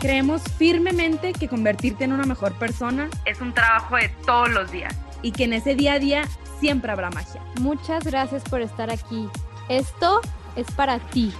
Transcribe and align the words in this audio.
Creemos 0.00 0.42
firmemente 0.56 1.32
que 1.32 1.48
convertirte 1.48 2.04
en 2.04 2.12
una 2.12 2.24
mejor 2.24 2.56
persona 2.56 3.10
es 3.24 3.40
un 3.40 3.52
trabajo 3.52 3.96
de 3.96 4.08
todos 4.24 4.48
los 4.48 4.70
días 4.70 4.94
y 5.22 5.32
que 5.32 5.42
en 5.42 5.54
ese 5.54 5.74
día 5.74 5.94
a 5.94 5.98
día 5.98 6.22
siempre 6.60 6.92
habrá 6.92 7.10
magia. 7.10 7.42
Muchas 7.60 8.04
gracias 8.04 8.44
por 8.44 8.60
estar 8.60 8.92
aquí. 8.92 9.28
Esto 9.68 10.20
es 10.54 10.70
para 10.70 11.00
ti. 11.00 11.32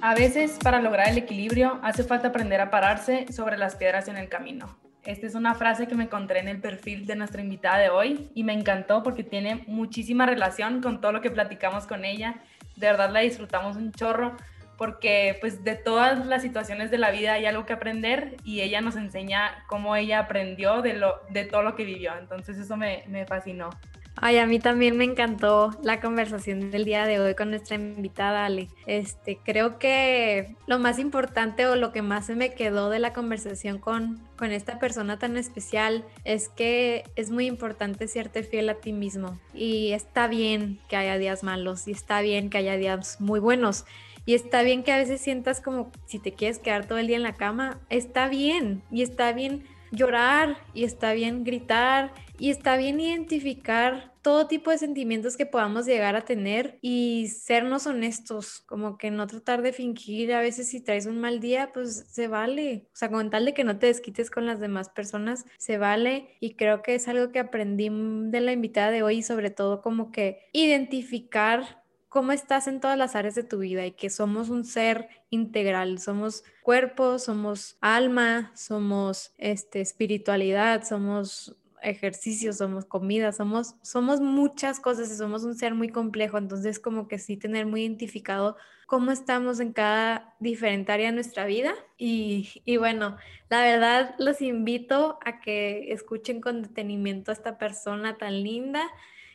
A 0.00 0.14
veces 0.14 0.56
para 0.62 0.80
lograr 0.80 1.08
el 1.08 1.18
equilibrio 1.18 1.80
hace 1.82 2.04
falta 2.04 2.28
aprender 2.28 2.60
a 2.60 2.70
pararse 2.70 3.26
sobre 3.32 3.58
las 3.58 3.74
piedras 3.74 4.06
en 4.06 4.16
el 4.16 4.28
camino. 4.28 4.78
Esta 5.02 5.26
es 5.26 5.34
una 5.34 5.56
frase 5.56 5.88
que 5.88 5.96
me 5.96 6.04
encontré 6.04 6.38
en 6.38 6.46
el 6.46 6.60
perfil 6.60 7.06
de 7.06 7.16
nuestra 7.16 7.42
invitada 7.42 7.78
de 7.78 7.90
hoy 7.90 8.30
y 8.36 8.44
me 8.44 8.52
encantó 8.52 9.02
porque 9.02 9.24
tiene 9.24 9.64
muchísima 9.66 10.26
relación 10.26 10.80
con 10.80 11.00
todo 11.00 11.10
lo 11.10 11.20
que 11.20 11.30
platicamos 11.32 11.88
con 11.88 12.04
ella. 12.04 12.36
De 12.76 12.86
verdad 12.86 13.10
la 13.10 13.18
disfrutamos 13.18 13.76
un 13.76 13.90
chorro 13.90 14.36
porque 14.82 15.38
pues 15.40 15.62
de 15.62 15.76
todas 15.76 16.26
las 16.26 16.42
situaciones 16.42 16.90
de 16.90 16.98
la 16.98 17.12
vida 17.12 17.34
hay 17.34 17.46
algo 17.46 17.64
que 17.64 17.72
aprender 17.72 18.36
y 18.42 18.62
ella 18.62 18.80
nos 18.80 18.96
enseña 18.96 19.64
cómo 19.68 19.94
ella 19.94 20.18
aprendió 20.18 20.82
de, 20.82 20.94
lo, 20.94 21.20
de 21.30 21.44
todo 21.44 21.62
lo 21.62 21.76
que 21.76 21.84
vivió. 21.84 22.10
Entonces 22.18 22.58
eso 22.58 22.76
me, 22.76 23.04
me 23.06 23.24
fascinó. 23.24 23.70
Ay, 24.16 24.38
a 24.38 24.46
mí 24.46 24.58
también 24.58 24.96
me 24.96 25.04
encantó 25.04 25.70
la 25.84 26.00
conversación 26.00 26.72
del 26.72 26.84
día 26.84 27.06
de 27.06 27.20
hoy 27.20 27.36
con 27.36 27.50
nuestra 27.50 27.76
invitada 27.76 28.44
Ale. 28.44 28.66
Este, 28.86 29.38
creo 29.44 29.78
que 29.78 30.56
lo 30.66 30.80
más 30.80 30.98
importante 30.98 31.68
o 31.68 31.76
lo 31.76 31.92
que 31.92 32.02
más 32.02 32.26
se 32.26 32.34
me 32.34 32.52
quedó 32.52 32.90
de 32.90 32.98
la 32.98 33.12
conversación 33.12 33.78
con, 33.78 34.20
con 34.36 34.50
esta 34.50 34.80
persona 34.80 35.16
tan 35.16 35.36
especial 35.36 36.04
es 36.24 36.48
que 36.48 37.04
es 37.14 37.30
muy 37.30 37.46
importante 37.46 38.08
serte 38.08 38.42
fiel 38.42 38.68
a 38.68 38.74
ti 38.74 38.92
mismo. 38.92 39.38
Y 39.54 39.92
está 39.92 40.26
bien 40.26 40.80
que 40.88 40.96
haya 40.96 41.18
días 41.18 41.44
malos 41.44 41.86
y 41.86 41.92
está 41.92 42.20
bien 42.20 42.50
que 42.50 42.58
haya 42.58 42.76
días 42.76 43.20
muy 43.20 43.38
buenos. 43.38 43.84
Y 44.24 44.34
está 44.34 44.62
bien 44.62 44.82
que 44.82 44.92
a 44.92 44.98
veces 44.98 45.20
sientas 45.20 45.60
como 45.60 45.90
si 46.06 46.18
te 46.18 46.32
quieres 46.32 46.58
quedar 46.58 46.86
todo 46.86 46.98
el 46.98 47.06
día 47.06 47.16
en 47.16 47.22
la 47.22 47.34
cama, 47.34 47.80
está 47.90 48.28
bien. 48.28 48.82
Y 48.90 49.02
está 49.02 49.32
bien 49.32 49.64
llorar 49.92 50.56
y 50.74 50.84
está 50.84 51.12
bien 51.12 51.44
gritar 51.44 52.12
y 52.38 52.50
está 52.50 52.76
bien 52.76 52.98
identificar 52.98 54.12
todo 54.22 54.46
tipo 54.46 54.70
de 54.70 54.78
sentimientos 54.78 55.36
que 55.36 55.46
podamos 55.46 55.84
llegar 55.84 56.16
a 56.16 56.24
tener 56.24 56.78
y 56.80 57.28
sernos 57.28 57.86
honestos, 57.86 58.60
como 58.66 58.96
que 58.96 59.10
no 59.10 59.26
tratar 59.26 59.62
de 59.62 59.72
fingir 59.72 60.32
a 60.32 60.40
veces 60.40 60.68
si 60.68 60.80
traes 60.80 61.06
un 61.06 61.20
mal 61.20 61.40
día, 61.40 61.70
pues 61.74 62.06
se 62.08 62.28
vale, 62.28 62.88
o 62.92 62.96
sea, 62.96 63.10
con 63.10 63.30
tal 63.30 63.44
de 63.44 63.52
que 63.52 63.64
no 63.64 63.78
te 63.78 63.88
desquites 63.88 64.30
con 64.30 64.46
las 64.46 64.60
demás 64.60 64.88
personas, 64.88 65.44
se 65.58 65.76
vale 65.76 66.36
y 66.40 66.54
creo 66.54 66.82
que 66.82 66.94
es 66.94 67.08
algo 67.08 67.32
que 67.32 67.40
aprendí 67.40 67.90
de 67.90 68.40
la 68.40 68.52
invitada 68.52 68.90
de 68.90 69.02
hoy 69.02 69.22
sobre 69.22 69.50
todo 69.50 69.82
como 69.82 70.12
que 70.12 70.48
identificar 70.52 71.81
cómo 72.12 72.32
estás 72.32 72.66
en 72.66 72.78
todas 72.78 72.98
las 72.98 73.16
áreas 73.16 73.34
de 73.34 73.42
tu 73.42 73.60
vida 73.60 73.86
y 73.86 73.92
que 73.92 74.10
somos 74.10 74.50
un 74.50 74.66
ser 74.66 75.08
integral, 75.30 75.98
somos 75.98 76.44
cuerpo, 76.62 77.18
somos 77.18 77.78
alma, 77.80 78.52
somos 78.54 79.32
este, 79.38 79.80
espiritualidad, 79.80 80.84
somos 80.84 81.56
ejercicio, 81.80 82.52
somos 82.52 82.84
comida, 82.84 83.32
somos, 83.32 83.76
somos 83.80 84.20
muchas 84.20 84.78
cosas 84.78 85.10
y 85.10 85.16
somos 85.16 85.44
un 85.44 85.54
ser 85.54 85.74
muy 85.74 85.88
complejo, 85.88 86.36
entonces 86.36 86.78
como 86.78 87.08
que 87.08 87.18
sí 87.18 87.38
tener 87.38 87.64
muy 87.64 87.80
identificado 87.80 88.58
cómo 88.86 89.10
estamos 89.10 89.58
en 89.58 89.72
cada 89.72 90.34
diferente 90.38 90.92
área 90.92 91.06
de 91.06 91.14
nuestra 91.14 91.46
vida. 91.46 91.72
Y, 91.96 92.62
y 92.66 92.76
bueno, 92.76 93.16
la 93.48 93.62
verdad 93.62 94.14
los 94.18 94.42
invito 94.42 95.18
a 95.24 95.40
que 95.40 95.90
escuchen 95.94 96.42
con 96.42 96.60
detenimiento 96.60 97.30
a 97.30 97.34
esta 97.34 97.56
persona 97.56 98.18
tan 98.18 98.42
linda 98.42 98.86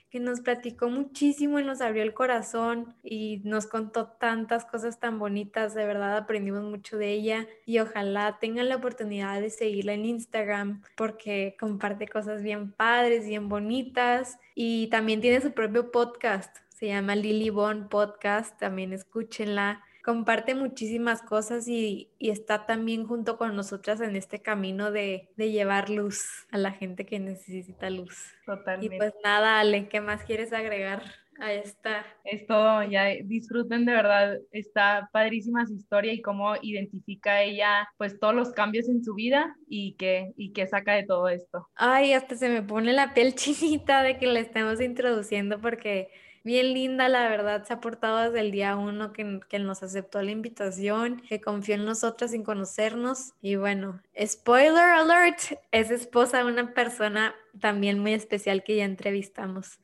que 0.09 0.19
nos 0.19 0.41
platicó 0.41 0.89
muchísimo 0.89 1.59
y 1.59 1.63
nos 1.63 1.81
abrió 1.81 2.03
el 2.03 2.13
corazón 2.13 2.95
y 3.03 3.41
nos 3.43 3.67
contó 3.67 4.07
tantas 4.07 4.65
cosas 4.65 4.99
tan 4.99 5.19
bonitas, 5.19 5.73
de 5.73 5.85
verdad 5.85 6.17
aprendimos 6.17 6.63
mucho 6.63 6.97
de 6.97 7.11
ella 7.11 7.47
y 7.65 7.79
ojalá 7.79 8.37
tengan 8.39 8.69
la 8.69 8.77
oportunidad 8.77 9.41
de 9.41 9.49
seguirla 9.49 9.93
en 9.93 10.05
Instagram 10.05 10.81
porque 10.95 11.57
comparte 11.59 12.07
cosas 12.07 12.41
bien 12.41 12.71
padres, 12.71 13.25
bien 13.25 13.49
bonitas 13.49 14.39
y 14.55 14.87
también 14.87 15.21
tiene 15.21 15.41
su 15.41 15.51
propio 15.51 15.91
podcast, 15.91 16.57
se 16.69 16.87
llama 16.87 17.15
Lily 17.15 17.49
Bond 17.49 17.89
Podcast, 17.89 18.57
también 18.59 18.93
escúchenla 18.93 19.83
comparte 20.07 20.55
muchísimas 20.55 21.21
cosas 21.21 21.67
y, 21.67 22.09
está 22.17 22.65
también 22.65 23.05
junto 23.05 23.37
con 23.37 23.57
nosotras 23.57 23.99
en 23.99 24.15
este 24.15 24.41
camino 24.41 24.89
de, 24.89 25.27
llevar 25.35 25.89
luz 25.89 26.47
a 26.49 26.57
la 26.57 26.71
gente 26.71 27.05
que 27.05 27.19
necesita 27.19 27.89
luz. 27.89 28.15
Totalmente. 28.45 28.95
Y 28.95 28.97
pues 28.97 29.13
nada, 29.21 29.59
Ale, 29.59 29.89
¿qué 29.89 29.99
más 29.99 30.23
quieres 30.23 30.53
agregar 30.53 31.03
a 31.41 31.51
esta? 31.51 32.05
Es 32.23 32.47
todo, 32.47 32.83
ya 32.83 33.07
disfruten 33.25 33.83
de 33.83 33.91
verdad, 33.91 34.37
está 34.51 35.09
padrísima 35.11 35.65
su 35.65 35.73
historia 35.73 36.13
y 36.13 36.21
cómo 36.21 36.55
identifica 36.61 37.41
ella 37.41 37.89
pues 37.97 38.17
todos 38.17 38.33
los 38.33 38.53
cambios 38.53 38.87
en 38.87 39.03
su 39.03 39.13
vida 39.13 39.57
y 39.67 39.95
que, 39.95 40.31
y 40.37 40.53
que 40.53 40.67
saca 40.67 40.93
de 40.93 41.03
todo 41.03 41.27
esto. 41.27 41.67
Ay, 41.75 42.13
hasta 42.13 42.37
se 42.37 42.47
me 42.47 42.61
pone 42.61 42.93
la 42.93 43.13
piel 43.13 43.35
chinita 43.35 44.03
de 44.03 44.17
que 44.17 44.27
la 44.27 44.39
estemos 44.39 44.79
introduciendo 44.79 45.59
porque 45.59 46.07
bien 46.47 46.73
linda, 46.73 47.09
la 47.09 47.27
verdad, 47.27 47.65
se 47.65 47.73
ha 47.73 47.81
portado 47.81 48.19
desde 48.19 48.39
el 48.39 48.51
día 48.51 48.77
uno 48.77 49.11
que, 49.11 49.41
que, 49.49 49.59
nos 49.59 49.83
aceptó 49.83 50.21
la 50.21 50.31
invitación, 50.31 51.21
que 51.27 51.41
confió 51.41 51.75
en 51.75 51.83
nosotras 51.83 52.31
sin 52.31 52.43
conocernos. 52.43 53.33
Y 53.41 53.57
bueno, 53.57 54.01
spoiler 54.25 54.77
alert, 54.77 55.39
es 55.73 55.91
esposa 55.91 56.37
de 56.37 56.45
una 56.45 56.73
persona 56.73 57.35
también 57.59 57.99
muy 57.99 58.13
especial 58.13 58.63
que 58.63 58.77
ya 58.77 58.85
entrevistamos. 58.85 59.79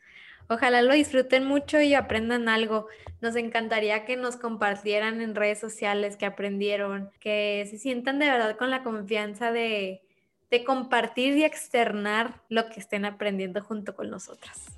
Ojalá 0.48 0.82
lo 0.82 0.94
disfruten 0.94 1.44
mucho 1.44 1.82
y 1.82 1.96
aprendan 1.96 2.48
algo. 2.48 2.88
Nos 3.20 3.36
encantaría 3.36 4.06
que 4.06 4.16
nos 4.16 4.38
compartieran 4.38 5.20
en 5.20 5.36
redes 5.36 5.60
sociales 5.60 6.16
que 6.16 6.26
aprendieron, 6.26 7.12
que 7.20 7.68
se 7.70 7.78
sientan 7.78 8.20
de 8.20 8.28
verdad 8.28 8.56
con 8.56 8.70
la 8.70 8.84
confianza 8.84 9.52
de, 9.52 10.02
de 10.50 10.64
compartir 10.64 11.36
y 11.36 11.44
externar 11.44 12.42
lo 12.48 12.70
que 12.70 12.80
estén 12.80 13.04
aprendiendo 13.04 13.62
junto 13.62 13.96
con 13.96 14.10
nosotras 14.10 14.78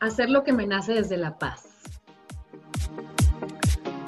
hacer 0.00 0.30
lo 0.30 0.44
que 0.44 0.52
me 0.52 0.66
nace 0.66 0.94
desde 0.94 1.16
la 1.18 1.38
paz. 1.38 1.68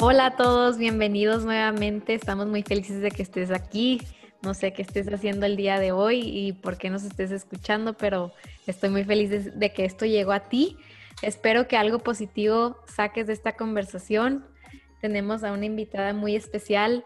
Hola 0.00 0.26
a 0.26 0.36
todos, 0.36 0.78
bienvenidos 0.78 1.44
nuevamente. 1.44 2.14
Estamos 2.14 2.46
muy 2.46 2.62
felices 2.62 3.00
de 3.02 3.10
que 3.10 3.22
estés 3.22 3.50
aquí. 3.50 4.00
No 4.42 4.54
sé 4.54 4.72
qué 4.72 4.82
estés 4.82 5.06
haciendo 5.12 5.46
el 5.46 5.54
día 5.54 5.78
de 5.78 5.92
hoy 5.92 6.20
y 6.20 6.52
por 6.54 6.76
qué 6.76 6.90
nos 6.90 7.04
estés 7.04 7.30
escuchando, 7.30 7.94
pero 7.96 8.32
estoy 8.66 8.90
muy 8.90 9.04
feliz 9.04 9.56
de, 9.56 9.72
que 9.72 9.84
esto 9.84 10.04
llegó 10.04 10.32
a 10.32 10.48
ti. 10.48 10.76
Espero 11.20 11.68
que 11.68 11.76
algo 11.76 12.00
positivo 12.00 12.78
saques 12.86 13.28
de 13.28 13.34
esta 13.34 13.54
conversación. 13.54 14.44
Tenemos 15.00 15.44
a 15.44 15.52
una 15.52 15.66
invitada 15.66 16.14
muy 16.14 16.34
especial. 16.34 17.04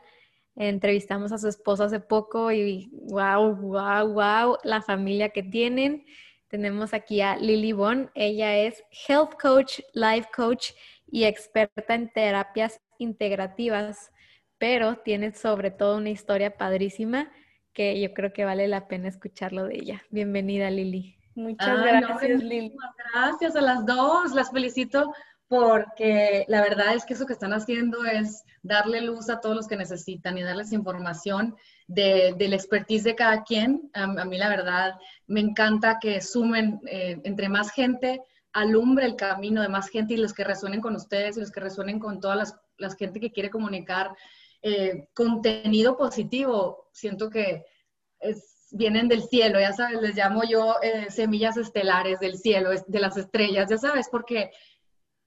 Entrevistamos 0.54 1.32
a 1.32 1.38
su 1.38 1.48
esposo 1.48 1.84
hace 1.84 2.00
poco 2.00 2.50
y 2.52 2.88
wow, 2.92 3.54
wow, 3.56 4.08
wow, 4.08 4.56
la 4.64 4.80
familia 4.80 5.28
que 5.30 5.42
tienen. 5.42 6.06
Tenemos 6.56 6.94
aquí 6.94 7.20
a 7.20 7.36
Lily 7.36 7.72
Bon. 7.72 8.10
Ella 8.14 8.56
es 8.56 8.82
Health 9.06 9.34
Coach, 9.38 9.80
Life 9.92 10.30
Coach 10.34 10.70
y 11.06 11.24
experta 11.24 11.94
en 11.94 12.10
terapias 12.10 12.80
integrativas, 12.96 14.10
pero 14.56 14.96
tiene 14.96 15.32
sobre 15.32 15.70
todo 15.70 15.98
una 15.98 16.08
historia 16.08 16.56
padrísima 16.56 17.30
que 17.74 18.00
yo 18.00 18.14
creo 18.14 18.32
que 18.32 18.46
vale 18.46 18.68
la 18.68 18.88
pena 18.88 19.06
escucharlo 19.06 19.64
de 19.64 19.74
ella. 19.74 20.02
Bienvenida, 20.08 20.70
Lili. 20.70 21.18
Muchas 21.34 21.78
gracias, 21.78 22.42
Lili. 22.42 22.72
Gracias 23.12 23.54
a 23.54 23.60
las 23.60 23.84
dos. 23.84 24.32
Las 24.32 24.50
felicito 24.50 25.12
porque 25.48 26.44
la 26.48 26.60
verdad 26.60 26.94
es 26.94 27.04
que 27.04 27.14
eso 27.14 27.26
que 27.26 27.32
están 27.32 27.52
haciendo 27.52 28.04
es 28.04 28.44
darle 28.62 29.00
luz 29.00 29.30
a 29.30 29.40
todos 29.40 29.54
los 29.54 29.68
que 29.68 29.76
necesitan 29.76 30.36
y 30.36 30.42
darles 30.42 30.72
información 30.72 31.56
de, 31.86 32.34
la 32.38 32.56
expertise 32.56 33.04
de 33.04 33.14
cada 33.14 33.44
quien. 33.44 33.90
A, 33.94 34.06
mí 34.06 34.38
la 34.38 34.48
verdad 34.48 34.94
me 35.26 35.40
encanta 35.40 35.98
que 36.00 36.20
sumen 36.20 36.80
eh, 36.86 37.20
entre 37.22 37.48
más 37.48 37.70
gente, 37.70 38.22
alumbre 38.52 39.06
el 39.06 39.14
camino 39.14 39.62
de 39.62 39.68
más 39.68 39.88
gente 39.88 40.14
y 40.14 40.16
los 40.16 40.32
que 40.32 40.44
resuenen 40.44 40.80
con 40.80 40.96
ustedes 40.96 41.36
y 41.36 41.40
los 41.40 41.52
que 41.52 41.60
resuenen 41.60 42.00
con 42.00 42.20
todas 42.20 42.36
las, 42.36 42.56
las 42.78 42.96
gente 42.96 43.20
que 43.20 43.30
quiere 43.30 43.50
comunicar 43.50 44.10
eh, 44.62 45.08
contenido 45.14 45.96
positivo. 45.96 46.88
Siento 46.92 47.30
que 47.30 47.64
vienen 48.72 49.08
del 49.08 49.22
cielo, 49.22 49.60
ya 49.60 49.72
sabes, 49.72 50.00
les 50.00 50.16
llamo 50.16 50.42
yo 50.48 50.76
eh, 50.82 51.06
semillas 51.10 51.56
estelares 51.56 52.18
del 52.18 52.36
cielo, 52.36 52.70
de 52.86 52.98
las 52.98 53.16
estrellas, 53.16 53.70
ya 53.70 53.78
sabes, 53.78 54.08
porque 54.10 54.50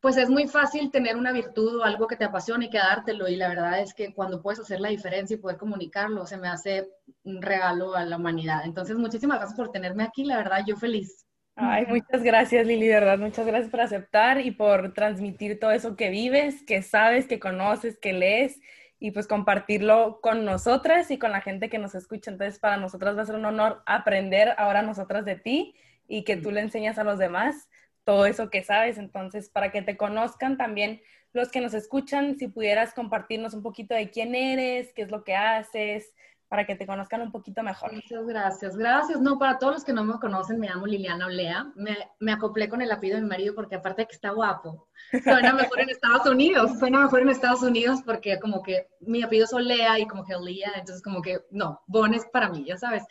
pues 0.01 0.15
es 0.15 0.29
muy 0.29 0.47
fácil 0.47 0.91
tener 0.91 1.17
una 1.17 1.31
virtud 1.31 1.77
o 1.79 1.83
algo 1.83 2.07
que 2.07 2.15
te 2.15 2.23
apasione 2.23 2.65
y 2.65 2.69
quedártelo. 2.69 3.27
Y 3.27 3.35
la 3.35 3.49
verdad 3.49 3.81
es 3.81 3.93
que 3.93 4.13
cuando 4.13 4.41
puedes 4.41 4.59
hacer 4.59 4.79
la 4.79 4.89
diferencia 4.89 5.35
y 5.35 5.39
poder 5.39 5.57
comunicarlo, 5.57 6.25
se 6.25 6.37
me 6.37 6.47
hace 6.47 6.87
un 7.23 7.41
regalo 7.41 7.95
a 7.95 8.05
la 8.05 8.15
humanidad. 8.15 8.61
Entonces, 8.63 8.97
muchísimas 8.97 9.39
gracias 9.39 9.57
por 9.57 9.71
tenerme 9.71 10.03
aquí. 10.03 10.23
La 10.23 10.37
verdad, 10.37 10.63
yo 10.65 10.77
feliz. 10.77 11.25
Ay, 11.55 11.85
muchas 11.87 12.23
gracias, 12.23 12.65
Lili, 12.65 12.87
de 12.87 12.93
verdad. 12.93 13.17
Muchas 13.17 13.45
gracias 13.45 13.69
por 13.69 13.81
aceptar 13.81 14.39
y 14.39 14.51
por 14.51 14.93
transmitir 14.93 15.59
todo 15.59 15.71
eso 15.71 15.97
que 15.97 16.09
vives, 16.09 16.63
que 16.63 16.81
sabes, 16.81 17.27
que 17.27 17.39
conoces, 17.39 17.97
que 17.97 18.13
lees 18.13 18.61
y 18.99 19.11
pues 19.11 19.27
compartirlo 19.27 20.19
con 20.21 20.45
nosotras 20.45 21.11
y 21.11 21.17
con 21.17 21.33
la 21.33 21.41
gente 21.41 21.69
que 21.69 21.77
nos 21.77 21.95
escucha. 21.95 22.31
Entonces, 22.31 22.59
para 22.59 22.77
nosotras 22.77 23.17
va 23.17 23.23
a 23.23 23.25
ser 23.25 23.35
un 23.35 23.45
honor 23.45 23.83
aprender 23.85 24.53
ahora 24.57 24.81
nosotras 24.81 25.25
de 25.25 25.35
ti 25.35 25.75
y 26.07 26.23
que 26.23 26.37
tú 26.37 26.51
le 26.51 26.61
enseñas 26.61 26.97
a 26.97 27.03
los 27.03 27.19
demás 27.19 27.67
todo 28.09 28.25
eso 28.25 28.49
que 28.49 28.63
sabes. 28.63 28.97
Entonces, 28.97 29.49
para 29.49 29.71
que 29.71 29.83
te 29.83 29.95
conozcan 29.95 30.57
también 30.57 30.99
los 31.31 31.51
que 31.51 31.61
nos 31.61 31.75
escuchan, 31.75 32.39
si 32.39 32.47
pudieras 32.47 32.95
compartirnos 32.95 33.53
un 33.53 33.61
poquito 33.61 33.93
de 33.93 34.09
quién 34.09 34.33
eres, 34.33 34.91
qué 34.95 35.03
es 35.03 35.11
lo 35.11 35.23
que 35.23 35.35
haces, 35.35 36.11
para 36.47 36.65
que 36.65 36.73
te 36.73 36.87
conozcan 36.87 37.21
un 37.21 37.31
poquito 37.31 37.61
mejor. 37.61 37.93
Muchas 37.93 38.25
gracias, 38.25 38.75
gracias. 38.75 39.21
No, 39.21 39.37
para 39.37 39.59
todos 39.59 39.73
los 39.75 39.83
que 39.83 39.93
no 39.93 40.03
me 40.03 40.19
conocen, 40.19 40.59
me 40.59 40.67
llamo 40.67 40.87
Liliana 40.87 41.27
Olea. 41.27 41.71
Me, 41.75 41.95
me 42.19 42.31
acoplé 42.31 42.67
con 42.67 42.81
el 42.81 42.91
apellido 42.91 43.17
de 43.17 43.21
mi 43.21 43.29
marido 43.29 43.53
porque 43.53 43.75
aparte 43.75 44.07
que 44.07 44.15
está 44.15 44.31
guapo, 44.31 44.87
suena 45.23 45.53
mejor 45.53 45.79
en 45.79 45.91
Estados 45.91 46.25
Unidos, 46.25 46.79
suena 46.79 47.01
mejor 47.01 47.21
en 47.21 47.29
Estados 47.29 47.61
Unidos 47.61 47.99
porque 48.03 48.39
como 48.39 48.63
que 48.63 48.87
mi 49.01 49.21
apellido 49.21 49.45
es 49.45 49.53
Olea 49.53 49.99
y 49.99 50.07
como 50.07 50.25
que 50.25 50.33
Olea, 50.33 50.71
entonces 50.75 51.03
como 51.03 51.21
que 51.21 51.41
no, 51.51 51.83
Bon 51.85 52.11
es 52.15 52.25
para 52.33 52.49
mí, 52.49 52.65
ya 52.65 52.75
sabes. 52.75 53.03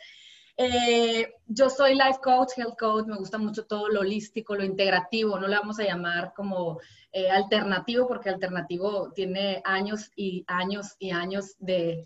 Eh, 0.61 1.35
yo 1.47 1.69
soy 1.69 1.93
life 1.93 2.19
coach, 2.21 2.49
health 2.57 2.77
coach, 2.77 3.05
me 3.05 3.15
gusta 3.15 3.37
mucho 3.37 3.65
todo 3.65 3.87
lo 3.87 4.01
holístico, 4.01 4.55
lo 4.55 4.65
integrativo, 4.65 5.39
no 5.39 5.47
le 5.47 5.55
vamos 5.55 5.79
a 5.79 5.85
llamar 5.85 6.33
como 6.35 6.81
eh, 7.13 7.29
alternativo 7.29 8.05
porque 8.09 8.27
alternativo 8.27 9.13
tiene 9.13 9.61
años 9.63 10.11
y 10.17 10.43
años 10.47 10.97
y 10.99 11.11
años 11.11 11.55
de, 11.59 12.05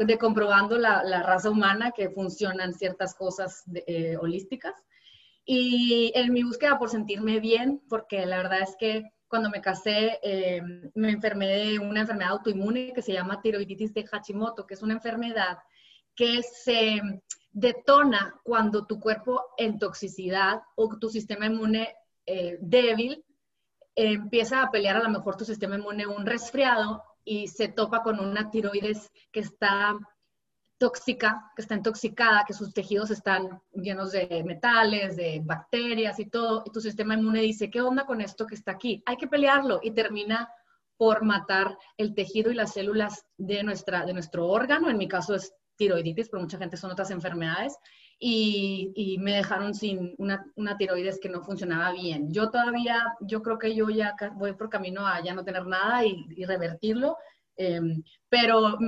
de 0.00 0.18
comprobando 0.18 0.78
la, 0.78 1.04
la, 1.04 1.22
raza 1.22 1.48
humana 1.48 1.92
que 1.92 2.10
funcionan 2.10 2.74
ciertas 2.74 3.14
cosas 3.14 3.62
eh, 3.86 4.16
holísticas. 4.20 4.74
Y 5.44 6.10
en 6.16 6.32
mi 6.32 6.42
búsqueda 6.42 6.76
por 6.76 6.90
sentirme 6.90 7.38
bien, 7.38 7.80
porque 7.88 8.26
la 8.26 8.38
verdad 8.38 8.62
es 8.62 8.74
que 8.76 9.12
cuando 9.28 9.48
me 9.48 9.60
casé 9.60 10.18
me 10.94 11.10
enfermé 11.10 11.46
de 11.46 11.78
una 11.78 12.00
enfermedad 12.00 12.32
autoinmune 12.32 12.92
que 12.92 13.02
se 13.02 13.12
llama 13.12 13.40
tiroiditis 13.40 13.94
de 13.94 14.04
Hashimoto, 14.04 14.66
que 14.66 14.74
es 14.74 14.82
una 14.82 14.94
enfermedad 14.94 15.58
que 16.14 16.42
se 16.42 17.00
detona 17.52 18.40
cuando 18.42 18.86
tu 18.86 18.98
cuerpo 18.98 19.42
en 19.56 19.78
toxicidad 19.78 20.62
o 20.74 20.98
tu 20.98 21.08
sistema 21.08 21.46
inmune 21.46 21.94
eh, 22.26 22.58
débil 22.60 23.24
empieza 23.94 24.62
a 24.62 24.70
pelear 24.70 24.96
a 24.96 25.02
lo 25.02 25.10
mejor 25.10 25.36
tu 25.36 25.44
sistema 25.44 25.76
inmune 25.76 26.06
un 26.06 26.26
resfriado 26.26 27.02
y 27.24 27.48
se 27.48 27.68
topa 27.68 28.02
con 28.02 28.18
una 28.20 28.50
tiroides 28.50 29.10
que 29.30 29.40
está 29.40 29.96
tóxica, 30.78 31.50
que 31.54 31.62
está 31.62 31.76
intoxicada, 31.76 32.44
que 32.46 32.52
sus 32.52 32.74
tejidos 32.74 33.10
están 33.10 33.62
llenos 33.72 34.12
de 34.12 34.42
metales, 34.44 35.16
de 35.16 35.40
bacterias 35.42 36.18
y 36.18 36.26
todo, 36.26 36.64
y 36.66 36.70
tu 36.70 36.80
sistema 36.80 37.14
inmune 37.14 37.40
dice, 37.40 37.70
¿qué 37.70 37.80
onda 37.80 38.04
con 38.04 38.20
esto 38.20 38.46
que 38.46 38.56
está 38.56 38.72
aquí? 38.72 39.02
Hay 39.06 39.16
que 39.16 39.28
pelearlo 39.28 39.80
y 39.82 39.92
termina 39.92 40.50
por 40.96 41.22
matar 41.22 41.78
el 41.96 42.14
tejido 42.14 42.50
y 42.50 42.54
las 42.54 42.72
células 42.72 43.24
de, 43.38 43.62
nuestra, 43.62 44.04
de 44.04 44.12
nuestro 44.12 44.46
órgano, 44.48 44.90
en 44.90 44.98
mi 44.98 45.08
caso 45.08 45.34
es 45.34 45.54
tiroiditis, 45.76 46.28
pero 46.28 46.42
mucha 46.42 46.58
gente 46.58 46.76
son 46.76 46.90
otras 46.90 47.10
enfermedades, 47.10 47.76
y, 48.18 49.16
me 49.20 49.36
dejaron 49.36 49.74
sin 49.74 50.14
una, 50.18 50.44
una, 50.56 50.76
tiroides 50.76 51.18
que 51.20 51.28
no 51.28 51.42
funcionaba 51.42 51.92
bien. 51.92 52.32
Yo 52.32 52.50
todavía, 52.50 53.02
yo 53.20 53.42
creo 53.42 53.58
que 53.58 53.74
yo 53.74 53.88
ya 53.90 54.14
voy 54.34 54.54
por 54.54 54.70
camino 54.70 55.06
a 55.06 55.22
ya 55.22 55.34
no 55.34 55.44
tener 55.44 55.66
nada 55.66 56.04
y, 56.04 56.44
revertirlo, 56.44 57.16
em, 57.56 58.02
pero 58.28 58.78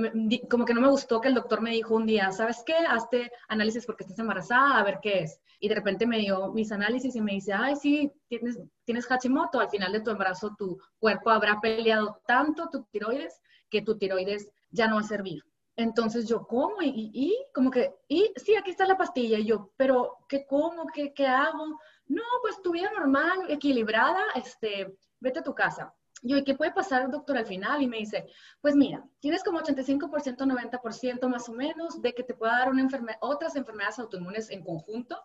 como 0.49 0.65
que 0.65 0.73
no 0.73 0.81
me 0.81 0.89
gustó 0.89 1.21
que 1.21 1.29
el 1.29 1.35
doctor 1.35 1.61
me 1.61 1.71
dijo 1.71 1.95
un 1.95 2.05
día, 2.05 2.31
¿sabes 2.31 2.63
qué? 2.65 2.75
Hazte 2.75 3.31
análisis 3.47 3.85
porque 3.85 4.03
estás 4.03 4.19
embarazada, 4.19 4.77
a 4.77 4.83
ver 4.83 4.99
qué 5.01 5.19
es. 5.23 5.39
Y 5.59 5.69
de 5.69 5.75
repente 5.75 6.05
me 6.05 6.19
dio 6.19 6.51
mis 6.53 6.71
análisis 6.71 7.15
y 7.15 7.21
me 7.21 7.33
dice, 7.33 7.53
ay, 7.53 7.75
sí, 7.75 8.11
tienes, 8.27 8.59
tienes 8.85 9.07
Hashimoto, 9.07 9.59
al 9.59 9.69
final 9.69 9.91
de 9.91 10.01
tu 10.01 10.11
embarazo 10.11 10.55
tu 10.57 10.79
cuerpo 10.99 11.29
habrá 11.31 11.59
peleado 11.61 12.21
tanto 12.27 12.69
tu 12.69 12.83
tiroides 12.91 13.41
que 13.69 13.81
tu 13.81 13.97
tiroides 13.97 14.49
ya 14.69 14.87
no 14.87 14.95
va 14.95 15.01
a 15.01 15.05
servir. 15.05 15.43
Entonces 15.77 16.27
yo, 16.27 16.45
¿cómo? 16.47 16.81
Y, 16.81 17.11
y, 17.13 17.37
como 17.53 17.69
que, 17.69 17.93
y 18.07 18.33
sí, 18.35 18.55
aquí 18.55 18.71
está 18.71 18.87
la 18.87 18.97
pastilla. 18.97 19.37
Y 19.37 19.45
yo, 19.45 19.71
pero 19.77 20.17
¿qué 20.27 20.45
como? 20.47 20.87
¿Qué, 20.87 21.13
qué 21.13 21.27
hago? 21.27 21.79
No, 22.07 22.23
pues 22.41 22.59
tu 22.63 22.71
vida 22.71 22.91
normal, 22.91 23.45
equilibrada, 23.49 24.23
este, 24.33 24.97
vete 25.19 25.39
a 25.39 25.43
tu 25.43 25.53
casa. 25.53 25.93
Yo, 26.23 26.35
¿y 26.35 26.43
qué 26.43 26.55
puede 26.55 26.71
pasar, 26.71 27.11
doctor, 27.11 27.37
al 27.37 27.45
final? 27.45 27.83
Y 27.83 27.87
me 27.87 27.97
dice, 27.97 28.25
pues 28.59 28.75
mira, 28.75 29.07
tienes 29.19 29.43
como 29.43 29.59
85%, 29.59 30.35
90% 30.35 31.27
más 31.27 31.47
o 31.47 31.53
menos 31.53 32.01
de 32.01 32.13
que 32.13 32.23
te 32.23 32.33
pueda 32.33 32.57
dar 32.57 32.69
una 32.69 32.81
enfermedad, 32.81 33.19
otras 33.21 33.55
enfermedades 33.55 33.99
autoinmunes 33.99 34.49
en 34.49 34.63
conjunto 34.63 35.21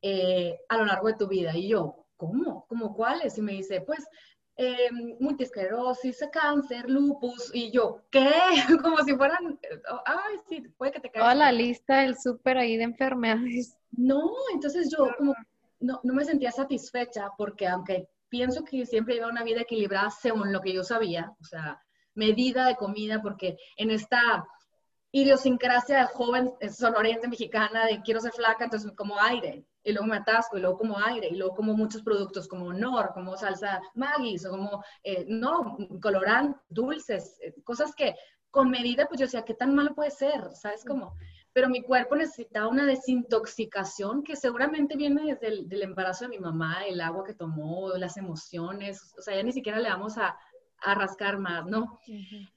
eh, 0.00 0.60
a 0.70 0.78
lo 0.78 0.86
largo 0.86 1.08
de 1.08 1.14
tu 1.14 1.28
vida. 1.28 1.54
Y 1.54 1.68
yo, 1.68 2.06
¿cómo? 2.16 2.64
¿Cómo 2.68 2.94
cuáles? 2.94 3.36
Y 3.36 3.42
me 3.42 3.52
dice, 3.52 3.82
pues 3.82 4.02
eh, 4.56 4.90
multiesclerosis, 5.18 6.24
cáncer, 6.32 6.88
lupus, 6.88 7.50
y 7.52 7.70
yo, 7.70 8.02
¿qué? 8.10 8.30
Como 8.82 8.98
si 8.98 9.14
fueran, 9.14 9.58
ay, 10.04 10.36
sí, 10.48 10.60
puede 10.76 10.92
que 10.92 11.00
te 11.00 11.10
caiga. 11.10 11.24
Toda 11.24 11.34
la 11.34 11.52
lista 11.52 12.00
del 12.00 12.16
súper 12.16 12.58
ahí 12.58 12.76
de 12.76 12.84
enfermedades. 12.84 13.76
No, 13.92 14.30
entonces 14.52 14.90
yo 14.96 15.08
como 15.16 15.34
no, 15.80 16.00
no 16.02 16.14
me 16.14 16.24
sentía 16.24 16.50
satisfecha 16.50 17.30
porque 17.36 17.68
aunque 17.68 18.08
pienso 18.28 18.64
que 18.64 18.84
siempre 18.86 19.16
iba 19.16 19.28
una 19.28 19.44
vida 19.44 19.60
equilibrada 19.60 20.10
según 20.10 20.52
lo 20.52 20.60
que 20.60 20.72
yo 20.72 20.82
sabía, 20.82 21.32
o 21.40 21.44
sea, 21.44 21.80
medida 22.14 22.66
de 22.66 22.76
comida, 22.76 23.22
porque 23.22 23.56
en 23.76 23.90
esta 23.90 24.44
idiosincrasia 25.14 25.98
de 25.98 26.06
joven 26.06 26.52
sonorense 26.72 27.28
mexicana 27.28 27.86
de 27.86 28.02
quiero 28.02 28.20
ser 28.20 28.32
flaca, 28.32 28.64
entonces 28.64 28.90
como 28.96 29.20
aire, 29.20 29.64
y 29.84 29.92
luego 29.92 30.08
me 30.08 30.16
atasco, 30.16 30.58
y 30.58 30.60
luego 30.60 30.76
como 30.76 30.98
aire, 30.98 31.28
y 31.28 31.36
luego 31.36 31.54
como 31.54 31.72
muchos 31.74 32.02
productos 32.02 32.48
como 32.48 32.72
Nor, 32.72 33.12
como 33.14 33.36
salsa 33.36 33.80
Maggis, 33.94 34.44
o 34.44 34.50
como, 34.50 34.84
eh, 35.04 35.24
no, 35.28 35.76
colorant, 36.02 36.56
dulces, 36.68 37.38
eh, 37.42 37.54
cosas 37.62 37.94
que 37.94 38.16
con 38.50 38.70
medida, 38.70 39.06
pues 39.06 39.20
yo 39.20 39.26
decía, 39.26 39.44
¿qué 39.44 39.54
tan 39.54 39.72
malo 39.72 39.94
puede 39.94 40.10
ser? 40.10 40.50
¿Sabes 40.54 40.84
cómo? 40.84 41.16
Pero 41.52 41.68
mi 41.68 41.82
cuerpo 41.82 42.16
necesitaba 42.16 42.66
una 42.66 42.84
desintoxicación 42.84 44.24
que 44.24 44.34
seguramente 44.34 44.96
viene 44.96 45.34
desde 45.34 45.46
el 45.46 45.68
del 45.68 45.82
embarazo 45.82 46.24
de 46.24 46.30
mi 46.30 46.38
mamá, 46.40 46.84
el 46.88 47.00
agua 47.00 47.22
que 47.22 47.34
tomó, 47.34 47.90
las 47.96 48.16
emociones, 48.16 49.14
o 49.16 49.22
sea, 49.22 49.36
ya 49.36 49.44
ni 49.44 49.52
siquiera 49.52 49.78
le 49.78 49.90
vamos 49.90 50.18
a, 50.18 50.36
a 50.84 50.94
rascar 50.94 51.38
más, 51.38 51.66
¿no? 51.66 51.98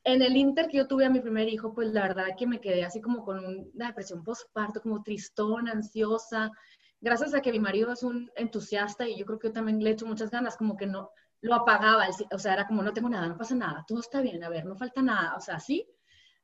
En 0.03 0.21
el 0.21 0.35
inter 0.35 0.67
que 0.67 0.77
yo 0.77 0.87
tuve 0.87 1.05
a 1.05 1.09
mi 1.09 1.19
primer 1.19 1.47
hijo, 1.49 1.73
pues 1.73 1.91
la 1.93 2.01
verdad 2.01 2.25
que 2.37 2.47
me 2.47 2.59
quedé 2.59 2.83
así 2.83 3.01
como 3.01 3.23
con 3.23 3.69
una 3.73 3.87
depresión 3.87 4.23
postparto, 4.23 4.81
como 4.81 5.03
tristón, 5.03 5.67
ansiosa, 5.67 6.51
gracias 6.99 7.33
a 7.33 7.41
que 7.41 7.51
mi 7.51 7.59
marido 7.59 7.91
es 7.91 8.03
un 8.03 8.29
entusiasta 8.35 9.07
y 9.07 9.17
yo 9.17 9.25
creo 9.25 9.39
que 9.39 9.47
yo 9.47 9.53
también 9.53 9.83
le 9.83 9.89
he 9.89 9.93
hecho 9.93 10.05
muchas 10.05 10.29
ganas, 10.29 10.57
como 10.57 10.75
que 10.75 10.87
no 10.87 11.11
lo 11.41 11.53
apagaba, 11.53 12.05
o 12.31 12.39
sea, 12.39 12.53
era 12.53 12.67
como 12.67 12.81
no 12.81 12.93
tengo 12.93 13.09
nada, 13.09 13.27
no 13.27 13.37
pasa 13.37 13.55
nada, 13.55 13.85
todo 13.87 13.99
está 13.99 14.21
bien, 14.21 14.43
a 14.43 14.49
ver, 14.49 14.65
no 14.65 14.75
falta 14.75 15.01
nada, 15.01 15.35
o 15.35 15.41
sea, 15.41 15.59
sí, 15.59 15.87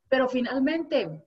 pero 0.08 0.30
finalmente 0.30 1.26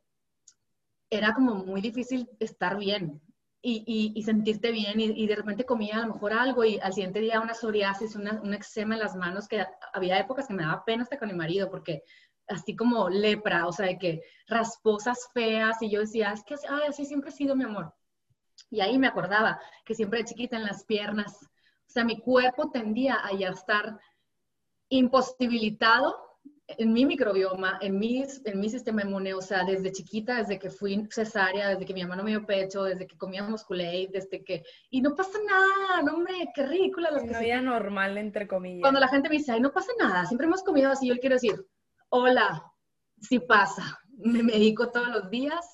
era 1.10 1.34
como 1.34 1.54
muy 1.56 1.80
difícil 1.80 2.28
estar 2.38 2.78
bien 2.78 3.20
y, 3.68 4.12
y, 4.14 4.22
sentirte 4.22 4.70
bien 4.70 5.00
y, 5.00 5.26
de 5.26 5.34
repente 5.34 5.64
comía 5.64 5.96
a 5.96 6.06
lo 6.06 6.14
mejor 6.14 6.32
algo 6.32 6.64
y 6.64 6.78
al 6.78 6.92
siguiente 6.92 7.18
día 7.18 7.40
una 7.40 7.52
psoriasis, 7.52 8.14
una, 8.14 8.40
un 8.40 8.54
eczema 8.54 8.94
en 8.94 9.00
las 9.00 9.16
manos 9.16 9.48
que 9.48 9.66
había 9.92 10.20
épocas 10.20 10.46
que 10.46 10.54
me 10.54 10.62
daba 10.62 10.84
pena 10.84 11.02
hasta 11.02 11.18
con 11.18 11.28
mi 11.28 11.34
marido 11.34 11.68
porque 11.68 12.04
así 12.46 12.76
como 12.76 13.08
lepra, 13.08 13.66
o 13.66 13.72
sea, 13.72 13.86
de 13.86 13.98
que 13.98 14.22
rasposas 14.46 15.18
feas 15.34 15.82
y 15.82 15.90
yo 15.90 15.98
decía, 15.98 16.32
es 16.32 16.44
que 16.44 16.54
así 16.88 17.06
siempre 17.06 17.30
ha 17.30 17.32
sido 17.32 17.56
mi 17.56 17.64
amor. 17.64 17.92
Y 18.70 18.82
ahí 18.82 18.98
me 18.98 19.08
acordaba 19.08 19.60
que 19.84 19.96
siempre 19.96 20.20
de 20.20 20.26
chiquita 20.26 20.56
en 20.56 20.64
las 20.64 20.84
piernas, 20.84 21.42
o 21.42 21.90
sea, 21.90 22.04
mi 22.04 22.20
cuerpo 22.20 22.70
tendía 22.70 23.16
a 23.16 23.32
ya 23.34 23.48
estar 23.48 23.98
imposibilitado 24.90 26.16
en 26.68 26.92
mi 26.92 27.06
microbioma, 27.06 27.78
en 27.80 27.98
mi, 27.98 28.24
en 28.44 28.60
mi 28.60 28.68
sistema 28.68 29.02
inmune, 29.02 29.34
o 29.34 29.40
sea, 29.40 29.64
desde 29.64 29.92
chiquita, 29.92 30.36
desde 30.36 30.58
que 30.58 30.70
fui 30.70 31.06
cesárea, 31.10 31.68
desde 31.68 31.84
que 31.84 31.94
mi 31.94 32.02
mamá 32.02 32.16
no 32.16 32.24
me 32.24 32.30
dio 32.30 32.44
pecho, 32.44 32.82
desde 32.82 33.06
que 33.06 33.16
comíamos 33.16 33.64
kool 33.64 33.78
desde 34.10 34.42
que... 34.44 34.64
Y 34.90 35.00
no 35.00 35.14
pasa 35.14 35.38
nada, 35.46 36.02
no, 36.02 36.14
hombre, 36.14 36.34
qué 36.54 36.66
ridícula 36.66 37.10
las 37.10 37.24
no 37.24 37.36
había 37.36 37.60
normal, 37.60 38.18
entre 38.18 38.48
comillas. 38.48 38.82
Cuando 38.82 39.00
la 39.00 39.08
gente 39.08 39.28
me 39.28 39.36
dice, 39.36 39.52
ay, 39.52 39.60
no 39.60 39.72
pasa 39.72 39.92
nada, 39.98 40.26
siempre 40.26 40.46
hemos 40.46 40.62
comido 40.62 40.90
así, 40.90 41.06
yo 41.06 41.14
le 41.14 41.20
quiero 41.20 41.36
decir, 41.36 41.64
hola, 42.08 42.64
sí 43.20 43.38
pasa, 43.38 44.00
me 44.18 44.42
medico 44.42 44.90
todos 44.90 45.08
los 45.08 45.30
días, 45.30 45.64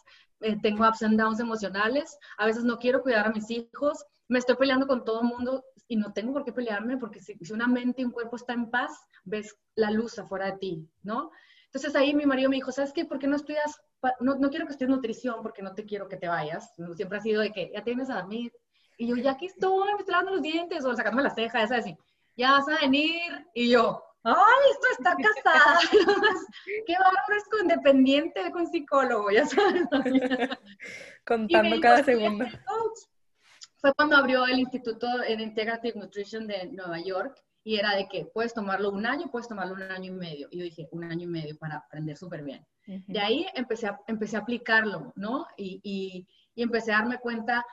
eh, 0.40 0.58
tengo 0.60 0.86
ups 0.86 1.02
and 1.02 1.18
downs 1.18 1.40
emocionales, 1.40 2.18
a 2.36 2.46
veces 2.46 2.64
no 2.64 2.78
quiero 2.78 3.02
cuidar 3.02 3.26
a 3.26 3.32
mis 3.32 3.50
hijos, 3.50 4.04
me 4.28 4.38
estoy 4.38 4.56
peleando 4.56 4.86
con 4.86 5.04
todo 5.04 5.22
el 5.22 5.28
mundo 5.28 5.64
y 5.92 5.96
no 5.96 6.10
tengo 6.14 6.32
por 6.32 6.42
qué 6.42 6.54
pelearme 6.54 6.96
porque 6.96 7.20
si, 7.20 7.36
una 7.52 7.66
mente 7.66 8.00
y 8.00 8.06
un 8.06 8.12
cuerpo 8.12 8.36
está 8.36 8.54
en 8.54 8.70
paz, 8.70 8.92
ves 9.24 9.58
la 9.74 9.90
luz 9.90 10.18
afuera 10.18 10.46
de 10.46 10.56
ti, 10.56 10.88
¿no? 11.02 11.30
Entonces 11.66 11.94
ahí 11.94 12.14
mi 12.14 12.24
marido 12.24 12.48
me 12.48 12.56
dijo, 12.56 12.72
¿sabes 12.72 12.94
qué? 12.94 13.04
¿Por 13.04 13.18
qué 13.18 13.26
no 13.26 13.36
estudias? 13.36 13.78
No, 14.20 14.36
no 14.36 14.48
quiero 14.48 14.64
que 14.64 14.72
estudies 14.72 14.88
nutrición 14.88 15.42
porque 15.42 15.60
no 15.60 15.74
te 15.74 15.84
quiero 15.84 16.08
que 16.08 16.16
te 16.16 16.28
vayas. 16.28 16.74
Siempre 16.96 17.18
ha 17.18 17.20
sido 17.20 17.42
de 17.42 17.52
que 17.52 17.70
ya 17.74 17.84
tienes 17.84 18.08
a 18.08 18.22
dormir. 18.22 18.50
Y 18.96 19.06
yo, 19.06 19.16
ya 19.16 19.32
aquí 19.32 19.46
estoy, 19.46 19.92
me 19.92 19.98
estoy 19.98 20.12
lavando 20.12 20.32
los 20.32 20.40
dientes 20.40 20.82
o 20.82 20.96
sacándome 20.96 21.24
las 21.24 21.34
cejas, 21.34 21.70
así. 21.70 21.94
ya 22.38 22.52
vas 22.52 22.68
a 22.70 22.80
venir. 22.80 23.46
Y 23.54 23.68
yo, 23.68 24.02
¡ay, 24.22 24.34
esto 24.70 24.86
está 24.98 25.14
casada! 25.14 25.78
¡Qué 26.86 26.94
bárbaro 26.94 27.36
es 27.36 27.44
con 27.50 27.68
dependiente, 27.68 28.50
con 28.50 28.66
psicólogo! 28.66 29.30
Ya 29.30 29.44
sabes. 29.44 29.82
Contando 31.26 31.80
cada 31.80 32.02
segundo. 32.02 32.46
Fue 33.82 33.92
cuando 33.94 34.16
abrió 34.16 34.46
el 34.46 34.60
Instituto 34.60 35.08
en 35.26 35.40
Integrative 35.40 35.98
Nutrition 35.98 36.46
de 36.46 36.68
Nueva 36.68 37.00
York 37.00 37.42
y 37.64 37.74
era 37.74 37.96
de 37.96 38.06
que 38.08 38.26
puedes 38.26 38.54
tomarlo 38.54 38.90
un 38.90 39.04
año, 39.04 39.28
puedes 39.28 39.48
tomarlo 39.48 39.74
un 39.74 39.82
año 39.82 40.12
y 40.12 40.14
medio. 40.14 40.48
Y 40.52 40.58
yo 40.58 40.64
dije, 40.64 40.88
un 40.92 41.02
año 41.02 41.24
y 41.24 41.26
medio 41.26 41.58
para 41.58 41.78
aprender 41.78 42.16
súper 42.16 42.44
bien. 42.44 42.64
De 42.86 43.18
ahí 43.18 43.44
empecé 43.54 43.88
a, 43.88 43.98
empecé 44.06 44.36
a 44.36 44.40
aplicarlo, 44.40 45.12
¿no? 45.16 45.48
Y, 45.56 45.80
y, 45.82 46.28
y, 46.54 46.62
empecé 46.62 46.92
a 46.92 46.98
darme 46.98 47.18
cuenta 47.18 47.66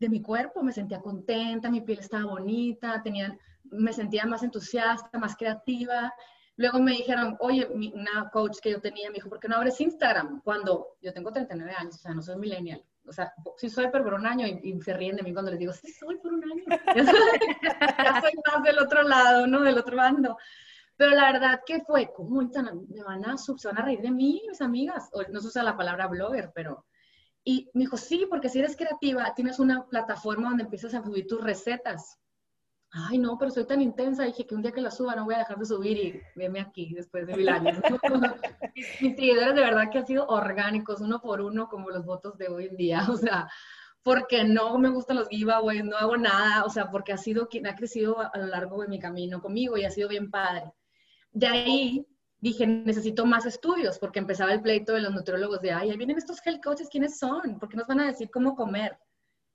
de 0.00 0.08
mi 0.08 0.20
cuerpo, 0.20 0.64
me 0.64 0.72
sentía 0.72 1.00
contenta, 1.00 1.70
mi 1.70 1.80
piel 1.80 2.00
estaba 2.00 2.24
bonita, 2.24 3.00
tenía, 3.00 3.38
me 3.62 3.92
sentía 3.92 4.26
más 4.26 4.42
entusiasta, 4.42 5.16
más 5.16 5.36
creativa. 5.36 6.12
Luego 6.56 6.80
me 6.80 6.92
dijeron, 6.92 7.36
oye, 7.38 7.68
una 7.68 8.30
coach 8.32 8.58
que 8.60 8.72
yo 8.72 8.80
tenía 8.80 9.08
me 9.10 9.14
dijo, 9.14 9.28
¿por 9.28 9.38
qué 9.38 9.46
no 9.46 9.54
abres 9.54 9.80
Instagram? 9.80 10.40
Cuando 10.42 10.96
yo 11.00 11.12
tengo 11.12 11.30
39 11.30 11.72
años, 11.78 11.94
o 11.94 11.98
sea, 11.98 12.14
no 12.14 12.22
soy 12.22 12.36
millennial 12.36 12.82
o 13.10 13.12
sea, 13.12 13.34
sí 13.56 13.68
soy, 13.68 13.88
pero 13.90 14.04
por 14.04 14.14
un 14.14 14.24
año, 14.24 14.46
y, 14.46 14.80
se 14.80 14.94
ríen 14.94 15.16
de 15.16 15.24
mí 15.24 15.32
cuando 15.32 15.50
les 15.50 15.58
digo, 15.58 15.72
sí 15.72 15.90
soy 15.92 16.16
por 16.18 16.32
un 16.32 16.44
año. 16.44 16.64
ya 16.96 18.20
soy 18.20 18.32
más 18.46 18.62
del 18.62 18.78
otro 18.78 19.02
lado, 19.02 19.48
¿no? 19.48 19.62
Del 19.62 19.78
otro 19.78 19.96
bando. 19.96 20.38
Pero 20.96 21.10
la 21.10 21.32
verdad 21.32 21.60
que 21.66 21.80
fue, 21.80 22.12
¿cómo 22.14 22.40
me 22.40 23.02
van 23.02 23.24
a, 23.24 23.36
se 23.36 23.52
van 23.68 23.78
a 23.78 23.84
reír 23.84 24.00
de 24.00 24.12
mí, 24.12 24.42
mis 24.48 24.60
amigas? 24.60 25.10
O, 25.12 25.22
no 25.24 25.40
se 25.40 25.48
usa 25.48 25.64
la 25.64 25.76
palabra 25.76 26.06
blogger, 26.06 26.52
pero... 26.54 26.86
Y 27.42 27.70
me 27.74 27.80
dijo, 27.80 27.96
sí, 27.96 28.26
porque 28.28 28.48
si 28.48 28.60
eres 28.60 28.76
creativa, 28.76 29.32
tienes 29.34 29.58
una 29.58 29.86
plataforma 29.86 30.50
donde 30.50 30.64
empiezas 30.64 30.94
a 30.94 31.02
subir 31.02 31.26
tus 31.26 31.42
recetas 31.42 32.19
ay, 32.92 33.18
no, 33.18 33.38
pero 33.38 33.50
soy 33.50 33.64
tan 33.64 33.80
intensa, 33.80 34.24
dije 34.24 34.46
que 34.46 34.54
un 34.54 34.62
día 34.62 34.72
que 34.72 34.80
la 34.80 34.90
suba 34.90 35.14
no 35.14 35.24
voy 35.24 35.34
a 35.34 35.38
dejar 35.38 35.58
de 35.58 35.66
subir 35.66 35.96
y 35.96 36.20
veme 36.34 36.60
aquí 36.60 36.92
después 36.94 37.26
de 37.26 37.36
mil 37.36 37.48
años. 37.48 37.76
mis, 38.74 38.86
seguidores 39.16 39.54
de 39.54 39.60
verdad 39.60 39.90
que 39.90 39.98
han 39.98 40.06
sido 40.06 40.26
orgánicos, 40.26 41.00
uno 41.00 41.20
por 41.20 41.40
uno, 41.40 41.68
como 41.68 41.90
los 41.90 42.04
votos 42.04 42.36
de 42.36 42.48
hoy 42.48 42.66
en 42.66 42.76
día, 42.76 43.06
o 43.10 43.16
sea, 43.16 43.48
porque 44.02 44.44
no 44.44 44.78
me 44.78 44.88
gustan 44.88 45.18
los 45.18 45.28
giveaways, 45.28 45.84
no 45.84 45.96
hago 45.96 46.16
nada, 46.16 46.64
o 46.64 46.70
sea, 46.70 46.90
porque 46.90 47.12
ha 47.12 47.18
sido 47.18 47.48
quien 47.48 47.66
ha 47.66 47.76
crecido 47.76 48.18
a, 48.18 48.36
lo 48.38 48.46
largo 48.46 48.82
de 48.82 48.88
mi 48.88 48.98
camino 48.98 49.40
conmigo 49.40 49.76
y 49.76 49.84
ha 49.84 49.90
sido 49.90 50.08
bien 50.08 50.30
padre. 50.30 50.72
De 51.32 51.46
ahí 51.46 52.06
dije, 52.40 52.66
necesito 52.66 53.26
más 53.26 53.46
estudios, 53.46 53.98
porque 53.98 54.18
empezaba 54.18 54.52
el 54.52 54.62
pleito 54.62 54.94
de 54.94 55.02
los 55.02 55.12
nutriólogos 55.12 55.60
de, 55.60 55.72
ay, 55.72 55.90
ahí 55.90 55.96
vienen 55.96 56.16
estos 56.16 56.44
health 56.44 56.62
coaches, 56.64 56.88
¿quiénes 56.90 57.18
son? 57.18 57.58
¿Por 57.60 57.68
qué 57.68 57.76
nos 57.76 57.86
van 57.86 58.00
a 58.00 58.06
decir 58.06 58.30
cómo 58.30 58.56
comer? 58.56 58.98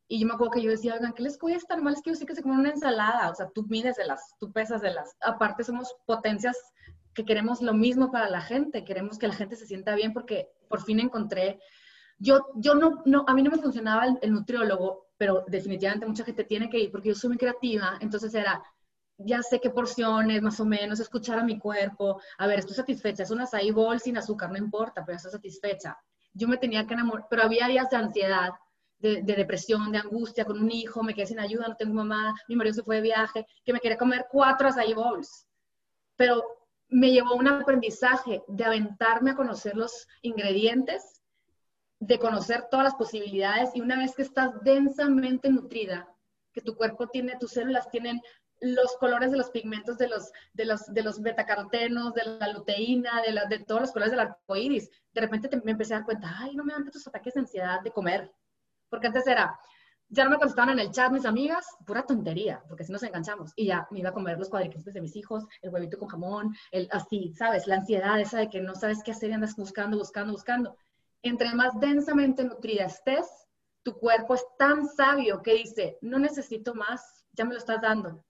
Y 0.07 0.19
yo 0.19 0.27
me 0.27 0.33
acuerdo 0.33 0.51
que 0.51 0.61
yo 0.61 0.69
decía, 0.69 0.93
oigan, 0.93 1.13
¿qué 1.13 1.23
les 1.23 1.37
cuesta? 1.37 1.75
Normal 1.75 1.93
es 1.95 2.01
que 2.01 2.11
yo 2.11 2.15
sí 2.15 2.25
que 2.25 2.35
se 2.35 2.43
comen 2.43 2.59
una 2.59 2.69
ensalada, 2.69 3.29
o 3.29 3.35
sea, 3.35 3.49
tú 3.49 3.65
mides 3.67 3.95
de 3.95 4.05
las, 4.05 4.35
tú 4.39 4.51
pesas 4.51 4.81
de 4.81 4.93
las. 4.93 5.15
Aparte 5.21 5.63
somos 5.63 5.95
potencias 6.05 6.55
que 7.15 7.25
queremos 7.25 7.61
lo 7.61 7.73
mismo 7.73 8.11
para 8.11 8.29
la 8.29 8.41
gente, 8.41 8.83
queremos 8.83 9.17
que 9.17 9.27
la 9.27 9.33
gente 9.33 9.55
se 9.55 9.65
sienta 9.65 9.95
bien 9.95 10.13
porque 10.13 10.51
por 10.69 10.83
fin 10.83 10.99
encontré, 10.99 11.59
yo, 12.19 12.45
yo 12.55 12.75
no, 12.75 13.01
no, 13.05 13.25
a 13.27 13.33
mí 13.33 13.41
no 13.41 13.51
me 13.51 13.57
funcionaba 13.57 14.05
el, 14.21 14.31
nutriólogo, 14.31 15.07
pero 15.17 15.43
definitivamente 15.47 16.05
mucha 16.05 16.25
gente 16.25 16.43
tiene 16.43 16.69
que 16.69 16.79
ir 16.79 16.91
porque 16.91 17.09
yo 17.09 17.15
soy 17.15 17.29
muy 17.29 17.37
creativa, 17.37 17.97
entonces 17.99 18.33
era, 18.35 18.61
ya 19.17 19.41
sé 19.41 19.59
qué 19.59 19.69
porciones, 19.69 20.41
más 20.41 20.59
o 20.59 20.65
menos, 20.65 20.99
escuchar 20.99 21.39
a 21.39 21.43
mi 21.43 21.57
cuerpo, 21.57 22.21
a 22.37 22.47
ver, 22.47 22.59
estoy 22.59 22.75
satisfecha, 22.75 23.23
es 23.23 23.31
una 23.31 23.45
acai 23.45 23.71
bowl 23.71 23.99
sin 23.99 24.17
azúcar, 24.17 24.51
no 24.51 24.57
importa, 24.57 25.03
pero 25.05 25.15
estoy 25.15 25.31
satisfecha. 25.31 25.97
Yo 26.33 26.49
me 26.49 26.57
tenía 26.57 26.85
que 26.85 26.93
enamorar, 26.93 27.27
pero 27.29 27.43
había 27.43 27.67
días 27.67 27.89
de 27.89 27.95
ansiedad 27.95 28.51
de, 28.99 29.21
depresión, 29.21 29.91
de 29.91 29.99
angustia 29.99 30.45
con 30.45 30.59
un 30.59 30.71
hijo, 30.71 31.03
me 31.03 31.13
quedé 31.13 31.27
sin 31.27 31.39
ayuda, 31.39 31.67
no 31.67 31.75
tengo 31.75 31.93
mamá, 31.93 32.33
mi 32.47 32.55
marido 32.55 32.75
se 32.75 32.83
fue 32.83 32.97
de 32.97 33.01
viaje, 33.01 33.45
que 33.63 33.73
me 33.73 33.79
quería 33.79 33.97
comer 33.97 34.25
cuatro 34.31 34.67
acai 34.67 34.93
bowls. 34.93 35.47
Pero 36.15 36.43
me 36.87 37.11
llevó 37.11 37.35
un 37.35 37.47
aprendizaje 37.47 38.43
de 38.47 38.63
aventarme 38.63 39.31
a 39.31 39.35
conocer 39.35 39.75
los 39.75 40.07
ingredientes, 40.21 41.21
de 41.99 42.19
conocer 42.19 42.67
todas 42.69 42.83
las 42.83 42.95
posibilidades 42.95 43.71
y 43.75 43.81
una 43.81 43.97
vez 43.97 44.15
que 44.15 44.21
estás 44.21 44.51
densamente 44.63 45.49
nutrida, 45.49 46.07
que 46.53 46.61
tu 46.61 46.75
cuerpo 46.75 47.07
tiene, 47.07 47.37
tus 47.37 47.51
células 47.51 47.89
tienen 47.89 48.21
los 48.61 48.95
colores 48.97 49.31
de 49.31 49.37
los 49.37 49.49
pigmentos 49.49 49.97
de 49.97 50.07
los, 50.07 50.31
de 50.53 50.65
los, 50.65 50.85
de 50.93 51.03
los 51.03 51.21
betacarotenos, 51.21 52.13
de 52.13 52.23
la 52.39 52.53
luteína, 52.53 53.21
de, 53.21 53.31
la, 53.31 53.45
de 53.45 53.59
todos 53.59 53.81
los 53.81 53.91
colores 53.91 54.11
del 54.11 54.21
arco 54.21 54.55
iris. 54.55 54.89
De 55.13 55.21
repente 55.21 55.49
me 55.63 55.71
empecé 55.71 55.93
a 55.93 55.97
dar 55.97 56.05
cuenta, 56.05 56.33
ay, 56.37 56.55
no 56.55 56.63
me 56.63 56.73
dan 56.73 56.87
estos 56.87 57.07
ataques 57.07 57.33
de 57.33 57.41
ansiedad 57.41 57.81
de 57.81 57.91
comer. 57.91 58.31
Porque 58.95 59.07
antes 59.07 59.27
era, 59.27 59.59
ya 60.07 60.23
no 60.23 60.29
me 60.29 60.37
contestaban 60.37 60.69
en 60.69 60.79
el 60.79 60.91
chat 60.91 61.11
mis 61.11 61.25
amigas, 61.25 61.67
pura 61.85 62.05
tontería, 62.05 62.63
porque 62.69 62.85
si 62.85 62.93
nos 62.93 63.03
enganchamos. 63.03 63.51
Y 63.57 63.65
ya 63.65 63.85
me 63.91 63.99
iba 63.99 64.11
a 64.11 64.13
comer 64.13 64.39
los 64.39 64.47
cuadritos 64.47 64.85
de 64.85 65.01
mis 65.01 65.17
hijos, 65.17 65.43
el 65.61 65.69
huevito 65.69 65.97
con 65.99 66.07
jamón, 66.07 66.55
el 66.71 66.87
así, 66.93 67.33
¿sabes? 67.33 67.67
La 67.67 67.75
ansiedad 67.75 68.17
esa 68.21 68.39
de 68.39 68.47
que 68.47 68.61
no 68.61 68.73
sabes 68.73 69.03
qué 69.03 69.11
hacer 69.11 69.31
y 69.31 69.33
andas 69.33 69.57
buscando, 69.57 69.97
buscando, 69.97 70.31
buscando. 70.31 70.77
Entre 71.23 71.53
más 71.53 71.77
densamente 71.77 72.45
nutrida 72.45 72.85
estés, 72.85 73.27
tu 73.83 73.99
cuerpo 73.99 74.35
es 74.35 74.45
tan 74.57 74.87
sabio 74.87 75.41
que 75.41 75.55
dice, 75.55 75.97
no 75.99 76.17
necesito 76.17 76.73
más, 76.73 77.25
ya 77.33 77.43
me 77.43 77.51
lo 77.51 77.57
estás 77.57 77.81
dando. 77.81 78.23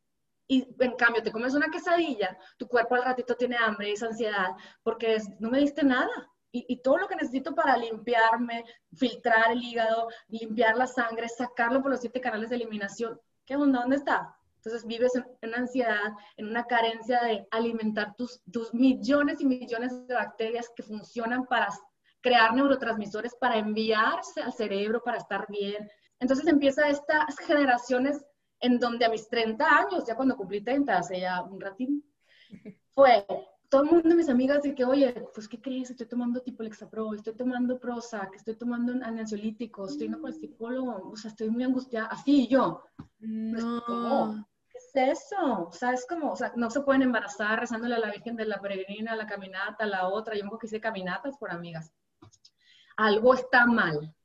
Y 0.48 0.67
en 0.79 0.95
cambio, 0.95 1.22
te 1.22 1.31
comes 1.31 1.53
una 1.53 1.69
quesadilla, 1.69 2.36
tu 2.57 2.67
cuerpo 2.67 2.95
al 2.95 3.03
ratito 3.03 3.36
tiene 3.36 3.55
hambre 3.55 3.91
y 3.91 3.93
esa 3.93 4.07
ansiedad, 4.07 4.50
porque 4.81 5.22
no 5.38 5.51
me 5.51 5.60
diste 5.60 5.84
nada 5.84 6.10
y, 6.67 6.77
todo 6.77 6.97
lo 6.97 7.07
que 7.07 7.15
necesito 7.15 7.53
para 7.53 7.75
limpiarme, 7.75 8.63
filtrar 8.93 9.51
el 9.51 9.62
hígado, 9.62 10.07
limpiar 10.29 10.77
la 10.77 10.88
sangre, 10.88 11.27
sacarlo 11.27 11.81
por 11.81 11.91
los 11.91 12.00
siete 12.00 12.21
canales 12.21 12.50
de 12.50 12.55
eliminación. 12.55 13.19
¿Qué 13.45 13.55
onda? 13.55 13.81
¿Dónde 13.81 13.97
está? 13.97 14.35
Entonces 14.57 14.85
vives 14.85 15.12
en, 15.41 15.53
ansiedad, 15.53 16.13
en 16.38 16.47
una 16.47 16.65
carencia 16.65 17.21
de 17.21 17.47
alimentar 17.51 18.15
tus, 18.15 18.41
tus 18.51 18.74
millones 18.74 19.41
y 19.41 19.45
millones 19.45 20.07
de 20.07 20.13
bacterias 20.15 20.71
que 20.75 20.81
funcionan 20.81 21.45
para 21.45 21.69
crear 22.21 22.55
neurotransmisores, 22.55 23.35
para 23.35 23.57
enviarse 23.57 24.41
al 24.41 24.53
cerebro, 24.53 25.03
para 25.03 25.17
estar 25.17 25.45
bien. 25.50 25.89
Entonces 26.19 26.47
empieza 26.47 26.88
estas 26.88 27.38
generaciones 27.38 28.25
en 28.59 28.79
donde 28.79 29.05
a 29.05 29.09
mis 29.09 29.27
30 29.29 29.63
años, 29.65 30.05
ya 30.07 30.15
cuando 30.15 30.35
cumplí 30.35 30.63
30, 30.63 30.97
hace 30.97 31.19
ya 31.19 31.43
un 31.43 31.59
ratín, 31.59 32.03
fue 32.95 33.27
todo 33.75 33.84
el 33.84 33.91
mundo, 33.91 34.15
mis 34.15 34.29
amigas, 34.29 34.63
de 34.63 34.74
que, 34.74 34.86
oye, 34.86 35.13
pues, 35.34 35.50
¿qué 35.50 35.60
crees? 35.60 35.89
Estoy 35.89 36.08
tomando 36.08 36.41
tipo 36.41 36.63
Lexapro, 36.63 37.13
estoy 37.13 37.34
tomando 37.36 37.77
Prozac, 37.77 38.34
estoy 38.34 38.55
tomando 38.55 38.94
ansiolíticos, 39.03 39.91
estoy 39.91 40.08
yendo 40.08 40.22
con 40.22 40.32
el 40.32 40.39
psicólogo, 40.39 41.10
o 41.12 41.15
sea, 41.17 41.29
estoy 41.29 41.50
muy 41.50 41.63
angustiada, 41.65 42.08
así, 42.08 42.48
yo. 42.48 42.86
No. 43.20 44.48
¿Qué 44.70 44.77
es 44.77 45.20
eso? 45.20 45.67
O 45.67 45.74
sea, 45.74 45.91
es 45.91 46.05
como, 46.08 46.32
o 46.32 46.36
sea, 46.38 46.53
no 46.55 46.70
se 46.70 46.82
pueden 46.82 47.01
embarazar 47.01 47.60
rezándole 47.60 47.96
a 47.96 48.00
la 48.00 48.12
Virgen 48.12 48.38
de 48.38 48.46
la 48.46 48.62
Peregrina, 48.62 49.13
la 49.13 49.27
caminata, 49.27 49.86
la 49.86 50.08
otra, 50.08 50.38
yo 50.38 50.46
me 50.46 50.51
hice 50.63 50.79
caminatas 50.79 51.38
por 51.38 51.51
amigas. 51.51 51.91
Algo 52.96 53.34
está 53.34 53.65
mal. 53.65 54.15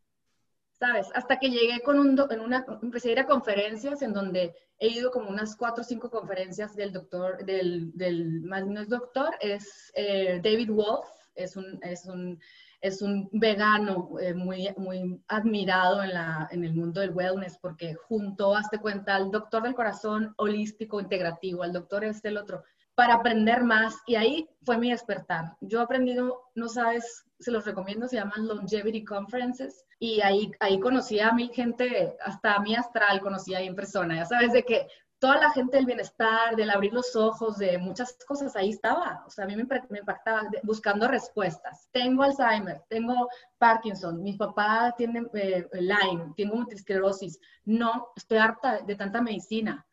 ¿sabes? 0.78 1.08
Hasta 1.14 1.38
que 1.38 1.50
llegué 1.50 1.82
con 1.82 1.98
un, 1.98 2.18
en 2.30 2.40
una, 2.40 2.64
empecé 2.82 3.10
a 3.10 3.12
ir 3.12 3.18
a 3.20 3.26
conferencias 3.26 4.00
en 4.00 4.14
donde 4.14 4.54
he 4.80 4.88
ido 4.88 5.10
como 5.10 5.28
unas 5.28 5.54
cuatro 5.54 5.82
o 5.82 5.84
cinco 5.84 6.10
conferencias 6.10 6.74
del 6.74 6.92
doctor, 6.92 7.44
del, 7.44 7.92
del 7.94 8.40
más 8.40 8.66
no 8.66 8.80
es 8.80 8.88
doctor, 8.88 9.36
es 9.40 9.92
eh, 9.94 10.40
David 10.42 10.70
Wolf, 10.70 11.06
es 11.34 11.54
un, 11.56 11.78
es 11.82 12.06
un, 12.06 12.40
es 12.80 13.02
un 13.02 13.28
vegano 13.32 14.18
eh, 14.18 14.32
muy, 14.32 14.72
muy 14.78 15.22
admirado 15.28 16.02
en, 16.02 16.14
la, 16.14 16.48
en 16.50 16.64
el 16.64 16.74
mundo 16.74 17.02
del 17.02 17.10
wellness 17.10 17.58
porque 17.58 17.94
juntó, 17.94 18.56
hazte 18.56 18.78
cuenta, 18.78 19.16
al 19.16 19.30
doctor 19.30 19.62
del 19.62 19.74
corazón 19.74 20.32
holístico 20.38 20.98
integrativo, 20.98 21.62
al 21.62 21.74
doctor 21.74 22.04
este, 22.04 22.28
el 22.28 22.38
otro, 22.38 22.64
para 22.94 23.14
aprender 23.14 23.62
más 23.62 23.96
y 24.06 24.14
ahí 24.14 24.48
fue 24.64 24.78
mi 24.78 24.90
despertar. 24.90 25.56
Yo 25.60 25.80
he 25.80 25.82
aprendido, 25.82 26.40
no 26.54 26.68
sabes, 26.68 27.26
se 27.40 27.50
los 27.50 27.64
recomiendo, 27.64 28.06
se 28.06 28.16
llaman 28.16 28.46
Longevity 28.46 29.02
Conferences 29.02 29.84
y 29.98 30.20
ahí, 30.20 30.52
ahí 30.60 30.78
conocí 30.78 31.18
a 31.20 31.32
mi 31.32 31.48
gente, 31.48 32.16
hasta 32.24 32.54
a 32.54 32.60
mi 32.60 32.74
astral 32.74 33.20
conocí 33.20 33.54
ahí 33.54 33.66
en 33.66 33.74
persona, 33.74 34.16
ya 34.16 34.26
sabes, 34.26 34.52
de 34.52 34.62
que 34.62 34.86
toda 35.20 35.38
la 35.38 35.50
gente 35.50 35.76
del 35.76 35.86
bienestar, 35.86 36.56
del 36.56 36.70
abrir 36.70 36.92
los 36.92 37.14
ojos, 37.14 37.58
de 37.58 37.78
muchas 37.78 38.16
cosas, 38.26 38.56
ahí 38.56 38.70
estaba. 38.70 39.22
O 39.26 39.30
sea, 39.30 39.44
a 39.44 39.46
mí 39.46 39.54
me, 39.54 39.66
me 39.90 39.98
impactaba 39.98 40.48
buscando 40.62 41.06
respuestas. 41.06 41.88
Tengo 41.92 42.22
Alzheimer, 42.22 42.82
tengo 42.88 43.28
Parkinson, 43.58 44.22
mi 44.22 44.32
papá 44.32 44.94
tiene 44.96 45.26
eh, 45.34 45.68
Lyme, 45.72 46.32
tengo 46.36 46.56
multisclerosis. 46.56 47.38
No, 47.66 48.08
estoy 48.16 48.38
harta 48.38 48.80
de 48.80 48.96
tanta 48.96 49.20
medicina. 49.20 49.86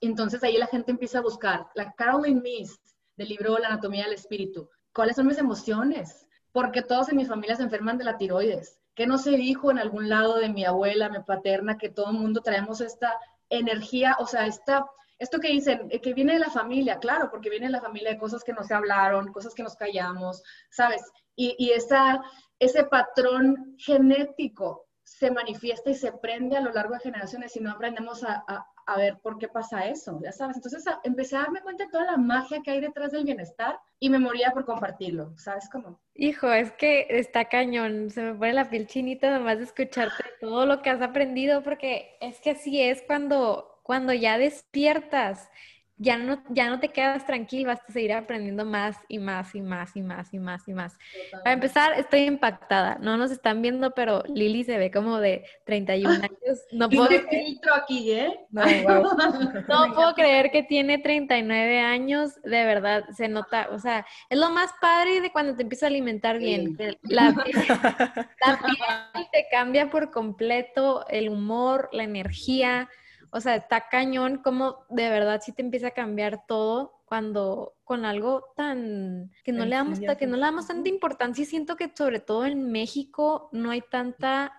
entonces 0.00 0.42
ahí 0.44 0.56
la 0.56 0.68
gente 0.68 0.92
empieza 0.92 1.18
a 1.18 1.22
buscar. 1.22 1.66
La 1.74 1.92
Caroline 1.92 2.40
Miss, 2.40 2.80
del 3.16 3.28
libro 3.30 3.58
La 3.58 3.68
anatomía 3.68 4.04
del 4.04 4.14
espíritu. 4.14 4.70
¿Cuáles 4.94 5.16
son 5.16 5.26
mis 5.26 5.38
emociones? 5.38 6.27
Porque 6.58 6.82
todos 6.82 7.08
en 7.08 7.16
mi 7.18 7.24
familia 7.24 7.54
se 7.54 7.62
enferman 7.62 7.98
de 7.98 8.04
la 8.04 8.18
tiroides 8.18 8.80
que 8.96 9.06
no 9.06 9.16
se 9.16 9.30
dijo 9.36 9.70
en 9.70 9.78
algún 9.78 10.08
lado 10.08 10.38
de 10.38 10.48
mi 10.48 10.64
abuela, 10.64 11.08
mi 11.08 11.20
paterna, 11.20 11.78
que 11.78 11.88
todo 11.88 12.10
el 12.10 12.18
mundo 12.18 12.40
traemos 12.40 12.80
esta 12.80 13.16
energía, 13.48 14.16
o 14.18 14.26
sea, 14.26 14.44
esta, 14.44 14.86
esto 15.20 15.38
que 15.38 15.50
dicen, 15.50 15.86
eh, 15.90 16.00
que 16.00 16.14
viene 16.14 16.32
de 16.32 16.40
la 16.40 16.50
familia, 16.50 16.98
claro, 16.98 17.30
porque 17.30 17.48
viene 17.48 17.66
de 17.66 17.72
la 17.72 17.80
familia 17.80 18.10
de 18.10 18.18
cosas 18.18 18.42
que 18.42 18.52
no 18.52 18.64
se 18.64 18.74
hablaron, 18.74 19.32
cosas 19.32 19.54
que 19.54 19.62
nos 19.62 19.76
callamos, 19.76 20.42
¿sabes? 20.68 21.00
Y, 21.36 21.54
y 21.60 21.70
esa, 21.70 22.20
ese 22.58 22.82
patrón 22.82 23.76
genético 23.78 24.88
se 25.04 25.30
manifiesta 25.30 25.90
y 25.90 25.94
se 25.94 26.10
prende 26.10 26.56
a 26.56 26.60
lo 26.60 26.72
largo 26.72 26.94
de 26.94 27.00
generaciones 27.00 27.52
si 27.52 27.60
no 27.60 27.70
aprendemos 27.70 28.24
a, 28.24 28.42
a 28.48 28.66
ver 28.96 29.18
por 29.18 29.38
qué 29.38 29.48
pasa 29.48 29.86
eso, 29.86 30.18
ya 30.22 30.32
sabes. 30.32 30.56
Entonces 30.56 30.84
empecé 31.04 31.36
a 31.36 31.40
darme 31.40 31.60
cuenta 31.60 31.84
de 31.84 31.90
toda 31.90 32.04
la 32.04 32.16
magia 32.16 32.60
que 32.62 32.70
hay 32.70 32.80
detrás 32.80 33.12
del 33.12 33.24
bienestar 33.24 33.78
y 34.00 34.10
me 34.10 34.18
moría 34.18 34.52
por 34.52 34.64
compartirlo, 34.64 35.36
¿sabes 35.36 35.68
cómo? 35.70 36.00
Hijo, 36.14 36.50
es 36.52 36.72
que 36.72 37.06
está 37.10 37.46
cañón, 37.46 38.10
se 38.10 38.22
me 38.22 38.34
pone 38.34 38.52
la 38.52 38.70
piel 38.70 38.86
chinita 38.86 39.30
nomás 39.30 39.58
de 39.58 39.64
escucharte 39.64 40.24
todo 40.40 40.66
lo 40.66 40.82
que 40.82 40.90
has 40.90 41.02
aprendido, 41.02 41.62
porque 41.62 42.16
es 42.20 42.40
que 42.40 42.50
así 42.50 42.80
es 42.80 43.02
cuando, 43.02 43.80
cuando 43.82 44.12
ya 44.12 44.38
despiertas 44.38 45.50
ya 45.98 46.16
no, 46.16 46.42
ya 46.50 46.68
no 46.70 46.78
te 46.78 46.88
quedas 46.90 47.26
tranquilo, 47.26 47.68
vas 47.68 47.80
a 47.88 47.92
seguir 47.92 48.12
aprendiendo 48.12 48.64
más 48.64 48.96
y 49.08 49.18
más 49.18 49.54
y 49.54 49.60
más 49.60 49.96
y 49.96 50.02
más 50.02 50.32
y 50.32 50.38
más 50.38 50.68
y 50.68 50.72
más. 50.72 50.98
Para 51.32 51.52
empezar, 51.52 51.92
estoy 51.98 52.20
impactada. 52.20 52.98
No 53.00 53.16
nos 53.16 53.30
están 53.30 53.62
viendo, 53.62 53.90
pero 53.92 54.22
Lili 54.28 54.62
se 54.62 54.78
ve 54.78 54.90
como 54.90 55.18
de 55.18 55.44
31 55.64 56.14
años. 56.14 56.60
No 56.72 56.88
puedo, 56.88 57.08
filtro 57.08 57.74
aquí, 57.74 58.12
¿eh? 58.12 58.38
No, 58.50 58.64
no 59.68 59.94
puedo 59.94 60.14
creer 60.14 60.50
que 60.50 60.62
tiene 60.62 60.98
39 60.98 61.80
años. 61.80 62.40
De 62.42 62.64
verdad, 62.64 63.04
se 63.16 63.28
nota. 63.28 63.68
O 63.72 63.78
sea, 63.78 64.06
es 64.30 64.38
lo 64.38 64.50
más 64.50 64.70
padre 64.80 65.20
de 65.20 65.32
cuando 65.32 65.56
te 65.56 65.62
empiezas 65.62 65.84
a 65.84 65.86
alimentar 65.88 66.38
bien. 66.38 66.76
La 67.02 67.28
la 68.46 68.58
piel 68.62 69.26
te 69.32 69.46
cambia 69.50 69.90
por 69.90 70.10
completo, 70.10 71.06
el 71.08 71.28
humor, 71.28 71.88
la 71.92 72.04
energía 72.04 72.88
o 73.30 73.40
sea, 73.40 73.56
está 73.56 73.88
cañón 73.88 74.38
como 74.38 74.84
de 74.88 75.08
verdad 75.08 75.40
sí 75.44 75.52
te 75.52 75.62
empieza 75.62 75.88
a 75.88 75.92
cambiar 75.92 76.46
todo 76.46 77.00
cuando 77.04 77.74
con 77.84 78.04
algo 78.04 78.44
tan 78.54 79.30
que 79.42 79.52
no 79.52 79.64
le 79.64 79.76
damos 79.76 79.98
que 79.98 80.26
no 80.26 80.36
le 80.36 80.42
damos 80.42 80.66
tanta 80.66 80.88
importancia. 80.88 81.42
Y 81.42 81.46
siento 81.46 81.76
que 81.76 81.90
sobre 81.94 82.20
todo 82.20 82.44
en 82.44 82.70
México 82.70 83.48
no 83.52 83.70
hay 83.70 83.82
tanta 83.82 84.52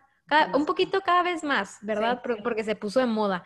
un 0.54 0.66
poquito 0.66 1.02
cada 1.02 1.24
vez 1.24 1.44
más, 1.44 1.78
¿verdad? 1.82 2.22
Porque 2.44 2.64
se 2.64 2.76
puso 2.76 3.00
de 3.00 3.06
moda. 3.06 3.44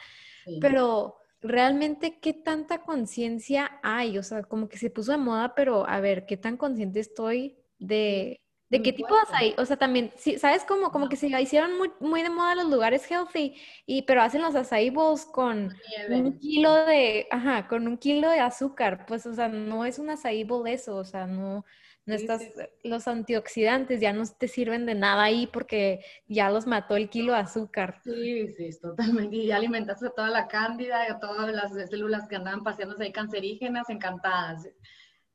Pero 0.60 1.18
realmente 1.42 2.20
qué 2.20 2.34
tanta 2.34 2.84
conciencia 2.84 3.80
hay, 3.84 4.18
o 4.18 4.24
sea, 4.24 4.44
como 4.44 4.68
que 4.70 4.78
se 4.78 4.90
puso 4.90 5.12
de 5.12 5.18
moda, 5.18 5.56
pero 5.56 5.88
a 5.88 6.00
ver, 6.00 6.26
qué 6.26 6.38
tan 6.38 6.58
consciente 6.58 7.00
estoy 7.00 7.58
de 7.80 8.43
¿De 8.74 8.82
qué 8.82 8.92
tipo 8.92 9.14
de 9.14 9.22
açaí? 9.22 9.56
O 9.60 9.66
sea, 9.66 9.78
también, 9.78 10.12
sí, 10.18 10.40
¿sabes 10.40 10.64
cómo? 10.64 10.92
Como 10.92 11.08
que 11.08 11.16
se 11.16 11.28
hicieron 11.40 11.78
muy, 11.78 11.92
muy 12.00 12.24
de 12.24 12.32
moda 12.32 12.56
los 12.56 12.66
lugares 12.66 13.06
healthy, 13.10 13.56
y, 13.86 14.02
pero 14.02 14.24
hacen 14.24 14.42
los 14.42 14.56
açaí 14.56 14.90
bowls 14.90 15.26
con 15.26 15.72
un 16.10 16.40
kilo 16.40 16.74
de, 16.86 17.28
ajá, 17.30 17.68
con 17.68 17.88
un 17.88 17.98
kilo 17.98 18.32
de 18.32 18.40
azúcar. 18.40 19.06
Pues, 19.06 19.28
o 19.28 19.34
sea, 19.34 19.48
no 19.48 19.86
es 19.86 20.00
un 20.00 20.10
açaí 20.10 20.44
bowl 20.44 20.68
eso, 20.68 20.96
o 20.96 21.06
sea, 21.06 21.28
no, 21.28 21.64
no 22.08 22.16
estás, 22.16 22.42
los 22.84 23.08
antioxidantes 23.08 24.02
ya 24.02 24.12
no 24.12 24.24
te 24.26 24.48
sirven 24.48 24.88
de 24.88 24.96
nada 24.96 25.22
ahí 25.22 25.46
porque 25.46 26.04
ya 26.28 26.50
los 26.50 26.66
mató 26.66 26.96
el 26.96 27.12
kilo 27.12 27.34
de 27.34 27.40
azúcar. 27.40 28.02
Sí, 28.04 28.48
sí, 28.48 28.72
totalmente. 28.82 29.36
Y 29.36 29.46
ya 29.46 29.58
alimentaste 29.58 30.08
a 30.08 30.10
toda 30.10 30.30
la 30.30 30.48
cándida 30.48 31.08
y 31.08 31.12
a 31.12 31.20
todas 31.20 31.54
las 31.54 31.74
células 31.92 32.28
que 32.28 32.38
andaban 32.38 32.64
paseándose 32.64 33.04
ahí 33.04 33.12
cancerígenas, 33.12 33.88
encantadas. 33.92 34.68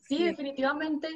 sí. 0.01 0.25
definitivamente 0.25 1.09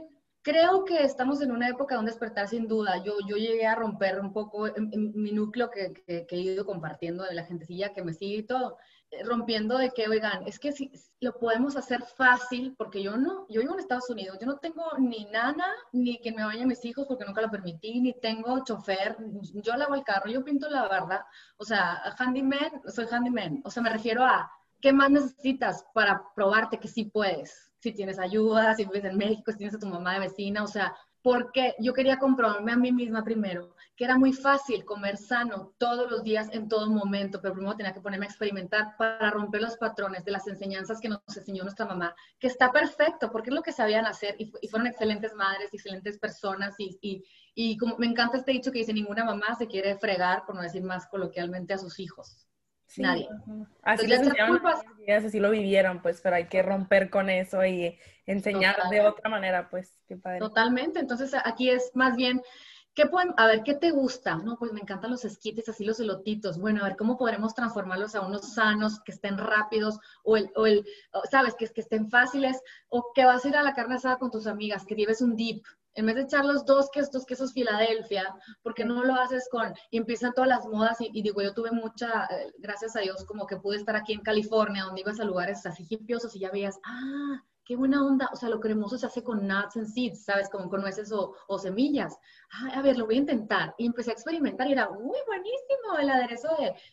Creo 0.44 0.84
que 0.84 1.04
estamos 1.04 1.40
en 1.40 1.52
una 1.52 1.68
época 1.68 1.94
de 1.94 2.00
un 2.00 2.06
despertar 2.06 2.48
sin 2.48 2.66
duda. 2.66 2.96
Yo, 3.04 3.14
yo 3.28 3.36
llegué 3.36 3.64
a 3.64 3.76
romper 3.76 4.18
un 4.20 4.32
poco 4.32 4.66
en, 4.66 4.90
mi 5.14 5.30
núcleo 5.30 5.70
que, 5.70 5.92
he 6.06 6.36
ido 6.36 6.66
compartiendo 6.66 7.22
de 7.22 7.34
la 7.34 7.44
gentecilla 7.44 7.92
que 7.92 8.02
me 8.02 8.12
sigue 8.12 8.38
y 8.38 8.42
todo, 8.42 8.76
eh, 9.12 9.22
rompiendo 9.22 9.78
de 9.78 9.90
que, 9.90 10.08
oigan, 10.08 10.42
es 10.44 10.58
que 10.58 10.72
si 10.72 10.90
lo 11.20 11.38
podemos 11.38 11.76
hacer 11.76 12.02
fácil, 12.02 12.74
porque 12.76 13.04
yo 13.04 13.16
no, 13.16 13.46
yo 13.50 13.60
vivo 13.60 13.74
en 13.74 13.78
Estados 13.78 14.10
Unidos, 14.10 14.38
yo 14.40 14.46
no 14.48 14.58
tengo 14.58 14.82
ni 14.98 15.26
nana, 15.26 15.66
ni 15.92 16.18
que 16.20 16.32
me 16.32 16.42
vayan 16.42 16.66
mis 16.66 16.84
hijos 16.84 17.06
porque 17.06 17.24
nunca 17.24 17.40
lo 17.40 17.50
permití, 17.50 18.00
ni 18.00 18.12
tengo 18.12 18.64
chofer, 18.64 19.16
yo 19.54 19.76
lavo 19.76 19.94
el 19.94 20.02
carro, 20.02 20.28
yo 20.28 20.42
pinto 20.42 20.68
la 20.68 20.88
barda, 20.88 21.24
o 21.56 21.64
sea, 21.64 22.02
handyman, 22.18 22.82
soy 22.88 23.06
handyman, 23.08 23.60
o 23.64 23.70
sea, 23.70 23.80
me 23.80 23.90
refiero 23.90 24.24
a, 24.24 24.50
¿qué 24.82 24.92
más 24.92 25.10
necesitas 25.10 25.86
para 25.94 26.22
probarte 26.34 26.78
que 26.78 26.88
sí 26.88 27.04
puedes? 27.06 27.72
si 27.82 27.92
tienes 27.92 28.20
ayuda, 28.20 28.74
si 28.74 28.84
vives 28.84 29.04
en 29.04 29.16
México, 29.16 29.50
si 29.50 29.58
tienes 29.58 29.74
a 29.74 29.78
tu 29.80 29.88
mamá 29.88 30.14
de 30.14 30.20
vecina, 30.20 30.62
o 30.62 30.68
sea, 30.68 30.94
porque 31.20 31.74
yo 31.80 31.92
quería 31.92 32.18
comprobarme 32.18 32.72
a 32.72 32.76
mí 32.76 32.92
misma 32.92 33.24
primero, 33.24 33.74
que 33.96 34.04
era 34.04 34.16
muy 34.16 34.32
fácil 34.32 34.84
comer 34.84 35.16
sano 35.16 35.72
todos 35.78 36.08
los 36.08 36.22
días, 36.22 36.48
en 36.52 36.68
todo 36.68 36.88
momento, 36.88 37.40
pero 37.40 37.54
primero 37.54 37.76
tenía 37.76 37.92
que 37.92 38.00
ponerme 38.00 38.26
a 38.26 38.28
experimentar 38.28 38.96
para 38.96 39.30
romper 39.30 39.62
los 39.62 39.76
patrones 39.76 40.24
de 40.24 40.30
las 40.30 40.46
enseñanzas 40.46 41.00
que 41.00 41.08
nos 41.08 41.20
enseñó 41.36 41.64
nuestra 41.64 41.86
mamá, 41.86 42.14
que 42.38 42.46
está 42.46 42.70
perfecto, 42.70 43.32
porque 43.32 43.50
es 43.50 43.54
lo 43.54 43.62
que 43.62 43.72
sabían 43.72 44.06
hacer 44.06 44.36
y, 44.38 44.52
fueron 44.68 44.86
excelentes 44.86 45.34
madres, 45.34 45.70
excelentes 45.72 46.18
personas 46.18 46.74
y, 46.78 46.98
y, 47.00 47.24
y 47.54 47.76
como 47.76 47.98
me 47.98 48.06
encanta 48.06 48.36
este 48.36 48.52
dicho 48.52 48.70
que 48.70 48.78
dice, 48.78 48.92
ninguna 48.92 49.24
mamá 49.24 49.56
se 49.56 49.66
quiere 49.66 49.96
fregar, 49.98 50.44
por 50.46 50.54
no 50.54 50.62
decir 50.62 50.84
más 50.84 51.08
coloquialmente, 51.08 51.74
a 51.74 51.78
sus 51.78 51.98
hijos. 51.98 52.46
Nadie. 52.98 53.28
Así, 53.82 54.12
así 54.12 55.40
lo 55.40 55.50
vivieron, 55.50 56.02
pues, 56.02 56.20
pero 56.20 56.36
hay 56.36 56.46
que 56.46 56.62
romper 56.62 57.10
con 57.10 57.30
eso 57.30 57.64
y 57.64 57.98
enseñar 58.26 58.76
de 58.90 59.00
otra 59.00 59.30
manera, 59.30 59.70
pues, 59.70 59.94
qué 60.06 60.16
padre. 60.16 60.38
Totalmente, 60.38 61.00
entonces 61.00 61.34
aquí 61.44 61.70
es 61.70 61.90
más 61.94 62.16
bien, 62.16 62.42
¿qué 62.94 63.06
pueden, 63.06 63.32
a 63.36 63.46
ver, 63.46 63.62
qué 63.62 63.74
te 63.74 63.90
gusta? 63.90 64.36
No, 64.36 64.56
pues 64.58 64.72
me 64.72 64.80
encantan 64.80 65.10
los 65.10 65.24
esquites, 65.24 65.68
así 65.68 65.84
los 65.84 66.00
elotitos. 66.00 66.58
Bueno, 66.58 66.82
a 66.82 66.88
ver, 66.88 66.96
¿cómo 66.96 67.16
podremos 67.16 67.54
transformarlos 67.54 68.14
a 68.14 68.20
unos 68.20 68.54
sanos, 68.54 69.00
que 69.00 69.12
estén 69.12 69.38
rápidos, 69.38 69.98
o 70.24 70.36
el, 70.36 70.50
o 70.56 70.66
el 70.66 70.84
¿sabes? 71.30 71.54
Que, 71.54 71.68
que 71.68 71.80
estén 71.80 72.10
fáciles, 72.10 72.60
o 72.88 73.12
que 73.14 73.24
vas 73.24 73.44
a 73.44 73.48
ir 73.48 73.56
a 73.56 73.62
la 73.62 73.74
carne 73.74 73.94
asada 73.94 74.18
con 74.18 74.30
tus 74.30 74.46
amigas, 74.46 74.84
que 74.84 74.94
lleves 74.94 75.22
un 75.22 75.36
dip, 75.36 75.64
en 75.94 76.06
vez 76.06 76.14
de 76.16 76.22
echar 76.22 76.44
los 76.44 76.64
dos 76.64 76.90
quesos, 76.90 77.26
quesos 77.26 77.52
Filadelfia, 77.52 78.34
porque 78.62 78.84
no 78.84 79.04
lo 79.04 79.14
haces 79.14 79.48
con, 79.50 79.74
y 79.90 79.98
empiezan 79.98 80.32
todas 80.32 80.48
las 80.48 80.66
modas, 80.66 80.98
y, 81.00 81.22
digo, 81.22 81.42
yo 81.42 81.54
tuve 81.54 81.70
mucha, 81.70 82.26
eh, 82.26 82.52
gracias 82.58 82.96
a 82.96 83.00
Dios, 83.00 83.24
como 83.24 83.46
que 83.46 83.56
pude 83.56 83.76
estar 83.76 83.96
aquí 83.96 84.12
en 84.12 84.20
California, 84.20 84.84
donde 84.84 85.02
ibas 85.02 85.20
a 85.20 85.24
lugares 85.24 85.64
así 85.66 85.86
hipiosos 85.88 86.34
y 86.36 86.40
ya 86.40 86.50
veías, 86.50 86.78
ah, 86.84 87.42
qué 87.72 87.76
buena 87.76 88.04
onda, 88.04 88.28
o 88.30 88.36
sea, 88.36 88.50
lo 88.50 88.60
cremoso 88.60 88.98
se 88.98 89.06
hace 89.06 89.24
con 89.24 89.48
nuts 89.48 89.78
and 89.78 89.86
seeds, 89.86 90.26
¿sabes? 90.26 90.50
Como 90.50 90.68
con 90.68 90.82
nueces 90.82 91.10
o, 91.10 91.58
semillas. 91.58 92.18
a 92.74 92.82
ver, 92.82 92.98
lo 92.98 93.06
voy 93.06 93.14
a 93.14 93.20
intentar. 93.20 93.74
Y 93.78 93.86
empecé 93.86 94.10
a 94.10 94.12
experimentar 94.12 94.68
y 94.68 94.72
era, 94.72 94.90
uy, 94.90 95.16
buenísimo, 95.26 95.96
el 95.98 96.10
aderezo 96.10 96.48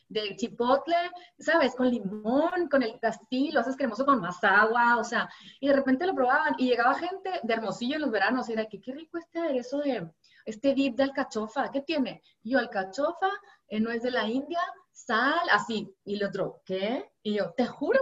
de, 0.08 0.36
chipotle, 0.38 0.96
¿sabes? 1.38 1.76
Con 1.76 1.90
limón, 1.90 2.70
con 2.72 2.82
el 2.82 2.98
castillo, 2.98 3.56
lo 3.56 3.60
haces 3.60 3.76
cremoso 3.76 4.06
con 4.06 4.22
más 4.22 4.42
agua, 4.42 4.96
o 4.98 5.04
sea, 5.04 5.30
y 5.60 5.68
de 5.68 5.74
repente 5.74 6.08
lo 6.08 6.16
probaban 6.16 6.56
y 6.58 6.70
llegaba 6.70 6.96
gente 6.96 7.30
de 7.44 7.54
Hermosillo 7.54 7.96
en 7.96 8.02
los 8.04 8.12
veranos 8.12 8.48
y 8.48 8.54
era, 8.54 8.66
que 8.66 8.80
qué 8.80 8.94
rico 8.94 9.18
este 9.18 9.40
aderezo 9.40 9.80
de, 9.80 10.10
este 10.46 10.74
dip 10.74 10.96
de 10.96 11.04
alcachofa, 11.04 11.72
¿qué 11.72 11.82
tiene? 11.82 12.24
yo, 12.42 12.58
alcachofa, 12.58 13.30
eh, 13.68 13.82
no 13.82 13.92
es 13.92 14.02
de 14.02 14.12
la 14.12 14.30
India, 14.30 14.62
sal, 14.94 15.42
así. 15.52 15.94
Y 16.06 16.16
el 16.16 16.24
otro, 16.24 16.62
¿qué? 16.64 17.09
Y 17.22 17.36
yo, 17.36 17.52
te 17.58 17.66
juro, 17.66 18.00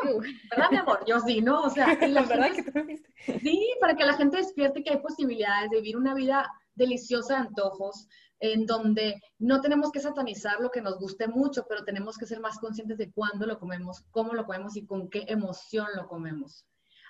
¿verdad, 0.52 0.70
mi 0.70 0.78
amor? 0.78 1.04
Yo 1.08 1.20
sí, 1.20 1.42
¿no? 1.42 1.64
O 1.64 1.70
sea, 1.70 1.88
la, 2.08 2.22
verdad 2.24 2.52
que 2.54 2.64
tú 2.64 2.84
viste. 2.86 3.10
Sí, 3.40 3.74
para 3.82 3.96
que 3.96 4.06
la 4.06 4.14
gente 4.14 4.38
despierte 4.38 4.84
que 4.84 4.92
hay 4.92 4.98
posibilidades 4.98 5.72
de 5.72 5.78
vivir 5.78 5.98
una 5.98 6.14
vida 6.14 6.52
deliciosa 6.76 7.34
de 7.36 7.48
antojos, 7.48 8.08
en 8.40 8.68
donde 8.68 9.20
no 9.40 9.62
tenemos 9.62 9.92
que 9.92 10.00
satanizar 10.00 10.60
lo 10.60 10.70
que 10.70 10.82
nos 10.82 11.00
guste 11.00 11.28
mucho, 11.28 11.66
pero 11.68 11.84
tenemos 11.84 12.18
que 12.18 12.28
ser 12.28 12.40
más 12.40 12.60
conscientes 12.60 13.00
de 13.00 13.12
cuándo 13.12 13.48
lo 13.48 13.58
comemos, 13.60 14.04
cómo 14.12 14.34
lo 14.34 14.46
comemos 14.46 14.76
y 14.76 14.86
con 14.86 15.10
qué 15.10 15.26
emoción 15.28 15.88
lo 15.96 16.08
comemos. 16.08 16.66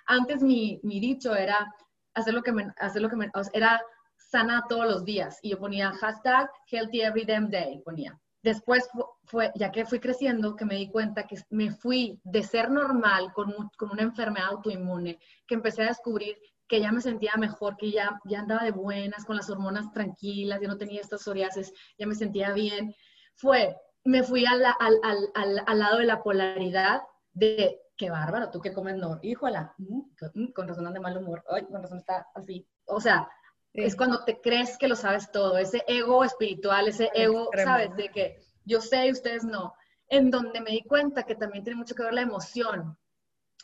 Antes 0.06 0.42
mi, 0.42 0.80
mi 0.82 1.00
dicho 1.00 1.34
era 1.34 1.70
hacer 2.14 2.32
lo 2.32 2.42
que 2.42 2.52
me, 2.52 2.72
hacer 2.78 3.02
lo 3.02 3.10
que 3.10 3.16
me, 3.16 3.30
era 3.52 3.82
sana 4.16 4.64
todos 4.68 4.86
los 4.86 5.04
días 5.04 5.38
y 5.42 5.50
yo 5.50 5.58
ponía 5.58 5.92
hashtag 5.92 6.50
healthy 6.66 7.02
every 7.02 7.24
damn 7.24 7.50
day, 7.50 7.82
ponía. 7.84 8.18
Después 8.48 8.88
fue, 9.24 9.52
ya 9.56 9.70
que 9.70 9.84
fui 9.84 10.00
creciendo, 10.00 10.56
que 10.56 10.64
me 10.64 10.76
di 10.76 10.88
cuenta 10.88 11.26
que 11.26 11.36
me 11.50 11.70
fui 11.70 12.18
de 12.24 12.42
ser 12.42 12.70
normal 12.70 13.30
con, 13.34 13.52
con 13.76 13.90
una 13.90 14.00
enfermedad 14.00 14.48
autoinmune, 14.48 15.18
que 15.46 15.54
empecé 15.54 15.82
a 15.82 15.88
descubrir 15.88 16.34
que 16.66 16.80
ya 16.80 16.90
me 16.90 17.02
sentía 17.02 17.34
mejor, 17.36 17.76
que 17.76 17.90
ya, 17.90 18.18
ya 18.24 18.40
andaba 18.40 18.64
de 18.64 18.70
buenas, 18.70 19.26
con 19.26 19.36
las 19.36 19.50
hormonas 19.50 19.92
tranquilas, 19.92 20.62
ya 20.62 20.68
no 20.68 20.78
tenía 20.78 21.02
estas 21.02 21.20
psoriasis, 21.20 21.74
ya 21.98 22.06
me 22.06 22.14
sentía 22.14 22.54
bien. 22.54 22.94
Fue, 23.34 23.76
me 24.04 24.22
fui 24.22 24.46
al, 24.46 24.64
al, 24.64 24.98
al, 25.34 25.62
al 25.66 25.78
lado 25.78 25.98
de 25.98 26.06
la 26.06 26.22
polaridad 26.22 27.02
de, 27.34 27.78
qué 27.98 28.08
bárbaro, 28.08 28.50
tú 28.50 28.62
que 28.62 28.72
comes 28.72 28.96
no, 28.96 29.18
híjola, 29.20 29.74
mm, 29.76 30.00
mm, 30.32 30.52
con 30.52 30.68
razón 30.68 30.90
de 30.94 31.00
mal 31.00 31.18
humor, 31.18 31.44
ay, 31.50 31.66
con 31.66 31.82
razón 31.82 31.98
está 31.98 32.26
así. 32.34 32.66
O 32.86 32.98
sea, 32.98 33.28
es 33.84 33.96
cuando 33.96 34.24
te 34.24 34.40
crees 34.40 34.76
que 34.78 34.88
lo 34.88 34.96
sabes 34.96 35.30
todo, 35.30 35.58
ese 35.58 35.84
ego 35.86 36.24
espiritual, 36.24 36.88
ese 36.88 37.10
ego, 37.14 37.50
¿sabes? 37.54 37.94
De 37.96 38.08
que 38.10 38.40
yo 38.64 38.80
sé 38.80 39.06
y 39.06 39.12
ustedes 39.12 39.44
no. 39.44 39.74
En 40.08 40.30
donde 40.30 40.60
me 40.60 40.70
di 40.70 40.82
cuenta 40.82 41.24
que 41.24 41.34
también 41.34 41.64
tiene 41.64 41.78
mucho 41.78 41.94
que 41.94 42.02
ver 42.02 42.14
la 42.14 42.22
emoción 42.22 42.96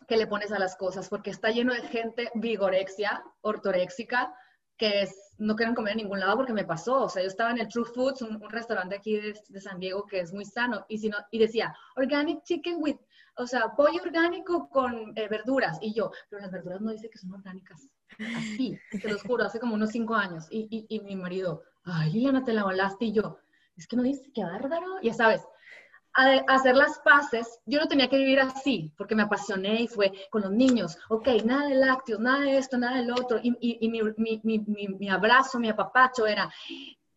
que 0.06 0.16
le 0.16 0.26
pones 0.26 0.52
a 0.52 0.58
las 0.58 0.76
cosas, 0.76 1.08
porque 1.08 1.30
está 1.30 1.50
lleno 1.50 1.72
de 1.72 1.82
gente 1.82 2.30
vigorexia, 2.34 3.24
ortoréxica, 3.40 4.34
que 4.76 5.02
es, 5.02 5.34
no 5.38 5.56
quieren 5.56 5.74
comer 5.74 5.92
en 5.92 5.98
ningún 5.98 6.20
lado 6.20 6.36
porque 6.36 6.52
me 6.52 6.64
pasó. 6.64 7.04
O 7.04 7.08
sea, 7.08 7.22
yo 7.22 7.28
estaba 7.28 7.50
en 7.50 7.58
el 7.58 7.68
True 7.68 7.86
Foods, 7.86 8.22
un, 8.22 8.40
restaurante 8.50 8.96
aquí 8.96 9.18
de, 9.18 9.60
San 9.60 9.78
Diego 9.78 10.06
que 10.06 10.20
es 10.20 10.32
muy 10.32 10.44
sano, 10.44 10.84
y, 10.88 10.98
si 10.98 11.08
no, 11.08 11.18
y 11.30 11.38
decía, 11.38 11.74
organic 11.96 12.42
chicken 12.44 12.76
with, 12.80 12.96
o 13.36 13.46
sea, 13.46 13.74
pollo 13.76 14.02
orgánico 14.02 14.68
con 14.68 15.12
eh, 15.16 15.28
verduras. 15.28 15.78
Y 15.80 15.92
yo, 15.94 16.10
pero 16.28 16.42
las 16.42 16.52
verduras 16.52 16.80
no 16.80 16.90
dice 16.92 17.10
que 17.10 17.18
son 17.18 17.32
orgánicas. 17.34 17.88
Así, 18.36 18.78
te 18.90 19.08
lo 19.08 19.18
juro, 19.18 19.44
hace 19.44 19.58
como 19.60 19.74
unos 19.74 19.90
cinco 19.90 20.14
años. 20.14 20.46
Y, 20.50 20.68
y, 20.70 20.96
y 20.96 21.00
mi 21.00 21.16
marido, 21.16 21.62
ay, 21.84 22.12
Liliana, 22.12 22.44
te 22.44 22.52
la 22.52 22.64
volaste. 22.64 23.06
Y 23.06 23.12
yo, 23.12 23.38
es 23.76 23.86
que 23.88 23.96
no 23.96 24.02
dice, 24.02 24.30
qué 24.32 24.44
bárbaro. 24.44 25.00
Ya 25.02 25.12
sabes, 25.14 25.42
a, 26.14 26.30
hacer 26.48 26.76
las 26.76 26.98
paces, 27.00 27.58
yo 27.66 27.80
no 27.80 27.88
tenía 27.88 28.08
que 28.08 28.18
vivir 28.18 28.38
así, 28.40 28.92
porque 28.96 29.16
me 29.16 29.24
apasioné 29.24 29.82
y 29.82 29.88
fue 29.88 30.12
con 30.30 30.42
los 30.42 30.52
niños, 30.52 30.96
ok, 31.08 31.26
nada 31.44 31.66
de 31.68 31.74
lácteos, 31.74 32.20
nada 32.20 32.40
de 32.44 32.56
esto, 32.56 32.78
nada 32.78 32.98
del 32.98 33.10
otro, 33.10 33.40
y, 33.42 33.48
y- 33.60 33.78
y 33.80 33.88
mi- 33.88 34.40
mi- 34.44 34.58
mi- 34.66 34.88
mi 34.88 35.10
abrazo, 35.10 35.58
mi 35.58 35.68
apapacho 35.68 36.24
era, 36.26 36.48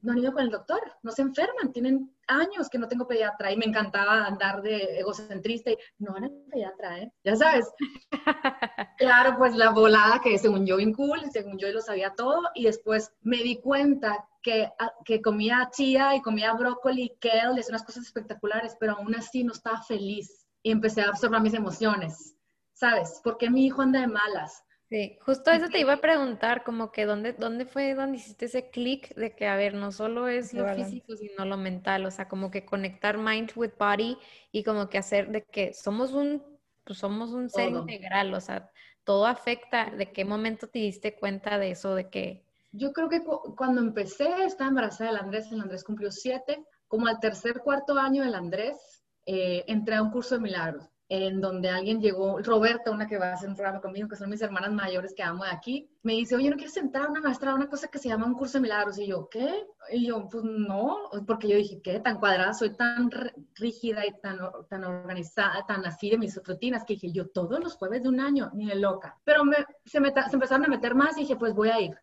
no 0.01 0.13
han 0.13 0.17
ido 0.17 0.33
con 0.33 0.41
el 0.41 0.49
doctor, 0.49 0.81
no 1.03 1.11
se 1.11 1.21
enferman, 1.21 1.71
tienen 1.71 2.11
años 2.27 2.69
que 2.69 2.77
no 2.77 2.87
tengo 2.87 3.07
pediatra, 3.07 3.51
y 3.51 3.57
me 3.57 3.65
encantaba 3.65 4.25
andar 4.25 4.61
de 4.61 4.99
egocentrista, 4.99 5.71
y 5.71 5.77
no 5.99 6.13
van 6.13 6.25
a 6.25 6.29
pediatra, 6.51 6.99
¿eh? 6.99 7.11
Ya 7.23 7.35
sabes, 7.35 7.71
Claro, 8.97 9.35
pues 9.37 9.55
la 9.55 9.69
volada 9.69 10.19
que 10.21 10.37
según 10.39 10.65
yo 10.65 10.77
bien 10.77 10.93
cool, 10.93 11.21
según 11.31 11.57
yo 11.59 11.71
lo 11.71 11.81
sabía 11.81 12.15
todo 12.15 12.41
y 12.55 12.63
después 12.65 13.13
me 13.21 13.37
di 13.37 13.61
cuenta 13.61 14.27
que, 14.41 14.71
ah, 14.79 14.91
que 15.05 15.21
comía 15.21 15.69
chía 15.71 16.15
y 16.15 16.21
comía 16.21 16.53
brócoli, 16.53 17.15
kale, 17.19 17.59
es 17.59 17.69
unas 17.69 17.83
cosas 17.83 18.05
espectaculares, 18.05 18.75
pero 18.79 18.93
aún 18.93 19.15
así 19.15 19.43
no 19.43 19.53
estaba 19.53 19.81
feliz 19.83 20.47
y 20.63 20.71
empecé 20.71 21.01
a 21.01 21.11
observar 21.11 21.41
mis 21.41 21.53
emociones, 21.53 22.35
¿sabes? 22.73 23.21
Porque 23.23 23.49
mi 23.49 23.65
hijo 23.65 23.83
anda 23.83 24.01
de 24.01 24.07
malas. 24.07 24.63
Sí, 24.89 25.17
justo 25.25 25.51
eso 25.51 25.69
te 25.69 25.79
iba 25.81 25.93
a 25.93 26.01
preguntar, 26.01 26.63
como 26.63 26.91
que 26.93 27.05
dónde, 27.05 27.33
dónde 27.33 27.65
fue 27.65 27.93
donde 27.93 28.17
hiciste 28.17 28.45
ese 28.45 28.69
clic 28.69 29.13
de 29.15 29.35
que, 29.35 29.45
a 29.47 29.57
ver, 29.57 29.73
no 29.73 29.91
solo 29.91 30.29
es 30.29 30.53
lo 30.53 30.65
balance. 30.65 31.03
físico, 31.05 31.13
sino 31.17 31.43
lo 31.43 31.57
mental, 31.57 32.05
o 32.05 32.11
sea, 32.11 32.29
como 32.29 32.51
que 32.51 32.65
conectar 32.65 33.17
mind 33.17 33.51
with 33.57 33.71
body 33.77 34.17
y 34.53 34.63
como 34.63 34.87
que 34.89 34.97
hacer 34.97 35.29
de 35.31 35.43
que 35.43 35.73
somos 35.73 36.13
un, 36.13 36.41
pues 36.85 36.99
somos 36.99 37.31
un 37.33 37.49
ser 37.49 37.67
Todo. 37.67 37.69
integral, 37.69 38.33
o 38.33 38.39
sea, 38.39 38.71
todo 39.03 39.25
afecta, 39.25 39.89
¿de 39.91 40.13
qué 40.13 40.23
momento 40.23 40.67
te 40.69 40.79
diste 40.79 41.15
cuenta 41.15 41.59
de 41.59 41.71
eso, 41.71 41.93
de 41.93 42.09
que, 42.09 42.45
Yo 42.71 42.93
creo 42.93 43.09
que 43.09 43.23
cu- 43.23 43.55
cuando 43.57 43.81
empecé, 43.81 44.45
estaba 44.45 44.69
embarazada 44.69 45.09
del 45.11 45.19
Andrés, 45.19 45.51
el 45.51 45.59
Andrés 45.61 45.83
cumplió 45.83 46.11
siete, 46.11 46.63
como 46.87 47.07
al 47.07 47.19
tercer, 47.19 47.59
cuarto 47.61 47.97
año 47.97 48.23
del 48.23 48.35
Andrés, 48.35 48.77
eh, 49.25 49.63
entré 49.67 49.95
a 49.95 50.01
un 50.01 50.11
curso 50.11 50.35
de 50.35 50.41
milagros, 50.41 50.87
en 51.09 51.39
donde 51.39 51.69
alguien 51.69 52.01
llegó, 52.01 52.39
Roberta, 52.41 52.91
una 52.91 53.07
que 53.07 53.17
va 53.17 53.27
a 53.29 53.33
hacer 53.35 53.47
un 53.47 53.55
programa 53.55 53.79
conmigo, 53.79 54.09
que 54.09 54.17
son 54.17 54.29
mis 54.29 54.41
hermanas 54.41 54.73
mayores 54.73 55.13
que 55.15 55.23
amo 55.23 55.45
de 55.45 55.51
aquí, 55.51 55.89
me 56.03 56.13
dice, 56.13 56.35
oye, 56.35 56.49
¿no 56.49 56.57
quieres 56.57 56.75
entrar 56.75 57.05
a 57.05 57.09
una 57.09 57.21
maestra 57.21 57.51
a 57.51 57.55
una 57.55 57.69
cosa 57.69 57.87
que 57.87 57.97
se 57.97 58.09
llama 58.09 58.25
un 58.25 58.33
curso 58.33 58.57
de 58.57 58.63
milagros? 58.63 58.99
Y 58.99 59.07
yo, 59.07 59.29
¿qué? 59.29 59.65
Y 59.91 60.05
yo, 60.07 60.27
pues 60.29 60.43
no, 60.43 60.97
porque 61.25 61.47
yo 61.47 61.55
dije, 61.55 61.79
¿qué? 61.81 61.99
Tan 62.01 62.19
cuadrada, 62.19 62.53
soy 62.53 62.75
tan 62.75 63.09
rígida 63.55 64.05
y 64.05 64.19
tan, 64.19 64.37
tan 64.69 64.83
organizada, 64.83 65.65
tan 65.65 65.85
así 65.85 66.09
de 66.09 66.17
mis 66.17 66.35
rutinas, 66.43 66.83
que 66.83 66.95
dije, 66.95 67.11
yo 67.13 67.27
todos 67.29 67.59
los 67.61 67.75
jueves 67.75 68.03
de 68.03 68.09
un 68.09 68.19
año, 68.19 68.51
ni 68.53 68.65
de 68.67 68.75
loca. 68.75 69.17
Pero 69.23 69.45
me, 69.45 69.55
se, 69.85 70.01
meta- 70.01 70.27
se 70.27 70.35
empezaron 70.35 70.65
a 70.65 70.69
meter 70.69 70.93
más 70.93 71.15
y 71.17 71.21
dije, 71.21 71.37
pues 71.37 71.53
voy 71.53 71.69
a 71.69 71.79
ir. 71.79 71.95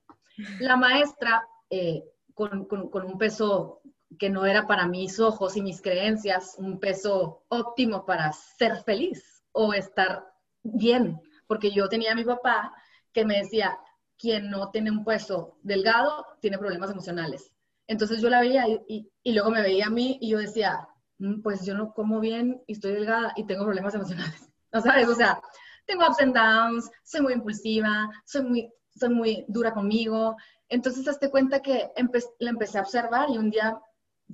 La 0.61 0.77
maestra, 0.77 1.47
eh, 1.69 2.03
con, 2.33 2.65
con- 2.65 2.89
con 2.89 3.05
un 3.05 3.19
peso 3.19 3.83
que 4.19 4.31
no 4.31 4.47
era 4.47 4.67
para 4.67 4.87
mis 4.89 5.21
ojos 5.21 5.57
y 5.57 5.63
mis 5.63 5.81
creencias, 5.83 6.55
un 6.59 6.79
peso 6.81 7.45
óptimo 7.49 8.05
para 8.07 8.33
ser 8.33 8.83
feliz 8.85 9.43
o 9.53 9.73
estar 9.75 10.25
bien, 10.63 11.21
porque 11.47 11.71
yo 11.71 11.89
tenía 11.89 12.13
a 12.13 12.15
mi 12.15 12.25
papá 12.25 12.73
que 13.13 13.25
me 13.25 13.39
decía, 13.39 13.79
quien 14.19 14.51
no 14.51 14.71
tiene 14.71 14.91
un 14.91 15.05
peso 15.05 15.59
delgado 15.63 16.27
tiene 16.41 16.59
problemas 16.59 16.91
emocionales. 16.91 17.51
Entonces 17.87 18.21
yo 18.23 18.31
la 18.31 18.41
veía 18.41 18.67
y, 18.69 19.11
y- 19.23 19.33
luego 19.33 19.51
me 19.51 19.63
veía 19.63 19.87
a 19.87 19.91
mí 19.91 20.19
y 20.21 20.31
yo 20.31 20.39
decía, 20.39 20.89
"Mm, 21.19 21.43
pues 21.43 21.65
yo 21.67 21.75
no 21.75 21.93
como 21.93 22.21
bien 22.21 22.63
y 22.67 22.73
estoy 22.75 22.93
delgada 22.93 23.33
y 23.37 23.47
tengo 23.47 23.65
problemas 23.65 23.95
emocionales. 23.95 24.49
¿No 24.73 24.81
sabes? 24.81 25.09
O 25.09 25.15
sea, 25.15 25.41
tengo 25.87 26.07
ups 26.07 26.21
and 26.21 26.35
downs, 26.35 26.91
soy 27.05 27.21
muy 27.21 27.33
impulsiva, 27.35 28.09
soy 28.25 28.43
muy, 28.43 28.73
soy 28.99 29.11
muy 29.11 29.45
dura 29.49 29.73
conmigo. 29.73 30.37
Entonces, 30.69 31.07
hazte 31.07 31.31
cuenta 31.31 31.61
que 31.61 31.91
empe- 31.97 32.25
la 32.39 32.51
empecé 32.51 32.79
a 32.79 32.83
observar 32.83 33.29
y 33.31 33.39
un 33.39 33.51
día 33.51 33.79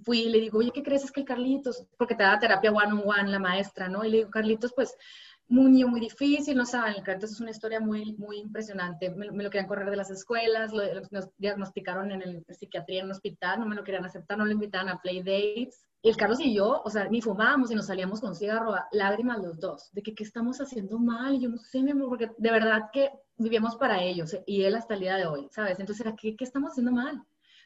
fui 0.05 0.21
y 0.23 0.29
le 0.29 0.41
digo, 0.41 0.59
oye, 0.59 0.71
¿qué 0.73 0.83
crees? 0.83 1.05
Es 1.05 1.13
que 1.13 1.21
el 1.21 1.27
Carlitos, 1.27 1.85
porque 1.99 2.15
te 2.15 2.23
da 2.23 2.39
terapia 2.39 2.73
one 2.73 2.93
on 2.93 3.03
one 3.05 3.31
la 3.31 3.39
maestra, 3.39 3.89
¿no? 3.89 4.05
Y 4.05 4.11
le 4.11 4.17
digo, 4.19 4.31
Carlitos, 4.31 4.73
pues, 4.75 4.95
muy, 5.51 5.85
muy 5.85 5.99
difícil, 5.99 6.57
no 6.57 6.65
saben, 6.65 6.95
el 6.95 7.03
Carlitos 7.03 7.33
es 7.33 7.41
una 7.41 7.51
historia 7.51 7.81
muy, 7.81 8.15
muy 8.15 8.39
impresionante. 8.39 9.11
Me, 9.11 9.33
me 9.33 9.43
lo 9.43 9.51
querían 9.51 9.67
correr 9.67 9.91
de 9.91 9.97
las 9.97 10.11
escuelas, 10.11 10.73
lo, 10.73 10.83
nos 11.11 11.29
diagnosticaron 11.39 12.13
en 12.13 12.23
el 12.23 12.45
psiquiatría 12.49 13.01
en 13.01 13.07
un 13.07 13.11
hospital, 13.13 13.59
no 13.59 13.67
me 13.67 13.75
lo 13.75 13.83
querían 13.83 14.05
aceptar, 14.05 14.39
no 14.39 14.45
lo 14.45 14.53
invitaban 14.53 14.89
a 14.89 15.01
play 15.01 15.19
dates. 15.19 15.85
El 16.03 16.17
Carlos 16.17 16.41
y 16.41 16.55
yo, 16.55 16.81
o 16.85 16.89
sea, 16.89 17.09
ni 17.09 17.21
fumábamos 17.21 17.71
y 17.71 17.75
nos 17.75 17.89
salíamos 17.89 18.21
con 18.21 18.37
cigarro, 18.37 18.75
lágrimas 18.93 19.39
los 19.39 19.59
dos, 19.59 19.91
de 19.93 20.03
que 20.03 20.15
qué 20.15 20.23
estamos 20.23 20.61
haciendo 20.61 20.99
mal. 20.99 21.41
Yo 21.41 21.49
no 21.49 21.59
sé, 21.59 21.83
mi 21.83 21.91
amor, 21.91 22.09
porque 22.11 22.31
de 22.39 22.51
verdad 22.53 22.85
que 22.93 23.11
vivíamos 23.37 23.77
para 23.77 24.01
ellos 24.03 24.37
y 24.47 24.63
él 24.63 24.77
hasta 24.77 24.95
el 24.95 25.01
día 25.01 25.17
de 25.17 25.27
hoy, 25.27 25.49
¿sabes? 25.51 25.81
Entonces, 25.81 26.07
¿qué, 26.17 26.37
qué 26.37 26.45
estamos 26.45 26.71
haciendo 26.71 26.93
mal? 26.93 27.23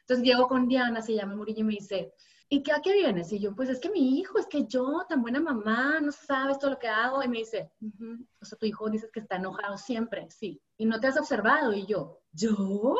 Entonces 0.07 0.25
llego 0.25 0.47
con 0.47 0.67
Diana, 0.67 1.01
se 1.01 1.13
llama 1.15 1.35
Murillo, 1.35 1.61
y 1.61 1.63
me 1.63 1.73
dice, 1.73 2.13
¿y 2.47 2.61
qué, 2.63 2.71
a 2.71 2.81
qué 2.81 2.93
vienes? 2.93 3.31
Y 3.33 3.39
yo, 3.39 3.55
pues 3.55 3.69
es 3.69 3.79
que 3.79 3.89
mi 3.89 4.19
hijo, 4.19 4.37
es 4.37 4.45
que 4.47 4.65
yo, 4.65 5.05
tan 5.09 5.21
buena 5.21 5.39
mamá, 5.39 5.99
no 5.99 6.11
sabes 6.11 6.59
todo 6.59 6.71
lo 6.71 6.79
que 6.79 6.87
hago. 6.87 7.23
Y 7.23 7.27
me 7.27 7.39
dice, 7.39 7.71
"Ujú, 7.81 8.25
o 8.41 8.45
sea, 8.45 8.57
tu 8.57 8.65
hijo 8.67 8.89
dices 8.89 9.11
que 9.11 9.19
está 9.19 9.37
enojado 9.37 9.77
siempre, 9.77 10.29
sí. 10.29 10.61
Y 10.77 10.85
no 10.85 10.99
te 10.99 11.07
has 11.07 11.17
observado. 11.19 11.73
Y 11.73 11.85
yo, 11.87 12.19
¿yo? 12.31 12.95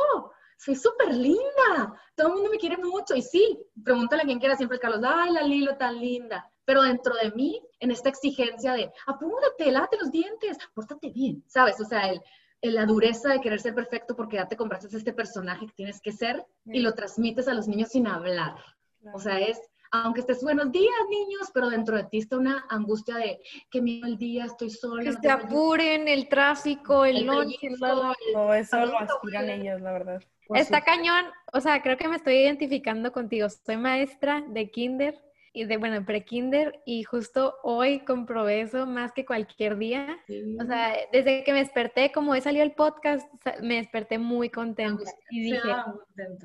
Soy 0.58 0.76
súper 0.76 1.14
linda. 1.14 1.94
Todo 2.16 2.28
el 2.30 2.34
mundo 2.36 2.50
me 2.50 2.58
quiere 2.58 2.78
mucho. 2.78 3.14
Y 3.16 3.22
sí, 3.22 3.60
pregúntale 3.84 4.24
a 4.24 4.26
quien 4.26 4.40
quiera 4.40 4.56
siempre, 4.56 4.80
Carlos, 4.80 5.02
ay, 5.06 5.32
la 5.32 5.42
Lilo 5.44 5.76
tan 5.78 6.00
linda. 6.00 6.50
Pero 6.64 6.82
dentro 6.82 7.14
de 7.16 7.32
mí, 7.32 7.62
en 7.80 7.92
esta 7.92 8.10
exigencia 8.10 8.74
de, 8.74 8.92
apúrate, 9.06 9.72
lávate 9.72 9.98
los 9.98 10.12
dientes, 10.12 10.58
pórtate 10.74 11.10
bien, 11.12 11.44
¿sabes? 11.48 11.80
O 11.82 11.86
sea, 11.86 12.10
el- 12.10 12.22
la 12.72 12.86
dureza 12.86 13.30
de 13.30 13.42
querer 13.42 13.60
ser 13.60 13.74
perfecto 13.74 14.16
porque 14.16 14.38
ya 14.38 14.48
te 14.48 14.58
compraste 14.58 14.96
este 14.96 15.14
personaje 15.14 15.68
que 15.68 15.74
tienes 15.74 16.02
que 16.02 16.12
ser 16.12 16.46
y 16.66 16.80
lo 16.80 16.94
transmites 16.94 17.48
a 17.48 17.54
los 17.54 17.68
niños 17.68 17.90
sin 17.90 18.08
hablar. 18.08 18.56
O 19.14 19.20
sea, 19.20 19.40
es, 19.40 19.60
aunque 19.92 20.22
estés 20.22 20.42
buenos 20.42 20.72
días, 20.72 20.94
niños, 21.10 21.50
pero 21.54 21.70
dentro 21.70 21.96
de 21.96 22.06
ti 22.06 22.20
está 22.20 22.38
una 22.38 22.66
angustia 22.70 23.18
de 23.18 23.40
que 23.70 23.82
miedo 23.82 24.08
el 24.08 24.18
día, 24.18 24.46
estoy 24.46 24.70
sola. 24.70 25.04
que 25.04 25.12
no 25.12 25.20
ayuda". 25.20 25.34
apuren, 25.34 26.08
el 26.08 26.28
tráfico, 26.28 27.06
el 27.06 27.26
la. 27.26 28.16
Todo 28.34 28.54
eso 28.54 28.86
lo 28.86 29.00
aspiran 29.00 29.50
ellos, 29.50 29.82
la 29.82 29.92
verdad. 29.92 30.24
Por 30.48 30.58
Está 30.58 30.82
cañón, 30.82 31.26
o 31.54 31.60
sea, 31.60 31.82
creo 31.82 31.98
que 31.98 32.08
me 32.08 32.16
estoy 32.18 32.36
identificando 32.36 33.12
contigo. 33.12 33.48
Soy 33.50 33.78
maestra 33.78 34.44
de 34.48 34.70
kinder 34.70 35.20
y 35.56 35.64
de, 35.64 35.78
bueno, 35.78 36.06
pre-kinder 36.06 36.82
y 36.86 37.04
justo 37.04 37.56
hoy 37.64 38.00
comprobé 38.00 38.60
eso 38.60 38.86
más 38.86 39.14
que 39.14 39.26
cualquier 39.26 39.78
día. 39.78 40.18
Sí. 40.28 40.58
O 40.62 40.66
sea, 40.66 40.94
desde 41.14 41.46
que 41.46 41.54
me 41.54 41.60
desperté, 41.60 42.12
como 42.12 42.34
hoy 42.34 42.42
salió 42.42 42.62
el 42.62 42.74
podcast, 42.74 43.26
me 43.62 43.76
desperté 43.76 44.18
muy 44.18 44.50
contenta 44.50 45.10
y 45.30 45.52
dije, 45.52 45.70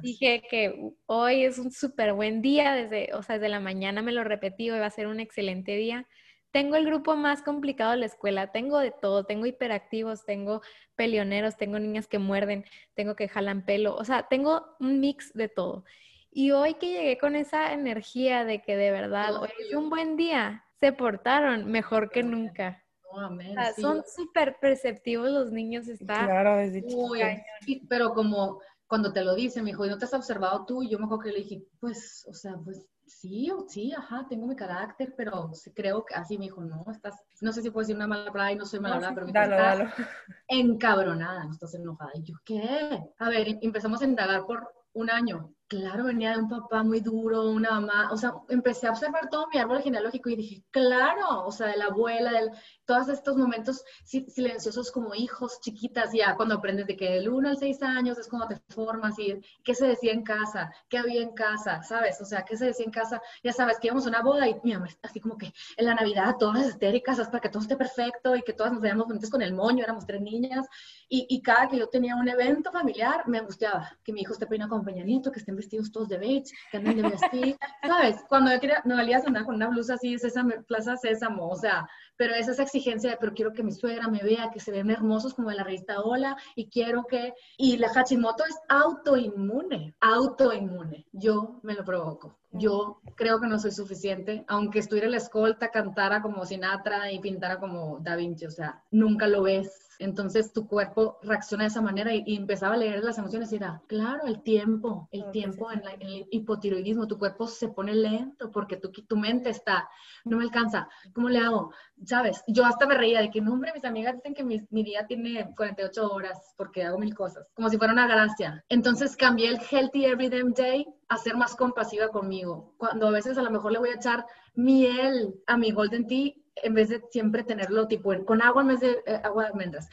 dije 0.00 0.42
que 0.48 0.92
hoy 1.06 1.42
es 1.42 1.58
un 1.58 1.72
súper 1.72 2.12
buen 2.12 2.40
día, 2.40 2.72
desde, 2.74 3.12
o 3.12 3.22
sea, 3.24 3.34
desde 3.34 3.48
la 3.48 3.58
mañana 3.58 4.00
me 4.00 4.12
lo 4.12 4.22
repetí, 4.22 4.70
hoy 4.70 4.78
va 4.78 4.86
a 4.86 4.90
ser 4.90 5.08
un 5.08 5.18
excelente 5.18 5.74
día. 5.74 6.06
Tengo 6.52 6.76
el 6.76 6.86
grupo 6.86 7.16
más 7.16 7.42
complicado 7.42 7.90
de 7.90 7.96
la 7.98 8.06
escuela, 8.06 8.52
tengo 8.52 8.78
de 8.78 8.92
todo, 8.92 9.24
tengo 9.24 9.46
hiperactivos, 9.46 10.24
tengo 10.24 10.62
peleoneros, 10.94 11.56
tengo 11.56 11.80
niñas 11.80 12.06
que 12.06 12.20
muerden, 12.20 12.64
tengo 12.94 13.16
que 13.16 13.28
jalan 13.28 13.64
pelo, 13.64 13.96
o 13.96 14.04
sea, 14.04 14.28
tengo 14.28 14.66
un 14.78 15.00
mix 15.00 15.32
de 15.34 15.48
todo. 15.48 15.84
Y 16.32 16.52
hoy 16.52 16.74
que 16.74 16.88
llegué 16.92 17.18
con 17.18 17.34
esa 17.36 17.72
energía 17.72 18.44
de 18.44 18.62
que 18.62 18.76
de 18.76 18.90
verdad 18.92 19.36
hoy 19.40 19.48
es 19.68 19.76
un 19.76 19.90
buen 19.90 20.16
día, 20.16 20.64
se 20.78 20.92
portaron 20.92 21.70
mejor 21.70 22.10
que 22.10 22.22
nunca. 22.22 22.84
No, 23.12 23.20
amén, 23.26 23.50
O 23.52 23.62
sea, 23.62 23.74
sí. 23.74 23.82
son 23.82 24.02
súper 24.06 24.58
perceptivos 24.60 25.30
los 25.30 25.50
niños, 25.52 25.88
está 25.88 26.26
Claro, 26.26 26.56
desde 26.56 26.82
Uy, 26.82 27.20
sí, 27.60 27.82
pero 27.88 28.14
como 28.14 28.60
cuando 28.86 29.12
te 29.12 29.22
lo 29.24 29.34
dice, 29.34 29.60
me 29.62 29.70
dijo, 29.70 29.84
¿y 29.86 29.90
no 29.90 29.98
te 29.98 30.06
has 30.06 30.14
observado 30.14 30.64
tú? 30.66 30.82
Y 30.82 30.88
yo 30.90 30.98
me 30.98 31.04
acuerdo 31.04 31.24
que 31.24 31.30
le 31.32 31.40
dije, 31.40 31.62
pues, 31.80 32.24
o 32.28 32.32
sea, 32.34 32.56
pues 32.64 32.86
sí, 33.06 33.50
o- 33.50 33.68
sí, 33.68 33.92
ajá, 33.92 34.26
tengo 34.28 34.46
mi 34.46 34.56
carácter, 34.56 35.14
pero 35.16 35.50
creo 35.74 36.04
que 36.04 36.14
así 36.14 36.38
me 36.38 36.44
dijo, 36.46 36.62
no, 36.62 36.84
estás, 36.90 37.16
no 37.42 37.52
sé 37.52 37.62
si 37.62 37.70
puedo 37.70 37.82
decir 37.82 37.96
una 37.96 38.06
mala 38.06 38.32
palabra 38.32 38.52
y 38.52 38.56
no 38.56 38.64
soy 38.66 38.80
mala 38.80 38.96
No, 38.96 39.00
palabra, 39.00 39.14
pero 39.14 39.26
me 39.26 39.32
dijo, 39.32 39.42
dalo, 39.42 39.56
estás 39.58 39.58
dalo. 39.58 39.84
encabronada, 40.48 41.44
no 41.44 41.52
estás 41.52 41.74
enojada. 41.74 42.12
Y 42.14 42.22
yo, 42.24 42.34
¿qué? 42.44 43.00
A 43.18 43.28
ver, 43.28 43.48
y- 43.48 43.58
empezamos 43.62 44.02
a 44.02 44.06
indagar 44.06 44.44
por 44.46 44.68
un 44.94 45.10
año. 45.10 45.54
Claro, 45.70 46.02
venía 46.02 46.32
de 46.32 46.40
un 46.40 46.48
papá 46.48 46.82
muy 46.82 46.98
duro, 47.00 47.44
una 47.48 47.70
mamá, 47.80 48.10
o 48.10 48.16
sea, 48.16 48.32
empecé 48.48 48.88
a 48.88 48.90
observar 48.90 49.28
todo 49.30 49.46
mi 49.52 49.58
árbol 49.60 49.80
genealógico 49.80 50.28
y 50.28 50.34
dije, 50.34 50.64
claro, 50.72 51.46
o 51.46 51.52
sea, 51.52 51.68
de 51.68 51.76
la 51.76 51.84
abuela, 51.84 52.32
de 52.32 52.50
todos 52.84 53.08
estos 53.08 53.36
momentos 53.36 53.84
si- 54.04 54.28
silenciosos 54.28 54.90
como 54.90 55.14
hijos, 55.14 55.60
chiquitas, 55.60 56.10
ya 56.12 56.34
cuando 56.34 56.56
aprendes 56.56 56.88
de 56.88 56.96
que 56.96 57.10
del 57.12 57.28
1 57.28 57.50
al 57.50 57.56
6 57.56 57.80
años 57.84 58.18
es 58.18 58.26
cuando 58.26 58.48
te 58.48 58.58
formas 58.74 59.16
y 59.20 59.40
qué 59.62 59.76
se 59.76 59.86
decía 59.86 60.12
en 60.12 60.24
casa, 60.24 60.72
qué 60.88 60.98
había 60.98 61.22
en 61.22 61.34
casa, 61.34 61.84
¿sabes? 61.84 62.20
O 62.20 62.24
sea, 62.24 62.44
qué 62.44 62.56
se 62.56 62.64
decía 62.66 62.84
en 62.86 62.90
casa, 62.90 63.22
ya 63.44 63.52
sabes, 63.52 63.78
que 63.78 63.86
íbamos 63.86 64.06
a 64.06 64.08
una 64.08 64.22
boda 64.22 64.48
y 64.48 64.56
mi 64.64 64.72
mamá, 64.72 64.88
así 65.02 65.20
como 65.20 65.38
que 65.38 65.52
en 65.76 65.86
la 65.86 65.94
Navidad 65.94 66.34
todas 66.36 66.66
histéricas, 66.66 67.20
para 67.28 67.40
que 67.40 67.48
todo 67.48 67.62
esté 67.62 67.76
perfecto 67.76 68.34
y 68.34 68.42
que 68.42 68.54
todas 68.54 68.72
nos 68.72 68.82
veamos 68.82 69.06
bonitas 69.06 69.30
con 69.30 69.40
el 69.40 69.54
moño, 69.54 69.84
éramos 69.84 70.04
tres 70.04 70.20
niñas, 70.20 70.66
y, 71.08 71.26
y 71.28 71.42
cada 71.42 71.68
que 71.68 71.78
yo 71.78 71.88
tenía 71.88 72.16
un 72.16 72.28
evento 72.28 72.70
familiar, 72.72 73.26
me 73.28 73.38
angustiaba 73.38 73.90
que 74.04 74.12
mi 74.12 74.22
hijo 74.22 74.32
esté 74.32 74.46
peinado 74.46 74.70
con 74.70 74.84
Peña 74.84 75.04
Nieto, 75.04 75.30
que 75.32 75.38
esté 75.40 75.50
en 75.50 75.56
vestidos 75.60 75.92
todos 75.92 76.08
de 76.08 76.18
beige, 76.18 76.52
que 76.70 76.78
anden 76.78 76.96
de 76.96 77.08
vestir, 77.08 77.56
¿sabes? 77.86 78.16
Cuando 78.28 78.52
yo 78.52 78.60
quería, 78.60 78.82
no 78.84 78.96
valía 78.96 79.18
andar 79.18 79.44
con 79.44 79.54
una 79.54 79.68
blusa 79.68 79.94
así, 79.94 80.18
Sésamo, 80.18 80.52
Plaza 80.66 80.96
Sésamo, 80.96 81.48
o 81.48 81.56
sea, 81.56 81.88
pero 82.16 82.34
es 82.34 82.48
esa 82.48 82.62
exigencia 82.62 83.10
de, 83.10 83.16
pero 83.16 83.32
quiero 83.32 83.52
que 83.52 83.62
mi 83.62 83.72
suegra 83.72 84.08
me 84.08 84.22
vea, 84.22 84.50
que 84.52 84.60
se 84.60 84.72
ven 84.72 84.90
hermosos 84.90 85.34
como 85.34 85.50
en 85.50 85.56
la 85.56 85.64
revista 85.64 86.00
Hola, 86.00 86.36
y 86.54 86.68
quiero 86.68 87.04
que, 87.04 87.32
y 87.56 87.76
la 87.76 87.88
Hachimoto 87.88 88.44
es 88.44 88.58
autoinmune, 88.68 89.94
autoinmune, 90.00 91.06
yo 91.12 91.60
me 91.62 91.74
lo 91.74 91.84
provoco. 91.84 92.36
Yo 92.52 93.00
creo 93.14 93.40
que 93.40 93.46
no 93.46 93.60
soy 93.60 93.70
suficiente, 93.70 94.44
aunque 94.48 94.80
estuviera 94.80 95.08
la 95.08 95.18
escolta, 95.18 95.70
cantara 95.70 96.20
como 96.20 96.44
Sinatra 96.44 97.12
y 97.12 97.20
pintara 97.20 97.60
como 97.60 98.00
Da 98.00 98.16
Vinci, 98.16 98.46
o 98.46 98.50
sea, 98.50 98.82
nunca 98.90 99.28
lo 99.28 99.42
ves 99.42 99.79
entonces 100.00 100.52
tu 100.52 100.66
cuerpo 100.66 101.18
reacciona 101.22 101.64
de 101.64 101.68
esa 101.68 101.80
manera 101.80 102.12
y, 102.14 102.36
empezaba 102.36 102.74
a 102.74 102.78
leer 102.78 103.04
las 103.04 103.18
emociones 103.18 103.52
y 103.52 103.56
era, 103.56 103.82
claro, 103.86 104.24
el 104.26 104.42
tiempo, 104.42 105.08
el 105.12 105.30
tiempo 105.30 105.70
en, 105.70 105.82
el 106.00 106.26
hipotiroidismo, 106.30 107.06
tu 107.06 107.18
cuerpo 107.18 107.46
se 107.46 107.68
pone 107.68 107.94
lento 107.94 108.50
porque 108.50 108.76
tu, 108.76 108.90
tu 108.90 109.16
mente 109.16 109.50
está, 109.50 109.88
no 110.24 110.38
me 110.38 110.44
alcanza, 110.44 110.88
¿cómo 111.12 111.28
le 111.28 111.38
hago? 111.38 111.72
¿Sabes? 112.04 112.42
Yo 112.48 112.64
hasta 112.64 112.86
me 112.86 112.96
reía 112.96 113.20
de 113.20 113.30
que, 113.30 113.40
no, 113.40 113.52
hombre, 113.52 113.72
mis 113.74 113.84
amigas 113.84 114.16
dicen 114.16 114.34
que 114.34 114.42
mi, 114.42 114.66
mi 114.70 114.82
día 114.82 115.06
tiene 115.06 115.54
48 115.54 116.10
horas 116.10 116.54
porque 116.56 116.82
hago 116.82 116.98
mil 116.98 117.14
cosas, 117.14 117.46
como 117.54 117.68
si 117.68 117.76
fuera 117.76 117.92
una 117.92 118.06
gracia. 118.06 118.64
Entonces 118.68 119.16
cambié 119.16 119.48
el 119.48 119.60
Healthy 119.60 120.06
Every 120.06 120.28
Day 120.28 120.86
a 121.08 121.16
ser 121.18 121.36
más 121.36 121.56
compasiva 121.56 122.08
conmigo. 122.08 122.72
Cuando 122.78 123.08
a 123.08 123.10
veces 123.10 123.36
a 123.36 123.42
lo 123.42 123.50
mejor 123.50 123.72
le 123.72 123.80
voy 123.80 123.90
a 123.90 123.96
echar 123.96 124.24
miel 124.54 125.34
a 125.46 125.56
mi 125.56 125.70
Golden 125.72 126.06
Tea, 126.06 126.32
en 126.62 126.74
vez 126.74 126.88
de 126.88 127.02
siempre 127.10 127.42
tenerlo 127.42 127.88
tipo 127.88 128.12
con 128.24 128.42
agua 128.42 128.62
en 128.62 128.68
vez 128.68 128.80
de 128.80 128.98
eh, 129.06 129.20
agua 129.24 129.44
de 129.44 129.50
almendras. 129.50 129.88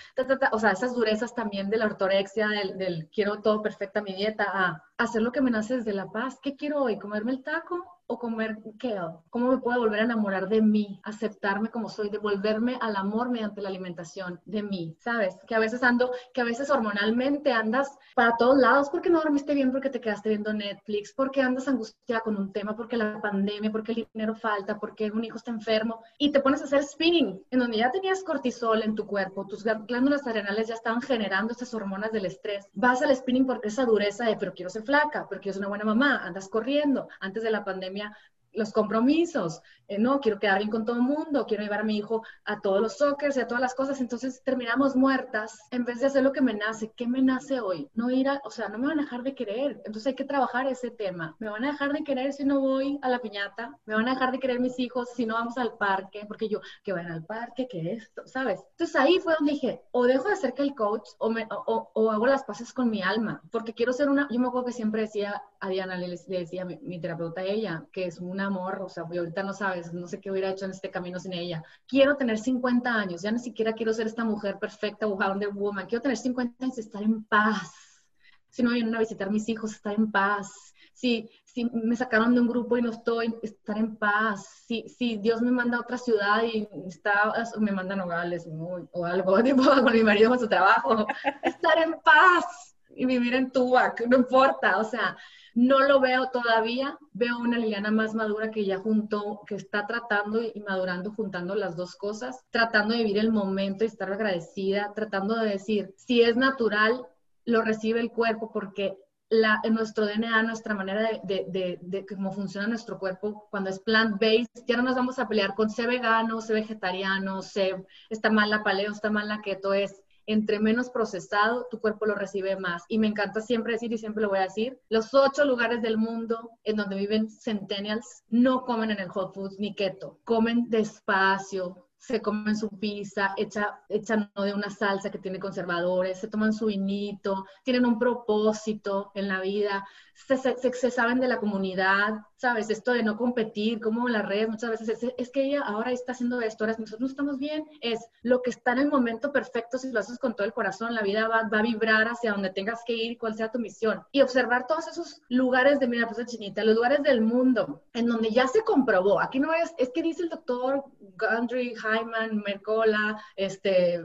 o 0.51 0.59
sea, 0.59 0.71
esas 0.71 0.93
durezas 0.93 1.33
también 1.33 1.69
de 1.69 1.77
la 1.77 1.85
ortorexia, 1.85 2.47
del, 2.49 2.77
del 2.77 3.09
quiero 3.09 3.41
todo 3.41 3.61
perfecto 3.61 3.99
a 3.99 4.03
mi 4.03 4.13
dieta, 4.13 4.83
a 4.96 4.96
hacer 4.97 5.21
lo 5.21 5.31
que 5.31 5.41
me 5.41 5.51
nace 5.51 5.77
desde 5.77 5.93
la 5.93 6.11
paz. 6.11 6.39
¿Qué 6.41 6.55
quiero 6.55 6.81
hoy? 6.81 6.97
¿Comerme 6.99 7.31
el 7.31 7.43
taco? 7.43 7.97
o 8.07 8.17
comer 8.17 8.57
kale? 8.79 9.17
¿Cómo 9.29 9.51
me 9.51 9.57
puedo 9.57 9.79
volver 9.79 9.99
a 9.99 10.05
enamorar 10.05 10.47
de 10.47 10.61
mí? 10.61 10.99
Aceptarme 11.03 11.69
como 11.69 11.89
soy, 11.89 12.09
devolverme 12.09 12.77
al 12.81 12.95
amor 12.95 13.29
mediante 13.29 13.61
la 13.61 13.69
alimentación 13.69 14.39
de 14.45 14.63
mí, 14.63 14.95
¿sabes? 14.99 15.37
Que 15.45 15.55
a 15.55 15.59
veces 15.59 15.83
ando, 15.83 16.11
que 16.33 16.41
a 16.41 16.45
veces 16.45 16.69
hormonalmente 16.69 17.51
andas 17.51 17.97
para 18.15 18.35
todos 18.37 18.57
lados 18.57 18.89
porque 18.89 19.09
no 19.09 19.19
dormiste 19.19 19.53
bien, 19.53 19.71
porque 19.71 19.89
te 19.89 20.01
quedaste 20.01 20.29
viendo 20.29 20.53
Netflix, 20.53 21.13
porque 21.13 21.41
andas 21.41 21.67
angustiada 21.67 22.21
con 22.21 22.37
un 22.37 22.53
tema, 22.53 22.75
porque 22.75 22.97
la 22.97 23.21
pandemia, 23.21 23.71
porque 23.71 23.91
el 23.91 24.07
dinero 24.13 24.35
falta, 24.35 24.79
porque 24.79 25.11
un 25.11 25.23
hijo 25.23 25.37
está 25.37 25.51
enfermo 25.51 26.01
y 26.17 26.31
te 26.31 26.39
pones 26.39 26.61
a 26.61 26.65
hacer 26.65 26.83
spinning, 26.83 27.43
en 27.51 27.59
donde 27.59 27.77
ya 27.77 27.91
tenías 27.91 28.23
cortisol 28.23 28.81
en 28.83 28.95
tu 28.95 29.05
cuerpo, 29.05 29.45
tus 29.45 29.63
glándulas 29.63 30.25
adrenales 30.25 30.67
ya 30.69 30.75
estaban 30.75 31.01
generando 31.01 31.51
estas 31.51 31.73
hormonas 31.73 32.11
del 32.13 32.25
estrés. 32.25 32.67
Vas 32.73 33.01
al 33.01 33.15
spinning 33.15 33.45
porque 33.45 33.67
esa 33.67 33.85
dureza 33.85 34.25
de, 34.25 34.37
pero 34.37 34.53
quiero 34.53 34.69
ser 34.69 34.83
flaca, 34.87 35.27
quiero 35.41 35.53
ser 35.53 35.59
una 35.59 35.67
buena 35.67 35.85
mamá, 35.85 36.25
andas 36.25 36.49
corriendo. 36.49 37.09
Antes 37.19 37.43
de 37.43 37.51
la 37.51 37.63
pandemia 37.63 38.17
los 38.57 38.73
compromisos, 38.73 39.61
eh, 39.87 39.99
no, 39.99 40.19
quiero 40.19 40.39
quedar 40.39 40.57
bien 40.57 40.69
con 40.69 40.83
todo 40.83 40.97
el 40.97 41.01
mundo, 41.01 41.45
quiero 41.45 41.63
llevar 41.63 41.81
a 41.81 41.83
mi 41.83 41.97
hijo 41.97 42.23
a 42.43 42.59
todos 42.59 42.81
los 42.81 42.97
soccer 42.97 43.31
y 43.35 43.39
a 43.39 43.47
todas 43.47 43.61
las 43.61 43.73
cosas, 43.73 44.01
entonces 44.01 44.41
terminamos 44.43 44.95
muertas 44.95 45.59
en 45.71 45.85
vez 45.85 46.01
de 46.01 46.07
hacer 46.07 46.23
lo 46.23 46.33
que 46.33 46.41
me 46.41 46.53
nace. 46.53 46.91
¿Qué 46.95 47.07
me 47.07 47.21
nace 47.21 47.61
hoy? 47.61 47.89
No 47.93 48.09
ir 48.09 48.27
a, 48.27 48.41
o 48.43 48.49
sea, 48.49 48.67
no 48.67 48.77
me 48.79 48.87
van 48.87 48.99
a 48.99 49.03
dejar 49.03 49.23
de 49.23 49.35
querer, 49.35 49.81
entonces 49.85 50.07
hay 50.07 50.15
que 50.15 50.25
trabajar 50.25 50.67
ese 50.67 50.91
tema. 50.91 51.35
¿Me 51.39 51.49
van 51.49 51.63
a 51.63 51.71
dejar 51.71 51.93
de 51.93 52.03
querer 52.03 52.33
si 52.33 52.43
no 52.43 52.59
voy 52.59 52.99
a 53.01 53.09
la 53.09 53.19
piñata? 53.19 53.77
¿Me 53.85 53.95
van 53.95 54.07
a 54.07 54.13
dejar 54.13 54.31
de 54.31 54.39
querer 54.39 54.59
mis 54.59 54.77
hijos 54.79 55.09
si 55.15 55.25
no 55.25 55.35
vamos 55.35 55.57
al 55.57 55.77
parque? 55.77 56.25
Porque 56.27 56.49
yo, 56.49 56.59
que 56.83 56.93
van 56.93 57.09
al 57.09 57.23
parque, 57.23 57.67
que 57.67 57.93
esto, 57.93 58.23
¿sabes? 58.25 58.59
Entonces 58.71 58.95
ahí 58.95 59.19
fue 59.19 59.35
donde 59.37 59.53
dije, 59.53 59.83
o 59.91 60.05
dejo 60.05 60.27
de 60.27 60.35
ser 60.35 60.53
que 60.53 60.63
el 60.63 60.75
coach 60.75 61.07
o, 61.19 61.29
me, 61.29 61.47
o, 61.49 61.91
o, 61.93 62.11
hago 62.11 62.25
las 62.25 62.43
paces 62.43 62.73
con 62.73 62.89
mi 62.89 63.01
alma, 63.01 63.41
porque 63.51 63.73
quiero 63.73 63.93
ser 63.93 64.09
una, 64.09 64.27
yo 64.29 64.39
me 64.39 64.47
acuerdo 64.47 64.67
que 64.67 64.73
siempre 64.73 65.01
decía 65.01 65.41
a 65.59 65.69
Diana, 65.69 65.97
le, 65.97 66.09
decía 66.27 66.65
mi, 66.65 66.77
mi 66.81 66.99
terapeuta 66.99 67.41
a 67.41 67.45
ella, 67.45 67.85
que 67.91 68.05
es 68.05 68.19
una 68.19 68.46
amor, 68.47 68.81
o 68.81 68.89
sea, 68.89 69.03
ahorita 69.03 69.43
no 69.43 69.53
sabes, 69.53 69.93
no 69.93 70.07
sé 70.07 70.19
qué 70.19 70.31
hubiera 70.31 70.49
hecho 70.49 70.65
en 70.65 70.71
este 70.71 70.89
camino 70.89 71.19
sin 71.19 71.33
ella. 71.33 71.63
Quiero 71.87 72.15
tener 72.17 72.37
50 72.37 72.93
años, 72.93 73.21
ya 73.21 73.31
ni 73.31 73.39
siquiera 73.39 73.73
quiero 73.73 73.93
ser 73.93 74.07
esta 74.07 74.23
mujer 74.23 74.57
perfecta, 74.59 75.05
Wonder 75.05 75.49
Woman, 75.49 75.85
quiero 75.87 76.01
tener 76.01 76.17
50 76.17 76.65
años 76.65 76.77
y 76.77 76.81
estar 76.81 77.03
en 77.03 77.23
paz. 77.23 78.01
Si 78.49 78.63
no 78.63 78.71
vienen 78.71 78.95
a 78.95 78.99
visitar 78.99 79.29
mis 79.29 79.47
hijos, 79.49 79.73
estar 79.73 79.93
en 79.93 80.11
paz. 80.11 80.73
Si, 80.93 81.29
si 81.43 81.65
me 81.65 81.95
sacaron 81.95 82.33
de 82.33 82.41
un 82.41 82.47
grupo 82.47 82.75
y 82.75 82.81
no 82.81 82.89
estoy, 82.89 83.35
estar 83.43 83.77
en 83.77 83.97
paz. 83.97 84.63
Si, 84.65 84.89
si 84.89 85.17
Dios 85.17 85.41
me 85.41 85.51
manda 85.51 85.77
a 85.77 85.81
otra 85.81 85.97
ciudad 85.97 86.41
y 86.43 86.67
está, 86.87 87.33
me 87.59 87.71
manda 87.71 87.95
Nogales 87.95 88.47
o 88.91 89.05
algo, 89.05 89.43
tipo, 89.43 89.63
con 89.63 89.93
mi 89.93 90.03
marido 90.03 90.29
con 90.29 90.39
su 90.39 90.47
trabajo, 90.47 91.05
estar 91.43 91.77
en 91.77 91.99
paz 92.01 92.75
y 92.95 93.05
vivir 93.05 93.35
en 93.35 93.51
Tubac, 93.51 94.05
no 94.07 94.17
importa, 94.17 94.79
o 94.79 94.83
sea, 94.83 95.15
no 95.57 95.79
lo 95.79 95.99
veo 95.99 96.29
todavía, 96.29 96.99
veo 97.13 97.39
una 97.39 97.57
Liliana 97.57 97.89
más 97.89 98.13
madura 98.13 98.51
que 98.51 98.63
ya 98.63 98.77
juntó, 98.77 99.41
que 99.47 99.55
está 99.55 99.87
tratando 99.87 100.39
y 100.39 100.59
madurando, 100.59 101.11
juntando 101.13 101.55
las 101.55 101.75
dos 101.75 101.95
cosas, 101.95 102.45
tratando 102.51 102.93
de 102.93 102.99
vivir 102.99 103.17
el 103.17 103.31
momento 103.31 103.83
y 103.83 103.87
estar 103.87 104.13
agradecida, 104.13 104.93
tratando 104.93 105.35
de 105.35 105.49
decir, 105.49 105.95
si 105.97 106.21
es 106.21 106.35
natural, 106.37 107.07
lo 107.43 107.63
recibe 107.63 108.01
el 108.01 108.11
cuerpo 108.11 108.51
porque 108.51 108.99
en 109.31 109.73
nuestro 109.73 110.05
DNA, 110.05 110.43
nuestra 110.43 110.75
manera 110.75 111.09
de, 111.23 112.05
cómo 112.07 112.31
funciona 112.31 112.67
nuestro 112.67 112.99
cuerpo, 112.99 113.47
cuando 113.49 113.71
es 113.71 113.79
plant-based, 113.79 114.63
ya 114.67 114.77
no 114.77 114.83
nos 114.83 114.95
vamos 114.95 115.17
a 115.17 115.27
pelear 115.27 115.55
con 115.55 115.71
ser 115.71 115.87
vegano, 115.87 116.39
ser 116.39 116.57
vegetariano, 116.57 117.41
ser, 117.41 117.83
está 118.11 118.29
mal 118.29 118.51
la 118.51 118.61
paleo, 118.61 118.91
está 118.91 119.09
mal 119.09 119.27
la 119.27 119.41
keto, 119.41 119.73
es 119.73 120.03
entre 120.27 120.59
menos 120.59 120.89
procesado, 120.89 121.67
tu 121.71 121.79
cuerpo 121.79 122.05
lo 122.05 122.15
recibe 122.15 122.55
más. 122.57 122.83
Y 122.87 122.99
me 122.99 123.07
encanta 123.07 123.41
siempre 123.41 123.73
decir, 123.73 123.91
y 123.91 123.97
siempre 123.97 124.21
lo 124.21 124.29
voy 124.29 124.39
a 124.39 124.43
decir, 124.43 124.79
los 124.89 125.13
ocho 125.13 125.45
lugares 125.45 125.81
del 125.81 125.97
mundo 125.97 126.51
en 126.63 126.75
donde 126.75 126.97
viven 126.97 127.29
centennials 127.29 128.23
no 128.29 128.63
comen 128.65 128.91
en 128.91 128.99
el 128.99 129.09
hot 129.09 129.33
foods 129.33 129.57
ni 129.57 129.73
keto, 129.73 130.19
comen 130.23 130.69
despacio, 130.69 131.87
se 131.97 132.21
comen 132.21 132.55
su 132.55 132.69
pizza, 132.69 133.33
hecha, 133.37 133.79
hecha 133.89 134.31
no 134.35 134.43
de 134.43 134.53
una 134.53 134.69
salsa 134.69 135.09
que 135.09 135.17
tiene 135.17 135.39
conservadores, 135.39 136.19
se 136.19 136.27
toman 136.27 136.53
su 136.53 136.67
vinito, 136.67 137.45
tienen 137.63 137.85
un 137.85 137.97
propósito 137.97 139.11
en 139.15 139.27
la 139.27 139.41
vida, 139.41 139.85
se, 140.25 140.73
se, 140.73 140.91
saben 140.91 141.19
de 141.19 141.27
la 141.27 141.39
comunidad, 141.39 142.15
¿sabes? 142.35 142.69
Esto 142.69 142.91
de 142.91 143.03
no 143.03 143.17
competir, 143.17 143.79
como 143.79 144.09
las 144.09 144.25
redes 144.25 144.49
muchas 144.49 144.71
veces 144.71 145.13
es, 145.17 145.29
que 145.29 145.43
ella 145.43 145.61
ahora 145.61 145.91
está 145.91 146.13
haciendo 146.13 146.41
esto, 146.41 146.63
ahora 146.63 146.75
nosotros 146.77 147.01
no 147.01 147.07
estamos 147.07 147.37
bien, 147.37 147.65
es 147.81 147.99
lo 148.23 148.41
que 148.41 148.49
está 148.49 148.71
en 148.71 148.79
el 148.79 148.89
momento 148.89 149.31
perfecto, 149.31 149.77
si 149.77 149.91
lo 149.91 149.99
haces 149.99 150.17
con 150.17 150.35
todo 150.35 150.45
el 150.45 150.53
corazón, 150.53 150.95
la 150.95 151.01
vida 151.01 151.27
va, 151.27 151.47
va 151.47 151.59
a 151.59 151.63
vibrar 151.63 152.07
hacia 152.07 152.31
donde 152.31 152.49
tengas 152.49 152.81
que 152.85 152.93
ir, 152.93 153.17
cuál 153.17 153.35
sea 153.35 153.51
tu 153.51 153.59
misión. 153.59 154.03
Y 154.11 154.21
observar 154.21 154.65
todos 154.67 154.87
esos 154.87 155.21
lugares 155.29 155.79
de, 155.79 155.87
mira, 155.87 156.07
pues 156.07 156.25
chinita, 156.25 156.63
los 156.63 156.75
lugares 156.75 157.03
del 157.03 157.21
mundo 157.21 157.83
en 157.93 158.07
donde 158.07 158.31
ya 158.31 158.47
se 158.47 158.63
comprobó, 158.63 159.21
aquí 159.21 159.39
no 159.39 159.53
es, 159.53 159.73
es 159.77 159.91
que 159.93 160.01
dice 160.01 160.23
el 160.23 160.29
doctor 160.29 160.83
Gundry, 160.99 161.75
Hyman, 161.75 162.41
Mercola, 162.43 163.21
este, 163.35 164.03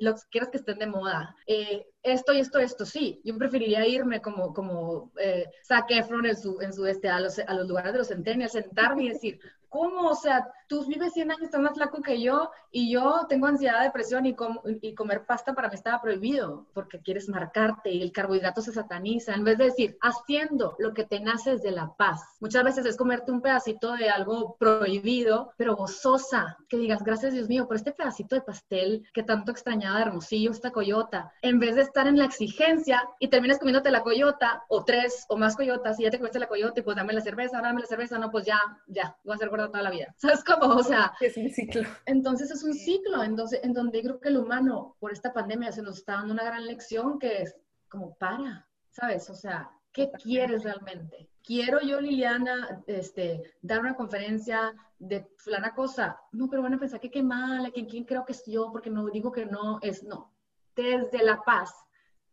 los 0.00 0.24
que 0.24 0.30
quieras 0.30 0.50
que 0.50 0.58
estén 0.58 0.78
de 0.78 0.86
moda. 0.86 1.34
Eh, 1.46 1.86
esto 2.02 2.32
y 2.32 2.40
esto, 2.40 2.58
esto, 2.58 2.84
sí. 2.84 3.20
Yo 3.24 3.36
preferiría 3.38 3.86
irme 3.86 4.20
como, 4.20 4.52
como 4.52 5.12
eh, 5.18 5.46
Zac 5.66 5.90
Efron 5.90 6.26
en 6.26 6.36
su, 6.36 6.60
en 6.60 6.72
su 6.72 6.86
este, 6.86 7.08
a 7.08 7.20
los, 7.20 7.38
a 7.38 7.54
los 7.54 7.66
lugares 7.66 7.92
de 7.92 7.98
los 7.98 8.08
centenios, 8.08 8.52
sentarme 8.52 9.04
y 9.04 9.08
decir, 9.10 9.40
¿cómo? 9.74 10.08
O 10.08 10.14
sea, 10.14 10.46
tú 10.68 10.86
vives 10.86 11.14
100 11.14 11.32
años, 11.32 11.42
estás 11.42 11.60
más 11.60 11.74
flaco 11.74 12.00
que 12.00 12.22
yo 12.22 12.52
y 12.70 12.92
yo 12.92 13.26
tengo 13.28 13.48
ansiedad, 13.48 13.82
depresión 13.82 14.24
y, 14.24 14.36
y 14.82 14.94
comer 14.94 15.26
pasta 15.26 15.52
para 15.52 15.68
mí 15.68 15.74
estaba 15.74 16.00
prohibido 16.00 16.66
porque 16.72 17.00
quieres 17.00 17.28
marcarte 17.28 17.90
y 17.90 18.00
el 18.00 18.12
carbohidrato 18.12 18.62
se 18.62 18.72
sataniza. 18.72 19.34
En 19.34 19.42
vez 19.42 19.58
de 19.58 19.64
decir, 19.64 19.98
haciendo 20.00 20.76
lo 20.78 20.94
que 20.94 21.04
te 21.04 21.18
nace 21.18 21.56
de 21.56 21.72
la 21.72 21.92
paz. 21.96 22.20
Muchas 22.38 22.62
veces 22.62 22.86
es 22.86 22.96
comerte 22.96 23.32
un 23.32 23.40
pedacito 23.40 23.96
de 23.96 24.10
algo 24.10 24.56
prohibido, 24.60 25.52
pero 25.56 25.74
gozosa. 25.74 26.56
Que 26.68 26.76
digas, 26.76 27.02
gracias 27.02 27.32
Dios 27.32 27.48
mío 27.48 27.66
por 27.66 27.74
este 27.74 27.92
pedacito 27.92 28.36
de 28.36 28.42
pastel 28.42 29.08
que 29.12 29.24
tanto 29.24 29.50
extrañaba 29.50 29.96
de 29.96 30.04
Hermosillo, 30.04 30.52
esta 30.52 30.70
coyota. 30.70 31.32
En 31.42 31.58
vez 31.58 31.74
de 31.74 31.82
estar 31.82 32.06
en 32.06 32.16
la 32.18 32.26
exigencia 32.26 33.02
y 33.18 33.26
terminas 33.26 33.58
comiéndote 33.58 33.90
la 33.90 34.04
coyota 34.04 34.62
o 34.68 34.84
tres 34.84 35.26
o 35.28 35.36
más 35.36 35.56
coyotas 35.56 35.98
y 35.98 36.04
ya 36.04 36.10
te 36.10 36.18
comiste 36.18 36.38
la 36.38 36.46
coyota 36.46 36.78
y 36.78 36.84
pues 36.84 36.96
dame 36.96 37.12
la 37.12 37.20
cerveza, 37.20 37.60
dame 37.60 37.80
la 37.80 37.86
cerveza, 37.88 38.18
no, 38.18 38.30
pues 38.30 38.46
ya, 38.46 38.60
ya, 38.86 39.16
voy 39.24 39.34
a 39.34 39.38
ser 39.38 39.48
gorda 39.48 39.63
toda 39.70 39.82
la 39.82 39.90
vida. 39.90 40.14
¿Sabes 40.18 40.42
cómo? 40.44 40.74
O 40.74 40.82
sea, 40.82 41.12
es 41.20 41.36
un 41.36 41.50
ciclo. 41.50 41.82
Entonces 42.06 42.50
es 42.50 42.62
un 42.62 42.74
ciclo 42.74 43.22
entonces, 43.22 43.60
en 43.62 43.72
donde 43.72 44.02
creo 44.02 44.20
que 44.20 44.28
el 44.28 44.38
humano, 44.38 44.96
por 45.00 45.12
esta 45.12 45.32
pandemia, 45.32 45.72
se 45.72 45.82
nos 45.82 45.98
está 45.98 46.14
dando 46.14 46.34
una 46.34 46.44
gran 46.44 46.66
lección 46.66 47.18
que 47.18 47.42
es 47.42 47.56
como 47.88 48.14
para, 48.16 48.66
¿sabes? 48.90 49.28
O 49.30 49.34
sea, 49.34 49.70
¿qué 49.92 50.10
quieres 50.10 50.64
realmente? 50.64 51.28
Quiero 51.42 51.80
yo, 51.80 52.00
Liliana, 52.00 52.82
este, 52.86 53.54
dar 53.60 53.80
una 53.80 53.94
conferencia 53.94 54.74
de 54.98 55.26
fulana 55.36 55.74
cosa. 55.74 56.18
No, 56.32 56.48
pero 56.48 56.62
van 56.62 56.74
a 56.74 56.78
pensar 56.78 57.00
que 57.00 57.10
qué 57.10 57.22
mala, 57.22 57.70
que 57.70 57.86
quién 57.86 58.04
creo 58.04 58.24
que 58.24 58.32
es 58.32 58.44
yo, 58.46 58.70
porque 58.72 58.90
no 58.90 59.06
digo 59.06 59.30
que 59.30 59.46
no, 59.46 59.78
es 59.82 60.02
no. 60.02 60.32
Desde 60.74 61.22
la 61.22 61.42
paz, 61.42 61.72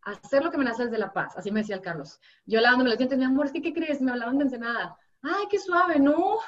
hacer 0.02 0.42
lo 0.42 0.50
que 0.50 0.58
me 0.58 0.64
nace 0.64 0.84
desde 0.84 0.98
la 0.98 1.12
paz. 1.12 1.36
Así 1.36 1.50
me 1.50 1.60
decía 1.60 1.76
el 1.76 1.82
Carlos. 1.82 2.20
Yo 2.46 2.60
lavándome 2.60 2.90
los 2.90 2.98
dientes, 2.98 3.18
mi 3.18 3.24
amor, 3.24 3.52
que, 3.52 3.62
¿qué 3.62 3.72
crees? 3.72 4.00
Me 4.00 4.10
hablaban 4.10 4.38
de 4.38 4.44
ensenada. 4.44 4.96
Ay, 5.22 5.44
qué 5.50 5.58
suave, 5.58 6.00
no, 6.00 6.38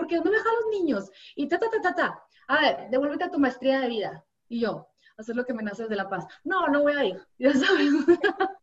porque 0.00 0.16
¿dónde 0.16 0.30
me 0.30 0.36
dejan 0.38 0.52
los 0.62 0.80
niños? 0.80 1.10
Y 1.36 1.46
ta, 1.46 1.58
ta, 1.58 1.70
ta, 1.70 1.80
ta, 1.82 1.94
ta. 1.94 2.22
A 2.48 2.60
ver, 2.60 2.90
devuélvete 2.90 3.24
a 3.24 3.30
tu 3.30 3.38
maestría 3.38 3.80
de 3.80 3.88
vida. 3.88 4.24
Y 4.48 4.60
yo, 4.60 4.88
hacer 5.18 5.36
lo 5.36 5.44
que 5.44 5.52
me 5.52 5.62
nace 5.62 5.82
desde 5.82 5.94
la 5.94 6.08
paz. 6.08 6.24
No, 6.42 6.68
no 6.68 6.80
voy 6.80 6.94
a 6.94 7.04
ir, 7.04 7.20
ya 7.38 7.52
sabes. 7.52 7.92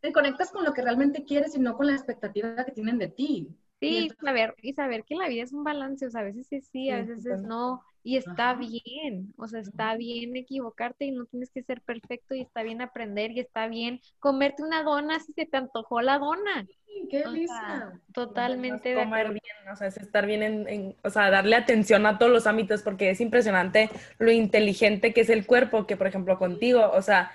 Te 0.00 0.12
conectas 0.12 0.50
con 0.50 0.64
lo 0.64 0.72
que 0.72 0.82
realmente 0.82 1.24
quieres 1.24 1.54
y 1.54 1.60
no 1.60 1.76
con 1.76 1.86
la 1.86 1.94
expectativa 1.94 2.64
que 2.64 2.72
tienen 2.72 2.98
de 2.98 3.08
ti. 3.08 3.56
Sí, 3.80 4.10
saber, 4.20 4.56
y 4.60 4.72
saber 4.72 5.04
que 5.04 5.14
la 5.14 5.28
vida 5.28 5.44
es 5.44 5.52
un 5.52 5.62
balance, 5.62 6.04
o 6.04 6.10
sea, 6.10 6.22
a 6.22 6.24
veces 6.24 6.52
es 6.52 6.66
sí, 6.66 6.90
a 6.90 6.96
veces 6.96 7.24
es 7.24 7.42
no, 7.42 7.80
y 8.08 8.16
está 8.16 8.54
bien, 8.54 9.34
o 9.36 9.46
sea, 9.46 9.60
está 9.60 9.94
bien 9.94 10.34
equivocarte 10.34 11.04
y 11.04 11.10
no 11.10 11.26
tienes 11.26 11.50
que 11.50 11.62
ser 11.62 11.82
perfecto 11.82 12.34
y 12.34 12.40
está 12.40 12.62
bien 12.62 12.80
aprender 12.80 13.32
y 13.32 13.40
está 13.40 13.68
bien 13.68 14.00
comerte 14.18 14.62
una 14.62 14.82
dona 14.82 15.20
si 15.20 15.34
se 15.34 15.44
te 15.44 15.58
antojó 15.58 16.00
la 16.00 16.18
dona. 16.18 16.66
¡Qué 17.10 17.18
delicia! 17.18 18.00
totalmente 18.14 18.94
de 18.94 18.94
comer 18.94 19.28
bien, 19.28 19.68
o 19.70 19.76
sea, 19.76 19.88
es 19.88 19.98
estar 19.98 20.24
bien 20.24 20.42
en, 20.42 20.96
o 21.04 21.10
sea, 21.10 21.28
darle 21.28 21.54
atención 21.54 22.06
a 22.06 22.16
todos 22.16 22.32
los 22.32 22.46
ámbitos 22.46 22.80
porque 22.80 23.10
es 23.10 23.20
impresionante 23.20 23.90
lo 24.18 24.32
inteligente 24.32 25.12
que 25.12 25.20
es 25.20 25.28
el 25.28 25.44
cuerpo, 25.44 25.86
que 25.86 25.98
por 25.98 26.06
ejemplo 26.06 26.38
contigo, 26.38 26.90
o 26.90 27.02
sea, 27.02 27.30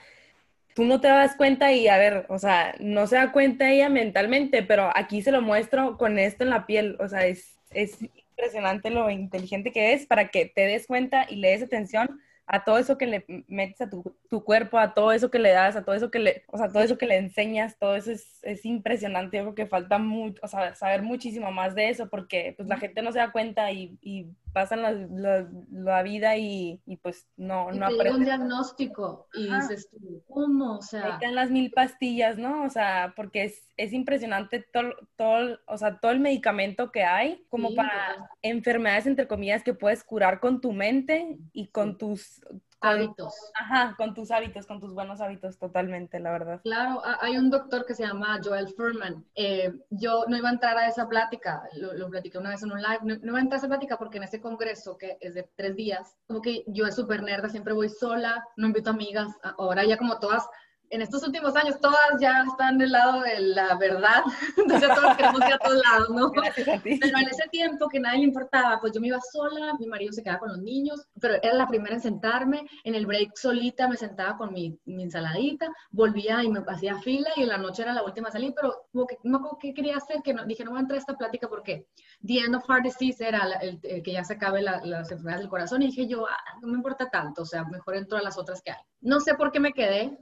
tú 0.74 0.86
no 0.86 1.00
te 1.00 1.08
das 1.08 1.36
cuenta 1.36 1.72
y 1.72 1.88
a 1.88 2.00
ver, 2.00 2.26
o 2.30 2.40
sea, 2.40 2.74
no 2.80 3.06
se 3.06 3.18
da 3.18 3.32
cuenta 3.32 3.70
ella 3.70 3.90
mentalmente, 3.90 4.64
pero 4.64 4.90
aquí 4.96 5.22
se 5.22 5.32
lo 5.32 5.44
muestro 5.44 6.00
con 6.00 6.18
esto 6.18 6.44
en 6.44 6.50
la 6.50 6.66
piel, 6.66 6.98
o 7.00 7.08
sea, 7.08 7.28
es, 7.28 7.60
es 7.70 8.00
impresionante 8.34 8.90
lo 8.90 9.10
inteligente 9.10 9.72
que 9.72 9.94
es 9.94 10.06
para 10.06 10.30
que 10.30 10.46
te 10.46 10.62
des 10.62 10.88
cuenta 10.88 11.26
y 11.30 11.38
le 11.38 11.50
des 11.50 11.64
atención 11.64 12.20
a 12.46 12.66
todo 12.66 12.78
eso 12.78 12.98
que 12.98 13.06
le 13.06 13.26
metes 13.48 13.80
a 13.82 13.90
tu, 13.90 14.04
tu, 14.30 14.44
cuerpo, 14.44 14.78
a 14.78 14.94
todo 14.94 15.12
eso 15.14 15.32
que 15.32 15.40
le 15.40 15.52
das, 15.52 15.76
a 15.76 15.86
todo 15.86 15.96
eso 15.96 16.12
que 16.12 16.20
le, 16.20 16.44
o 16.48 16.58
sea, 16.58 16.68
todo 16.68 16.84
eso 16.84 16.98
que 16.98 17.06
le 17.06 17.16
enseñas, 17.16 17.78
todo 17.80 17.96
eso 17.96 18.12
es, 18.12 18.40
es 18.44 18.66
impresionante. 18.66 19.38
Yo 19.38 19.44
creo 19.44 19.56
que 19.56 19.66
falta 19.66 19.98
mucho, 19.98 20.42
o 20.44 20.48
sea, 20.48 20.76
saber 20.76 21.04
muchísimo 21.04 21.52
más 21.52 21.74
de 21.74 21.90
eso 21.90 22.10
porque 22.10 22.54
pues 22.58 22.68
la 22.68 22.78
gente 22.78 23.02
no 23.02 23.12
se 23.14 23.20
da 23.20 23.32
cuenta 23.32 23.72
y, 23.72 23.98
y 24.02 24.28
pasan 24.54 24.82
la, 24.84 25.50
la, 25.72 26.04
vida 26.04 26.38
y, 26.38 26.80
y, 26.86 26.98
pues 26.98 27.28
no, 27.36 27.74
y 27.74 27.80
no 27.80 27.88
te 27.90 28.12
un 28.12 28.24
diagnóstico 28.24 29.28
y 29.34 29.54
dices 29.54 29.90
tú, 29.90 30.24
¿cómo? 30.28 30.78
O 30.78 30.82
sea... 30.82 31.18
Ahí 31.22 31.34
las 31.34 31.50
mil 31.50 31.72
pastillas, 31.72 32.38
¿no? 32.38 32.64
O 32.64 32.70
sea, 32.70 33.14
porque 33.16 33.46
es, 33.46 33.64
es 33.78 33.92
impresionante 33.92 34.66
todo, 34.72 34.94
todo, 35.16 35.60
o 35.68 35.78
sea, 35.78 36.00
todo 36.00 36.12
el 36.12 36.20
medicamento 36.20 36.92
que 36.92 37.04
hay 37.04 37.46
como 37.50 37.74
para 37.74 38.30
enfermedades, 38.42 39.08
entre 39.08 39.28
comillas, 39.28 39.64
que 39.64 39.74
puedes 39.74 40.04
curar 40.04 40.40
con 40.40 40.62
tu 40.62 40.72
mente 40.72 41.38
y 41.52 41.68
con 41.68 41.98
tus 41.98 42.42
hábitos. 42.84 43.34
Ajá, 43.56 43.96
con 43.98 44.14
tus 44.14 44.32
hábitos, 44.32 44.68
con 44.68 44.80
tus 44.80 44.94
buenos 44.94 45.22
hábitos, 45.22 45.58
totalmente, 45.58 46.20
la 46.20 46.32
verdad. 46.32 46.62
Claro, 46.64 47.02
hay 47.22 47.38
un 47.38 47.50
doctor 47.50 47.86
que 47.86 47.96
se 47.96 48.06
llama 48.06 48.40
Joel 48.44 48.68
Furman. 48.70 49.26
Eh, 49.36 49.74
yo 49.90 50.26
no 50.28 50.38
iba 50.38 50.50
a 50.50 50.54
entrar 50.54 50.78
a 50.78 50.88
esa 50.88 51.08
plática, 51.08 51.64
lo, 51.74 51.94
lo 51.94 52.10
platiqué 52.10 52.38
una 52.38 52.50
vez 52.50 52.64
en 52.64 52.72
un 52.72 52.82
live, 52.82 53.00
no, 53.04 53.16
no, 53.16 53.32
iba 53.32 53.38
a 53.40 53.42
entrar 53.42 53.58
a 53.58 53.60
esa 53.60 53.68
plática 53.68 53.98
porque 53.98 54.18
en 54.18 54.24
ese 54.24 54.42
congreso, 54.42 54.98
que 54.98 55.18
es 55.22 55.34
de 55.34 55.50
tres 55.56 55.76
días, 55.76 56.16
como 56.28 56.42
que 56.42 56.64
yo 56.68 56.86
es 56.86 56.96
súper 56.96 57.24
nerda, 57.24 57.50
siempre 57.50 57.74
voy 57.74 57.90
sola, 57.90 58.46
no 58.58 58.68
invito 58.68 58.90
amigas, 58.90 59.30
ahora 59.58 59.86
ya 59.86 59.98
como 59.98 60.20
todas 60.20 60.48
en 60.90 61.02
estos 61.02 61.24
últimos 61.24 61.56
años 61.56 61.80
todas 61.82 61.98
ya 62.20 62.44
están 62.48 62.78
del 62.78 62.92
lado 62.92 63.22
de 63.22 63.40
la 63.40 63.76
verdad, 63.78 64.24
entonces 64.58 64.90
todos 64.94 65.16
queremos 65.18 65.42
ir 65.42 65.54
a 65.54 65.58
todos 65.58 65.82
lados, 65.90 66.10
¿no? 66.10 66.32
Pero 66.32 66.48
en 66.84 67.28
ese 67.28 67.50
tiempo 67.52 67.88
que 67.90 68.00
nadie 68.00 68.20
le 68.20 68.26
importaba, 68.26 68.80
pues 68.80 68.94
yo 68.94 69.02
me 69.02 69.08
iba 69.08 69.20
sola, 69.32 69.74
mi 69.80 69.88
marido 69.88 70.14
se 70.14 70.24
quedaba 70.24 70.40
con 70.40 70.50
los 70.50 70.60
niños, 70.60 71.02
pero 71.20 71.36
era 71.42 71.54
la 71.54 71.68
primera 71.68 71.96
en 71.96 72.02
sentarme, 72.02 72.68
en 72.84 72.96
el 72.96 73.06
break 73.06 73.36
solita 73.36 73.88
me 73.88 73.98
sentaba 73.98 74.38
con 74.38 74.54
mi, 74.54 74.78
mi 74.86 75.04
ensaladita, 75.04 75.68
volvía 75.92 76.44
y 76.44 76.50
me 76.50 76.64
hacía 76.68 76.98
fila 77.00 77.30
y 77.36 77.44
en 77.44 77.50
la 77.50 77.58
noche 77.58 77.84
era 77.84 77.94
la 77.94 78.04
última 78.04 78.30
a 78.30 78.32
salir, 78.32 78.54
pero 78.56 78.88
como 78.92 79.08
que, 79.08 79.18
no 79.24 79.58
qué 79.60 79.74
quería 79.74 79.98
hacer, 79.98 80.22
que 80.24 80.34
no, 80.34 80.46
dije 80.46 80.64
no 80.64 80.72
voy 80.72 80.80
a 80.80 80.82
entrar 80.82 80.98
a 80.98 81.00
esta 81.00 81.18
plática 81.18 81.48
porque 81.48 81.88
The 82.26 82.40
End 82.40 82.56
of 82.56 82.66
Heart 82.68 82.84
Disease 82.84 83.28
era 83.28 83.44
el, 83.62 83.80
que 83.82 84.12
ya 84.12 84.24
se 84.24 84.34
acabe 84.34 84.62
la, 84.62 84.82
las 84.86 85.12
enfermedades 85.12 85.42
del 85.42 85.50
corazón 85.50 85.82
y 85.82 85.88
dije 85.88 86.08
yo, 86.08 86.26
ah, 86.28 86.58
no 86.62 86.68
me 86.68 86.76
importa 86.76 87.10
tanto, 87.10 87.42
o 87.42 87.46
sea, 87.46 87.64
mejor 87.66 87.96
entro 87.96 88.18
a 88.18 88.22
las 88.22 88.38
otras 88.38 88.62
que 88.62 88.72
hay. 88.72 88.82
No 89.02 89.20
sé 89.20 89.36
por 89.36 89.52
qué 89.52 89.60
me 89.60 89.74
quedé, 89.74 90.18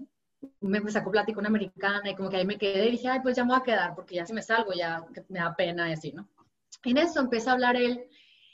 me, 0.62 0.91
sacó 0.91 1.12
plática 1.12 1.39
una 1.39 1.49
americana 1.49 2.10
y 2.10 2.15
como 2.15 2.30
que 2.30 2.38
ahí 2.38 2.45
me 2.45 2.58
quedé 2.58 2.88
y 2.88 2.91
dije, 2.91 3.08
ay, 3.08 3.19
pues 3.21 3.36
ya 3.36 3.43
me 3.43 3.51
voy 3.51 3.60
a 3.60 3.63
quedar 3.63 3.95
porque 3.95 4.15
ya 4.15 4.25
si 4.25 4.34
me 4.34 4.41
salgo 4.41 4.73
ya 4.73 5.06
me 5.30 5.39
da 5.39 5.56
pena 5.56 5.89
y 5.89 5.93
así, 5.93 6.12
¿no? 6.12 6.30
En 6.84 6.97
eso 6.97 7.19
empieza 7.19 7.51
a 7.51 7.54
hablar 7.54 7.75
él 7.75 8.06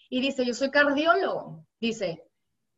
y 0.10 0.22
dice, 0.22 0.46
yo 0.46 0.54
soy 0.54 0.70
cardiólogo, 0.70 1.66
dice, 1.80 2.24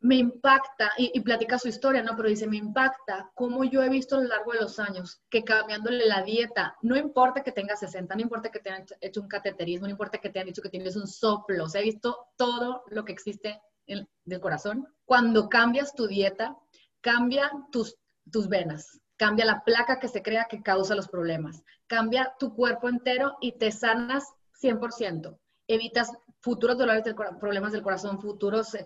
me 0.00 0.16
impacta, 0.16 0.92
y, 0.96 1.10
y, 1.14 1.20
platica 1.20 1.58
su 1.58 1.68
historia, 1.68 2.02
¿no? 2.02 2.16
Pero 2.16 2.28
dice, 2.28 2.46
me 2.46 2.56
impacta 2.56 3.30
cómo 3.34 3.64
yo 3.64 3.82
he 3.82 3.88
visto 3.90 4.16
a 4.16 4.20
lo 4.20 4.28
largo 4.28 4.52
de 4.52 4.60
los 4.60 4.78
años 4.78 5.20
que 5.28 5.44
cambiándole 5.44 6.06
la 6.06 6.22
dieta, 6.22 6.76
no 6.80 6.96
importa 6.96 7.42
que 7.42 7.52
tengas 7.52 7.80
60, 7.80 8.14
no 8.14 8.22
importa 8.22 8.50
que 8.50 8.60
te 8.60 8.70
hayan 8.70 8.86
hecho 9.00 9.20
un 9.20 9.28
cateterismo, 9.28 9.86
no 9.86 9.92
importa 9.92 10.18
que 10.18 10.30
te 10.30 10.38
hayan 10.38 10.48
dicho 10.48 10.62
que 10.62 10.70
tienes 10.70 10.96
un 10.96 11.06
soplo, 11.06 11.64
o 11.64 11.68
sea, 11.68 11.82
he 11.82 11.84
visto 11.84 12.28
todo 12.36 12.82
lo 12.88 13.04
que 13.04 13.12
existe 13.12 13.60
en, 13.86 14.08
del 14.24 14.40
corazón. 14.40 14.88
Cuando 15.04 15.48
cambias 15.48 15.94
tu 15.94 16.06
dieta, 16.06 16.56
cambia 17.02 17.50
tus 17.70 17.98
tus 18.30 18.48
venas, 18.48 19.00
cambia 19.16 19.44
la 19.44 19.62
placa 19.64 19.98
que 19.98 20.08
se 20.08 20.22
crea 20.22 20.46
que 20.48 20.62
causa 20.62 20.94
los 20.94 21.08
problemas, 21.08 21.62
cambia 21.86 22.34
tu 22.38 22.54
cuerpo 22.54 22.88
entero 22.88 23.36
y 23.40 23.52
te 23.52 23.70
sanas 23.70 24.24
100%. 24.62 25.38
Evitas 25.68 26.12
futuros 26.40 26.78
dolores, 26.78 27.04
del, 27.04 27.14
problemas 27.14 27.72
del 27.72 27.82
corazón, 27.82 28.20
futuros 28.20 28.76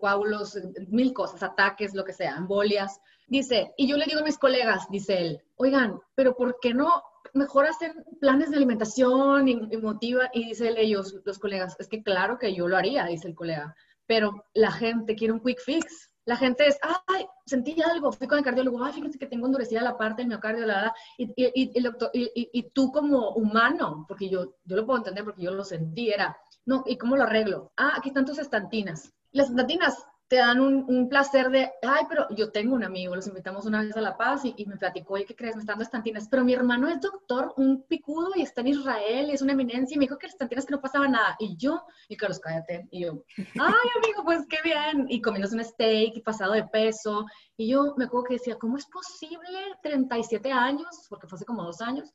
coágulos, 0.00 0.58
mil 0.88 1.12
cosas, 1.12 1.42
ataques, 1.42 1.94
lo 1.94 2.04
que 2.04 2.12
sea, 2.12 2.36
embolias. 2.36 3.00
Dice, 3.28 3.72
y 3.76 3.88
yo 3.88 3.96
le 3.96 4.04
digo 4.04 4.20
a 4.20 4.24
mis 4.24 4.36
colegas, 4.36 4.86
dice 4.90 5.18
él, 5.20 5.42
oigan, 5.56 6.00
pero 6.14 6.36
¿por 6.36 6.58
qué 6.60 6.74
no 6.74 7.02
mejor 7.32 7.66
hacen 7.66 8.04
planes 8.20 8.50
de 8.50 8.56
alimentación 8.56 9.48
y, 9.48 9.52
y 9.70 9.76
motiva? 9.78 10.28
Y 10.32 10.48
dice 10.48 10.68
él, 10.68 10.76
ellos, 10.76 11.14
los 11.24 11.38
colegas, 11.38 11.76
es 11.78 11.88
que 11.88 12.02
claro 12.02 12.38
que 12.38 12.54
yo 12.54 12.68
lo 12.68 12.76
haría, 12.76 13.06
dice 13.06 13.28
el 13.28 13.34
colega, 13.34 13.74
pero 14.06 14.44
la 14.52 14.72
gente 14.72 15.14
quiere 15.14 15.32
un 15.32 15.40
quick 15.40 15.60
fix 15.60 16.10
la 16.26 16.36
gente 16.36 16.66
es, 16.66 16.78
ay, 17.06 17.26
sentí 17.44 17.76
algo, 17.82 18.12
fui 18.12 18.26
con 18.26 18.38
el 18.38 18.44
cardiólogo, 18.44 18.82
ay, 18.82 18.92
fíjate 18.92 19.18
que 19.18 19.26
tengo 19.26 19.46
endurecida 19.46 19.82
la 19.82 19.98
parte 19.98 20.22
del 20.22 20.28
miocardio, 20.28 20.66
la, 20.66 20.82
la, 20.82 20.94
y, 21.18 21.24
y, 21.36 21.78
y, 21.78 21.82
doctor, 21.82 22.10
y, 22.12 22.70
tú 22.72 22.90
como 22.90 23.30
humano, 23.30 24.04
porque 24.08 24.28
yo, 24.28 24.54
yo 24.64 24.76
lo 24.76 24.86
puedo 24.86 24.98
entender 24.98 25.24
porque 25.24 25.42
yo 25.42 25.52
lo 25.52 25.64
sentí, 25.64 26.10
era, 26.10 26.36
no, 26.64 26.82
¿y 26.86 26.96
cómo 26.96 27.16
lo 27.16 27.24
arreglo? 27.24 27.72
Ah, 27.76 27.92
aquí 27.96 28.08
están 28.08 28.24
tus 28.24 28.38
estantinas. 28.38 29.12
Las 29.32 29.50
estantinas 29.50 30.06
te 30.28 30.36
dan 30.36 30.60
un, 30.60 30.84
un, 30.88 31.08
placer 31.08 31.50
de, 31.50 31.70
ay, 31.82 32.04
pero 32.08 32.26
yo 32.30 32.50
tengo 32.50 32.74
un 32.74 32.82
amigo, 32.82 33.14
los 33.14 33.26
invitamos 33.26 33.66
una 33.66 33.82
vez 33.82 33.94
a 33.96 34.00
La 34.00 34.16
Paz 34.16 34.42
y, 34.44 34.64
me 34.66 34.76
platicó, 34.76 35.18
¿y 35.18 35.24
qué 35.26 35.36
crees? 35.36 35.54
Me 35.54 35.60
están 35.60 35.74
dando 35.74 35.84
estantinas, 35.84 36.28
pero 36.30 36.44
mi 36.44 36.54
hermano 36.54 36.88
es 36.88 37.00
doctor, 37.00 37.52
un 37.56 37.82
picudo 37.82 38.30
y 38.34 38.42
está 38.42 38.62
en 38.62 38.68
Israel, 38.68 39.28
y 39.28 39.32
es 39.32 39.42
una 39.42 39.52
eminencia, 39.52 39.94
y 39.94 39.98
me 39.98 40.06
dijo 40.06 40.18
que 40.18 40.26
las 40.26 40.34
estantinas 40.34 40.64
que 40.64 40.72
no 40.72 40.80
pasaba 40.80 41.08
nada, 41.08 41.36
y 41.38 41.56
yo, 41.56 41.84
y 42.08 42.16
Carlos, 42.16 42.40
cállate, 42.40 42.88
y 42.90 43.04
yo, 43.04 43.22
ay, 43.36 43.88
amigo, 44.02 44.24
pues 44.24 44.46
qué 44.48 44.58
bien, 44.64 45.06
y 45.08 45.20
comiéndose 45.20 45.56
un 45.56 45.64
steak, 45.64 46.16
y 46.16 46.22
pasado 46.22 46.52
de 46.52 46.64
peso, 46.64 47.26
y 47.56 47.68
yo 47.68 47.94
me 47.98 48.06
acuerdo 48.06 48.28
que 48.28 48.34
decía, 48.34 48.56
¿cómo 48.58 48.78
es 48.78 48.86
posible 48.86 49.58
37 49.82 50.50
años, 50.50 51.06
porque 51.10 51.26
fue 51.26 51.36
hace 51.36 51.44
como 51.44 51.64
dos 51.64 51.82
años, 51.82 52.12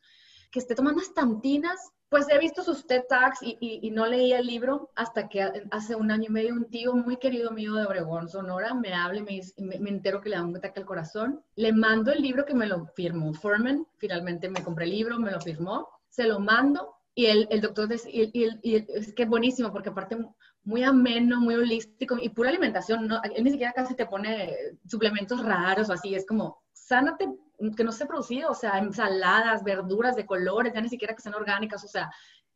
que 0.51 0.59
esté 0.59 0.73
tomando 0.73 1.01
estantinas 1.01 1.91
pues 2.09 2.27
he 2.29 2.39
visto 2.39 2.63
sus 2.63 2.87
TED 2.87 3.03
Talks 3.07 3.39
y, 3.41 3.91
no 3.91 4.07
leía 4.07 4.39
el 4.39 4.47
libro 4.47 4.89
hasta 4.95 5.29
que 5.29 5.47
hace 5.71 5.95
un 5.95 6.11
año 6.11 6.25
y 6.27 6.31
medio 6.31 6.53
un 6.53 6.65
tío 6.65 6.93
muy 6.93 7.17
querido 7.17 7.51
mío 7.51 7.73
de 7.75 7.85
Obregón, 7.85 8.29
Sonora, 8.29 8.73
me 8.73 8.93
habla 8.93 9.21
me, 9.21 9.89
entero 9.89 10.19
que 10.19 10.29
le 10.29 10.35
da 10.35 10.43
un 10.43 10.57
ataque 10.57 10.79
al 10.79 10.85
corazón. 10.85 11.43
Le 11.55 11.71
mando 11.71 12.11
el 12.11 12.21
libro 12.21 12.45
que 12.45 12.55
me 12.55 12.65
lo 12.65 12.87
firmó 12.95 13.33
Furman, 13.33 13.85
finalmente 13.97 14.49
me 14.49 14.63
compré 14.63 14.85
el 14.85 14.91
libro, 14.91 15.19
me 15.19 15.31
lo 15.31 15.39
firmó, 15.39 15.87
se 16.09 16.25
lo 16.25 16.39
mando 16.39 16.95
y 17.13 17.25
el, 17.25 17.61
doctor, 17.61 17.89
y, 18.07 18.31
y, 18.63 18.75
es 18.75 19.13
que 19.13 19.23
es 19.23 19.29
buenísimo 19.29 19.71
porque 19.71 19.89
aparte 19.89 20.17
muy 20.63 20.83
ameno, 20.83 21.39
muy 21.39 21.55
holístico 21.55 22.17
y 22.21 22.29
pura 22.29 22.49
alimentación, 22.49 23.07
¿no? 23.07 23.21
él 23.23 23.43
ni 23.43 23.51
siquiera 23.51 23.73
casi 23.73 23.95
te 23.95 24.05
pone 24.05 24.55
suplementos 24.85 25.43
raros 25.43 25.89
o 25.89 25.93
así, 25.93 26.13
es 26.15 26.25
como, 26.25 26.61
sánate 26.73 27.27
que 27.75 27.83
no 27.83 27.91
se 27.91 28.05
producido, 28.05 28.51
o 28.51 28.55
sea, 28.55 28.77
ensaladas, 28.77 29.63
verduras 29.63 30.15
de 30.15 30.25
colores, 30.25 30.73
ya 30.73 30.81
ni 30.81 30.89
siquiera 30.89 31.13
que 31.13 31.21
sean 31.21 31.35
orgánicas, 31.35 31.83
o 31.83 31.87
sea, 31.87 32.09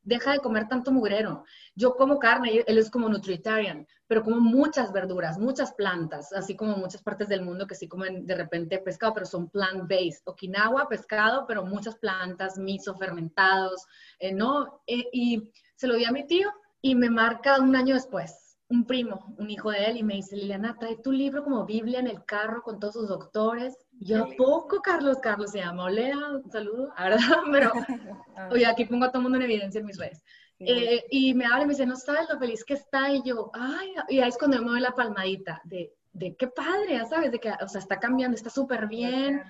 deja 0.03 0.33
de 0.33 0.39
comer 0.39 0.67
tanto 0.67 0.91
mugrero. 0.91 1.43
Yo 1.75 1.95
como 1.95 2.19
carne, 2.19 2.63
él 2.65 2.77
es 2.77 2.89
como 2.89 3.09
nutritarian, 3.09 3.87
pero 4.07 4.23
como 4.23 4.39
muchas 4.39 4.91
verduras, 4.91 5.39
muchas 5.39 5.73
plantas, 5.73 6.31
así 6.33 6.55
como 6.55 6.75
muchas 6.77 7.01
partes 7.01 7.29
del 7.29 7.41
mundo 7.41 7.67
que 7.67 7.75
sí 7.75 7.87
comen 7.87 8.25
de 8.25 8.35
repente 8.35 8.79
pescado, 8.79 9.13
pero 9.13 9.25
son 9.25 9.49
plant-based. 9.49 10.21
Okinawa, 10.25 10.87
pescado, 10.87 11.45
pero 11.47 11.65
muchas 11.65 11.95
plantas, 11.95 12.57
miso, 12.57 12.95
fermentados, 12.95 13.85
eh, 14.19 14.33
¿no? 14.33 14.81
Eh, 14.87 15.05
y 15.11 15.51
se 15.75 15.87
lo 15.87 15.95
di 15.95 16.05
a 16.05 16.11
mi 16.11 16.27
tío 16.27 16.51
y 16.83 16.93
me 16.93 17.09
marca 17.09 17.59
un 17.59 17.75
año 17.75 17.95
después 17.95 18.43
un 18.73 18.85
primo, 18.85 19.35
un 19.37 19.49
hijo 19.49 19.71
de 19.71 19.85
él, 19.85 19.97
y 19.97 20.03
me 20.03 20.15
dice, 20.15 20.35
Liliana, 20.35 20.75
trae 20.79 20.97
tu 20.97 21.11
libro 21.11 21.43
como 21.43 21.65
Biblia 21.65 21.99
en 21.99 22.07
el 22.07 22.25
carro 22.25 22.63
con 22.63 22.79
todos 22.79 22.95
sus 22.95 23.07
doctores. 23.07 23.77
Yo 23.99 24.27
poco, 24.35 24.81
Carlos, 24.81 25.19
Carlos 25.19 25.51
se 25.51 25.59
llama, 25.59 25.85
Olea, 25.85 26.17
un 26.17 26.51
saludo, 26.51 26.91
¿verdad? 26.97 27.19
Pero, 27.51 27.71
ah. 28.35 28.49
oye, 28.51 28.65
aquí 28.65 28.85
pongo 28.85 29.05
a 29.05 29.09
todo 29.09 29.19
el 29.19 29.23
mundo 29.23 29.37
en 29.37 29.43
evidencia 29.43 29.79
en 29.79 29.85
mis 29.85 29.97
redes. 29.97 30.23
Eh, 30.59 31.05
y 31.11 31.33
me 31.33 31.45
habla 31.45 31.63
y 31.63 31.67
me 31.67 31.73
dice, 31.73 31.85
no 31.85 31.95
sabes 31.95 32.27
lo 32.29 32.39
feliz 32.39 32.63
que 32.63 32.73
está, 32.73 33.11
y 33.11 33.21
yo, 33.23 33.51
ay, 33.53 33.93
y 34.09 34.19
ahí 34.19 34.29
es 34.29 34.37
cuando 34.37 34.61
me 34.61 34.71
doy 34.71 34.79
la 34.79 34.95
palmadita, 34.95 35.61
de, 35.65 35.93
de 36.13 36.35
qué 36.35 36.47
padre, 36.47 37.05
¿sabes? 37.07 37.31
De 37.31 37.39
que, 37.39 37.51
o 37.61 37.67
sea, 37.67 37.79
está 37.79 37.99
cambiando, 37.99 38.35
está 38.35 38.49
súper 38.49 38.87
bien. 38.87 39.43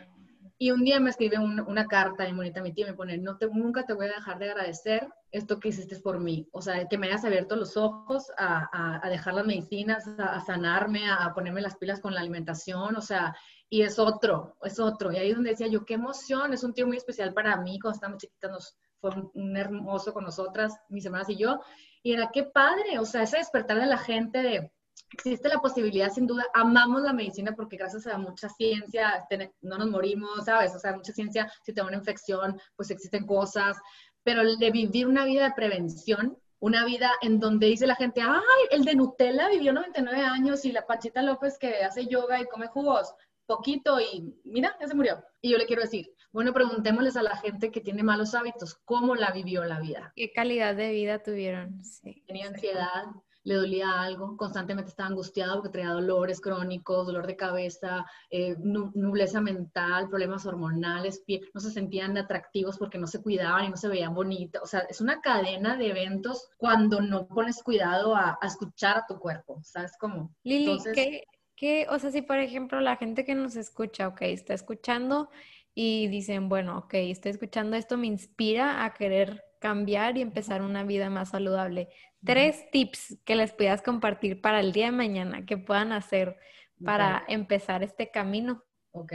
Y 0.58 0.72
un 0.72 0.84
día 0.84 1.00
me 1.00 1.10
escribe 1.10 1.40
una 1.40 1.88
carta 1.88 2.24
muy 2.26 2.34
bonita 2.34 2.60
a 2.60 2.64
mi 2.64 2.74
tía 2.74 2.86
me 2.86 2.94
pone, 2.94 3.18
no 3.18 3.38
te, 3.38 3.48
nunca 3.48 3.86
te 3.86 3.94
voy 3.94 4.06
a 4.06 4.14
dejar 4.14 4.40
de 4.40 4.52
agradecer 4.52 5.08
esto 5.32 5.60
que 5.60 5.70
hiciste 5.70 6.00
por 6.00 6.20
mí. 6.20 6.48
O 6.52 6.62
sea, 6.62 6.88
que 6.88 6.98
me 6.98 7.08
hayas 7.08 7.26
abierto 7.26 7.56
los 7.56 7.76
ojos 7.76 8.32
a, 8.38 9.02
a, 9.04 9.10
dejar 9.10 9.34
las 9.34 9.46
medicinas, 9.46 10.08
a, 10.18 10.40
sanarme, 10.42 11.10
a, 11.10 11.34
ponerme 11.34 11.62
las 11.62 11.76
pilas 11.78 12.00
con 12.00 12.14
la 12.14 12.22
alimentación. 12.22 12.96
O 12.96 13.02
sea, 13.02 13.36
y 13.70 13.82
es 13.82 13.98
otro, 13.98 14.56
es 14.62 14.80
otro. 14.80 15.12
Y 15.12 15.18
ahí 15.18 15.30
es 15.32 15.36
donde 15.36 15.50
decía 15.52 15.68
yo, 15.68 15.84
qué 15.86 15.96
emoción, 15.96 16.54
es 16.54 16.64
un 16.64 16.74
tío 16.74 16.86
muy 16.86 16.98
especial 16.98 17.34
para 17.34 17.58
mí. 17.58 17.80
Cuando 17.80 17.96
estábamos 17.96 18.22
chiquitas 18.22 18.52
nos 18.52 18.78
fue 19.04 19.12
un, 19.34 19.58
hermoso 19.58 20.14
con 20.14 20.24
nosotras, 20.24 20.80
mis 20.88 21.06
hermanas 21.06 21.30
y 21.30 21.36
yo. 21.36 21.60
Y 22.04 22.14
era 22.14 22.30
qué 22.32 22.44
padre, 22.44 23.00
o 23.00 23.06
sea, 23.06 23.24
ese 23.24 23.38
despertar 23.38 23.80
de 23.80 23.86
la 23.86 23.98
gente 23.98 24.42
de 24.42 24.72
existe 25.14 25.48
la 25.48 25.60
posibilidad, 25.60 26.12
sin 26.12 26.28
duda, 26.28 26.46
amamos 26.54 27.02
la 27.04 27.14
medicina 27.14 27.54
porque 27.56 27.78
gracias 27.78 28.08
a 28.08 28.18
mucha 28.18 28.50
ciencia 28.50 29.26
no 29.62 29.78
nos 29.78 29.90
morimos, 29.90 30.46
¿sabes? 30.46 30.76
O 30.76 30.80
sea, 30.80 30.96
mucha 30.96 31.14
ciencia, 31.14 31.52
si 31.64 31.74
te 31.74 31.82
da 31.82 31.88
una 31.88 31.98
infección, 31.98 32.60
pues 32.76 32.90
existen 32.92 33.26
cosas, 33.26 33.78
pero 34.24 34.44
de 34.56 34.72
vivir 34.72 35.08
una 35.08 35.26
vida 35.26 35.44
de 35.46 35.54
prevención, 35.56 36.38
una 36.60 36.86
vida 36.86 37.12
en 37.22 37.40
donde 37.40 37.68
dice 37.68 37.86
la 37.86 37.96
gente, 37.96 38.22
ay, 38.22 38.68
el 38.72 38.86
de 38.86 38.96
Nutella 38.96 39.50
vivió 39.50 39.74
99 39.74 40.22
años 40.22 40.66
y 40.66 40.72
la 40.72 40.88
Pachita 40.88 41.22
López 41.22 41.58
que 41.58 41.84
hace 41.84 42.08
yoga 42.08 42.40
y 42.40 42.46
come 42.46 42.68
jugos, 42.68 43.14
poquito 43.46 44.00
y 44.00 44.34
mira, 44.46 44.76
ya 44.80 44.88
se 44.88 44.96
murió. 44.96 45.24
Y 45.42 45.52
yo 45.52 45.58
le 45.58 45.66
quiero 45.66 45.82
decir, 45.82 46.10
bueno, 46.32 46.54
preguntémosles 46.54 47.18
a 47.18 47.24
la 47.24 47.36
gente 47.36 47.70
que 47.70 47.82
tiene 47.82 48.02
malos 48.02 48.34
hábitos, 48.34 48.76
¿cómo 48.86 49.16
la 49.16 49.32
vivió 49.32 49.64
la 49.66 49.80
vida? 49.80 50.14
¿Qué 50.16 50.32
calidad 50.32 50.76
de 50.76 50.92
vida 50.92 51.22
tuvieron? 51.22 51.84
Sí. 51.84 52.24
Tenía 52.26 52.48
ansiedad, 52.48 53.04
le 53.44 53.56
dolía 53.56 54.02
algo, 54.02 54.38
constantemente 54.38 54.90
estaba 54.90 55.10
angustiado 55.10 55.56
porque 55.56 55.70
traía 55.70 55.90
dolores 55.90 56.40
crónicos, 56.40 57.08
dolor 57.08 57.28
de 57.28 57.36
cabeza, 57.36 58.06
eh, 58.30 58.56
nubleza 58.60 59.42
mental, 59.42 60.10
problemas 60.10 60.46
hormonales, 60.46 61.24
no 61.54 61.60
se 61.60 61.72
sentían 61.72 62.18
atractivos 62.18 62.78
porque 62.78 62.98
no 62.98 63.08
se 63.08 63.22
cuidaban 63.22 63.66
y 63.66 63.70
no 63.70 63.78
se 63.78 63.90
veían 63.90 64.14
bonitos. 64.14 64.62
O 64.64 64.68
sea, 64.68 64.82
es 64.90 65.02
una 65.02 65.22
cadena 65.22 65.78
de 65.78 65.88
eventos 65.90 66.50
cuando 66.58 67.02
no 67.02 67.28
pones 67.28 67.62
cuidado 67.62 68.16
a, 68.16 68.38
escuchar 68.42 68.98
a 68.98 69.06
tu 69.08 69.20
cuerpo, 69.20 69.60
¿sabes 69.64 69.94
cómo? 70.00 70.34
Lili, 70.44 70.78
¿qué, 70.94 71.24
¿qué, 71.56 71.88
o 71.90 72.00
sea, 72.00 72.12
si 72.12 72.22
por 72.22 72.38
ejemplo 72.38 72.80
la 72.80 72.98
gente 72.98 73.26
que 73.26 73.36
nos 73.36 73.56
escucha, 73.56 74.08
ok, 74.08 74.22
está 74.24 74.54
escuchando 74.54 75.30
y 75.76 76.08
dicen, 76.08 76.50
bueno, 76.50 76.78
ok, 76.78 76.94
estoy 76.96 77.32
escuchando 77.32 77.76
esto, 77.76 77.98
me 77.98 78.08
inspira 78.08 78.86
a 78.86 78.94
querer 78.94 79.44
cambiar 79.64 80.18
y 80.18 80.22
empezar 80.22 80.62
una 80.62 80.84
vida 80.84 81.10
más 81.10 81.30
saludable. 81.30 81.88
Tres 82.26 82.70
tips 82.70 83.18
que 83.24 83.36
les 83.36 83.54
puedas 83.54 83.82
compartir 83.82 84.42
para 84.42 84.60
el 84.60 84.74
día 84.74 84.88
de 84.88 84.92
mañana 84.92 85.46
que 85.46 85.58
puedan 85.58 85.94
hacer 85.94 86.36
para 86.84 87.24
empezar 87.30 87.82
este 87.82 88.12
camino. 88.12 88.62
Ok, 88.92 89.14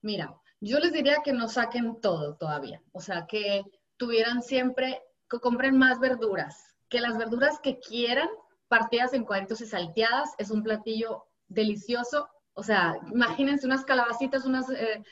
mira, 0.00 0.34
yo 0.58 0.78
les 0.78 0.94
diría 0.94 1.18
que 1.22 1.34
no 1.34 1.48
saquen 1.48 2.00
todo 2.00 2.34
todavía, 2.36 2.82
o 2.92 3.00
sea, 3.00 3.26
que 3.26 3.62
tuvieran 3.98 4.40
siempre, 4.40 5.02
que 5.28 5.38
compren 5.38 5.76
más 5.76 6.00
verduras, 6.00 6.74
que 6.88 7.02
las 7.02 7.18
verduras 7.18 7.60
que 7.60 7.78
quieran, 7.78 8.28
partidas 8.68 9.12
en 9.12 9.26
cuadritos 9.26 9.60
y 9.60 9.66
salteadas, 9.66 10.30
es 10.38 10.50
un 10.50 10.62
platillo 10.62 11.26
delicioso. 11.46 12.26
O 12.54 12.62
sea, 12.62 12.98
imagínense 13.12 13.66
unas 13.66 13.84
calabacitas, 13.84 14.46
unas 14.46 14.70
eh, 14.70 15.02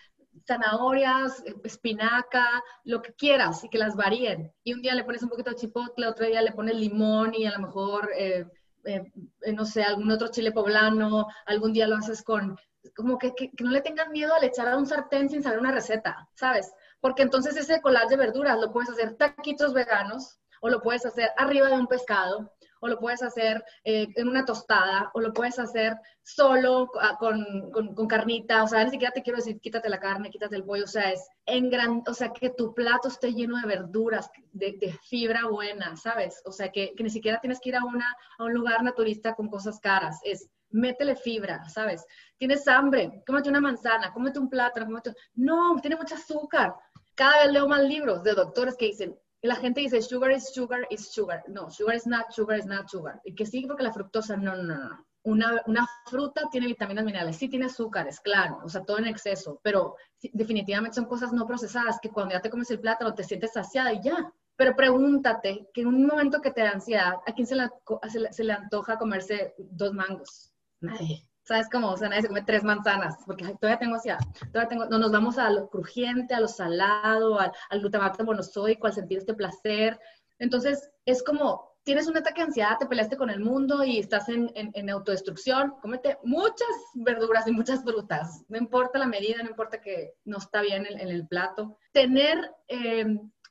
zanahorias, 0.47 1.43
espinaca, 1.64 2.62
lo 2.84 3.03
que 3.03 3.14
quieras 3.14 3.64
y 3.64 3.68
que 3.68 3.78
las 3.78 3.97
varíen. 3.97 4.53
Y 4.64 4.74
un 4.74 4.82
día 4.82 4.95
le 4.95 5.05
pones 5.05 5.22
un 5.22 5.28
poquito 5.28 5.51
de 5.51 5.57
chipotle, 5.57 6.07
otro 6.07 6.26
día 6.26 6.43
le 6.43 6.53
pones 6.53 6.76
limón 6.76 7.34
y 7.34 7.47
a 7.47 7.53
lo 7.53 7.66
mejor, 7.66 8.11
eh, 8.16 8.47
eh, 8.84 9.12
eh, 9.43 9.53
no 9.53 9.64
sé, 9.64 9.82
algún 9.82 10.11
otro 10.11 10.28
chile 10.28 10.53
poblano, 10.53 11.26
algún 11.47 11.72
día 11.72 11.86
lo 11.86 11.97
haces 11.97 12.22
con, 12.22 12.57
como 12.97 13.18
que, 13.18 13.34
que, 13.34 13.51
no 13.61 13.70
le 13.70 13.80
tengan 13.80 14.12
miedo 14.12 14.34
al 14.34 14.45
echar 14.45 14.68
a 14.68 14.76
un 14.76 14.86
sartén 14.86 15.28
sin 15.28 15.43
saber 15.43 15.59
una 15.59 15.72
receta, 15.72 16.28
¿sabes? 16.34 16.72
Porque 17.01 17.22
entonces 17.22 17.57
ese 17.57 17.80
collage 17.80 18.09
de 18.09 18.16
verduras 18.16 18.59
lo 18.59 18.72
puedes 18.72 18.91
hacer 18.91 19.16
taquitos 19.16 19.72
veganos 19.72 20.39
o 20.61 20.68
lo 20.68 20.80
puedes 20.80 21.07
hacer 21.07 21.30
arriba 21.36 21.68
de 21.68 21.74
un 21.74 21.86
pescado 21.86 22.53
o 22.81 22.89
lo 22.89 22.99
puedes 22.99 23.22
hacer 23.22 23.64
eh, 23.85 24.09
en 24.14 24.29
una 24.29 24.45
tostada, 24.45 25.11
o 25.14 25.20
lo 25.20 25.33
puedes 25.33 25.59
hacer 25.59 25.97
solo 26.22 26.91
ah, 27.01 27.16
con, 27.18 27.70
con, 27.72 28.07
carnita, 28.07 28.62
o 28.62 28.68
sea, 28.68 28.85
ni 28.85 28.91
siquiera 28.91 29.12
te 29.12 29.22
quiero 29.22 29.39
decir 29.39 29.61
quítate 29.61 29.89
la 29.89 30.01
carne, 30.01 30.31
quítate 30.31 30.57
el 30.57 30.64
pollo, 30.64 30.85
o 30.85 30.89
sea, 30.89 31.11
es 31.12 31.26
en 31.47 31.70
gran, 31.70 32.03
o 32.07 32.14
sea, 32.14 32.33
que 32.33 32.51
tu 32.51 32.74
plato 32.74 33.09
esté 33.09 33.33
lleno 33.33 33.59
de 33.59 33.66
verduras, 33.66 34.31
de, 34.53 34.99
fibra 35.09 35.47
buena, 35.47 35.97
¿sabes? 35.97 36.43
O 36.45 36.53
sea, 36.53 36.70
que, 36.70 36.95
que, 36.95 37.03
ni 37.03 37.11
siquiera 37.11 37.41
tienes 37.41 37.61
que 37.61 37.70
ir 37.70 37.76
a, 37.76 37.85
una, 37.85 38.14
a 38.39 38.45
un 38.45 38.53
lugar 38.53 38.83
naturista 38.83 39.35
con 39.35 39.49
cosas 39.49 39.81
caras, 39.81 40.20
es 40.24 40.49
métele 40.70 41.16
fibra, 41.16 41.68
¿sabes? 41.68 42.05
Tienes 42.37 42.66
hambre, 42.68 43.22
cómete 43.26 43.49
una 43.49 43.61
manzana, 43.61 44.12
cómete 44.12 44.39
un 44.39 44.49
plátano, 44.49 44.87
cómete... 44.87 45.14
No, 45.35 45.76
tiene 45.81 45.97
mucho 45.97 46.14
azúcar. 46.14 46.74
Cada 47.14 47.45
vez 47.45 47.53
leo 47.53 47.68
más 47.68 47.83
libros 47.83 48.22
de 48.22 48.35
doctores 48.35 48.76
que 48.76 48.87
dicen, 48.87 49.18
la 49.43 49.57
gente 49.57 49.80
dice 49.80 50.03
sugar 50.03 50.32
is 50.32 50.53
sugar 50.53 50.86
is 50.91 51.12
sugar. 51.12 51.45
No, 51.49 51.70
sugar 51.70 51.97
is 51.97 52.07
not 52.07 52.32
sugar 52.32 52.59
is 52.59 52.66
not 52.66 52.89
sugar. 52.89 53.20
Y 53.24 53.34
que 53.34 53.47
sí, 53.47 53.64
porque 53.66 53.82
la 53.82 53.93
fructosa, 53.93 54.36
no, 54.36 54.57
no, 54.57 54.62
no, 54.62 54.76
no. 54.76 55.07
Una, 55.24 55.62
una, 55.66 55.86
fruta 56.07 56.49
tiene 56.51 56.66
vitaminas 56.68 57.05
minerales, 57.05 57.36
sí 57.36 57.49
tiene 57.49 57.66
azúcares, 57.66 58.20
claro, 58.20 58.61
o 58.64 58.68
sea, 58.68 58.84
todo 58.84 58.99
en 58.99 59.09
exceso, 59.09 59.61
pero 59.62 59.97
definitivamente 60.32 60.95
son 60.95 61.05
cosas 61.05 61.32
no 61.32 61.47
procesadas 61.47 61.99
que 62.01 62.09
cuando 62.09 62.34
ya 62.34 62.41
te 62.41 62.49
comes 62.49 62.70
el 62.70 62.80
plátano 62.80 63.12
te 63.14 63.24
sientes 63.24 63.53
saciada 63.53 63.93
y 63.93 64.03
ya. 64.03 64.32
Pero 64.57 64.74
pregúntate 64.74 65.68
que 65.72 65.82
en 65.82 65.89
un 65.89 66.07
momento 66.07 66.41
que 66.41 66.51
te 66.51 66.62
da 66.62 66.70
ansiedad, 66.70 67.16
¿a 67.26 67.32
quién 67.32 67.47
se 67.47 67.55
le, 67.57 67.68
se 68.32 68.45
le 68.45 68.53
antoja 68.53 68.99
comerse 68.99 69.55
dos 69.59 69.93
mangos? 69.93 70.53
Nadie. 70.80 71.28
¿Sabes 71.49 71.68
cómo? 71.70 71.90
O 71.90 71.96
sea, 71.96 72.11
nadie 72.11 72.22
se 72.22 72.28
come 72.28 72.42
tres 72.42 72.62
manzanas, 72.62 73.16
porque 73.24 73.44
todavía 73.59 73.78
tengo 73.78 73.96
hacia, 73.96 74.18
todavía 74.53 74.68
tengo, 74.68 74.84
no 74.84 74.99
nos 74.99 75.11
vamos 75.11 75.38
a 75.38 75.49
lo 75.49 75.70
crujiente, 75.70 76.34
a 76.34 76.40
lo 76.40 76.49
salado, 76.49 77.40
al, 77.40 77.80
glutamato 77.80 78.22
monosódico, 78.22 78.86
al 78.86 78.92
sentir 78.92 79.18
este 79.18 79.32
placer. 79.32 79.99
Entonces, 80.38 80.90
es 81.07 81.22
como, 81.22 81.72
tienes 81.84 82.07
un 82.07 82.18
ataque 82.18 82.42
de 82.42 82.49
ansiedad, 82.49 82.76
te 82.78 82.86
peleaste 82.86 83.16
con 83.16 83.30
el 83.30 83.40
mundo 83.40 83.82
y 83.82 83.99
estás 83.99 84.28
en, 84.28 84.53
en, 84.55 84.90
autodestrucción, 84.90 85.74
cómete 85.80 86.18
muchas 86.22 86.68
verduras 86.94 87.46
y 87.49 87.53
muchas 87.53 87.82
frutas, 87.82 88.44
no 88.49 88.59
importa 88.59 88.99
la 88.99 89.07
medida, 89.07 89.42
no 89.42 89.49
importa 89.49 89.80
que 89.80 90.12
no 90.26 90.36
está 90.36 90.61
bien 90.61 90.84
en, 90.86 91.09
el 91.09 91.26
plato. 91.26 91.78
Tener 91.92 92.55
eh, 92.68 93.07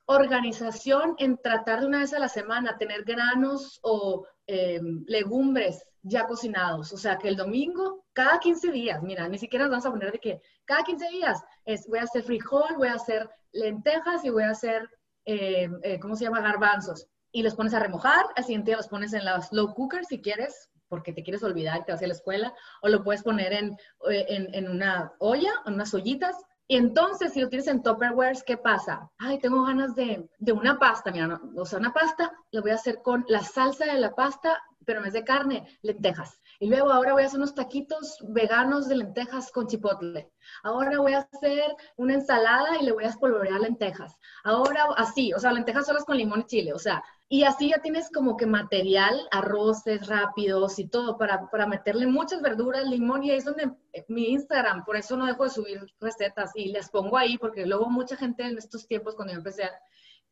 organización 0.08 1.16
en 1.20 1.38
tratar 1.38 1.82
de 1.82 1.88
una 1.88 2.00
vez 2.00 2.14
a 2.14 2.20
la 2.20 2.30
semana, 2.30 2.78
tener 2.78 3.04
granos 3.04 3.80
o 3.84 4.26
eh, 4.48 4.82
legumbres 5.06 5.86
ya 6.02 6.26
cocinados. 6.26 6.94
O 6.94 6.98
sea, 6.98 7.18
que 7.18 7.28
el 7.28 7.36
domingo, 7.36 8.06
cada 8.14 8.40
15 8.40 8.72
días, 8.72 9.04
mira, 9.04 9.28
ni 9.28 9.38
siquiera 9.38 9.66
nos 9.66 9.72
vamos 9.72 9.86
a 9.86 9.92
poner 9.92 10.12
de 10.12 10.20
que 10.20 10.42
cada 10.66 10.84
15 10.84 11.10
días 11.10 11.44
es, 11.66 11.86
voy 11.88 12.00
a 12.00 12.04
hacer 12.04 12.24
frijol, 12.24 12.78
voy 12.78 12.88
a 12.88 12.94
hacer 12.94 13.30
lentejas 13.52 14.24
y 14.24 14.30
voy 14.30 14.44
a 14.44 14.52
hacer, 14.52 14.90
eh, 15.26 15.70
eh, 15.84 16.00
¿cómo 16.00 16.16
se 16.16 16.24
llama? 16.24 16.42
Garbanzos. 16.42 17.08
Y 17.32 17.44
los 17.44 17.56
pones 17.56 17.74
a 17.74 17.80
remojar, 17.80 18.26
al 18.36 18.46
siguiente 18.46 18.72
día 18.72 18.78
los 18.78 18.88
pones 18.88 19.14
en 19.14 19.26
la 19.26 19.42
slow 19.42 19.74
cooker 19.74 20.06
si 20.06 20.22
quieres, 20.22 20.70
porque 20.88 21.12
te 21.12 21.24
quieres 21.24 21.44
olvidar 21.44 21.82
y 21.82 21.84
te 21.84 21.92
vas 21.92 22.02
a 22.02 22.08
la 22.08 22.14
escuela, 22.14 22.54
o 22.82 22.88
lo 22.88 23.04
puedes 23.04 23.24
poner 23.24 23.52
en, 23.52 23.72
eh, 24.10 24.26
en, 24.30 24.54
en 24.54 24.70
una 24.70 25.12
olla, 25.20 25.52
en 25.66 25.74
unas 25.74 25.94
ollitas, 25.94 26.38
y 26.68 26.76
entonces, 26.76 27.34
si 27.34 27.42
lo 27.42 27.48
tienes 27.48 27.68
en 27.68 27.82
Tupperware, 27.82 28.38
¿qué 28.46 28.58
pasa? 28.58 29.10
Ay, 29.18 29.40
tengo 29.40 29.64
ganas 29.64 29.96
de, 29.96 30.30
de 30.38 30.52
una 30.52 30.78
pasta, 30.78 31.12
mira, 31.12 31.40
o 31.56 31.66
sea, 31.66 31.80
una 31.80 31.94
pasta, 31.94 32.34
lo 32.52 32.62
voy 32.62 32.72
a 32.72 32.76
hacer 32.76 33.02
con 33.02 33.24
la 33.30 33.42
salsa 33.42 33.86
de 33.86 34.00
la 34.00 34.14
pasta, 34.14 34.62
pero 34.86 35.00
en 35.00 35.06
vez 35.06 35.14
de 35.14 35.24
carne, 35.24 35.80
lentejas. 35.82 36.42
Y 36.60 36.70
luego 36.70 36.92
ahora 36.92 37.14
voy 37.14 37.24
a 37.24 37.28
hacer 37.28 37.40
unos 37.40 37.54
taquitos 37.54 38.18
veganos 38.30 38.88
de 38.88 38.96
lentejas 38.96 39.52
con 39.52 39.68
chipotle. 39.68 40.32
Ahora 40.64 41.00
voy 41.00 41.14
a 41.14 41.28
hacer 41.32 41.76
una 41.98 42.16
ensalada 42.16 42.78
y 42.80 42.86
le 42.86 42.92
voy 42.92 43.04
a 43.04 43.10
espolvorear 43.10 43.60
lentejas. 43.60 44.16
Ahora 44.44 44.86
así, 44.96 45.34
o 45.34 45.40
sea, 45.40 45.52
lentejas 45.52 45.86
solas 45.86 46.06
con 46.06 46.18
limón 46.18 46.42
y 46.42 46.46
chile, 46.46 46.74
o 46.74 46.80
sea, 46.80 47.04
y 47.30 47.44
así 47.44 47.70
ya 47.70 47.82
tienes 47.82 48.10
como 48.10 48.38
que 48.38 48.46
material, 48.46 49.28
arroces 49.32 50.08
rápidos 50.08 50.80
y 50.80 50.88
todo 50.88 51.18
para, 51.18 51.50
para 51.50 51.68
meterle 51.68 52.08
muchas 52.08 52.42
verduras, 52.42 52.88
limón 52.88 53.24
y 53.24 53.32
ahí 53.32 53.38
es 53.38 53.46
donde 53.46 53.72
eh, 53.94 54.06
mi 54.08 54.30
Instagram, 54.30 54.86
por 54.86 54.96
eso 54.96 55.18
no 55.18 55.26
dejo 55.26 55.44
de 55.44 55.50
subir 55.50 55.86
recetas 56.00 56.52
y 56.56 56.70
les 56.70 56.90
pongo 56.90 57.18
ahí 57.18 57.38
porque 57.38 57.66
luego 57.66 57.90
mucha 57.90 58.16
gente 58.16 58.44
en 58.44 58.58
estos 58.58 58.88
tiempos 58.88 59.16
cuando 59.16 59.34
yo 59.34 59.40
empecé 59.40 59.70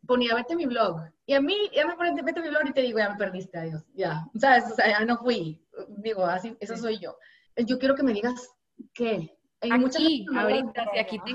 ponía, 0.06 0.36
vete 0.36 0.56
mi 0.56 0.66
blog. 0.66 1.02
Y 1.26 1.34
a 1.34 1.42
mí, 1.42 1.56
ya 1.74 1.86
me 1.86 1.96
ponen, 1.96 2.16
vete 2.24 2.42
mi 2.42 2.50
blog 2.50 2.68
y 2.68 2.74
te 2.74 2.82
digo, 2.82 3.00
ya 3.00 3.10
me 3.10 3.18
perdiste, 3.18 3.58
adiós, 3.58 3.84
ya. 3.94 4.26
¿Sabes? 4.36 4.72
O 4.72 4.76
sea, 4.76 4.88
ya 4.88 5.06
no 5.06 5.18
fui. 5.18 5.62
Digo, 5.90 6.26
así, 6.26 6.56
eso 6.60 6.78
soy 6.78 7.00
yo. 7.00 7.18
Yo 7.58 7.80
quiero 7.80 7.96
que 7.96 8.04
me 8.04 8.14
digas 8.14 8.50
qué. 8.94 9.38
Hay 9.62 9.72
aquí, 9.72 10.26
ahorita, 10.36 10.92
si 10.94 11.00
aquí 11.00 11.20
te. 11.20 11.32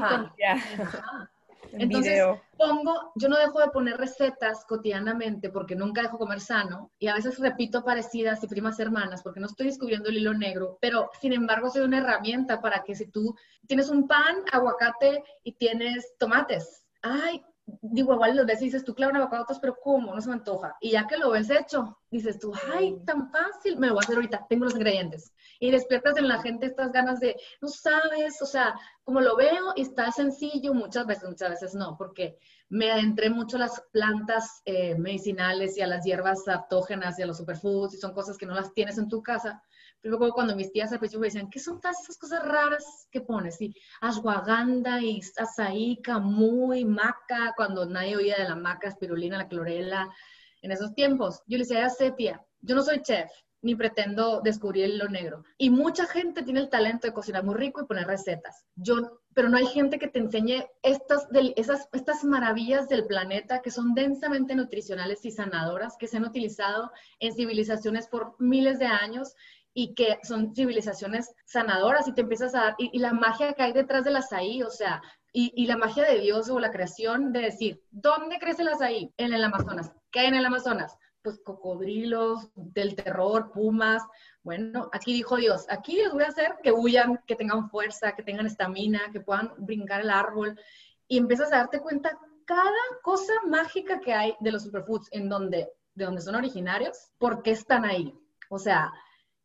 Entonces 1.72 2.22
pongo, 2.56 3.12
yo 3.14 3.28
no 3.28 3.38
dejo 3.38 3.60
de 3.60 3.68
poner 3.68 3.96
recetas 3.96 4.64
cotidianamente 4.66 5.50
porque 5.50 5.76
nunca 5.76 6.02
dejo 6.02 6.18
comer 6.18 6.40
sano 6.40 6.90
y 6.98 7.08
a 7.08 7.14
veces 7.14 7.38
repito 7.38 7.84
parecidas 7.84 8.42
y 8.42 8.48
primas 8.48 8.80
hermanas 8.80 9.22
porque 9.22 9.40
no 9.40 9.46
estoy 9.46 9.66
descubriendo 9.66 10.08
el 10.08 10.18
hilo 10.18 10.34
negro, 10.34 10.78
pero 10.80 11.10
sin 11.20 11.32
embargo 11.32 11.70
soy 11.70 11.82
una 11.82 11.98
herramienta 11.98 12.60
para 12.60 12.82
que 12.82 12.94
si 12.94 13.06
tú 13.06 13.36
tienes 13.66 13.88
un 13.88 14.08
pan, 14.08 14.36
aguacate 14.52 15.22
y 15.44 15.52
tienes 15.52 16.16
tomates, 16.18 16.84
ay, 17.02 17.44
digo, 17.80 18.14
igual 18.14 18.36
los 18.36 18.46
ves 18.46 18.62
y 18.62 18.66
dices, 18.66 18.84
tú 18.84 18.94
claro, 18.94 19.12
un 19.12 19.18
avocado, 19.18 19.46
pero 19.60 19.76
¿cómo? 19.82 20.14
No 20.14 20.20
se 20.20 20.28
me 20.28 20.34
antoja. 20.34 20.76
Y 20.80 20.92
ya 20.92 21.06
que 21.06 21.16
lo 21.16 21.30
ves 21.30 21.50
hecho, 21.50 21.98
dices 22.10 22.38
tú, 22.38 22.52
ay, 22.74 22.98
tan 23.04 23.30
fácil, 23.30 23.78
me 23.78 23.88
lo 23.88 23.94
voy 23.94 24.02
a 24.02 24.04
hacer 24.04 24.16
ahorita, 24.16 24.46
tengo 24.48 24.64
los 24.64 24.74
ingredientes. 24.74 25.32
Y 25.58 25.70
despiertas 25.70 26.16
en 26.16 26.28
la 26.28 26.40
gente 26.42 26.66
estas 26.66 26.92
ganas 26.92 27.20
de, 27.20 27.36
no 27.60 27.68
sabes, 27.68 28.40
o 28.42 28.46
sea, 28.46 28.74
como 29.04 29.20
lo 29.20 29.36
veo 29.36 29.72
y 29.76 29.82
está 29.82 30.10
sencillo, 30.12 30.74
muchas 30.74 31.06
veces, 31.06 31.28
muchas 31.28 31.50
veces 31.50 31.74
no, 31.74 31.96
porque 31.96 32.38
me 32.68 32.90
adentré 32.90 33.30
mucho 33.30 33.56
a 33.56 33.60
las 33.60 33.82
plantas 33.92 34.62
eh, 34.64 34.94
medicinales 34.94 35.76
y 35.76 35.82
a 35.82 35.86
las 35.86 36.04
hierbas 36.04 36.46
autógenas 36.46 37.18
y 37.18 37.22
a 37.22 37.26
los 37.26 37.38
superfoods 37.38 37.94
y 37.94 37.98
son 37.98 38.14
cosas 38.14 38.38
que 38.38 38.46
no 38.46 38.54
las 38.54 38.72
tienes 38.72 38.96
en 38.98 39.08
tu 39.08 39.22
casa. 39.22 39.62
Pero 40.02 40.18
cuando 40.32 40.56
mis 40.56 40.72
tías 40.72 40.92
al 40.92 40.98
principio 40.98 41.20
me 41.20 41.26
decían, 41.26 41.50
¿qué 41.50 41.58
son 41.58 41.80
todas 41.80 42.00
esas 42.02 42.16
cosas 42.16 42.42
raras 42.44 43.06
que 43.10 43.20
pones? 43.20 43.60
Y 43.60 43.74
ashwagandha 44.00 45.00
y 45.02 45.20
azaí, 45.36 46.00
camuy, 46.02 46.84
maca, 46.84 47.52
cuando 47.56 47.84
nadie 47.86 48.16
oía 48.16 48.36
de 48.36 48.48
la 48.48 48.56
maca, 48.56 48.88
espirulina, 48.88 49.38
la 49.38 49.48
clorela, 49.48 50.08
en 50.62 50.72
esos 50.72 50.94
tiempos. 50.94 51.42
Yo 51.46 51.58
le 51.58 51.64
decía, 51.64 51.80
ya 51.80 51.90
sé, 51.90 52.12
tía, 52.12 52.44
yo 52.60 52.74
no 52.74 52.82
soy 52.82 53.02
chef, 53.02 53.30
ni 53.62 53.74
pretendo 53.74 54.40
descubrir 54.40 54.94
lo 54.94 55.08
negro. 55.08 55.44
Y 55.58 55.70
mucha 55.70 56.06
gente 56.06 56.42
tiene 56.42 56.60
el 56.60 56.70
talento 56.70 57.06
de 57.06 57.12
cocinar 57.12 57.44
muy 57.44 57.54
rico 57.54 57.82
y 57.82 57.86
poner 57.86 58.06
recetas. 58.06 58.64
Yo, 58.74 59.20
pero 59.34 59.48
no 59.48 59.58
hay 59.58 59.66
gente 59.66 59.98
que 59.98 60.08
te 60.08 60.18
enseñe 60.18 60.66
estas, 60.82 61.28
esas, 61.56 61.88
estas 61.92 62.24
maravillas 62.24 62.88
del 62.88 63.06
planeta 63.06 63.60
que 63.60 63.70
son 63.70 63.94
densamente 63.94 64.54
nutricionales 64.54 65.24
y 65.24 65.30
sanadoras, 65.30 65.96
que 65.98 66.08
se 66.08 66.16
han 66.16 66.24
utilizado 66.24 66.90
en 67.18 67.34
civilizaciones 67.34 68.06
por 68.06 68.34
miles 68.38 68.78
de 68.78 68.86
años 68.86 69.34
y 69.72 69.94
que 69.94 70.18
son 70.22 70.54
civilizaciones 70.54 71.32
sanadoras 71.44 72.08
y 72.08 72.12
te 72.12 72.22
empiezas 72.22 72.54
a 72.54 72.62
dar, 72.62 72.74
y, 72.78 72.98
la 72.98 73.12
magia 73.12 73.52
que 73.52 73.62
hay 73.62 73.72
detrás 73.72 74.04
del 74.04 74.16
azaí, 74.16 74.62
o 74.62 74.70
sea, 74.70 75.02
y, 75.32 75.52
y, 75.54 75.66
la 75.66 75.76
magia 75.76 76.04
de 76.04 76.18
Dios 76.18 76.50
o 76.50 76.58
la 76.58 76.72
creación 76.72 77.32
de 77.32 77.40
decir, 77.40 77.82
¿dónde 77.90 78.38
crece 78.38 78.62
el 78.62 78.68
azaí? 78.68 79.12
En 79.16 79.32
el 79.32 79.44
Amazonas. 79.44 79.92
¿Qué 80.10 80.20
hay 80.20 80.26
en 80.26 80.34
el 80.34 80.46
Amazonas? 80.46 80.96
Pues 81.22 81.40
cocodrilos, 81.44 82.50
del 82.54 82.96
terror, 82.96 83.52
pumas. 83.52 84.02
Bueno, 84.42 84.88
aquí 84.92 85.12
dijo 85.12 85.36
Dios, 85.36 85.66
aquí 85.68 85.96
les 85.96 86.12
voy 86.12 86.24
a 86.24 86.28
hacer 86.28 86.56
que 86.62 86.72
huyan, 86.72 87.20
que 87.26 87.36
tengan 87.36 87.70
fuerza, 87.70 88.12
que 88.12 88.22
tengan 88.22 88.46
estamina, 88.46 89.10
que 89.12 89.20
puedan 89.20 89.52
brincar 89.58 90.00
el 90.00 90.10
árbol. 90.10 90.58
Y 91.06 91.18
empiezas 91.18 91.52
a 91.52 91.58
darte 91.58 91.80
cuenta 91.80 92.18
cada 92.44 92.72
cosa 93.02 93.32
mágica 93.46 94.00
que 94.00 94.12
hay 94.12 94.34
de 94.40 94.50
los 94.50 94.64
superfoods, 94.64 95.08
en 95.12 95.28
donde, 95.28 95.68
de 95.94 96.04
donde 96.04 96.22
son 96.22 96.34
originarios, 96.34 97.12
¿por 97.18 97.42
qué 97.42 97.52
están 97.52 97.84
ahí? 97.84 98.12
O 98.48 98.58
sea, 98.58 98.92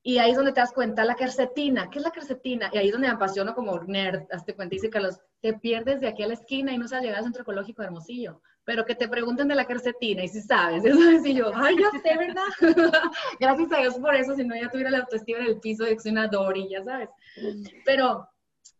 y 0.07 0.19
ahí 0.19 0.29
es 0.29 0.37
donde 0.37 0.51
te 0.51 0.59
das 0.59 0.71
cuenta, 0.71 1.03
la 1.03 1.15
quercetina, 1.15 1.89
¿qué 1.89 1.97
es 1.97 2.03
la 2.03 2.11
quercetina? 2.11 2.69
Y 2.71 2.77
ahí 2.77 2.85
es 2.85 2.91
donde 2.91 3.07
me 3.07 3.13
apasiono 3.15 3.55
como 3.55 3.75
nerd, 3.85 4.27
hazte 4.31 4.53
cuenta, 4.53 4.75
dice 4.75 4.91
Carlos, 4.91 5.19
te 5.41 5.55
pierdes 5.55 5.99
de 5.99 6.07
aquí 6.07 6.21
a 6.21 6.27
la 6.27 6.35
esquina 6.35 6.71
y 6.71 6.77
no 6.77 6.87
sabes 6.87 7.05
llegar 7.05 7.17
al 7.17 7.23
centro 7.23 7.41
ecológico 7.41 7.81
de 7.81 7.87
Hermosillo, 7.87 8.39
pero 8.63 8.85
que 8.85 8.93
te 8.93 9.07
pregunten 9.07 9.47
de 9.47 9.55
la 9.55 9.65
quercetina 9.65 10.23
y 10.23 10.27
si 10.27 10.41
sabes, 10.41 10.85
eso 10.85 11.09
es 11.09 11.25
y 11.25 11.33
yo, 11.33 11.51
ay, 11.55 11.75
yo 11.79 11.89
sé, 12.03 12.15
¿verdad? 12.19 12.43
Gracias 13.39 13.71
a 13.71 13.79
Dios 13.79 13.95
por 13.95 14.13
eso, 14.13 14.35
si 14.35 14.43
no 14.43 14.55
ya 14.55 14.69
tuviera 14.69 14.91
la 14.91 14.99
autoestima 14.99 15.39
en 15.39 15.47
el 15.47 15.59
piso 15.59 15.85
de 15.85 15.97
una 16.05 16.27
Dory, 16.27 16.69
ya 16.69 16.83
sabes. 16.83 17.09
Pero 17.83 18.29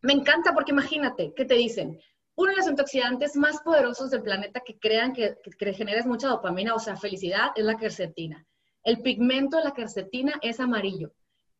me 0.03 0.13
encanta 0.13 0.53
porque 0.53 0.73
imagínate 0.73 1.33
que 1.33 1.45
te 1.45 1.55
dicen, 1.55 1.99
uno 2.35 2.51
de 2.51 2.57
los 2.57 2.67
antioxidantes 2.67 3.35
más 3.35 3.61
poderosos 3.61 4.11
del 4.11 4.21
planeta 4.21 4.59
que 4.59 4.77
crean 4.77 5.11
que, 5.11 5.39
que, 5.43 5.49
que 5.49 5.73
generas 5.73 6.05
mucha 6.05 6.27
dopamina, 6.27 6.75
o 6.75 6.79
sea, 6.79 6.95
felicidad, 6.95 7.49
es 7.55 7.65
la 7.65 7.77
quercetina. 7.77 8.45
El 8.85 9.01
pigmento 9.01 9.57
de 9.57 9.63
la 9.63 9.73
quercetina 9.73 10.33
es 10.43 10.59
amarillo. 10.59 11.11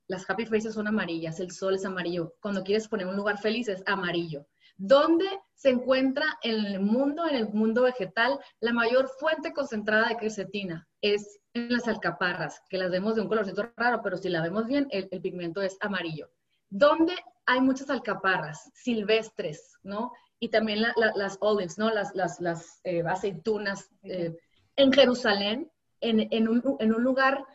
Las 0.07 0.29
happy 0.29 0.45
faces 0.45 0.75
son 0.75 0.87
amarillas, 0.87 1.39
el 1.39 1.49
sol 1.49 1.73
es 1.73 1.83
amarillo. 1.83 2.35
Cuando 2.39 2.63
quieres 2.63 2.87
poner 2.87 3.07
un 3.07 3.15
lugar 3.15 3.39
feliz 3.39 3.67
es 3.67 3.81
amarillo. 3.87 4.45
¿Dónde 4.77 5.25
se 5.55 5.69
encuentra 5.69 6.37
en 6.43 6.65
el 6.65 6.79
mundo, 6.81 7.27
en 7.27 7.35
el 7.35 7.49
mundo 7.49 7.81
vegetal, 7.81 8.39
la 8.59 8.73
mayor 8.73 9.09
fuente 9.19 9.53
concentrada 9.53 10.09
de 10.09 10.17
quercetina? 10.17 10.87
Es 11.01 11.39
en 11.55 11.73
las 11.73 11.87
alcaparras, 11.87 12.61
que 12.69 12.77
las 12.77 12.91
vemos 12.91 13.15
de 13.15 13.21
un 13.21 13.27
colorcito 13.27 13.71
raro, 13.75 14.01
pero 14.03 14.17
si 14.17 14.29
la 14.29 14.43
vemos 14.43 14.67
bien, 14.67 14.87
el, 14.91 15.09
pigmento 15.09 15.63
es 15.63 15.77
amarillo. 15.81 16.29
¿Dónde 16.69 17.15
hay 17.47 17.59
muchas 17.59 17.89
alcaparras 17.89 18.69
silvestres, 18.75 19.79
¿no? 19.81 20.11
Y 20.39 20.49
también 20.49 20.83
las 21.15 21.37
olives, 21.39 21.79
¿no? 21.79 21.89
Las, 21.89 22.13
las, 22.13 22.81
eh, 22.83 23.01
aceitunas. 23.07 23.89
Eh, 24.03 24.35
en 24.75 24.91
Jerusalén, 24.91 25.71
en, 26.09 26.47
un, 26.47 27.03
lugar 27.03 27.45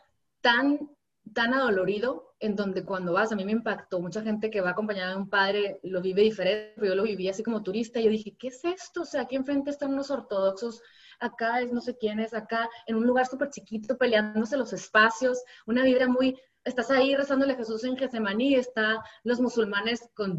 tan, 0.41 0.89
tan 1.33 1.53
adolorido, 1.53 2.35
en 2.39 2.55
donde 2.55 2.83
cuando 2.83 3.13
vas, 3.13 3.31
a 3.31 3.35
mí 3.35 3.45
me 3.45 3.51
impactó, 3.51 3.99
mucha 3.99 4.21
gente 4.21 4.49
que 4.49 4.61
va 4.61 4.71
acompañada 4.71 5.11
de 5.11 5.17
un 5.17 5.29
padre 5.29 5.79
lo 5.83 6.01
vive 6.01 6.23
diferente, 6.23 6.73
pero 6.75 6.87
yo 6.87 6.95
lo 6.95 7.03
viví 7.03 7.29
así 7.29 7.43
como 7.43 7.63
turista, 7.63 7.99
y 7.99 8.05
yo 8.05 8.09
dije, 8.09 8.35
¿qué 8.37 8.47
es 8.47 8.63
esto? 8.65 9.01
O 9.01 9.05
sea, 9.05 9.21
aquí 9.21 9.35
enfrente 9.35 9.69
están 9.69 9.93
unos 9.93 10.11
ortodoxos, 10.11 10.81
acá 11.19 11.61
es 11.61 11.71
no 11.71 11.81
sé 11.81 11.97
quién 11.97 12.19
es, 12.19 12.33
acá 12.33 12.69
en 12.87 12.95
un 12.95 13.05
lugar 13.05 13.27
súper 13.27 13.49
chiquito, 13.49 13.97
peleándose 13.97 14.57
los 14.57 14.73
espacios, 14.73 15.43
una 15.65 15.83
vibra 15.83 16.07
muy, 16.07 16.39
estás 16.63 16.91
ahí 16.91 17.15
rezándole 17.15 17.53
a 17.53 17.57
Jesús 17.57 17.83
en 17.83 17.97
Getsemaní, 17.97 18.55
está 18.55 19.03
los 19.23 19.39
musulmanes 19.39 20.09
con 20.15 20.31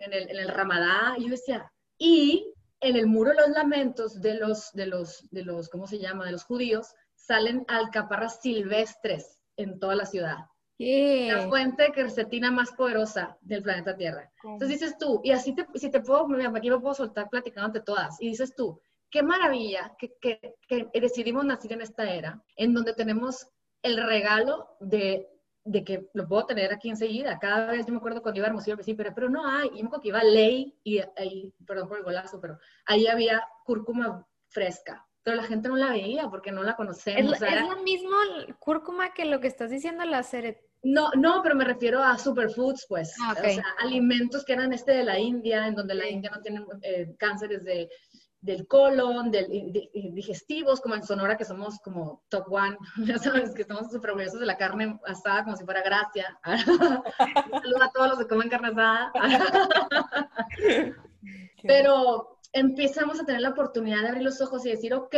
en 0.00 0.12
el, 0.12 0.30
en 0.30 0.36
el 0.36 0.48
Ramadá, 0.48 1.14
y 1.18 1.24
yo 1.24 1.30
decía, 1.30 1.72
y 1.98 2.52
en 2.82 2.96
el 2.96 3.06
muro 3.06 3.30
de 3.30 3.36
los 3.36 3.50
lamentos 3.50 4.20
de 4.20 4.34
los, 4.34 4.72
de 4.72 4.86
los, 4.86 5.28
de 5.30 5.44
los, 5.44 5.68
¿cómo 5.68 5.86
se 5.86 5.98
llama? 5.98 6.26
De 6.26 6.32
los 6.32 6.44
judíos, 6.44 6.94
salen 7.14 7.64
alcaparras 7.68 8.40
silvestres 8.40 9.38
en 9.56 9.78
toda 9.78 9.94
la 9.94 10.04
ciudad. 10.04 10.38
La 10.78 11.46
fuente 11.48 11.84
de 11.84 11.92
quercetina 11.92 12.50
más 12.50 12.72
poderosa 12.72 13.38
del 13.40 13.62
planeta 13.62 13.96
Tierra. 13.96 14.32
Entonces 14.42 14.80
dices 14.80 14.98
tú, 14.98 15.20
y 15.22 15.30
así 15.30 15.54
te, 15.54 15.64
si 15.76 15.90
te 15.90 16.00
puedo, 16.00 16.26
aquí 16.56 16.70
me 16.70 16.80
puedo 16.80 16.94
soltar 16.94 17.30
platicando 17.30 17.66
ante 17.66 17.80
todas, 17.80 18.20
y 18.20 18.30
dices 18.30 18.56
tú, 18.56 18.80
qué 19.08 19.22
maravilla 19.22 19.94
que, 19.96 20.16
que, 20.20 20.56
que 20.66 21.00
decidimos 21.00 21.44
nacer 21.44 21.72
en 21.72 21.82
esta 21.82 22.12
era, 22.12 22.42
en 22.56 22.74
donde 22.74 22.94
tenemos 22.94 23.46
el 23.82 24.04
regalo 24.04 24.76
de 24.80 25.28
de 25.64 25.84
que 25.84 26.08
lo 26.14 26.26
puedo 26.26 26.46
tener 26.46 26.72
aquí 26.72 26.90
enseguida. 26.90 27.38
Cada 27.38 27.70
vez 27.70 27.86
yo 27.86 27.92
me 27.92 27.98
acuerdo 27.98 28.22
cuando 28.22 28.38
iba 28.38 28.46
a 28.46 28.50
Hermosillo, 28.50 28.76
pero, 28.96 29.14
pero 29.14 29.28
no 29.28 29.46
hay. 29.46 29.68
Y 29.74 29.82
me 29.82 29.86
acuerdo 29.86 30.02
que 30.02 30.08
iba 30.08 30.20
a 30.20 30.24
Ley 30.24 30.78
y 30.82 31.00
ahí, 31.16 31.52
perdón 31.66 31.88
por 31.88 31.98
el 31.98 32.04
golazo, 32.04 32.40
pero 32.40 32.58
ahí 32.86 33.06
había 33.06 33.46
cúrcuma 33.64 34.26
fresca. 34.48 35.06
Pero 35.22 35.36
la 35.36 35.44
gente 35.44 35.68
no 35.68 35.76
la 35.76 35.90
veía 35.90 36.28
porque 36.28 36.50
no 36.50 36.64
la 36.64 36.74
conocemos. 36.74 37.34
¿Es, 37.34 37.42
¿es 37.42 37.68
la 37.68 37.76
misma 37.76 38.16
cúrcuma 38.58 39.14
que 39.14 39.24
lo 39.24 39.40
que 39.40 39.46
estás 39.46 39.70
diciendo, 39.70 40.04
la 40.04 40.24
ceret? 40.24 40.58
No, 40.84 41.10
no, 41.16 41.40
pero 41.44 41.54
me 41.54 41.64
refiero 41.64 42.02
a 42.02 42.18
superfoods, 42.18 42.86
pues. 42.88 43.14
Ah, 43.22 43.36
o 43.38 43.40
sea, 43.40 43.64
alimentos 43.78 44.44
que 44.44 44.52
eran 44.52 44.72
este 44.72 44.92
de 44.92 45.04
la 45.04 45.16
India, 45.16 45.68
en 45.68 45.76
donde 45.76 45.94
la 45.94 46.08
India 46.08 46.30
no 46.34 46.42
tiene 46.42 46.64
eh, 46.82 47.14
cánceres 47.16 47.62
de 47.62 47.88
del 48.42 48.66
colon, 48.66 49.30
del, 49.30 49.72
digestivos, 49.92 50.80
como 50.80 50.96
en 50.96 51.04
Sonora, 51.04 51.36
que 51.36 51.44
somos 51.44 51.78
como 51.78 52.24
top 52.28 52.52
one, 52.52 52.76
ya 53.06 53.16
sabes, 53.18 53.54
que 53.54 53.62
estamos 53.62 53.90
súper 53.90 54.10
orgullosos 54.10 54.40
de 54.40 54.46
la 54.46 54.58
carne 54.58 54.98
asada 55.06 55.44
como 55.44 55.56
si 55.56 55.64
fuera 55.64 55.80
gracia. 55.82 56.38
Un 56.44 57.62
saludo 57.62 57.82
a 57.82 57.92
todos 57.92 58.08
los 58.10 58.18
que 58.18 58.26
comen 58.26 58.50
carne 58.50 58.68
asada. 58.68 59.12
Pero 61.62 62.40
empezamos 62.52 63.20
a 63.20 63.24
tener 63.24 63.40
la 63.40 63.50
oportunidad 63.50 64.02
de 64.02 64.08
abrir 64.08 64.24
los 64.24 64.40
ojos 64.40 64.66
y 64.66 64.70
decir, 64.70 64.92
ok, 64.92 65.14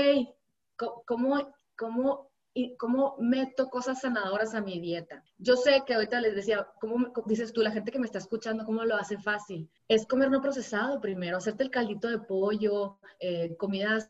¿cómo, 1.07 1.55
cómo 1.77 2.31
y 2.55 2.77
cómo 2.77 3.17
meto 3.19 3.69
cosas 3.69 4.01
sanadoras 4.01 4.55
a 4.55 4.63
mi 4.63 4.79
dieta. 4.81 5.25
Yo 5.39 5.57
sé 5.57 5.83
que 5.85 5.95
ahorita 5.95 6.21
les 6.21 6.37
decía, 6.37 6.67
¿cómo 6.81 7.13
dices 7.27 7.53
tú, 7.53 7.61
la 7.63 7.73
gente 7.73 7.91
que 7.91 7.99
me 7.99 8.07
está 8.07 8.19
escuchando, 8.19 8.65
cómo 8.65 8.85
lo 8.85 8.97
hace 8.97 9.19
fácil? 9.19 9.69
Es 9.89 10.07
comer 10.07 10.31
no 10.31 10.41
procesado 10.41 11.01
primero, 11.01 11.37
hacerte 11.37 11.65
el 11.65 11.71
caldito 11.71 12.09
de 12.09 12.21
pollo, 12.21 12.99
eh, 13.19 13.57
comida 13.57 14.09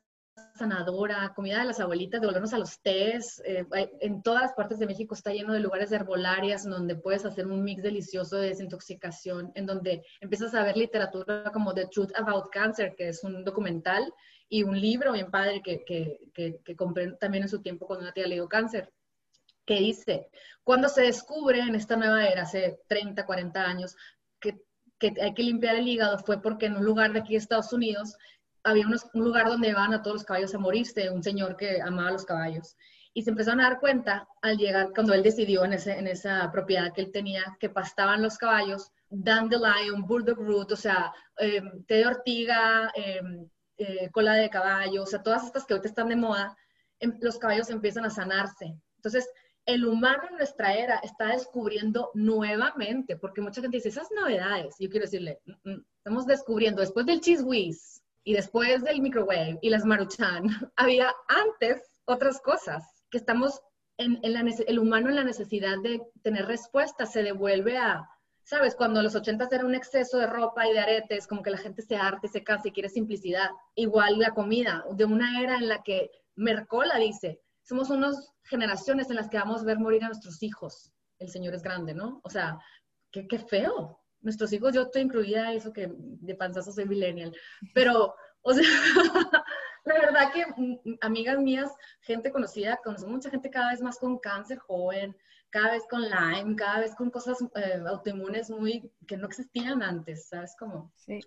sanadora, 0.55 1.33
comida 1.35 1.61
de 1.61 1.65
las 1.65 1.81
abuelitas, 1.81 2.21
de 2.21 2.27
volvernos 2.27 2.53
a 2.53 2.59
los 2.59 2.81
tés. 2.81 3.43
Eh, 3.45 3.67
en 4.01 4.23
todas 4.23 4.43
las 4.43 4.53
partes 4.53 4.79
de 4.79 4.87
México 4.87 5.15
está 5.15 5.33
lleno 5.33 5.53
de 5.53 5.61
lugares 5.61 5.91
de 5.91 5.97
herbolarias 5.97 6.65
donde 6.65 6.97
puedes 6.97 7.25
hacer 7.25 7.47
un 7.47 7.65
mix 7.65 7.83
delicioso 7.83 8.37
de 8.37 8.49
desintoxicación, 8.49 9.53
en 9.55 9.67
donde 9.67 10.05
empiezas 10.21 10.55
a 10.55 10.63
ver 10.63 10.77
literatura 10.77 11.51
como 11.53 11.75
The 11.75 11.87
Truth 11.87 12.13
About 12.17 12.51
Cancer, 12.51 12.95
que 12.97 13.09
es 13.09 13.25
un 13.25 13.45
documental 13.45 14.13
y 14.49 14.63
un 14.63 14.81
libro 14.81 15.13
bien 15.13 15.31
padre 15.31 15.63
que, 15.63 15.85
que, 15.85 16.19
que, 16.65 16.77
compré 16.77 17.13
también 17.13 17.45
en 17.45 17.49
su 17.49 17.61
tiempo 17.63 17.87
cuando 17.87 18.05
una 18.05 18.13
tía 18.13 18.27
le 18.27 18.37
dio 18.37 18.49
cáncer, 18.49 18.93
que 19.65 19.81
dice, 19.81 20.29
cuando 20.63 20.89
se 20.89 21.03
descubre 21.03 21.61
en 21.61 21.75
esta 21.75 21.97
nueva 21.97 22.27
era, 22.27 22.43
hace 22.43 22.81
30, 22.87 23.25
40 23.25 23.63
años, 23.63 23.97
que, 24.41 24.61
que 24.99 25.15
hay 25.21 25.35
que 25.35 25.43
limpiar 25.43 25.77
el 25.77 25.89
hígado, 25.89 26.19
fue 26.19 26.41
porque 26.43 26.67
en 26.67 26.77
un 26.77 26.85
lugar 26.85 27.13
de 27.13 27.21
aquí 27.21 27.33
de 27.33 27.39
Estados 27.39 27.73
Unidos 27.73 28.17
había 28.65 28.87
un 28.87 29.25
lugar 29.25 29.47
donde 29.47 29.69
iban 29.69 29.93
a 29.93 30.03
todos 30.03 30.15
los 30.15 30.25
caballos 30.25 30.55
a 30.55 30.59
morirse, 30.59 31.11
un 31.11 31.23
señor 31.23 31.57
que 31.57 31.81
amaba 31.83 32.11
los 32.11 32.25
caballos. 32.25 32.77
Y 33.13 33.23
se 33.23 33.31
empezaron 33.31 33.61
a 33.61 33.69
dar 33.69 33.79
cuenta 33.79 34.27
al 34.43 34.57
llegar, 34.57 34.91
cuando 34.93 35.15
él 35.15 35.23
decidió 35.23 35.65
en, 35.65 35.75
ese, 35.75 35.99
en 35.99 36.09
esa 36.09 36.51
propiedad 36.51 36.93
que 36.93 37.03
él 37.03 37.13
tenía, 37.13 37.57
que 37.61 37.69
pastaban 37.69 38.23
los 38.23 38.39
caballos, 38.39 38.91
dandelion, 39.09 40.07
bulldog 40.07 40.39
root, 40.39 40.73
o 40.73 40.77
sea, 40.77 41.13
eh, 41.39 41.63
té 41.87 41.97
de 41.97 42.07
ortiga, 42.07 42.91
eh, 42.97 43.21
eh, 43.79 44.11
cola 44.11 44.35
de 44.35 44.51
caballo, 44.51 45.03
o 45.03 45.07
sea, 45.07 45.23
todas 45.23 45.45
estas 45.45 45.65
que 45.65 45.75
ahorita 45.75 45.89
están 45.89 46.09
de 46.09 46.17
moda, 46.17 46.57
em, 47.01 47.17
los 47.21 47.39
caballos 47.39 47.71
empiezan 47.71 48.05
a 48.05 48.11
sanarse. 48.11 48.75
Entonces, 48.97 49.29
el 49.67 49.87
humano 49.87 50.25
en 50.31 50.37
nuestra 50.37 50.75
era 50.75 50.99
está 50.99 51.29
descubriendo 51.29 52.11
nuevamente, 52.15 53.17
porque 53.17 53.41
mucha 53.41 53.61
gente 53.61 53.79
dice, 53.79 53.89
esas 53.89 54.11
novedades, 54.11 54.77
yo 54.79 54.89
quiero 54.91 55.07
decirle, 55.07 55.41
mm, 55.47 55.71
mm, 55.71 55.85
estamos 55.99 56.27
descubriendo, 56.27 56.81
después 56.81 57.07
del 57.07 57.21
cheese 57.21 57.43
whiz, 57.43 58.03
y 58.25 58.33
después 58.33 58.83
del 58.83 59.03
microwave 59.03 59.59
y 59.61 59.71
las 59.71 59.85
maruchan, 59.85 60.45
había 60.77 61.13
antes 61.29 61.83
otras 62.07 62.41
cosas 62.41 62.83
que 63.11 63.19
estamos 63.19 63.61
en, 63.99 64.19
la, 64.23 64.41
el 64.67 64.79
humano 64.79 65.09
en 65.09 65.17
la 65.17 65.25
necesidad 65.25 65.77
de 65.83 66.03
tener 66.23 66.47
respuestas 66.47 67.13
se 67.13 67.23
devuelve 67.23 67.79
a, 67.79 68.09
¿sabes? 68.45 68.75
Cuando 68.77 69.03
los 69.03 69.15
ochentas 69.15 69.51
era 69.53 69.65
un 69.65 69.75
exceso 69.75 70.19
de 70.19 70.27
ropa 70.27 70.67
y 70.67 70.73
de 70.73 70.81
aretes, 70.81 71.27
como 71.27 71.43
que 71.43 71.51
la 71.51 71.59
gente 71.59 71.83
se 71.83 71.97
arte, 71.97 72.29
se 72.29 72.45
cansa 72.45 72.69
y 72.69 72.73
quiere 72.73 72.89
simplicidad. 72.89 73.51
Igual 73.75 74.19
la 74.19 74.31
comida, 74.31 74.85
de 74.93 75.05
una 75.05 75.41
era 75.43 75.57
en 75.57 75.69
la 75.69 75.83
que 75.83 76.11
Mercola 76.37 76.97
dice, 76.99 77.41
somos 77.63 77.91
unas 77.91 78.33
generaciones 78.45 79.09
en 79.11 79.17
las 79.17 79.29
que 79.29 79.39
vamos 79.39 79.63
a 79.63 79.65
ver 79.65 79.79
morir 79.79 80.05
a 80.05 80.09
nuestros 80.09 80.43
hijos. 80.43 80.93
El 81.19 81.31
Señor 81.31 81.55
es 81.55 81.63
grande, 81.63 81.95
¿no? 81.95 82.21
O 82.23 82.31
sea, 82.31 82.59
qué, 83.11 83.39
feo. 83.39 84.01
Nuestros 84.21 84.53
hijos, 84.53 84.75
yo 84.75 84.83
estoy 84.83 85.03
incluida, 85.03 85.53
eso 85.53 85.73
que 85.73 85.91
de 85.91 86.35
panzazo 86.35 86.73
soy 86.73 86.87
millennial, 86.87 87.35
pero, 87.75 88.15
o 88.41 88.55
sea, 88.55 88.63
la 89.85 89.95
verdad 89.95 90.33
que 90.33 90.47
mm, 90.57 90.97
amigas 91.03 91.39
mías, 91.39 91.71
gente 92.01 92.33
conocida, 92.33 92.81
conozco 92.83 93.09
mucha 93.09 93.31
gente 93.31 93.51
cada 93.51 93.71
vez 93.71 93.83
más 93.83 93.99
con 93.99 94.19
cáncer 94.19 94.59
joven, 94.59 95.15
cada 95.55 95.71
vez 95.71 95.85
con 95.89 96.03
Lyme, 96.03 96.57
cada 96.57 96.81
vez 96.81 96.97
con 96.97 97.11
cosas 97.11 97.39
eh, 97.55 97.81
autoinmunes 97.87 98.51
muy 98.51 98.91
que 99.07 99.17
no 99.17 99.29
existían 99.29 99.85
antes, 99.85 100.27
¿sabes 100.27 100.57
cómo? 100.59 100.93
Sí. 100.97 101.21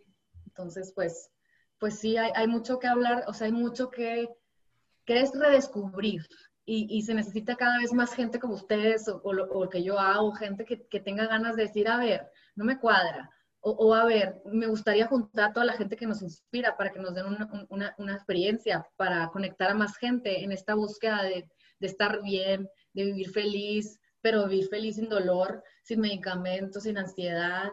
Entonces, 0.48 0.92
pues, 0.94 1.32
pues 1.80 1.98
sí, 1.98 2.18
hay, 2.18 2.32
hay 2.36 2.46
mucho 2.46 2.78
que 2.78 2.88
hablar, 2.88 3.24
o 3.28 3.34
sea, 3.34 3.46
hay 3.46 3.54
mucho 3.54 3.90
que, 3.90 4.28
que 5.06 5.22
es 5.22 5.32
redescubrir. 5.34 6.28
Y, 6.66 6.88
y, 6.90 7.04
se 7.04 7.14
necesita 7.14 7.56
cada 7.56 7.78
vez 7.78 7.94
más 7.94 8.14
gente 8.14 8.40
como 8.40 8.56
ustedes 8.56 9.08
o, 9.08 9.22
o 9.24 9.32
lo 9.32 9.70
que 9.70 9.82
yo 9.82 9.98
hago, 9.98 10.34
gente 10.34 10.66
que, 10.66 10.86
que 10.90 11.00
tenga 11.00 11.26
ganas 11.26 11.56
de 11.56 11.64
decir, 11.64 11.88
a 11.88 11.96
ver, 11.96 12.30
no 12.58 12.66
me 12.66 12.78
cuadra, 12.78 13.30
o, 13.62 13.94
a 13.94 14.06
ver, 14.06 14.42
me 14.46 14.68
gustaría 14.68 15.08
juntar 15.08 15.50
a 15.50 15.54
toda 15.54 15.66
la 15.66 15.74
gente 15.74 15.96
que 15.96 16.06
nos 16.06 16.22
inspira 16.22 16.76
para 16.76 16.92
que 16.92 17.00
nos 17.00 17.16
den 17.16 17.26
una, 17.70 17.96
una, 17.98 18.14
experiencia, 18.14 18.86
para 18.98 19.30
conectar 19.30 19.72
a 19.72 19.74
más 19.74 19.96
gente 19.98 20.44
en 20.44 20.52
esta 20.52 20.76
búsqueda 20.76 21.24
de, 21.24 21.50
de, 21.80 21.88
estar 21.88 22.22
bien, 22.22 22.70
de 22.94 23.06
vivir 23.06 23.30
feliz, 23.30 24.00
pero 24.22 24.48
vivir 24.48 24.68
feliz 24.68 24.96
sin 24.96 25.10
dolor, 25.10 25.64
sin 25.84 26.00
medicamentos, 26.00 26.84
sin 26.84 26.98
ansiedad, 26.98 27.72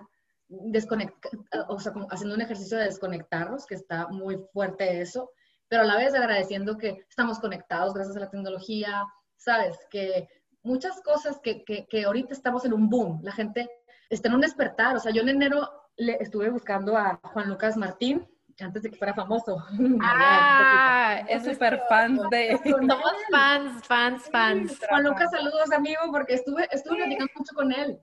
o 1.69 1.79
sea, 1.81 1.93
haciendo 2.11 2.35
un 2.35 2.43
ejercicio 2.43 2.79
de 2.79 2.85
desconectarnos, 2.85 3.67
que 3.67 3.75
está 3.75 4.09
muy 4.09 4.39
fuerte 4.53 5.01
eso, 5.01 5.31
pero 5.69 5.83
a 5.83 5.87
la 5.87 5.97
vez 5.97 6.15
agradeciendo 6.15 6.77
que 6.77 7.05
estamos 7.09 7.39
conectados 7.39 7.95
gracias 7.95 8.17
a 8.17 8.21
la 8.21 8.31
tecnología, 8.31 9.05
sabes, 9.37 9.79
que 9.91 10.29
muchas 10.63 11.01
cosas 11.03 11.41
que, 11.43 11.65
que, 11.65 11.87
que 11.87 12.05
ahorita 12.05 12.33
estamos 12.33 12.65
en 12.65 12.73
un 12.73 12.89
boom, 12.89 13.21
la 13.23 13.33
gente 13.33 13.69
está 14.11 14.29
en 14.29 14.35
un 14.35 14.41
despertar, 14.43 14.97
o 14.97 15.01
sea, 15.01 15.13
yo 15.13 15.23
en 15.23 15.31
enero 15.31 15.69
le 15.97 16.17
estuve 16.21 16.51
buscando 16.51 16.97
a 16.97 17.21
Juan 17.33 17.49
Lucas 17.49 17.77
Martín 17.77 18.29
antes 18.61 18.83
de 18.83 18.91
que 18.91 18.97
fuera 18.97 19.15
famoso. 19.15 19.63
Ah, 20.03 21.25
es 21.29 21.45
súper 21.45 21.81
fan 21.89 22.19
de... 22.31 22.59
Somos 22.65 23.13
fans, 23.31 23.87
fans, 23.87 24.23
fans. 24.31 24.81
Juan 24.89 25.05
Lucas, 25.05 25.31
saludos, 25.31 25.73
amigo, 25.73 26.01
porque 26.11 26.35
estuve, 26.35 26.69
estuve 26.71 26.97
platicando 26.97 27.33
mucho 27.37 27.55
con 27.55 27.73
él. 27.73 27.99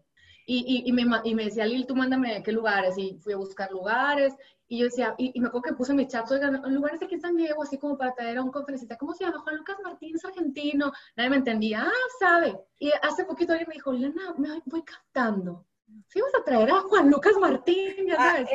Y, 0.45 0.84
y, 0.86 0.91
me, 0.91 1.04
y, 1.24 1.36
me, 1.36 1.45
decía, 1.45 1.66
Lil, 1.66 1.86
tú 1.86 1.95
mándame 1.95 2.41
qué 2.43 2.52
lugares. 2.52 2.97
Y 2.97 3.18
fui 3.22 3.34
a 3.34 3.38
buscar 3.38 3.72
lugares. 3.72 4.34
Y 4.68 4.80
yo 4.80 4.86
decía, 4.86 5.16
y, 5.18 5.39
me 5.39 5.47
acuerdo 5.47 5.70
que 5.70 5.74
puse 5.74 5.91
en 5.91 5.97
mi 5.97 6.08
chat, 6.08 6.30
oigan, 6.32 6.62
lugares 6.74 7.02
aquí 7.02 7.16
en 7.16 7.22
San 7.22 7.38
Diego, 7.38 7.64
así 7.64 7.78
como 7.78 7.97
para 7.97 8.14
traer 8.14 8.38
a 8.38 8.43
un 8.43 8.52
conferencista. 8.52 8.97
¿Cómo 8.97 9.14
se 9.14 9.24
llama? 9.24 9.39
Juan 9.39 9.58
Lucas 9.58 9.78
Martín, 9.84 10.16
es 10.16 10.26
argentino. 10.26 10.91
Nadie 11.16 11.30
me 11.30 11.36
entendía. 11.38 11.84
Ah, 11.84 12.08
sabe. 12.20 12.60
Y 12.80 12.91
hace 13.02 13.26
poquito 13.26 13.54
alguien 13.54 13.70
me 13.70 13.76
dijo, 13.76 13.91
Lena, 13.93 14.34
me 14.38 14.62
voy 14.66 14.84
captando 14.84 15.66
sí 16.08 16.22
vas 16.22 16.36
a 16.39 16.43
traer 16.43 16.70
a 16.70 16.82
Juan 16.82 17.10
Lucas 17.10 17.34
Martín, 17.39 18.08
ya 18.08 18.16
sabes. 18.16 18.49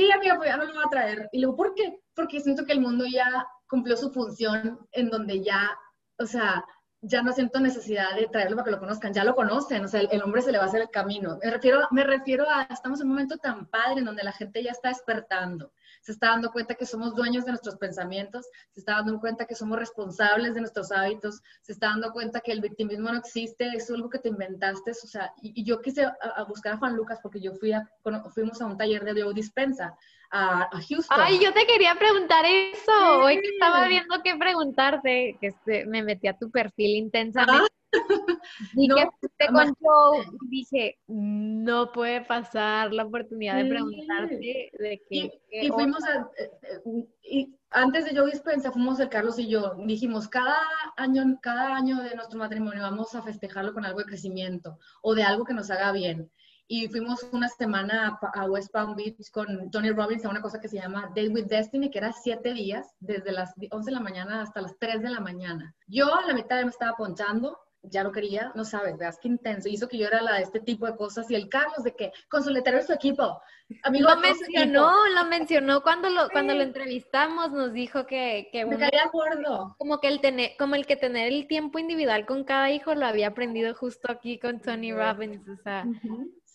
Sí, 0.00 0.10
amiga, 0.10 0.36
pues 0.38 0.48
ya 0.48 0.56
no 0.56 0.64
lo 0.64 0.72
voy 0.72 0.82
a 0.82 0.88
traer. 0.88 1.28
Y 1.30 1.40
luego, 1.42 1.56
¿por 1.56 1.74
qué? 1.74 2.00
Porque 2.14 2.40
siento 2.40 2.64
que 2.64 2.72
el 2.72 2.80
mundo 2.80 3.04
ya 3.04 3.46
cumplió 3.68 3.98
su 3.98 4.10
función 4.10 4.88
en 4.92 5.10
donde 5.10 5.44
ya, 5.44 5.78
o 6.18 6.24
sea, 6.24 6.64
ya 7.02 7.20
no 7.20 7.34
siento 7.34 7.60
necesidad 7.60 8.16
de 8.16 8.26
traerlo 8.28 8.56
para 8.56 8.64
que 8.64 8.70
lo 8.70 8.78
conozcan, 8.78 9.12
ya 9.12 9.24
lo 9.24 9.34
conocen, 9.34 9.84
o 9.84 9.88
sea, 9.88 10.00
el, 10.00 10.22
hombre 10.22 10.40
se 10.40 10.52
le 10.52 10.58
va 10.58 10.64
a 10.64 10.68
hacer 10.68 10.80
el 10.80 10.88
camino. 10.88 11.38
Me 11.44 11.50
refiero, 11.50 11.80
me 11.90 12.02
refiero 12.02 12.48
a, 12.48 12.62
estamos 12.62 12.98
en 13.00 13.08
un 13.08 13.12
momento 13.12 13.36
tan 13.36 13.66
padre 13.66 13.98
en 13.98 14.06
donde 14.06 14.22
la 14.22 14.32
gente 14.32 14.62
ya 14.62 14.70
está 14.70 14.88
despertando, 14.88 15.70
se 16.00 16.12
está 16.12 16.28
dando 16.28 16.50
cuenta 16.50 16.74
que 16.74 16.86
somos 16.86 17.14
dueños 17.14 17.44
de 17.44 17.52
nuestros 17.52 17.76
pensamientos, 17.76 18.46
se 18.72 18.80
está 18.80 18.94
dando 18.94 19.20
cuenta 19.20 19.46
que 19.46 19.54
somos 19.54 19.78
responsables 19.78 20.54
de 20.54 20.60
nuestros 20.60 20.92
hábitos, 20.92 21.40
se 21.62 21.72
está 21.72 21.88
dando 21.88 22.12
cuenta 22.12 22.40
que 22.40 22.52
el 22.52 22.60
victimismo 22.60 23.10
no 23.10 23.18
existe, 23.18 23.68
es 23.74 23.90
algo 23.90 24.08
que 24.10 24.18
te 24.18 24.28
inventaste, 24.28 24.90
o 24.90 24.94
sea, 24.94 25.32
y, 25.42 25.64
yo 25.64 25.80
quise 25.80 26.04
a, 26.04 26.44
buscar 26.48 26.74
a 26.74 26.78
Juan 26.78 26.96
Lucas 26.96 27.18
porque 27.22 27.40
yo 27.40 27.52
fui 27.54 27.72
a, 27.72 27.88
fuimos 28.32 28.60
a 28.60 28.66
un 28.66 28.76
taller 28.76 29.04
de 29.04 29.22
Joe 29.22 29.34
Dispensa 29.34 29.96
a, 30.30 30.68
Houston. 30.88 31.18
Ay, 31.20 31.38
yo 31.42 31.52
te 31.52 31.66
quería 31.66 31.94
preguntar 31.96 32.44
eso, 32.46 33.18
hoy 33.22 33.40
que 33.40 33.48
estaba 33.48 33.88
viendo 33.88 34.22
qué 34.22 34.36
preguntarte, 34.36 35.36
que 35.40 35.48
este, 35.48 35.86
me 35.86 36.02
metí 36.02 36.28
a 36.28 36.36
tu 36.36 36.50
perfil 36.50 36.96
intensamente. 36.96 37.68
Y 38.74 38.88
que 38.88 39.08
te 39.36 39.48
contó, 39.48 40.12
dije, 40.48 40.98
no 41.08 41.90
puede 41.90 42.20
pasar 42.20 42.92
la 42.92 43.04
oportunidad 43.04 43.56
de 43.56 43.68
preguntarte 43.68 44.70
de 44.78 45.02
qué. 45.08 45.40
Y, 45.50 45.68
fuimos 45.70 46.04
a, 46.04 46.30
eh, 46.38 46.50
eh, 46.62 47.06
y 47.22 47.54
antes 47.70 48.04
de 48.04 48.14
yo 48.14 48.26
dispensa, 48.26 48.70
fuimos 48.72 49.00
el 49.00 49.08
Carlos 49.08 49.38
y 49.38 49.48
yo, 49.48 49.74
dijimos, 49.86 50.28
cada 50.28 50.56
año, 50.96 51.38
cada 51.42 51.74
año 51.74 52.02
de 52.02 52.14
nuestro 52.14 52.38
matrimonio 52.38 52.82
vamos 52.82 53.14
a 53.14 53.22
festejarlo 53.22 53.72
con 53.72 53.84
algo 53.84 53.98
de 53.98 54.06
crecimiento 54.06 54.78
o 55.02 55.14
de 55.14 55.22
algo 55.22 55.44
que 55.44 55.54
nos 55.54 55.70
haga 55.70 55.92
bien. 55.92 56.30
Y 56.72 56.86
fuimos 56.86 57.24
una 57.32 57.48
semana 57.48 58.16
a, 58.22 58.44
West 58.44 58.70
Palm 58.70 58.94
Beach 58.94 59.16
con 59.32 59.72
Tony 59.72 59.90
Robbins 59.90 60.24
a 60.24 60.28
una 60.28 60.40
cosa 60.40 60.60
que 60.60 60.68
se 60.68 60.76
llama 60.76 61.08
Date 61.08 61.30
with 61.30 61.46
Destiny, 61.46 61.90
que 61.90 61.98
era 61.98 62.12
siete 62.12 62.54
días, 62.54 62.94
desde 63.00 63.32
las 63.32 63.52
11 63.72 63.90
de 63.90 63.92
la 63.96 64.00
mañana 64.00 64.42
hasta 64.42 64.60
las 64.60 64.78
3 64.78 65.02
de 65.02 65.10
la 65.10 65.18
mañana. 65.18 65.74
Yo 65.88 66.14
a 66.14 66.24
la 66.24 66.32
mitad 66.32 66.62
me 66.62 66.70
estaba 66.70 66.96
ponchando, 66.96 67.58
ya 67.82 68.04
no 68.04 68.12
quería, 68.12 68.52
no 68.54 68.64
sabes, 68.64 68.96
veas 68.98 69.18
qué 69.20 69.26
intenso. 69.26 69.68
Hizo 69.68 69.88
que 69.88 69.98
yo 69.98 70.06
era 70.06 70.22
la 70.22 70.34
de 70.34 70.42
este 70.42 70.60
tipo 70.60 70.86
de 70.86 70.94
cosas. 70.94 71.28
Y 71.28 71.34
el 71.34 71.48
Carlos 71.48 71.82
de 71.82 71.96
que, 71.96 72.12
con 72.28 72.44
su 72.44 72.50
letrero 72.50 72.78
de 72.78 72.86
su 72.86 72.92
equipo. 72.92 73.42
Amigo, 73.82 74.08
lo 74.08 74.20
mencionó, 74.20 74.92
lo 75.08 75.24
mencionó 75.24 75.82
cuando 75.82 76.08
lo, 76.08 76.28
cuando 76.28 76.54
lo 76.54 76.62
entrevistamos, 76.62 77.50
nos 77.50 77.72
dijo 77.72 78.06
que... 78.06 78.48
que 78.52 78.64
Me 78.64 78.78
caía 78.78 79.06
acuerdo. 79.06 79.74
Como 79.76 79.98
que, 79.98 80.06
el 80.06 80.20
tener, 80.20 80.52
como 80.56 80.76
el 80.76 80.86
que 80.86 80.94
tener 80.94 81.32
el 81.32 81.48
tiempo 81.48 81.80
individual 81.80 82.26
con 82.26 82.44
cada 82.44 82.70
hijo 82.70 82.94
lo 82.94 83.06
había 83.06 83.26
aprendido 83.26 83.74
justo 83.74 84.12
aquí 84.12 84.38
con 84.38 84.60
Tony 84.60 84.92
Robbins, 84.92 85.48
o 85.48 85.56
sea... 85.56 85.84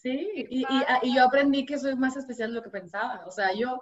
Sí, 0.06 0.46
y, 0.52 0.64
y, 1.02 1.16
yo 1.16 1.24
aprendí 1.24 1.66
que 1.66 1.80
soy 1.80 1.96
más 1.96 2.16
especial 2.16 2.52
de 2.52 2.58
lo 2.58 2.62
que 2.62 2.70
pensaba. 2.70 3.24
O 3.26 3.32
sea, 3.32 3.52
yo, 3.56 3.82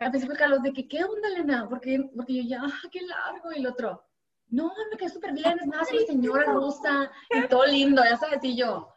al 0.00 0.10
principio, 0.10 0.36
Carlos, 0.36 0.62
de 0.62 0.72
que, 0.72 0.88
¿qué 0.88 1.04
onda, 1.04 1.28
Elena? 1.28 1.68
Porque, 1.68 2.10
porque 2.16 2.42
yo 2.42 2.42
ya, 2.42 2.60
ah, 2.64 2.88
qué 2.90 3.00
largo, 3.02 3.52
y 3.52 3.60
el 3.60 3.68
otro, 3.68 4.04
no, 4.48 4.72
me 4.90 4.96
quedé 4.96 5.10
súper 5.10 5.32
bien, 5.32 5.60
es 5.60 5.68
más, 5.68 5.88
soy 5.88 6.04
señora 6.06 6.46
rusa 6.46 7.08
y 7.30 7.46
todo 7.46 7.64
lindo, 7.66 8.02
ya 8.02 8.16
sabes, 8.16 8.42
y 8.42 8.56
yo, 8.56 8.92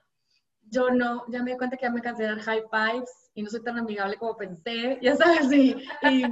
yo 0.64 0.90
no, 0.90 1.24
ya 1.28 1.44
me 1.44 1.52
di 1.52 1.58
cuenta 1.58 1.78
que 1.78 1.86
ya 1.86 1.92
me 1.92 2.02
cansé 2.02 2.24
de 2.24 2.30
dar 2.30 2.40
high 2.40 2.64
fives 2.72 3.30
y 3.36 3.44
no 3.44 3.52
soy 3.52 3.62
tan 3.62 3.78
amigable 3.78 4.18
como 4.18 4.36
pensé, 4.36 4.98
ya 5.00 5.16
sabes, 5.16 5.52
y, 5.52 5.76
y 6.10 6.24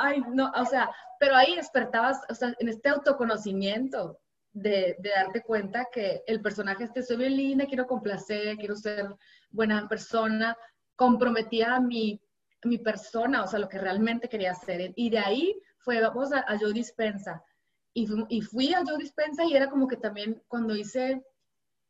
ay, 0.00 0.20
no, 0.32 0.50
o 0.50 0.64
sea, 0.64 0.90
pero 1.20 1.36
ahí 1.36 1.54
despertabas, 1.54 2.22
o 2.28 2.34
sea, 2.34 2.52
en 2.58 2.68
este 2.68 2.88
autoconocimiento 2.88 4.18
de, 4.52 4.96
de, 4.98 5.10
darte 5.10 5.42
cuenta 5.42 5.86
que 5.92 6.24
el 6.26 6.40
personaje 6.40 6.82
este, 6.82 7.04
soy 7.04 7.18
bien 7.18 7.36
linda, 7.36 7.66
quiero 7.66 7.86
complacer, 7.86 8.56
quiero 8.56 8.74
ser 8.74 9.14
buena 9.50 9.88
persona, 9.88 10.56
comprometía 10.94 11.76
a 11.76 11.80
mi, 11.80 12.20
mi 12.64 12.78
persona, 12.78 13.42
o 13.42 13.46
sea, 13.46 13.58
lo 13.58 13.68
que 13.68 13.78
realmente 13.78 14.28
quería 14.28 14.52
hacer. 14.52 14.92
Y 14.96 15.10
de 15.10 15.18
ahí 15.18 15.60
fue, 15.78 16.00
vamos 16.00 16.32
a, 16.32 16.40
a 16.40 16.58
Joe 16.58 16.72
Dispensa, 16.72 17.42
y, 17.96 18.42
fui 18.42 18.74
a 18.74 18.84
Joe 18.86 18.98
Dispensa 18.98 19.44
y 19.44 19.54
era 19.54 19.70
como 19.70 19.88
que 19.88 19.96
también 19.96 20.42
cuando 20.48 20.76
hice, 20.76 21.24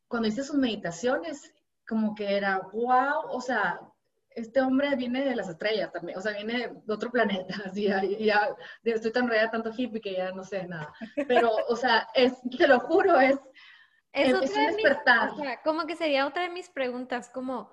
cuando 0.07 0.29
hice 0.29 0.41
sus 0.41 0.55
meditaciones, 0.55 1.53
como 1.85 2.15
que 2.15 2.37
era, 2.37 2.59
wow, 2.71 3.29
o 3.29 3.41
sea, 3.41 3.81
este 4.29 4.61
hombre 4.61 4.95
viene 4.95 5.25
de 5.25 5.35
las 5.35 5.49
estrellas 5.49 5.91
también, 5.91 6.17
o 6.17 6.21
sea, 6.21 6.31
viene 6.31 6.71
de 6.85 6.93
otro 6.93 7.11
planeta, 7.11 7.55
así, 7.65 7.83
ya, 7.83 8.01
ya 8.21 8.55
estoy 8.93 9.11
tan 9.11 9.27
rodeada 9.27 9.51
tanto 9.51 9.73
hippie 9.75 9.99
que 9.99 10.13
ya 10.13 10.31
no 10.31 10.45
sé 10.45 10.65
nada. 10.65 10.93
Pero, 11.27 11.51
o 11.67 11.75
sea, 11.75 12.07
es, 12.15 12.33
te 12.57 12.67
lo 12.69 12.79
juro, 12.79 13.19
es, 13.19 13.37
es, 14.13 14.29
es 14.29 14.55
un 14.55 14.65
despertar. 14.65 15.31
o 15.31 15.35
sea, 15.35 15.61
como 15.61 15.85
que 15.85 15.95
sería 15.95 16.27
otra 16.27 16.43
de 16.43 16.49
mis 16.49 16.69
preguntas, 16.69 17.29
como, 17.29 17.71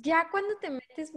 ya 0.00 0.28
cuando 0.30 0.56
te 0.58 0.70
metes 0.70 1.12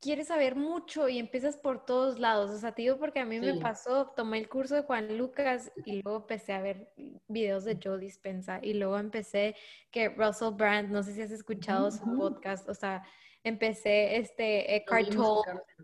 quieres 0.00 0.28
saber 0.28 0.56
mucho 0.56 1.08
y 1.08 1.18
empiezas 1.18 1.56
por 1.56 1.84
todos 1.84 2.18
lados. 2.18 2.50
O 2.50 2.58
sea, 2.58 2.72
te 2.72 2.82
digo 2.82 2.98
porque 2.98 3.20
a 3.20 3.24
mí 3.24 3.40
me 3.40 3.54
pasó, 3.54 4.12
tomé 4.16 4.38
el 4.38 4.48
curso 4.48 4.74
de 4.74 4.82
Juan 4.82 5.16
Lucas 5.16 5.72
y 5.84 6.02
luego 6.02 6.18
empecé 6.18 6.52
a 6.52 6.60
ver 6.60 6.92
videos 7.28 7.64
de 7.64 7.78
Joe 7.82 7.98
Dispensa 7.98 8.60
y 8.62 8.74
luego 8.74 8.98
empecé 8.98 9.56
que 9.90 10.08
Russell 10.08 10.54
Brand, 10.54 10.90
no 10.90 11.02
sé 11.02 11.14
si 11.14 11.22
has 11.22 11.30
escuchado 11.30 11.90
su 11.90 12.04
podcast, 12.16 12.68
o 12.68 12.74
sea, 12.74 13.02
empecé 13.42 14.16
este 14.16 14.84
Tolle, 14.86 15.16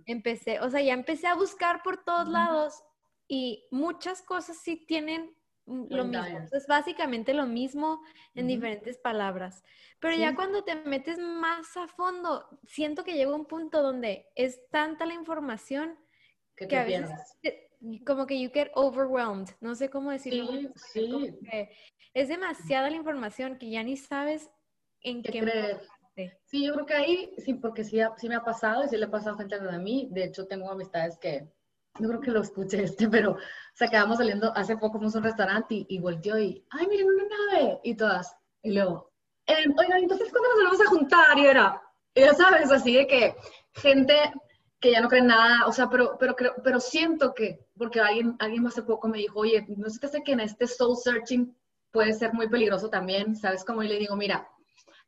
empecé, 0.07 0.61
o 0.61 0.69
sea, 0.69 0.83
ya 0.83 0.95
empecé 0.95 1.27
a 1.27 1.35
buscar 1.35 1.83
por 1.83 2.05
todos 2.05 2.29
lados 2.29 2.83
y 3.29 3.67
muchas 3.71 4.21
cosas 4.23 4.59
sí 4.59 4.85
tienen 4.87 5.35
lo 5.67 6.05
mismo. 6.05 6.47
Es 6.53 6.67
básicamente 6.67 7.35
lo 7.35 7.47
mismo 7.47 8.03
en 8.35 8.47
diferentes 8.47 8.99
palabras. 8.99 9.63
Pero 10.01 10.17
ya 10.17 10.35
cuando 10.35 10.65
te 10.65 10.75
metes 10.75 11.19
más 11.19 11.77
a 11.77 11.87
fondo, 11.89 12.47
siento 12.65 13.05
que 13.05 13.15
llega 13.15 13.35
un 13.35 13.47
punto 13.47 13.83
donde 13.83 14.27
es 14.35 14.69
tanta 14.71 15.07
la 15.07 15.15
información 15.15 15.99
que, 16.57 16.67
que 16.67 16.77
a 16.77 16.85
veces 16.85 17.37
pierdes. 17.41 18.03
como 18.05 18.27
que 18.27 18.41
you 18.41 18.51
get 18.53 18.71
overwhelmed, 18.75 19.49
no 19.61 19.75
sé 19.75 19.89
cómo 19.91 20.11
decirlo. 20.11 20.47
Sí, 20.77 21.11
sí. 21.13 21.69
es 22.15 22.29
demasiada 22.29 22.91
la 22.91 22.97
información 22.97 23.59
que 23.59 23.71
ya 23.71 23.83
ni 23.83 23.97
sabes 23.97 24.51
en 25.01 25.23
¿Qué 25.23 25.33
qué 25.33 25.41
creer? 25.41 25.81
Sí, 26.45 26.67
yo 26.67 26.75
creo 26.75 26.87
que 26.87 26.95
ahí, 26.95 27.35
sí, 27.39 27.55
porque 27.55 27.85
sí, 27.85 27.99
sí 28.19 28.29
me 28.29 28.35
ha 28.35 28.45
pasado 28.45 28.85
y 28.85 28.89
sí 28.89 28.97
le 28.97 29.07
ha 29.07 29.11
pasado 29.11 29.37
a 29.37 29.39
gente 29.39 29.59
de 29.59 29.79
mí. 29.79 30.09
De 30.13 30.25
hecho, 30.25 30.47
tengo 30.47 30.71
amistades 30.71 31.19
que, 31.19 31.49
no 31.99 32.09
creo 32.09 32.21
que 32.21 32.31
lo 32.31 32.41
escuche 32.43 32.83
este, 32.83 33.09
pero, 33.09 33.33
o 33.33 33.37
saliendo, 34.17 34.53
hace 34.57 34.77
poco 34.77 34.99
fuimos 34.99 35.15
a 35.15 35.19
un 35.19 35.25
restaurante 35.25 35.75
y, 35.75 35.87
y 35.89 35.99
volteó 35.99 36.39
y, 36.39 36.65
ay, 36.71 36.87
miren 36.89 37.07
una 37.09 37.25
nave, 37.53 37.81
y 37.85 37.95
todas. 37.95 38.35
Y 38.63 38.73
luego, 38.73 39.11
"Em, 39.47 39.73
oigan, 39.79 40.03
entonces, 40.03 40.31
¿cuándo 40.31 40.49
nos 40.51 40.65
vamos 40.65 40.81
a 40.81 40.91
juntar? 40.91 41.39
Y 41.39 41.47
era, 41.47 41.83
ya 42.15 42.35
sabes, 42.35 42.71
así 42.71 42.95
de 42.97 43.07
que 43.07 43.35
gente 43.75 44.15
que 44.81 44.91
ya 44.93 45.01
no 45.01 45.09
cree 45.09 45.23
nada, 45.23 45.67
o 45.67 45.73
sea, 45.73 45.89
pero, 45.89 46.17
pero, 46.19 46.35
creo- 46.35 46.55
pero 46.65 46.81
siento 46.81 47.35
que, 47.35 47.67
porque 47.77 48.01
alguien, 48.01 48.37
alguien 48.41 48.67
hace 48.67 48.83
poco 48.83 49.09
me 49.09 49.19
dijo, 49.19 49.41
oye, 49.41 49.65
no 49.77 49.89
sé 49.91 50.01
qué 50.01 50.09
sé 50.09 50.23
que 50.23 50.33
en 50.33 50.41
este 50.41 50.67
soul 50.67 50.97
searching 50.97 51.57
puede 51.93 52.13
ser 52.15 52.33
muy 52.33 52.49
peligroso 52.49 52.89
también, 52.91 53.37
¿sabes? 53.37 53.65
Como 53.65 53.83
y 53.83 53.89
le 53.89 53.99
digo, 53.99 54.17
mira, 54.17 54.49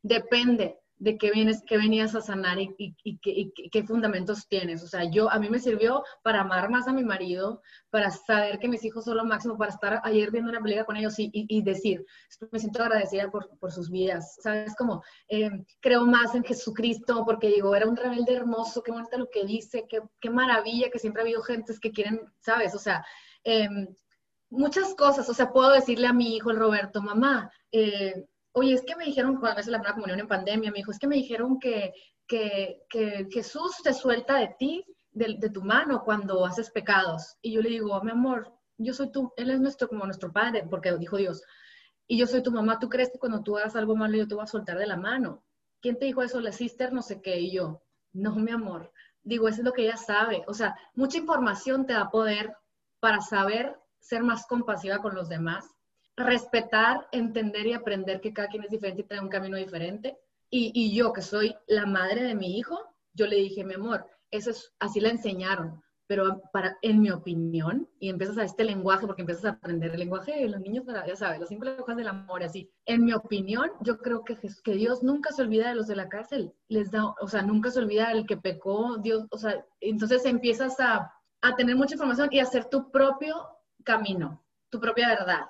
depende 0.01 0.79
de 0.97 1.17
qué 1.17 1.31
vienes, 1.31 1.61
qué 1.67 1.77
venías 1.77 2.15
a 2.15 2.21
sanar 2.21 2.57
y, 2.59 2.73
y- 2.77 2.95
y 3.03 3.69
qué, 3.69 3.83
fundamentos 3.83 4.47
tienes. 4.47 4.81
O 4.83 4.87
sea, 4.87 5.03
yo, 5.09 5.29
a 5.29 5.39
mí 5.39 5.49
me 5.49 5.59
sirvió 5.59 6.03
para 6.23 6.41
amar 6.41 6.69
más 6.69 6.87
a 6.87 6.93
mi 6.93 7.03
marido, 7.03 7.61
para 7.89 8.09
saber 8.11 8.59
que 8.59 8.67
mis 8.69 8.83
hijos 8.85 9.03
son 9.05 9.17
lo 9.17 9.25
máximo, 9.25 9.57
para 9.57 9.71
estar 9.71 10.01
ayer 10.03 10.31
viendo 10.31 10.49
una 10.49 10.61
película 10.61 10.85
con 10.85 10.95
ellos 10.97 11.15
y, 11.17 11.61
decir, 11.63 12.05
me 12.51 12.59
siento 12.59 12.81
agradecida 12.81 13.29
por, 13.29 13.49
por 13.59 13.71
sus 13.71 13.89
vidas. 13.89 14.35
¿Sabes? 14.41 14.75
Como, 14.75 15.03
eh, 15.27 15.49
creo 15.81 16.05
más 16.05 16.33
en 16.35 16.43
Jesucristo 16.43 17.23
porque 17.25 17.47
digo, 17.49 17.75
era 17.75 17.87
un 17.87 17.97
rebelde 17.97 18.33
hermoso, 18.35 18.81
qué 18.81 18.91
bonito 18.91 19.17
lo 19.17 19.29
que 19.29 19.45
dice, 19.45 19.85
qué, 19.89 19.99
qué 20.21 20.29
maravilla 20.29 20.89
que 20.89 20.99
siempre 20.99 21.21
ha 21.21 21.25
habido 21.25 21.41
gentes 21.41 21.79
que 21.79 21.91
quieren, 21.91 22.21
¿sabes? 22.39 22.73
O 22.73 22.79
sea, 22.79 23.05
em, 23.43 23.87
muchas 24.49 24.95
cosas. 24.95 25.27
O 25.29 25.33
sea, 25.33 25.51
puedo 25.51 25.71
decirle 25.71 26.07
a 26.07 26.13
mi 26.13 26.35
hijo, 26.35 26.51
el 26.51 26.57
Roberto, 26.57 27.01
mamá, 27.01 27.51
eh, 27.71 28.25
oye, 28.55 28.73
es 28.73 28.83
que 28.83 28.95
me 28.95 29.05
dijeron, 29.05 29.35
cuando 29.35 29.57
veces 29.57 29.71
la 29.71 29.79
primera 29.79 29.95
comunión 29.95 30.19
en 30.19 30.27
pandemia, 30.27 30.71
me 30.71 30.77
dijo, 30.77 30.91
es 30.91 30.99
que 30.99 31.07
me 31.07 31.17
dijeron 31.17 31.59
que, 31.59 31.93
que, 32.25 32.83
que 32.89 33.27
Jesús 33.29 33.81
te 33.83 33.93
suelta 33.93 34.37
de 34.37 34.55
ti, 34.57 34.85
de, 35.11 35.35
de 35.37 35.49
tu 35.49 35.61
mano, 35.61 36.03
cuando 36.03 36.45
haces 36.45 36.71
pecados. 36.71 37.37
Y 37.41 37.51
yo 37.51 37.61
le 37.61 37.69
digo, 37.69 38.01
mi 38.01 38.11
amor, 38.11 38.53
yo 38.77 38.93
soy 38.93 39.11
tú, 39.11 39.33
Él 39.35 39.51
es 39.51 39.59
nuestro, 39.59 39.89
como 39.89 40.05
nuestro 40.05 40.31
padre, 40.31 40.65
porque 40.69 40.95
dijo 40.97 41.17
Dios, 41.17 41.43
y 42.07 42.17
yo 42.17 42.27
soy 42.27 42.43
tu 42.43 42.51
mamá, 42.51 42.79
¿tú 42.79 42.87
crees 42.87 43.11
que 43.11 43.19
cuando 43.19 43.43
tú 43.43 43.57
hagas 43.57 43.75
algo 43.75 43.95
malo 43.95 44.15
yo 44.15 44.27
te 44.27 44.35
voy 44.35 44.43
a 44.43 44.47
soltar 44.47 44.77
de 44.77 44.87
la 44.87 44.97
mano? 44.97 45.43
¿Quién 45.81 45.99
te 45.99 46.05
dijo 46.05 46.21
eso? 46.21 46.39
La 46.39 46.53
sister, 46.53 46.93
no 46.93 47.01
sé 47.01 47.21
qué, 47.21 47.39
y 47.39 47.51
yo, 47.51 47.83
no, 48.13 48.35
mi 48.35 48.51
amor. 48.51 48.91
Digo, 49.21 49.49
eso 49.49 49.59
es 49.59 49.65
lo 49.65 49.73
que 49.73 49.83
ella 49.83 49.97
sabe. 49.97 50.43
O 50.47 50.53
sea, 50.53 50.77
mucha 50.93 51.17
información 51.17 51.85
te 51.85 51.93
da 51.93 52.09
poder 52.09 52.55
para 53.01 53.19
saber 53.19 53.77
ser 53.99 54.23
más 54.23 54.45
compasiva 54.47 54.99
con 54.99 55.13
los 55.13 55.27
demás, 55.27 55.74
respetar, 56.17 57.07
entender 57.11 57.67
y 57.67 57.73
aprender 57.73 58.21
que 58.21 58.33
cada 58.33 58.47
quien 58.47 58.63
es 58.63 58.71
diferente 58.71 59.01
y 59.01 59.05
trae 59.05 59.19
un 59.19 59.29
camino 59.29 59.57
diferente. 59.57 60.17
Y, 60.49 60.71
y 60.73 60.95
yo, 60.95 61.11
que 61.13 61.21
soy 61.21 61.55
la 61.67 61.85
madre 61.85 62.23
de 62.23 62.35
mi 62.35 62.57
hijo, 62.57 62.79
yo 63.13 63.27
le 63.27 63.37
dije, 63.37 63.63
mi 63.63 63.73
amor, 63.75 64.05
eso 64.31 64.51
es, 64.51 64.73
así 64.79 64.99
la 64.99 65.09
enseñaron, 65.09 65.81
pero 66.07 66.41
para, 66.53 66.77
en 66.83 67.01
mi 67.01 67.09
opinión, 67.09 67.89
y 67.99 68.09
empiezas 68.09 68.37
a 68.37 68.43
este 68.43 68.63
lenguaje, 68.63 69.07
porque 69.07 69.23
empiezas 69.23 69.45
a 69.45 69.49
aprender 69.49 69.91
el 69.91 69.99
lenguaje 69.99 70.33
de 70.39 70.47
los 70.49 70.61
niños, 70.61 70.85
para, 70.85 71.05
ya 71.07 71.15
sabes, 71.15 71.39
los 71.39 71.49
cinco 71.49 71.65
lenguajes 71.65 71.97
del 71.97 72.07
amor, 72.07 72.43
así. 72.43 72.69
En 72.85 73.03
mi 73.05 73.13
opinión, 73.13 73.71
yo 73.81 73.97
creo 73.97 74.23
que, 74.23 74.35
Jes- 74.37 74.61
que 74.61 74.73
Dios 74.75 75.01
nunca 75.03 75.31
se 75.31 75.41
olvida 75.41 75.69
de 75.69 75.75
los 75.75 75.87
de 75.87 75.95
la 75.95 76.07
cárcel, 76.09 76.53
les 76.69 76.91
da, 76.91 77.05
o 77.19 77.27
sea, 77.27 77.41
nunca 77.41 77.71
se 77.71 77.79
olvida 77.79 78.09
del 78.09 78.27
que 78.27 78.37
pecó, 78.37 78.97
Dios, 78.97 79.25
o 79.31 79.37
sea, 79.37 79.65
entonces 79.81 80.25
empiezas 80.25 80.79
a, 80.79 81.11
a 81.41 81.55
tener 81.55 81.75
mucha 81.75 81.95
información 81.95 82.29
y 82.31 82.39
hacer 82.39 82.65
tu 82.65 82.91
propio 82.91 83.35
camino, 83.83 84.44
tu 84.75 84.81
propia 84.81 85.07
verdad. 85.09 85.41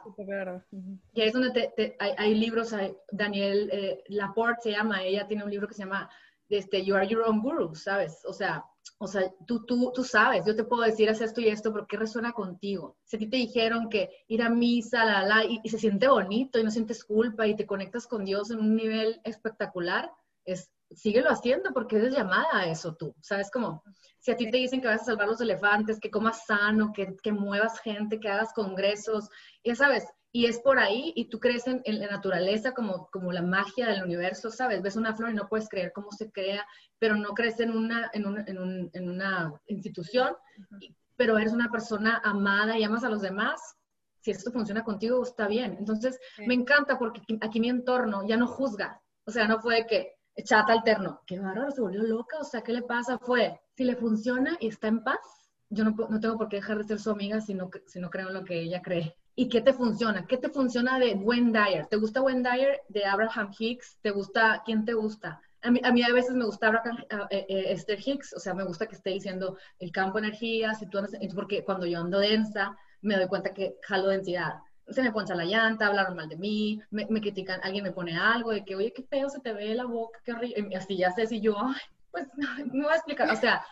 Y 1.13 1.21
ahí 1.21 1.27
es 1.27 1.33
donde 1.33 1.51
te- 1.51 1.73
te- 1.75 1.95
hay, 1.99 2.11
hay 2.17 2.35
libros, 2.35 2.73
hay- 2.73 2.95
Daniel 3.11 3.69
eh, 3.71 4.03
Laporte 4.09 4.61
se 4.63 4.71
llama, 4.71 5.03
ella 5.03 5.27
tiene 5.27 5.43
un 5.43 5.49
libro 5.51 5.67
que 5.67 5.73
se 5.73 5.83
llama 5.83 6.09
este, 6.49 6.83
You 6.85 6.95
Are 6.95 7.07
Your 7.07 7.23
Own 7.27 7.41
Guru, 7.41 7.73
¿sabes? 7.75 8.21
O 8.27 8.33
sea, 8.33 8.63
o 8.99 9.07
sea 9.07 9.23
tú, 9.47 9.65
tú, 9.65 9.91
tú 9.95 10.03
sabes, 10.03 10.45
yo 10.45 10.55
te 10.55 10.63
puedo 10.63 10.83
decir, 10.83 11.09
haz 11.09 11.19
esto 11.21 11.41
y 11.41 11.47
esto, 11.47 11.73
pero 11.73 11.87
¿qué 11.87 11.97
resuena 11.97 12.33
contigo? 12.33 12.97
Si 13.03 13.15
a 13.15 13.19
ti 13.19 13.27
te 13.27 13.37
dijeron 13.37 13.89
que 13.89 14.09
ir 14.27 14.41
a 14.43 14.49
misa, 14.49 15.03
la, 15.05 15.25
la, 15.25 15.43
y, 15.43 15.59
y 15.63 15.69
se 15.69 15.79
siente 15.79 16.07
bonito 16.07 16.59
y 16.59 16.63
no 16.63 16.69
sientes 16.71 17.03
culpa 17.03 17.47
y 17.47 17.55
te 17.55 17.65
conectas 17.65 18.05
con 18.07 18.25
Dios 18.25 18.51
en 18.51 18.59
un 18.59 18.75
nivel 18.75 19.19
espectacular, 19.23 20.11
es, 20.45 20.71
síguelo 20.95 21.29
haciendo 21.29 21.71
porque 21.73 21.97
eres 21.97 22.13
llamada 22.13 22.47
a 22.53 22.67
eso 22.67 22.95
tú, 22.95 23.13
¿sabes? 23.21 23.51
Como, 23.51 23.83
si 24.19 24.31
a 24.31 24.37
ti 24.37 24.49
te 24.49 24.57
dicen 24.57 24.81
que 24.81 24.87
vas 24.87 25.01
a 25.01 25.05
salvar 25.05 25.27
los 25.27 25.41
elefantes, 25.41 25.99
que 25.99 26.09
comas 26.11 26.45
sano, 26.45 26.91
que, 26.93 27.15
que 27.21 27.31
muevas 27.31 27.79
gente, 27.81 28.19
que 28.19 28.29
hagas 28.29 28.53
congresos, 28.53 29.29
ya 29.63 29.75
sabes, 29.75 30.05
y 30.31 30.47
es 30.47 30.59
por 30.59 30.79
ahí, 30.79 31.13
y 31.15 31.29
tú 31.29 31.39
crees 31.39 31.65
en, 31.67 31.81
en 31.85 31.99
la 31.99 32.07
naturaleza 32.07 32.73
como, 32.73 33.07
como 33.11 33.31
la 33.31 33.41
magia 33.41 33.87
del 33.87 34.03
universo, 34.03 34.51
¿sabes? 34.51 34.81
Ves 34.81 34.97
una 34.97 35.15
flor 35.15 35.29
y 35.31 35.33
no 35.33 35.47
puedes 35.47 35.69
creer 35.69 35.91
cómo 35.93 36.11
se 36.11 36.29
crea, 36.31 36.65
pero 36.99 37.15
no 37.15 37.29
crees 37.33 37.59
en 37.61 37.71
una, 37.71 38.09
en 38.13 38.25
una, 38.27 38.43
en 38.47 38.57
un- 38.57 38.89
en 38.93 39.09
una 39.09 39.53
institución, 39.67 40.35
pero 41.15 41.37
eres 41.37 41.53
una 41.53 41.71
persona 41.71 42.21
amada 42.23 42.77
y 42.77 42.83
amas 42.83 43.03
a 43.03 43.09
los 43.09 43.21
demás. 43.21 43.61
Si 44.19 44.31
esto 44.31 44.51
funciona 44.51 44.83
contigo, 44.83 45.21
está 45.23 45.47
bien. 45.47 45.75
Entonces, 45.79 46.19
me 46.47 46.53
encanta 46.55 46.97
porque 46.97 47.21
aquí, 47.21 47.37
aquí 47.41 47.59
mi 47.59 47.69
entorno 47.69 48.27
ya 48.27 48.37
no 48.37 48.47
juzga. 48.47 49.01
O 49.25 49.31
sea, 49.31 49.47
no 49.47 49.59
fue 49.61 49.85
que 49.87 50.14
chata 50.43 50.73
alterno, 50.73 51.21
qué 51.25 51.39
bárbaro, 51.39 51.71
se 51.71 51.81
volvió 51.81 52.03
loca, 52.03 52.37
o 52.39 52.43
sea, 52.43 52.61
¿qué 52.61 52.73
le 52.73 52.81
pasa? 52.83 53.17
Fue, 53.19 53.59
si 53.75 53.83
le 53.83 53.95
funciona 53.95 54.57
y 54.59 54.67
está 54.67 54.87
en 54.87 55.03
paz, 55.03 55.19
yo 55.69 55.83
no, 55.83 55.91
no 56.09 56.19
tengo 56.19 56.37
por 56.37 56.49
qué 56.49 56.57
dejar 56.57 56.77
de 56.77 56.83
ser 56.85 56.99
su 56.99 57.09
amiga 57.11 57.41
si 57.41 57.53
no, 57.53 57.69
si 57.87 57.99
no 57.99 58.09
creo 58.09 58.27
en 58.27 58.33
lo 58.35 58.43
que 58.43 58.59
ella 58.61 58.81
cree. 58.81 59.15
¿Y 59.35 59.49
qué 59.49 59.61
te 59.61 59.73
funciona? 59.73 60.25
¿Qué 60.27 60.37
te 60.37 60.49
funciona 60.49 60.97
de 60.99 61.13
Wayne 61.15 61.51
Dyer? 61.51 61.87
¿Te 61.87 61.97
gusta 61.97 62.21
Wayne 62.21 62.47
Dyer 62.49 62.81
de 62.87 63.05
Abraham 63.05 63.51
Hicks? 63.57 63.99
¿Te 64.01 64.11
gusta? 64.11 64.61
¿Quién 64.65 64.85
te 64.85 64.93
gusta? 64.93 65.41
A 65.61 65.71
mí 65.71 65.81
a, 65.83 65.91
mí 65.91 66.03
a 66.03 66.13
veces 66.13 66.35
me 66.35 66.45
gusta 66.45 66.67
Abraham, 66.67 66.97
eh, 67.31 67.45
eh, 67.49 67.65
Esther 67.73 67.99
Hicks, 68.05 68.33
o 68.33 68.39
sea, 68.39 68.53
me 68.53 68.63
gusta 68.63 68.85
que 68.87 68.95
esté 68.95 69.09
diciendo 69.09 69.57
el 69.79 69.91
campo 69.91 70.19
de 70.21 70.27
energía, 70.27 70.73
si 70.75 70.87
tú 70.87 70.99
andas- 70.99 71.19
porque 71.33 71.63
cuando 71.65 71.85
yo 71.85 71.99
ando 71.99 72.19
densa, 72.19 72.77
me 73.01 73.15
doy 73.17 73.27
cuenta 73.27 73.53
que 73.53 73.75
jalo 73.83 74.07
densidad. 74.09 74.53
Se 74.87 75.01
me 75.01 75.11
poncha 75.11 75.35
la 75.35 75.45
llanta, 75.45 75.87
hablaron 75.87 76.15
mal 76.15 76.29
de 76.29 76.37
mí, 76.37 76.81
me, 76.91 77.05
me 77.09 77.21
critican, 77.21 77.59
alguien 77.63 77.83
me 77.83 77.91
pone 77.91 78.17
algo 78.17 78.51
de 78.51 78.63
que, 78.63 78.75
oye, 78.75 78.93
qué 78.93 79.03
feo 79.03 79.29
se 79.29 79.39
te 79.39 79.53
ve 79.53 79.73
la 79.73 79.85
boca, 79.85 80.19
qué 80.23 80.33
horrible. 80.33 80.67
Y 80.69 80.75
así 80.75 80.97
ya 80.97 81.11
sé 81.11 81.25
si 81.25 81.41
yo, 81.41 81.55
ay, 81.57 81.75
pues 82.11 82.27
no 82.37 82.47
me 82.73 82.83
voy 82.83 82.93
a 82.93 82.95
explicar. 82.95 83.29
O 83.29 83.35
sea, 83.35 83.65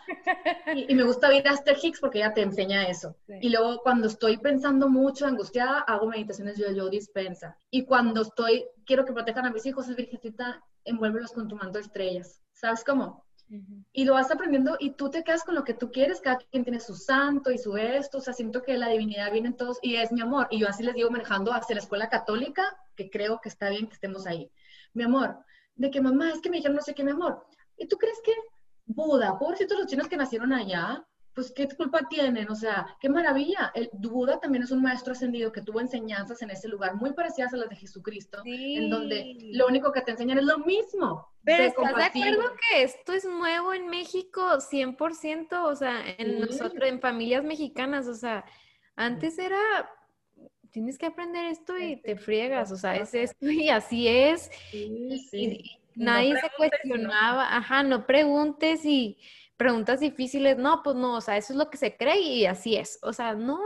y, 0.74 0.92
y 0.92 0.94
me 0.94 1.04
gusta 1.04 1.28
ver 1.28 1.48
a 1.48 1.52
Esther 1.52 1.78
Hicks 1.80 2.00
porque 2.00 2.18
ella 2.18 2.34
te 2.34 2.42
enseña 2.42 2.86
eso. 2.88 3.16
Sí. 3.26 3.34
Y 3.40 3.48
luego 3.48 3.78
cuando 3.78 4.06
estoy 4.06 4.36
pensando 4.38 4.88
mucho, 4.88 5.26
angustiada, 5.26 5.80
hago 5.80 6.08
meditaciones 6.08 6.58
yo, 6.58 6.70
yo 6.72 6.90
dispensa. 6.90 7.56
Y 7.70 7.84
cuando 7.84 8.22
estoy, 8.22 8.66
quiero 8.84 9.04
que 9.04 9.12
protejan 9.12 9.46
a 9.46 9.50
mis 9.50 9.64
hijos, 9.64 9.88
es 9.88 9.96
virgencita, 9.96 10.62
envuélvelos 10.84 11.32
con 11.32 11.48
tu 11.48 11.56
manto 11.56 11.78
de 11.78 11.84
estrellas. 11.84 12.42
¿Sabes 12.52 12.84
cómo? 12.84 13.23
Y 13.92 14.04
lo 14.04 14.14
vas 14.14 14.30
aprendiendo 14.30 14.76
y 14.80 14.90
tú 14.90 15.10
te 15.10 15.22
quedas 15.22 15.44
con 15.44 15.54
lo 15.54 15.64
que 15.64 15.74
tú 15.74 15.92
quieres, 15.92 16.20
cada 16.20 16.38
quien 16.38 16.64
tiene 16.64 16.80
su 16.80 16.94
santo 16.96 17.50
y 17.50 17.58
su 17.58 17.76
esto, 17.76 18.18
o 18.18 18.20
sea, 18.20 18.32
siento 18.32 18.62
que 18.62 18.76
la 18.76 18.88
divinidad 18.88 19.30
viene 19.30 19.48
en 19.48 19.56
todos 19.56 19.78
y 19.82 19.96
es 19.96 20.10
mi 20.12 20.22
amor. 20.22 20.48
Y 20.50 20.60
yo 20.60 20.68
así 20.68 20.82
les 20.82 20.94
digo 20.94 21.10
manejando 21.10 21.52
hacia 21.52 21.74
la 21.74 21.82
escuela 21.82 22.08
católica, 22.08 22.64
que 22.96 23.10
creo 23.10 23.40
que 23.40 23.48
está 23.48 23.68
bien 23.68 23.86
que 23.86 23.94
estemos 23.94 24.26
ahí. 24.26 24.50
Mi 24.92 25.04
amor, 25.04 25.38
de 25.76 25.90
que 25.90 26.00
mamá, 26.00 26.30
es 26.30 26.40
que 26.40 26.50
me 26.50 26.56
dijeron 26.56 26.76
no 26.76 26.82
sé 26.82 26.94
qué, 26.94 27.04
mi 27.04 27.12
amor. 27.12 27.46
¿Y 27.76 27.86
tú 27.86 27.96
crees 27.96 28.20
que 28.24 28.32
Buda, 28.86 29.38
pobrecitos 29.38 29.78
los 29.78 29.86
chinos 29.86 30.08
que 30.08 30.16
nacieron 30.16 30.52
allá, 30.52 31.06
pues 31.34 31.50
qué 31.52 31.68
culpa 31.68 32.08
tienen? 32.08 32.48
O 32.50 32.54
sea, 32.54 32.86
qué 33.00 33.08
maravilla. 33.08 33.72
El 33.74 33.90
Buda 33.92 34.38
también 34.40 34.62
es 34.64 34.70
un 34.70 34.82
maestro 34.82 35.12
ascendido 35.12 35.50
que 35.52 35.62
tuvo 35.62 35.80
enseñanzas 35.80 36.40
en 36.42 36.50
ese 36.50 36.68
lugar 36.68 36.94
muy 36.94 37.12
parecidas 37.12 37.52
a 37.52 37.56
las 37.56 37.68
de 37.68 37.76
Jesucristo, 37.76 38.40
en 38.44 38.88
donde 38.90 39.36
lo 39.52 39.66
único 39.66 39.92
que 39.92 40.02
te 40.02 40.12
enseñan 40.12 40.38
es 40.38 40.44
lo 40.44 40.58
mismo. 40.58 41.28
Pero 41.44 41.64
¿estás 41.64 41.96
de 41.96 42.04
acuerdo 42.04 42.44
que 42.70 42.82
esto 42.84 43.12
es 43.12 43.24
nuevo 43.24 43.74
en 43.74 43.88
México 43.88 44.60
100%? 44.60 45.64
O 45.64 45.74
sea, 45.76 46.02
en 46.18 46.34
Sí. 46.34 46.40
nosotros, 46.40 46.88
en 46.88 47.00
familias 47.00 47.44
mexicanas, 47.44 48.06
o 48.06 48.14
sea, 48.14 48.44
antes 48.96 49.38
era, 49.38 49.58
tienes 50.70 50.98
que 50.98 51.06
aprender 51.06 51.44
esto 51.46 51.76
y 51.76 51.96
te 51.96 52.16
friegas, 52.16 52.70
o 52.72 52.76
sea, 52.76 52.96
es 52.96 53.12
esto 53.14 53.46
y 53.50 53.68
así 53.68 54.08
es. 54.08 54.50
Sí, 54.70 55.28
Y- 55.32 55.80
no 55.96 56.06
nadie 56.06 56.34
se 56.40 56.50
cuestionaba, 56.56 57.56
ajá, 57.56 57.82
no 57.84 58.04
preguntes 58.06 58.84
y 58.84 59.16
preguntas 59.64 60.00
difíciles, 60.00 60.58
no, 60.58 60.82
pues 60.82 60.94
no, 60.96 61.16
o 61.16 61.20
sea, 61.22 61.36
eso 61.38 61.52
es 61.54 61.58
lo 61.58 61.70
que 61.70 61.78
se 61.78 61.96
cree 61.96 62.20
y 62.20 62.44
así 62.46 62.76
es, 62.76 62.98
o 63.02 63.12
sea, 63.14 63.34
no. 63.34 63.58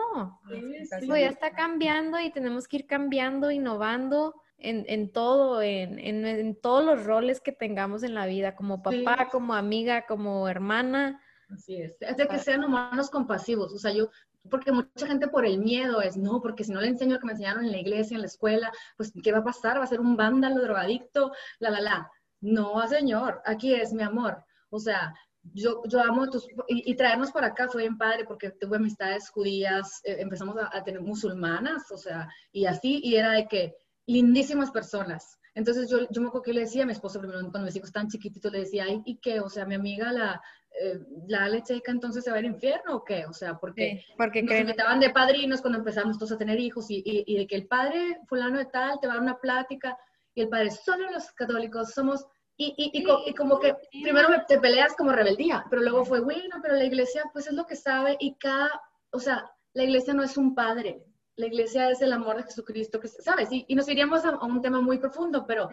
Sí, 0.48 0.60
sí. 0.86 0.96
Eso 1.02 1.16
ya 1.16 1.26
está 1.28 1.50
cambiando 1.50 2.20
y 2.20 2.30
tenemos 2.30 2.68
que 2.68 2.76
ir 2.78 2.86
cambiando, 2.86 3.50
innovando 3.50 4.34
en, 4.58 4.84
en 4.88 5.10
todo, 5.12 5.60
en, 5.60 5.98
en- 5.98 6.24
en 6.26 6.54
todos 6.60 6.84
los 6.84 7.04
roles 7.04 7.40
que 7.40 7.50
tengamos 7.52 8.02
en 8.04 8.14
la 8.14 8.26
vida, 8.26 8.54
como 8.54 8.76
Sí. 8.90 9.02
papá, 9.04 9.28
como 9.30 9.54
amiga, 9.54 10.06
como 10.06 10.48
hermana. 10.48 11.20
Así 11.50 11.76
es. 11.82 11.96
Es 12.00 12.16
de 12.16 12.28
que 12.28 12.38
sean 12.38 12.62
humanos 12.64 13.10
compasivos. 13.10 13.72
O 13.72 13.78
sea, 13.78 13.92
yo, 13.92 14.10
porque 14.50 14.70
mucha 14.72 15.06
gente 15.06 15.26
por 15.28 15.44
el 15.46 15.58
miedo 15.58 16.00
es, 16.00 16.16
no, 16.16 16.40
porque 16.40 16.62
si 16.64 16.72
no 16.72 16.80
le 16.80 16.88
enseño 16.88 17.14
lo 17.14 17.20
que 17.20 17.26
me 17.26 17.32
enseñaron 17.32 17.64
en 17.64 17.72
la 17.72 17.78
iglesia, 17.78 18.14
en 18.14 18.20
la 18.22 18.26
escuela, 18.28 18.70
pues, 18.96 19.12
¿qué 19.22 19.32
va 19.32 19.38
a 19.38 19.44
pasar? 19.44 19.78
¿Va 19.78 19.84
a 19.84 19.86
ser 19.86 20.00
un 20.00 20.16
vándalo, 20.16 20.62
drogadicto? 20.62 21.32
La, 21.58 21.70
la, 21.70 21.80
la. 21.80 22.10
No, 22.40 22.86
señor, 22.86 23.42
aquí 23.44 23.74
es 23.74 23.92
mi 23.92 24.02
amor. 24.02 24.44
O 24.70 24.78
sea, 24.78 25.14
yo, 25.54 25.82
yo 25.86 26.00
amo 26.00 26.28
tus, 26.30 26.46
y, 26.68 26.94
traernos 26.96 27.32
para 27.32 27.48
acá 27.48 27.68
fue 27.68 27.82
bien 27.82 27.98
padre 27.98 28.24
porque 28.24 28.50
tuve 28.50 28.76
amistades 28.76 29.30
judías, 29.30 30.00
eh, 30.04 30.16
empezamos 30.18 30.56
a, 30.58 30.82
tener 30.84 31.00
musulmanas, 31.00 31.90
o 31.90 31.96
sea, 31.96 32.28
y 32.52 32.66
así, 32.66 33.00
y 33.02 33.16
era 33.16 33.32
de 33.32 33.46
que 33.46 33.74
lindísimas 34.06 34.70
personas. 34.70 35.38
Entonces 35.54 35.90
yo, 35.90 36.08
yo 36.10 36.20
me 36.20 36.28
acuerdo 36.28 36.44
que 36.44 36.52
le 36.52 36.60
decía 36.60 36.84
a 36.84 36.86
mi 36.86 36.92
esposo 36.92 37.18
primero, 37.18 37.40
cuando 37.40 37.66
mis 37.66 37.76
hijos 37.76 37.88
estaban 37.88 38.08
chiquititos, 38.08 38.52
le 38.52 38.60
decía, 38.60 38.86
¿y, 38.88 39.18
qué? 39.18 39.40
O 39.40 39.48
sea, 39.48 39.66
mi 39.66 39.74
amiga 39.74 40.12
la, 40.12 40.40
eh, 40.80 41.00
la 41.26 41.48
lecheca 41.48 41.90
entonces 41.90 42.22
se 42.22 42.30
va 42.30 42.38
al 42.38 42.44
infierno 42.44 42.96
o 42.96 43.04
qué? 43.04 43.26
O 43.26 43.32
sea, 43.32 43.58
porque, 43.58 44.04
porque 44.16 44.42
nos 44.42 44.60
invitaban 44.60 45.00
de 45.00 45.10
padrinos 45.10 45.60
cuando 45.60 45.80
empezamos 45.80 46.16
todos 46.16 46.32
a 46.32 46.38
tener 46.38 46.60
hijos 46.60 46.90
y, 46.90 47.02
y, 47.04 47.24
y 47.26 47.38
de 47.38 47.46
que 47.46 47.56
el 47.56 47.66
padre 47.66 48.20
fulano 48.28 48.58
de 48.58 48.66
tal 48.66 49.00
te 49.00 49.08
va 49.08 49.14
a 49.14 49.16
dar 49.16 49.24
una 49.24 49.38
plática 49.38 49.96
y 50.38 50.42
el 50.42 50.48
padre, 50.48 50.70
solo 50.70 51.10
los 51.10 51.32
católicos 51.32 51.92
somos 51.92 52.24
y, 52.60 52.74
y, 52.76 52.90
y, 52.92 53.34
como 53.34 53.60
que 53.60 53.76
primero 54.02 54.28
te 54.48 54.58
peleas 54.58 54.96
como 54.96 55.12
rebeldía, 55.12 55.64
pero 55.70 55.80
luego 55.80 56.04
fue, 56.04 56.20
bueno, 56.20 56.56
pero 56.60 56.74
la 56.74 56.84
iglesia 56.84 57.22
pues 57.32 57.46
es 57.46 57.52
lo 57.52 57.64
que 57.66 57.76
sabe 57.76 58.16
y 58.18 58.34
cada, 58.34 58.82
o 59.12 59.20
sea, 59.20 59.48
la 59.74 59.84
iglesia 59.84 60.12
no 60.12 60.24
es 60.24 60.36
un 60.36 60.56
padre, 60.56 61.04
la 61.36 61.46
iglesia 61.46 61.88
es 61.88 62.02
el 62.02 62.12
amor 62.12 62.36
de 62.36 62.42
Jesucristo, 62.42 62.98
que, 62.98 63.06
¿sabes? 63.06 63.52
Y, 63.52 63.64
y 63.68 63.76
nos 63.76 63.88
iríamos 63.88 64.24
a, 64.24 64.44
un 64.44 64.60
tema 64.60 64.80
muy 64.80 64.98
profundo, 64.98 65.46
pero 65.46 65.70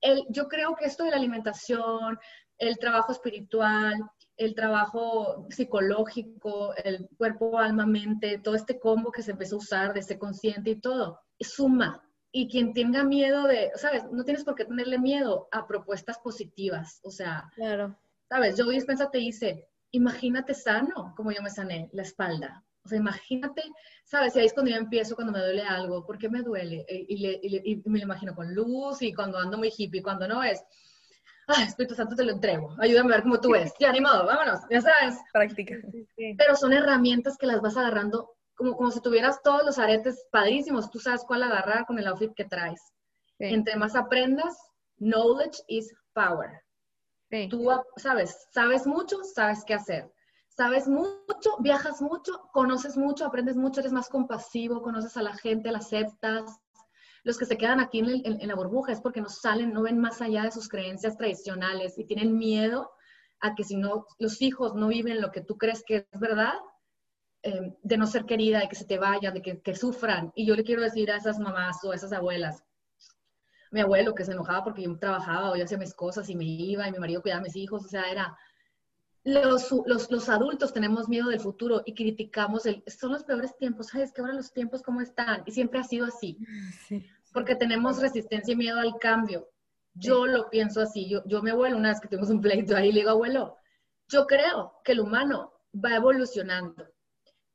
el, 0.00 0.24
yo 0.28 0.46
creo 0.46 0.76
que 0.76 0.84
esto 0.84 1.02
de 1.02 1.10
la 1.10 1.16
alimentación, 1.16 2.16
el 2.56 2.78
trabajo 2.78 3.10
espiritual, 3.10 4.00
el 4.36 4.54
trabajo 4.54 5.44
psicológico, 5.50 6.72
el 6.76 7.08
cuerpo, 7.18 7.58
alma, 7.58 7.84
mente, 7.84 8.38
todo 8.38 8.54
este 8.54 8.78
combo 8.78 9.10
que 9.10 9.22
se 9.22 9.32
empezó 9.32 9.56
a 9.56 9.58
usar 9.58 9.92
de 9.92 10.02
ser 10.02 10.18
consciente 10.18 10.70
y 10.70 10.80
todo, 10.80 11.18
suma, 11.40 12.07
y 12.32 12.48
quien 12.48 12.74
tenga 12.74 13.04
miedo 13.04 13.44
de, 13.44 13.70
¿sabes? 13.74 14.04
No 14.10 14.24
tienes 14.24 14.44
por 14.44 14.54
qué 14.54 14.64
tenerle 14.64 14.98
miedo 14.98 15.48
a 15.50 15.66
propuestas 15.66 16.18
positivas. 16.18 17.00
O 17.02 17.10
sea, 17.10 17.50
claro. 17.54 17.98
¿sabes? 18.28 18.56
Yo 18.56 18.68
Dispensa 18.68 19.10
te 19.10 19.18
dice, 19.18 19.68
imagínate 19.90 20.54
sano 20.54 21.14
como 21.16 21.32
yo 21.32 21.42
me 21.42 21.50
sané 21.50 21.88
la 21.92 22.02
espalda. 22.02 22.64
O 22.84 22.88
sea, 22.88 22.98
imagínate, 22.98 23.62
¿sabes? 24.04 24.34
Y 24.34 24.40
ahí 24.40 24.46
es 24.46 24.54
cuando 24.54 24.70
yo 24.70 24.78
empiezo, 24.78 25.14
cuando 25.14 25.32
me 25.32 25.40
duele 25.40 25.62
algo, 25.62 26.06
¿por 26.06 26.16
qué 26.16 26.28
me 26.28 26.42
duele? 26.42 26.86
E, 26.88 27.04
y, 27.08 27.82
me 27.84 27.98
lo 27.98 28.04
imagino 28.04 28.34
con 28.34 28.54
luz 28.54 29.02
y 29.02 29.12
cuando 29.12 29.38
ando 29.38 29.58
muy 29.58 29.72
hippie, 29.76 30.02
cuando 30.02 30.26
no 30.26 30.42
es, 30.42 30.62
ay, 31.48 31.64
Espíritu 31.64 31.94
Santo 31.94 32.16
te 32.16 32.24
lo 32.24 32.32
entrego, 32.32 32.74
ayúdame 32.78 33.12
a 33.12 33.16
ver 33.16 33.22
cómo 33.24 33.40
tú 33.40 33.50
ves. 33.52 33.72
Ya, 33.78 33.92
ni 33.92 34.00
modo, 34.00 34.24
vámonos, 34.24 34.60
ya 34.70 34.80
sabes. 34.80 35.16
Práctica. 35.32 35.76
Pero 36.16 36.56
son 36.56 36.72
herramientas 36.72 37.36
que 37.36 37.46
las 37.46 37.60
vas 37.60 37.76
agarrando 37.76 38.37
como, 38.58 38.76
como 38.76 38.90
si 38.90 39.00
tuvieras 39.00 39.40
todos 39.42 39.64
los 39.64 39.78
aretes 39.78 40.26
padrísimos, 40.30 40.90
tú 40.90 40.98
sabes 40.98 41.24
cuál 41.24 41.44
agarrar 41.44 41.86
con 41.86 41.98
el 41.98 42.08
outfit 42.08 42.34
que 42.34 42.44
traes. 42.44 42.80
Entre 43.38 43.76
más 43.76 43.94
aprendas, 43.94 44.58
knowledge 44.98 45.62
is 45.68 45.94
power. 46.12 46.62
Tú 47.48 47.68
sabes, 47.96 48.48
sabes 48.52 48.86
mucho, 48.86 49.22
sabes 49.22 49.64
qué 49.64 49.74
hacer. 49.74 50.12
Sabes 50.48 50.88
mucho, 50.88 51.56
viajas 51.60 52.02
mucho, 52.02 52.48
conoces 52.52 52.96
mucho, 52.96 53.24
aprendes 53.24 53.56
mucho, 53.56 53.78
eres 53.80 53.92
más 53.92 54.08
compasivo, 54.08 54.82
conoces 54.82 55.16
a 55.16 55.22
la 55.22 55.34
gente, 55.34 55.70
la 55.70 55.78
aceptas. 55.78 56.58
Los 57.22 57.38
que 57.38 57.44
se 57.44 57.56
quedan 57.56 57.78
aquí 57.78 58.00
en, 58.00 58.40
en 58.40 58.48
la 58.48 58.56
burbuja 58.56 58.90
es 58.90 59.00
porque 59.00 59.20
no 59.20 59.28
salen, 59.28 59.72
no 59.72 59.82
ven 59.82 60.00
más 60.00 60.20
allá 60.20 60.42
de 60.42 60.50
sus 60.50 60.68
creencias 60.68 61.16
tradicionales 61.16 61.96
y 61.96 62.04
tienen 62.04 62.36
miedo 62.36 62.90
a 63.40 63.54
que 63.54 63.62
si 63.62 63.76
no, 63.76 64.06
los 64.18 64.42
hijos 64.42 64.74
no 64.74 64.88
viven 64.88 65.20
lo 65.20 65.30
que 65.30 65.42
tú 65.42 65.56
crees 65.56 65.84
que 65.86 66.08
es 66.10 66.20
verdad, 66.20 66.54
Em, 67.42 67.72
de 67.84 67.96
no 67.96 68.06
ser 68.08 68.24
querida, 68.24 68.58
de 68.58 68.68
que 68.68 68.74
se 68.74 68.84
te 68.84 68.98
vaya, 68.98 69.30
de 69.30 69.40
que, 69.40 69.74
sufran. 69.76 70.32
Y 70.34 70.44
yo 70.44 70.56
le 70.56 70.64
quiero 70.64 70.82
decir 70.82 71.10
a 71.10 71.16
esas 71.16 71.38
mamás 71.38 71.76
o 71.84 71.92
a 71.92 71.94
esas 71.94 72.12
abuelas, 72.12 72.64
mi 73.70 73.80
abuelo 73.80 74.14
que 74.14 74.24
se 74.24 74.32
enojaba 74.32 74.64
porque 74.64 74.82
yo 74.82 74.98
trabajaba 74.98 75.52
o 75.52 75.56
yo 75.56 75.64
hacía 75.64 75.78
mis 75.78 75.94
cosas 75.94 76.28
y 76.28 76.34
me 76.34 76.44
iba 76.44 76.88
y 76.88 76.92
mi 76.92 76.98
marido 76.98 77.22
cuidaba 77.22 77.40
a 77.40 77.44
mis 77.44 77.54
hijos, 77.56 77.84
o 77.84 77.88
sea, 77.88 78.10
era... 78.10 78.36
Los, 79.24 79.70
los, 79.86 80.10
los 80.10 80.28
adultos 80.28 80.72
tenemos 80.72 81.08
miedo 81.08 81.28
del 81.28 81.40
futuro 81.40 81.82
y 81.84 81.94
criticamos, 81.94 82.66
el, 82.66 82.82
son 82.86 83.12
los 83.12 83.24
peores 83.24 83.56
tiempos, 83.56 83.88
¿sabes? 83.88 84.10
Que 84.12 84.22
ahora 84.22 84.32
los 84.32 84.52
tiempos 84.52 84.82
cómo 84.82 85.00
están? 85.00 85.42
Y 85.44 85.52
siempre 85.52 85.80
ha 85.80 85.84
sido 85.84 86.06
así. 86.06 86.38
Porque 87.32 87.54
tenemos 87.54 88.00
resistencia 88.00 88.52
y 88.52 88.56
miedo 88.56 88.80
al 88.80 88.96
cambio. 88.98 89.50
Yo 89.92 90.26
lo 90.26 90.48
pienso 90.48 90.80
así. 90.80 91.08
Yo, 91.10 91.22
yo 91.26 91.42
mi 91.42 91.50
abuelo, 91.50 91.76
una 91.76 91.90
vez 91.90 92.00
que 92.00 92.08
tuvimos 92.08 92.30
un 92.30 92.40
pleito 92.40 92.74
ahí, 92.74 92.90
le 92.90 93.00
digo, 93.00 93.10
abuelo, 93.10 93.58
yo 94.08 94.26
creo 94.26 94.80
que 94.82 94.92
el 94.92 95.00
humano 95.00 95.52
va 95.74 95.96
evolucionando 95.96 96.86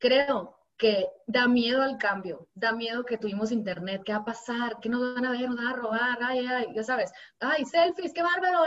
creo 0.04 0.54
que 0.78 1.08
da 1.28 1.48
miedo 1.48 1.82
al 1.82 1.98
cambio, 1.98 2.50
da 2.54 2.74
miedo 2.74 3.06
que 3.06 3.18
tuvimos 3.18 3.54
internet, 3.54 4.02
¿qué 4.04 4.12
va 4.12 4.20
a 4.20 4.26
pasar? 4.26 4.80
¿Qué 4.82 4.90
nos 4.90 5.16
van 5.16 5.26
a 5.26 5.32
ver? 5.32 5.48
¿Nos 5.48 5.56
van 5.56 5.68
a 5.68 5.74
robar? 5.74 6.18
Ay, 6.22 6.46
ay, 6.46 6.68
ya 6.76 6.84
sabes, 6.84 7.10
ay, 7.40 7.64
selfies, 7.64 8.12
qué 8.12 8.22
bárbaro, 8.22 8.66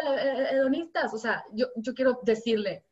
hedonistas. 0.50 1.12
O 1.12 1.18
sea, 1.18 1.44
yo, 1.52 1.66
yo 1.76 1.92
quiero 1.92 2.20
decirle, 2.22 2.86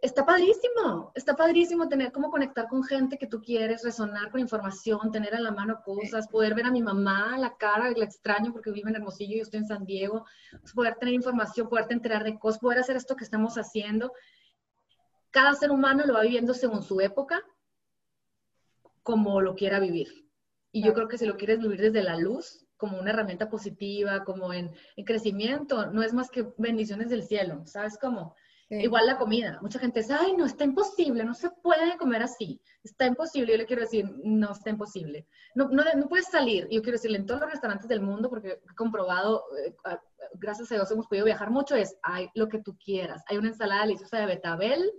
está 0.00 0.24
padrísimo, 0.24 1.12
está 1.14 1.36
padrísimo 1.36 1.86
tener 1.86 2.12
cómo 2.12 2.30
conectar 2.30 2.66
con 2.66 2.82
gente 2.82 3.18
que 3.18 3.26
tú 3.26 3.42
quieres, 3.42 3.82
resonar 3.82 4.30
con 4.30 4.40
información, 4.40 5.12
tener 5.12 5.34
a 5.34 5.40
la 5.40 5.50
mano 5.50 5.82
cosas, 5.84 6.28
poder 6.28 6.54
ver 6.54 6.66
a 6.66 6.70
mi 6.70 6.82
mamá 6.82 7.36
la 7.36 7.56
cara, 7.58 7.90
la 7.90 8.04
extraño 8.04 8.52
porque 8.52 8.70
vive 8.70 8.88
en 8.88 8.96
Hermosillo 8.96 9.34
y 9.34 9.38
yo 9.38 9.42
estoy 9.42 9.60
en 9.60 9.66
San 9.66 9.84
Diego, 9.84 10.24
poder 10.74 10.94
tener 10.94 11.12
información, 11.12 11.68
poderte 11.68 11.92
enterar 11.92 12.24
de 12.24 12.38
cosas, 12.38 12.60
poder 12.60 12.78
hacer 12.78 12.96
esto 12.96 13.16
que 13.16 13.24
estamos 13.24 13.56
haciendo 13.58 14.12
cada 15.32 15.54
ser 15.54 15.72
humano 15.72 16.04
lo 16.06 16.14
va 16.14 16.22
viviendo 16.22 16.54
según 16.54 16.84
su 16.84 17.00
época, 17.00 17.42
como 19.02 19.40
lo 19.40 19.56
quiera 19.56 19.80
vivir. 19.80 20.28
Y 20.70 20.84
yo 20.84 20.94
creo 20.94 21.08
que 21.08 21.18
si 21.18 21.26
lo 21.26 21.36
quieres 21.36 21.58
vivir 21.58 21.80
desde 21.80 22.02
la 22.02 22.16
luz, 22.16 22.64
como 22.76 22.98
una 22.98 23.10
herramienta 23.10 23.48
positiva, 23.48 24.24
como 24.24 24.52
en, 24.52 24.72
crecimiento, 25.04 25.86
no 25.86 26.02
es 26.02 26.12
más 26.12 26.30
que 26.30 26.52
bendiciones 26.58 27.10
del 27.10 27.22
cielo, 27.22 27.62
¿sabes 27.66 27.98
cómo? 27.98 28.34
Igual 28.68 29.06
la 29.06 29.18
comida. 29.18 29.58
Mucha 29.60 29.78
gente 29.78 30.00
dice, 30.00 30.14
ay, 30.18 30.34
no, 30.34 30.46
está 30.46 30.64
imposible, 30.64 31.24
no 31.24 31.34
se 31.34 31.50
puede 31.50 31.98
comer 31.98 32.22
así. 32.22 32.58
Está 32.82 33.04
imposible. 33.04 33.52
Yo 33.52 33.58
le 33.58 33.66
quiero 33.66 33.82
decir, 33.82 34.10
no, 34.24 34.50
está 34.50 34.70
imposible. 34.70 35.26
No, 35.54 35.68
no, 35.68 35.84
no 35.94 36.08
puedes 36.08 36.28
salir. 36.28 36.66
Yo 36.70 36.80
quiero 36.80 36.96
decirle, 36.96 37.18
en 37.18 37.26
todos 37.26 37.42
los 37.42 37.50
restaurantes 37.50 37.86
del 37.86 38.00
mundo, 38.00 38.30
porque 38.30 38.62
he 38.68 38.74
comprobado, 38.74 39.44
eh, 39.62 39.74
gracias 40.34 40.72
a 40.72 40.76
Dios 40.76 40.90
hemos 40.90 41.06
podido 41.06 41.26
viajar 41.26 41.50
mucho, 41.50 41.76
es, 41.76 41.98
hay 42.02 42.30
lo 42.34 42.48
que 42.48 42.62
tú 42.62 42.78
quieras. 42.82 43.22
Hay 43.28 43.36
una 43.36 43.48
ensalada 43.48 43.82
deliciosa 43.82 44.18
de 44.20 44.26
betabel, 44.26 44.90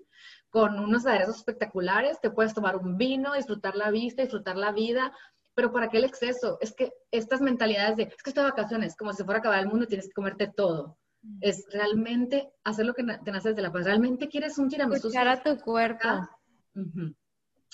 con 0.53 0.77
unos 0.77 1.07
aderezos 1.07 1.37
espectaculares, 1.37 2.21
te 2.21 2.29
puedes 2.29 2.53
tomar 2.53 2.75
un 2.77 2.95
vino, 2.95 3.33
disfrutar 3.33 3.75
la 3.75 3.89
vista, 3.89 4.21
disfrutar 4.21 4.55
la 4.55 4.71
vida, 4.71 5.11
pero 5.55 5.71
¿para 5.71 5.89
qué 5.89 5.97
el 5.97 6.03
exceso? 6.03 6.59
Es 6.61 6.73
que 6.75 6.93
estas 7.09 7.41
mentalidades 7.41 7.97
de, 7.97 8.03
es 8.03 8.21
que 8.21 8.29
estoy 8.29 8.43
de 8.43 8.51
vacaciones, 8.51 8.95
como 8.95 9.13
si 9.13 9.23
fuera 9.23 9.39
a 9.39 9.41
acabar 9.41 9.59
el 9.61 9.67
mundo, 9.67 9.87
tienes 9.87 10.09
que 10.09 10.13
comerte 10.13 10.47
todo. 10.55 10.99
Mm. 11.23 11.37
Es 11.41 11.65
realmente 11.71 12.51
hacer 12.63 12.85
lo 12.85 12.93
que 12.93 13.03
te 13.03 13.31
nace 13.31 13.55
de 13.55 13.61
la 13.63 13.71
paz. 13.71 13.85
¿Realmente 13.85 14.29
quieres 14.29 14.59
un 14.59 14.69
tiramisú? 14.69 15.07
Escuchar 15.07 15.27
a 15.27 15.41
tu 15.41 15.57
cuerpo. 15.57 16.07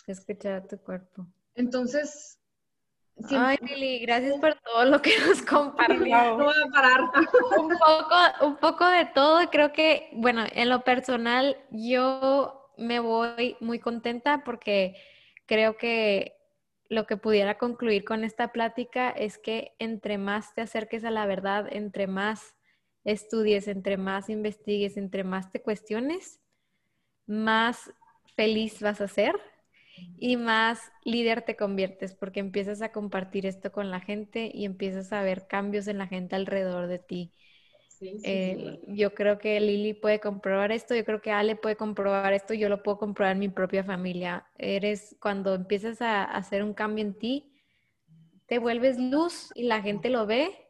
Escuchar 0.07 0.53
a 0.53 0.65
tu 0.65 0.77
cuerpo. 0.77 1.27
Entonces... 1.55 2.37
Ay, 3.29 3.57
Lili, 3.61 3.99
gracias 3.99 4.39
por 4.39 4.55
todo 4.55 4.85
lo 4.85 5.01
que 5.01 5.19
nos 5.19 5.41
compartió. 5.41 5.97
No 5.97 6.37
voy 6.45 6.53
a 6.65 6.71
parar. 6.71 7.01
un, 7.57 7.67
poco, 7.67 8.15
un 8.45 8.55
poco 8.55 8.87
de 8.87 9.05
todo. 9.07 9.49
Creo 9.49 9.73
que, 9.73 10.09
bueno, 10.13 10.45
en 10.53 10.69
lo 10.69 10.85
personal, 10.85 11.57
yo 11.71 12.58
me 12.79 12.99
voy 12.99 13.57
muy 13.59 13.79
contenta 13.79 14.43
porque 14.43 14.95
creo 15.45 15.77
que 15.77 16.35
lo 16.89 17.05
que 17.05 17.17
pudiera 17.17 17.57
concluir 17.57 18.03
con 18.03 18.23
esta 18.23 18.51
plática 18.51 19.11
es 19.11 19.37
que 19.37 19.73
entre 19.79 20.17
más 20.17 20.53
te 20.55 20.61
acerques 20.61 21.03
a 21.05 21.11
la 21.11 21.25
verdad, 21.25 21.67
entre 21.71 22.07
más 22.07 22.55
estudies, 23.03 23.67
entre 23.67 23.97
más 23.97 24.29
investigues, 24.29 24.97
entre 24.97 25.23
más 25.23 25.51
te 25.51 25.61
cuestiones, 25.61 26.39
más 27.27 27.91
feliz 28.35 28.81
vas 28.81 29.01
a 29.01 29.07
ser 29.07 29.35
y 30.17 30.37
más 30.37 30.81
líder 31.03 31.43
te 31.43 31.55
conviertes 31.55 32.15
porque 32.15 32.39
empiezas 32.39 32.81
a 32.81 32.91
compartir 32.91 33.45
esto 33.45 33.71
con 33.71 33.91
la 33.91 33.99
gente 33.99 34.51
y 34.53 34.65
empiezas 34.65 35.13
a 35.13 35.21
ver 35.23 35.47
cambios 35.47 35.87
en 35.87 35.97
la 35.97 36.07
gente 36.07 36.35
alrededor 36.35 36.87
de 36.87 36.99
ti. 36.99 37.33
Eh, 38.01 38.79
yo 38.87 39.13
creo 39.13 39.39
que 39.39 39.59
Lili 39.59 39.93
puede 39.93 40.19
comprobar 40.19 40.71
esto, 40.71 40.95
yo 40.95 41.03
creo 41.03 41.21
que 41.21 41.31
Ale 41.31 41.55
puede 41.55 41.75
comprobar 41.75 42.33
esto, 42.33 42.53
yo 42.53 42.69
lo 42.69 42.81
puedo 42.81 42.97
comprobar 42.97 43.33
en 43.33 43.39
mi 43.39 43.49
propia 43.49 43.83
familia. 43.83 44.47
Eres 44.57 45.15
cuando 45.21 45.55
empiezas 45.55 46.01
a, 46.01 46.23
hacer 46.23 46.63
un 46.63 46.73
cambio 46.73 47.03
en 47.03 47.13
ti, 47.17 47.53
te 48.45 48.57
vuelves 48.57 48.97
luz 48.97 49.51
y 49.53 49.63
la 49.63 49.81
gente 49.81 50.09
lo 50.09 50.25
ve 50.25 50.69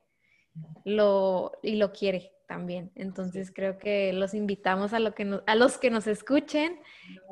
lo, 0.86 1.52
y 1.62 1.76
lo 1.76 1.92
quiere 1.92 2.34
también. 2.48 2.92
Entonces 2.96 3.52
creo 3.54 3.78
que 3.78 4.12
los 4.12 4.34
invitamos 4.34 4.94
a, 4.94 5.00
lo 5.00 5.14
que 5.14 5.40
a 5.46 5.56
los 5.56 5.78
que 5.78 5.92
nos 5.92 6.08
escuchen, 6.08 6.80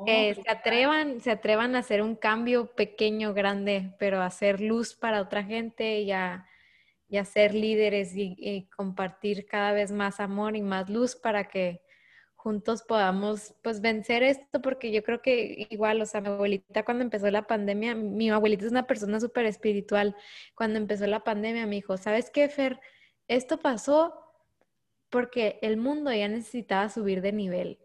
se 0.06 0.42
atrevan, 0.48 1.20
se 1.20 1.32
atrevan 1.32 1.74
a 1.74 1.80
hacer 1.80 2.02
un 2.02 2.14
cambio 2.14 2.74
pequeño, 2.76 3.34
grande, 3.34 3.94
pero 3.98 4.22
hacer 4.22 4.60
luz 4.60 4.94
para 4.94 5.20
otra 5.20 5.42
gente 5.42 6.02
y 6.02 6.12
a 6.12 6.46
y 7.08 7.16
a 7.16 7.24
ser 7.24 7.54
líderes 7.54 8.12
y, 8.14 8.68
compartir 8.76 9.46
cada 9.46 9.72
vez 9.72 9.90
más 9.92 10.20
amor 10.20 10.56
y 10.56 10.62
más 10.62 10.90
luz 10.90 11.16
para 11.16 11.48
que 11.48 11.82
juntos 12.36 12.82
podamos 12.82 13.54
pues 13.62 13.80
vencer 13.80 14.22
esto 14.22 14.60
porque 14.62 14.92
yo 14.92 15.02
creo 15.02 15.20
que 15.22 15.66
igual, 15.70 16.00
o 16.00 16.06
sea, 16.06 16.20
mi 16.20 16.28
abuelita 16.28 16.84
cuando 16.84 17.02
empezó 17.02 17.30
la 17.30 17.46
pandemia, 17.46 17.94
mi 17.94 18.30
abuelita 18.30 18.66
es 18.66 18.70
una 18.70 18.86
persona 18.86 19.18
súper 19.20 19.46
espiritual, 19.46 20.14
cuando 20.54 20.78
empezó 20.78 21.06
la 21.06 21.24
pandemia 21.24 21.66
me 21.66 21.76
dijo, 21.76 21.96
¿sabes 21.96 22.30
qué, 22.30 22.48
Fer? 22.48 22.80
Esto 23.26 23.58
pasó 23.58 24.14
porque 25.10 25.58
el 25.62 25.78
mundo 25.78 26.12
ya 26.12 26.28
necesitaba 26.28 26.88
subir 26.88 27.22
de 27.22 27.32
nivel. 27.32 27.78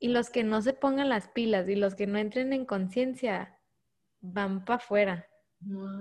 Y 0.00 0.08
los 0.08 0.30
que 0.30 0.44
no 0.44 0.62
se 0.62 0.72
pongan 0.72 1.08
las 1.08 1.28
pilas 1.28 1.68
y 1.68 1.76
los 1.76 1.94
que 1.94 2.06
no 2.06 2.18
entren 2.18 2.52
en 2.52 2.66
conciencia 2.66 3.58
van 4.20 4.64
para 4.64 4.76
afuera. 4.78 5.28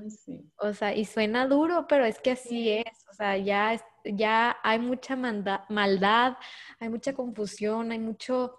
Sí. 0.10 0.52
O 0.60 0.74
sea, 0.74 0.96
y 0.96 1.06
suena 1.06 1.48
duro, 1.48 1.86
pero 1.88 2.06
es 2.06 2.20
que 2.20 2.32
así 2.32 2.70
es. 2.70 3.06
O 3.12 3.14
sea, 3.14 3.38
ya, 3.38 3.82
ya 4.04 4.58
hay 4.64 4.80
mucha 4.80 5.16
maldad, 5.16 6.38
hay 6.80 6.90
mucha 6.90 7.14
confusión, 7.14 7.92
hay 7.92 8.00
mucho 8.00 8.56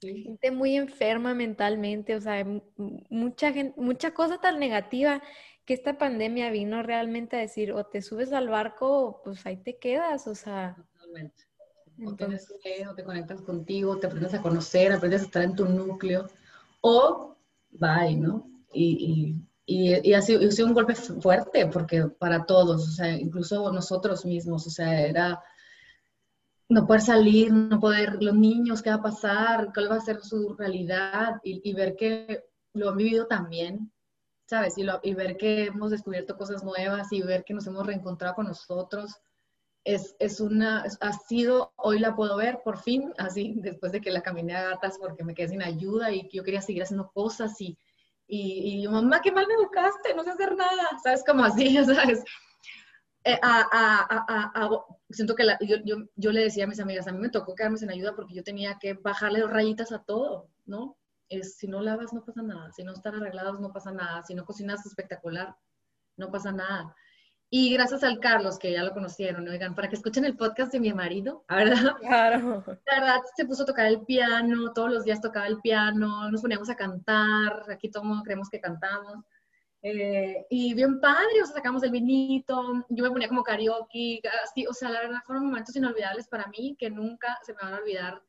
gente 0.00 0.50
muy 0.50 0.76
enferma 0.76 1.34
mentalmente, 1.34 2.16
o 2.16 2.20
sea, 2.20 2.44
mucha 3.10 3.52
gente, 3.52 3.78
mucha 3.78 4.14
cosa 4.14 4.38
tan 4.40 4.58
negativa 4.58 5.22
que 5.66 5.74
esta 5.74 5.98
pandemia 5.98 6.50
vino 6.50 6.82
realmente 6.82 7.36
a 7.36 7.40
decir, 7.40 7.72
o 7.72 7.84
te 7.84 8.00
subes 8.02 8.32
al 8.32 8.48
barco, 8.48 9.20
pues 9.24 9.44
ahí 9.46 9.58
te 9.58 9.78
quedas, 9.78 10.26
o 10.26 10.34
sea. 10.34 10.76
Totalmente. 10.94 11.44
O 12.06 12.12
o 12.12 12.94
te 12.94 13.04
conectas 13.04 13.42
contigo, 13.42 13.98
te 13.98 14.06
aprendes 14.06 14.32
a 14.32 14.40
conocer, 14.40 14.90
aprendes 14.90 15.20
a 15.20 15.24
estar 15.26 15.42
en 15.42 15.54
tu 15.54 15.66
núcleo, 15.66 16.28
o 16.80 17.36
bye, 17.72 18.16
¿no? 18.16 18.50
Y, 18.72 19.36
y, 19.36 19.49
y, 19.72 20.14
ha, 20.14 20.20
sido, 20.20 20.40
ha 20.40 20.50
sido 20.50 20.66
un 20.66 20.74
golpe 20.74 20.96
fuerte, 20.96 21.66
porque 21.68 22.08
para 22.18 22.44
todos, 22.44 22.88
o 22.88 22.90
sea, 22.90 23.12
incluso 23.12 23.70
nosotros 23.72 24.24
mismos, 24.24 24.66
o 24.66 24.70
sea, 24.70 25.06
era 25.06 25.40
no 26.68 26.88
poder 26.88 27.02
salir, 27.02 27.52
no 27.52 27.78
poder, 27.78 28.20
los 28.20 28.34
niños, 28.34 28.82
qué 28.82 28.90
va 28.90 28.96
a 28.96 29.02
pasar, 29.02 29.70
cuál 29.72 29.92
va 29.92 29.96
a 29.96 30.00
ser 30.00 30.22
su 30.22 30.54
realidad 30.54 31.36
y, 31.44 31.72
ver 31.72 31.94
que 31.94 32.42
lo 32.72 32.90
han 32.90 32.96
vivido 32.96 33.28
también, 33.28 33.92
¿sabes? 34.44 34.76
Y, 34.76 34.84
y, 35.04 35.14
ver 35.14 35.36
que 35.36 35.66
hemos 35.66 35.92
descubierto 35.92 36.36
cosas 36.36 36.64
nuevas 36.64 37.12
y 37.12 37.22
ver 37.22 37.44
que 37.44 37.54
nos 37.54 37.68
hemos 37.68 37.86
reencontrado 37.86 38.34
con 38.34 38.48
nosotros. 38.48 39.20
Es, 39.84 40.16
es 40.18 40.40
una, 40.40 40.84
ha 41.00 41.12
sido, 41.12 41.72
hoy 41.76 42.00
la 42.00 42.16
puedo 42.16 42.36
ver 42.36 42.58
por 42.64 42.78
fin, 42.78 43.12
así, 43.18 43.54
después 43.58 43.92
de 43.92 44.00
que 44.00 44.10
la 44.10 44.22
caminé 44.22 44.56
a 44.56 44.70
gatas 44.70 44.98
porque 44.98 45.22
me 45.22 45.34
quedé 45.34 45.50
sin 45.50 45.62
ayuda 45.62 46.10
y 46.10 46.26
que 46.26 46.38
yo 46.38 46.42
quería 46.42 46.60
seguir 46.60 46.82
haciendo 46.82 47.12
cosas 47.12 47.60
y, 47.60 47.78
y, 48.30 48.84
y 48.84 48.88
mamá, 48.88 49.20
qué 49.20 49.32
mal 49.32 49.46
me 49.46 49.54
educaste, 49.54 50.14
no 50.14 50.22
sé 50.22 50.30
hacer 50.30 50.54
nada, 50.54 50.88
¿sabes? 51.02 51.24
Como 51.26 51.44
así, 51.44 51.76
¿sabes? 51.84 52.22
Eh, 53.24 53.38
siento 55.10 55.34
que 55.34 55.44
yo, 55.60 55.76
yo, 55.84 55.96
yo, 56.16 56.32
le 56.32 56.42
decía 56.42 56.64
a 56.64 56.68
mis 56.68 56.80
amigas, 56.80 57.06
a 57.06 57.12
mí 57.12 57.18
me 57.18 57.28
tocó 57.28 57.54
quedarme 57.54 57.76
sin 57.76 57.90
ayuda 57.90 58.14
porque 58.14 58.34
yo 58.34 58.42
tenía 58.42 58.78
que 58.78 58.94
bajarle 58.94 59.46
rayitas 59.46 59.92
a 59.92 60.02
todo, 60.04 60.48
¿no? 60.64 60.96
Es, 61.28 61.56
si 61.56 61.68
no 61.68 61.80
lavas 61.82 62.12
no 62.12 62.24
pasa 62.24 62.42
nada, 62.42 62.72
si 62.72 62.82
no 62.82 62.92
están 62.92 63.16
arreglados 63.16 63.60
no 63.60 63.72
pasa 63.72 63.92
nada, 63.92 64.22
si 64.22 64.34
no 64.34 64.44
cocinas 64.44 64.86
espectacular, 64.86 65.54
no 66.16 66.30
pasa 66.30 66.52
nada. 66.52 66.94
Y 67.52 67.72
gracias 67.74 68.04
al 68.04 68.20
Carlos, 68.20 68.60
que 68.60 68.70
ya 68.70 68.84
lo 68.84 68.92
conocieron, 68.92 69.48
oigan, 69.48 69.74
para 69.74 69.88
que 69.88 69.96
escuchen 69.96 70.24
el 70.24 70.36
podcast 70.36 70.70
de 70.72 70.78
mi 70.78 70.92
marido, 70.92 71.44
¿verdad? 71.48 71.96
Claro. 72.00 72.64
La 72.86 73.00
verdad, 73.00 73.20
se 73.34 73.44
puso 73.44 73.64
a 73.64 73.66
tocar 73.66 73.86
el 73.86 74.02
piano, 74.02 74.72
todos 74.72 74.88
los 74.88 75.02
días 75.02 75.20
tocaba 75.20 75.48
el 75.48 75.58
piano, 75.58 76.30
nos 76.30 76.42
poníamos 76.42 76.70
a 76.70 76.76
cantar, 76.76 77.64
aquí 77.68 77.90
todos 77.90 78.22
creemos 78.22 78.48
que 78.48 78.60
cantamos. 78.60 79.24
Eh, 79.82 80.46
y 80.48 80.74
bien 80.74 81.00
padre, 81.00 81.42
o 81.42 81.46
sea, 81.46 81.56
sacamos 81.56 81.82
el 81.82 81.90
vinito, 81.90 82.86
yo 82.88 83.02
me 83.02 83.10
ponía 83.10 83.28
como 83.28 83.42
karaoke, 83.42 84.20
así, 84.44 84.64
o 84.68 84.72
sea, 84.72 84.90
la 84.90 85.00
verdad 85.00 85.18
fueron 85.26 85.46
momentos 85.46 85.74
inolvidables 85.74 86.28
para 86.28 86.46
mí 86.48 86.76
que 86.78 86.88
nunca 86.88 87.36
se 87.42 87.52
me 87.54 87.62
van 87.62 87.74
a 87.74 87.78
olvidar, 87.78 88.22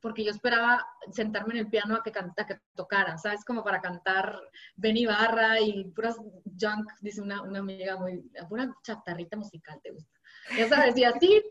porque 0.00 0.24
yo 0.24 0.30
esperaba 0.30 0.86
sentarme 1.10 1.54
en 1.54 1.60
el 1.60 1.68
piano 1.68 1.96
a 1.96 2.02
que, 2.02 2.12
canta, 2.12 2.46
que 2.46 2.60
tocara, 2.74 3.18
¿sabes? 3.18 3.44
Como 3.44 3.64
para 3.64 3.80
cantar 3.80 4.38
Benny 4.76 5.06
Barra 5.06 5.60
y 5.60 5.84
puras 5.86 6.16
junk, 6.44 6.90
dice 7.00 7.20
una, 7.20 7.42
una 7.42 7.58
amiga 7.58 7.96
muy, 7.96 8.22
pura 8.48 8.72
chatarrita 8.82 9.36
musical, 9.36 9.80
¿te 9.82 9.90
gusta? 9.90 10.18
Ya 10.56 10.68
sabes, 10.68 10.96
y 10.96 11.04
así, 11.04 11.42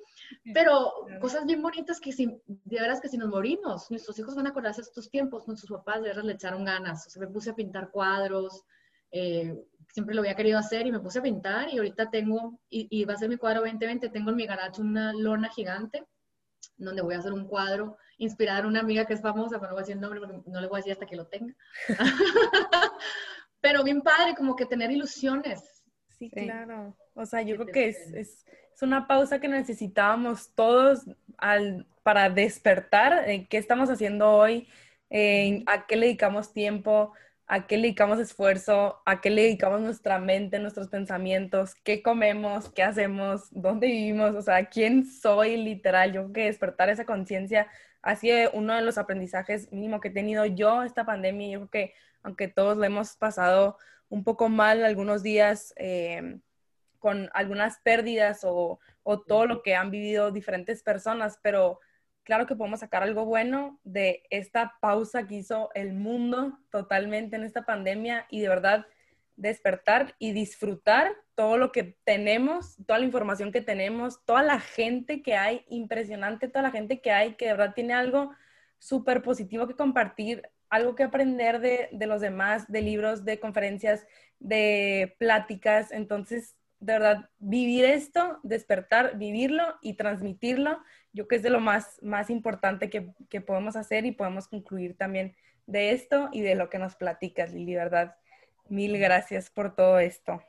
pero 0.53 0.91
cosas 1.21 1.45
bien 1.45 1.61
bonitas 1.61 1.99
que 1.99 2.11
si, 2.11 2.41
de 2.45 2.79
veras 2.79 2.99
que 2.99 3.09
si 3.09 3.17
nos 3.17 3.29
morimos, 3.29 3.91
nuestros 3.91 4.17
hijos 4.17 4.35
van 4.35 4.47
a 4.47 4.49
acordarse 4.49 4.81
de 4.81 4.87
estos 4.87 5.09
tiempos, 5.09 5.47
nuestros 5.47 5.79
papás 5.79 6.01
de 6.01 6.09
veras 6.09 6.25
le 6.25 6.33
echaron 6.33 6.65
ganas, 6.65 7.05
o 7.05 7.09
sea, 7.09 7.21
me 7.21 7.27
puse 7.27 7.51
a 7.51 7.55
pintar 7.55 7.91
cuadros, 7.91 8.63
eh, 9.11 9.55
siempre 9.89 10.15
lo 10.15 10.21
había 10.21 10.35
querido 10.35 10.59
hacer 10.59 10.85
y 10.85 10.91
me 10.91 10.99
puse 10.99 11.19
a 11.19 11.23
pintar 11.23 11.73
y 11.73 11.77
ahorita 11.77 12.09
tengo, 12.09 12.59
y, 12.69 13.05
va 13.05 13.13
a 13.13 13.17
ser 13.17 13.29
mi 13.29 13.37
cuadro 13.37 13.61
2020, 13.61 14.09
tengo 14.09 14.31
en 14.31 14.35
mi 14.35 14.45
garaje 14.45 14.81
una 14.81 15.13
lona 15.13 15.49
gigante 15.49 16.05
donde 16.77 17.01
voy 17.01 17.15
a 17.15 17.19
hacer 17.19 17.33
un 17.33 17.47
cuadro 17.47 17.97
inspirado 18.17 18.61
en 18.61 18.65
una 18.67 18.79
amiga 18.79 19.05
que 19.05 19.13
es 19.13 19.21
famosa, 19.21 19.59
pero 19.59 19.69
no 19.69 19.75
voy 19.75 19.81
a 19.81 19.83
decir 19.83 19.95
el 19.95 20.01
nombre 20.01 20.19
porque 20.19 20.49
no 20.49 20.61
le 20.61 20.67
voy 20.67 20.77
a 20.77 20.79
decir 20.79 20.93
hasta 20.93 21.05
que 21.05 21.15
lo 21.15 21.27
tenga. 21.27 21.53
pero 23.61 23.83
bien 23.83 24.01
padre, 24.01 24.35
como 24.35 24.55
que 24.55 24.65
tener 24.65 24.91
ilusiones. 24.91 25.83
Sí, 26.17 26.29
claro. 26.29 26.95
O 27.13 27.25
sea, 27.25 27.41
yo 27.41 27.55
creo 27.55 27.67
que 27.67 27.89
es, 27.89 27.97
es, 28.13 28.45
es, 28.73 28.81
una 28.81 29.07
pausa 29.07 29.39
que 29.39 29.47
necesitábamos 29.47 30.53
todos 30.55 31.05
al, 31.37 31.85
para 32.03 32.29
despertar 32.29 33.29
en 33.29 33.47
qué 33.47 33.57
estamos 33.57 33.89
haciendo 33.89 34.31
hoy, 34.31 34.67
en 35.09 35.63
a 35.67 35.85
qué 35.85 35.95
le 35.95 36.07
dedicamos 36.07 36.53
tiempo, 36.53 37.13
a 37.47 37.65
qué 37.65 37.77
le 37.77 37.83
dedicamos 37.83 38.19
esfuerzo, 38.19 39.01
a 39.05 39.21
qué 39.21 39.29
le 39.29 39.43
dedicamos 39.43 39.79
nuestra 39.79 40.19
mente, 40.19 40.59
nuestros 40.59 40.89
pensamientos, 40.89 41.75
qué 41.75 42.03
comemos, 42.03 42.69
qué 42.69 42.83
hacemos, 42.83 43.47
dónde 43.51 43.87
vivimos, 43.87 44.35
o 44.35 44.41
sea, 44.41 44.65
quién 44.65 45.05
soy 45.05 45.55
literal. 45.55 46.11
Yo 46.11 46.23
creo 46.23 46.33
que 46.33 46.45
despertar 46.45 46.89
esa 46.89 47.05
conciencia 47.05 47.67
ha 48.01 48.15
sido 48.17 48.51
uno 48.51 48.75
de 48.75 48.81
los 48.81 48.97
aprendizajes 48.97 49.71
mínimo 49.71 50.01
que 50.01 50.09
he 50.09 50.11
tenido 50.11 50.45
yo 50.45 50.83
esta 50.83 51.05
pandemia. 51.05 51.51
Yo 51.51 51.59
creo 51.59 51.69
que 51.69 51.93
aunque 52.21 52.49
todos 52.49 52.77
lo 52.77 52.83
hemos 52.83 53.15
pasado 53.15 53.77
un 54.09 54.25
poco 54.25 54.49
mal 54.49 54.83
algunos 54.83 55.23
días 55.23 55.73
eh, 55.77 56.39
con 56.99 57.29
algunas 57.33 57.79
pérdidas 57.79 58.41
o, 58.43 58.79
o 59.03 59.21
todo 59.21 59.45
lo 59.45 59.61
que 59.63 59.75
han 59.75 59.89
vivido 59.89 60.31
diferentes 60.31 60.83
personas, 60.83 61.39
pero 61.41 61.79
claro 62.27 62.45
que 62.45 62.57
podemos 62.57 62.81
sacar 62.81 63.03
algo 63.03 63.23
bueno 63.23 63.79
de 63.85 64.23
esta 64.31 64.75
pausa 64.81 65.25
que 65.25 65.35
hizo 65.35 65.69
el 65.75 65.93
mundo 65.93 66.59
totalmente 66.69 67.37
en 67.37 67.45
esta 67.45 67.65
pandemia 67.65 68.27
y 68.29 68.41
de 68.41 68.49
verdad 68.49 68.85
despertar 69.37 70.13
y 70.19 70.33
disfrutar 70.33 71.13
todo 71.35 71.57
lo 71.57 71.71
que 71.71 71.95
tenemos, 72.03 72.75
toda 72.85 72.99
la 72.99 73.05
información 73.05 73.53
que 73.53 73.61
tenemos, 73.61 74.25
toda 74.25 74.43
la 74.43 74.59
gente 74.59 75.21
que 75.21 75.35
hay, 75.37 75.63
impresionante 75.69 76.49
toda 76.49 76.63
la 76.63 76.71
gente 76.71 76.99
que 76.99 77.11
hay, 77.11 77.35
que 77.35 77.45
de 77.45 77.53
verdad 77.53 77.73
tiene 77.73 77.93
algo 77.93 78.31
súper 78.77 79.21
positivo 79.21 79.65
que 79.65 79.77
compartir, 79.77 80.41
algo 80.69 80.95
que 80.95 81.03
aprender 81.03 81.61
de, 81.61 81.87
de, 81.93 82.07
los 82.07 82.19
demás, 82.19 82.67
de 82.67 82.81
libros, 82.81 83.23
de 83.23 83.39
conferencias, 83.39 84.05
de 84.39 85.15
pláticas. 85.17 85.93
Entonces, 85.93 86.57
de 86.81 86.93
verdad, 86.93 87.29
vivir 87.39 87.85
esto, 87.85 88.41
despertar, 88.43 89.17
vivirlo 89.17 89.63
y 89.81 89.93
transmitirlo 89.93 90.79
yo 91.17 91.23
creo 91.23 91.27
que 91.27 91.35
es 91.37 91.43
de 91.43 91.49
lo 91.49 91.59
más, 91.59 91.99
más 92.03 92.29
importante 92.29 92.91
que, 92.91 93.11
que, 93.27 93.41
podemos 93.41 93.75
hacer 93.75 94.05
y 94.05 94.11
podemos 94.11 94.47
concluir 94.47 94.95
también 94.95 95.35
de 95.65 95.91
esto 95.91 96.29
y 96.31 96.41
de 96.41 96.53
lo 96.53 96.69
que 96.69 96.77
nos 96.77 96.95
platicas, 96.95 97.51
Lili, 97.53 97.73
¿verdad? 97.73 98.15
Mil 98.69 98.99
gracias 98.99 99.49
por 99.49 99.75
todo 99.75 99.97
esto. 99.97 100.43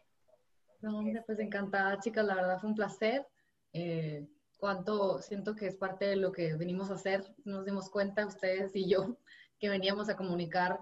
No, 0.82 1.02
pues 1.24 1.38
encantada, 1.38 1.98
chicas, 2.00 2.26
la 2.26 2.34
verdad 2.34 2.60
fue 2.60 2.68
un 2.68 2.76
placer. 2.76 3.26
Eh, 3.72 4.28
cuánto 4.58 5.22
siento 5.22 5.56
que 5.56 5.68
es 5.68 5.76
parte 5.76 6.04
de 6.04 6.16
lo 6.16 6.32
que 6.32 6.54
venimos 6.54 6.90
a 6.90 6.94
hacer, 6.94 7.24
nos 7.44 7.64
dimos 7.64 7.88
cuenta 7.88 8.26
ustedes 8.26 8.76
y 8.76 8.90
yo 8.90 9.16
que 9.58 9.70
veníamos 9.70 10.10
a 10.10 10.16
comunicar 10.16 10.80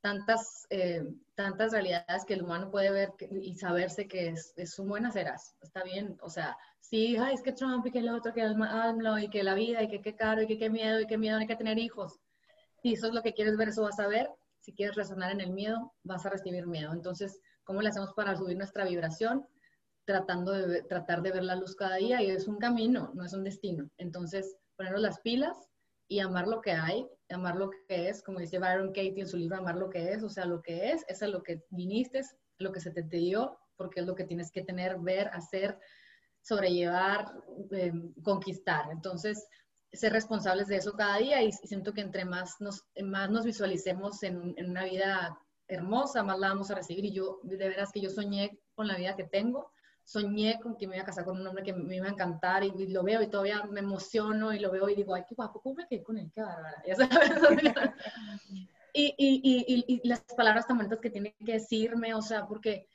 tantas, 0.00 0.66
eh, 0.70 1.04
tantas 1.34 1.72
realidades 1.72 2.24
que 2.24 2.34
el 2.34 2.42
humano 2.42 2.70
puede 2.70 2.90
ver 2.90 3.12
y 3.30 3.54
saberse 3.54 4.06
que 4.06 4.28
es, 4.28 4.52
es 4.56 4.78
un 4.78 4.88
buen 4.88 5.04
está 5.06 5.82
bien, 5.82 6.16
o 6.20 6.30
sea, 6.30 6.56
sí, 6.80 7.16
ay, 7.16 7.34
es 7.34 7.42
que 7.42 7.52
Trump 7.52 7.86
y 7.86 7.90
que 7.90 7.98
el 7.98 8.08
otro, 8.08 8.32
que 8.32 8.42
el 8.42 8.60
AMLO 8.62 9.18
y 9.18 9.28
que 9.28 9.42
la 9.42 9.54
vida 9.54 9.82
y 9.82 9.88
que 9.88 10.00
qué 10.00 10.14
caro 10.14 10.42
y 10.42 10.46
que 10.46 10.58
qué 10.58 10.70
miedo 10.70 11.00
y 11.00 11.06
qué 11.06 11.18
miedo 11.18 11.38
hay 11.38 11.46
que 11.46 11.56
tener 11.56 11.78
hijos. 11.78 12.20
Si 12.82 12.92
eso 12.92 13.08
es 13.08 13.14
lo 13.14 13.22
que 13.22 13.34
quieres 13.34 13.56
ver, 13.56 13.68
eso 13.68 13.82
vas 13.82 13.98
a 13.98 14.06
ver. 14.06 14.30
Si 14.60 14.72
quieres 14.72 14.96
resonar 14.96 15.32
en 15.32 15.40
el 15.40 15.50
miedo, 15.50 15.94
vas 16.04 16.24
a 16.26 16.30
recibir 16.30 16.66
miedo. 16.66 16.92
Entonces, 16.92 17.40
¿cómo 17.64 17.82
le 17.82 17.88
hacemos 17.88 18.12
para 18.12 18.36
subir 18.36 18.56
nuestra 18.56 18.84
vibración? 18.84 19.46
Tratando 20.04 20.52
de 20.52 20.82
tratar 20.82 21.22
de 21.22 21.32
ver 21.32 21.44
la 21.44 21.56
luz 21.56 21.74
cada 21.74 21.96
día 21.96 22.22
y 22.22 22.30
es 22.30 22.46
un 22.46 22.58
camino, 22.58 23.10
no 23.14 23.24
es 23.24 23.32
un 23.32 23.44
destino. 23.44 23.90
Entonces, 23.98 24.56
ponernos 24.76 25.00
las 25.00 25.20
pilas 25.20 25.56
y 26.06 26.20
amar 26.20 26.46
lo 26.46 26.60
que 26.60 26.72
hay, 26.72 27.06
amar 27.30 27.56
lo 27.56 27.70
que 27.70 28.08
es, 28.08 28.22
como 28.22 28.38
dice 28.38 28.58
Byron 28.58 28.88
Katie 28.88 29.20
en 29.20 29.28
su 29.28 29.36
libro 29.36 29.56
Amar 29.56 29.76
lo 29.76 29.90
que 29.90 30.12
es, 30.12 30.22
o 30.22 30.28
sea, 30.28 30.44
lo 30.44 30.62
que 30.62 30.92
es, 30.92 31.04
es 31.08 31.20
lo 31.22 31.42
que 31.42 31.62
viniste, 31.70 32.22
lo 32.58 32.72
que 32.72 32.80
se 32.80 32.90
te 32.90 33.02
dio, 33.02 33.58
porque 33.76 34.00
es 34.00 34.06
lo 34.06 34.14
que 34.14 34.24
tienes 34.24 34.50
que 34.50 34.62
tener, 34.62 34.98
ver, 34.98 35.28
hacer, 35.28 35.78
sobrellevar, 36.42 37.32
eh, 37.72 37.92
conquistar. 38.22 38.90
Entonces, 38.90 39.46
ser 39.92 40.12
responsables 40.12 40.68
de 40.68 40.76
eso 40.76 40.92
cada 40.94 41.18
día 41.18 41.42
y, 41.42 41.52
siento 41.52 41.92
que 41.92 42.00
entre 42.00 42.24
más 42.24 42.56
nos, 42.60 42.86
más 43.04 43.30
nos 43.30 43.44
visualicemos 43.44 44.22
en, 44.22 44.54
en, 44.56 44.70
una 44.70 44.84
vida 44.84 45.38
hermosa, 45.68 46.22
más 46.22 46.38
la 46.38 46.48
vamos 46.48 46.70
a 46.70 46.74
recibir. 46.74 47.04
Y 47.04 47.12
yo, 47.12 47.40
de 47.42 47.56
veras 47.56 47.92
que 47.92 48.00
yo 48.00 48.10
soñé 48.10 48.58
con 48.74 48.86
la 48.88 48.96
vida 48.96 49.16
que 49.16 49.24
tengo, 49.24 49.72
soñé 50.08 50.58
con 50.62 50.74
que 50.74 50.86
me 50.86 50.96
iba 50.96 51.02
a 51.02 51.06
casar 51.06 51.26
con 51.26 51.38
un 51.38 51.46
hombre 51.46 51.62
que 51.62 51.74
me 51.74 51.96
iba 51.96 52.06
a 52.06 52.10
encantar 52.10 52.64
y, 52.64 52.70
lo 52.86 53.02
veo 53.02 53.20
y 53.20 53.28
todavía 53.28 53.62
me 53.64 53.80
emociono 53.80 54.54
y 54.54 54.58
lo 54.58 54.70
veo 54.70 54.88
y 54.88 54.94
digo, 54.94 55.14
ay, 55.14 55.24
qué 55.28 55.34
guapo, 55.34 55.60
¿cómo 55.60 55.74
me 55.74 55.86
quedé 55.86 56.02
con 56.02 56.16
él? 56.16 56.30
Qué 56.34 56.40
bárbara. 56.40 56.82
y, 58.94 59.14
y, 59.18 59.84
y, 59.86 60.08
las 60.08 60.20
palabras 60.34 60.66
tan 60.66 60.78
bonitas 60.78 60.98
que 61.00 61.10
tiene 61.10 61.34
que 61.44 61.52
decirme, 61.52 62.14
o 62.14 62.22
sea, 62.22 62.46
porque 62.46 62.88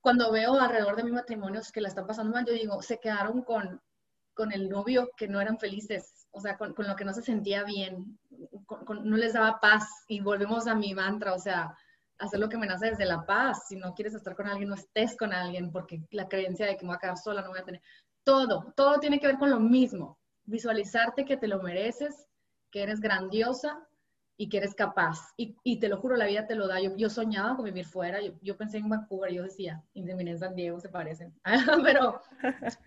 cuando 0.00 0.32
veo 0.32 0.58
alrededor 0.58 0.96
de 0.96 1.04
mi 1.04 1.12
matrimonio 1.12 1.60
que 1.70 1.82
la 1.82 1.88
están 1.88 2.06
pasando 2.06 2.32
mal, 2.32 2.46
yo 2.46 2.54
digo, 2.54 2.80
se 2.80 2.98
quedaron 2.98 3.42
con, 3.42 3.82
con 4.32 4.50
el 4.50 4.70
novio 4.70 5.10
que 5.18 5.28
no 5.28 5.42
eran 5.42 5.58
felices, 5.58 6.26
o 6.30 6.40
sea, 6.40 6.56
con, 6.56 6.74
lo 6.78 6.96
que 6.96 7.04
no 7.04 7.12
se 7.12 7.20
sentía 7.20 7.64
bien, 7.64 8.18
no 9.02 9.16
les 9.18 9.34
daba 9.34 9.60
paz. 9.60 9.86
Y 10.08 10.20
volvemos 10.20 10.66
a 10.66 10.74
mi 10.74 10.94
mantra, 10.94 11.34
o 11.34 11.38
sea, 11.38 11.76
hacer 12.24 12.40
lo 12.40 12.48
que 12.48 12.58
me 12.58 12.66
nace 12.66 12.90
desde 12.90 13.06
la 13.06 13.24
paz. 13.24 13.68
Si 13.68 13.76
no 13.76 13.94
quieres 13.94 14.14
estar 14.14 14.34
con 14.34 14.46
alguien, 14.46 14.68
no 14.68 14.74
estés 14.74 15.16
con 15.16 15.32
alguien, 15.32 15.70
porque 15.70 16.02
la 16.10 16.28
creencia 16.28 16.66
de 16.66 16.76
que 16.76 16.84
me 16.84 16.88
voy 16.88 16.96
a 16.96 17.00
quedar 17.00 17.18
sola, 17.18 17.42
no 17.42 17.50
voy 17.50 17.60
a 17.60 17.64
tener. 17.64 17.82
Todo, 18.22 18.72
todo 18.76 18.98
tiene 19.00 19.20
que 19.20 19.26
ver 19.26 19.38
con 19.38 19.50
lo 19.50 19.60
mismo. 19.60 20.18
Visualizarte 20.44 21.24
que 21.24 21.36
te 21.36 21.48
lo 21.48 21.62
mereces, 21.62 22.26
que 22.70 22.82
eres 22.82 23.00
grandiosa 23.00 23.86
y 24.36 24.48
que 24.48 24.58
eres 24.58 24.74
capaz. 24.74 25.18
Y, 25.36 25.56
y 25.62 25.78
te 25.78 25.88
lo 25.88 25.98
juro, 25.98 26.16
la 26.16 26.26
vida 26.26 26.46
te 26.46 26.54
lo 26.54 26.66
da. 26.66 26.80
Yo, 26.80 26.96
yo 26.96 27.08
soñaba 27.08 27.56
con 27.56 27.64
vivir 27.64 27.86
fuera. 27.86 28.20
Yo, 28.20 28.32
yo 28.42 28.56
pensé 28.56 28.78
en 28.78 28.88
Vancouver, 28.88 29.32
yo 29.32 29.42
decía, 29.42 29.82
en 29.94 30.38
San 30.38 30.56
Diego 30.56 30.80
se 30.80 30.88
parecen. 30.88 31.32
Pero 31.84 32.20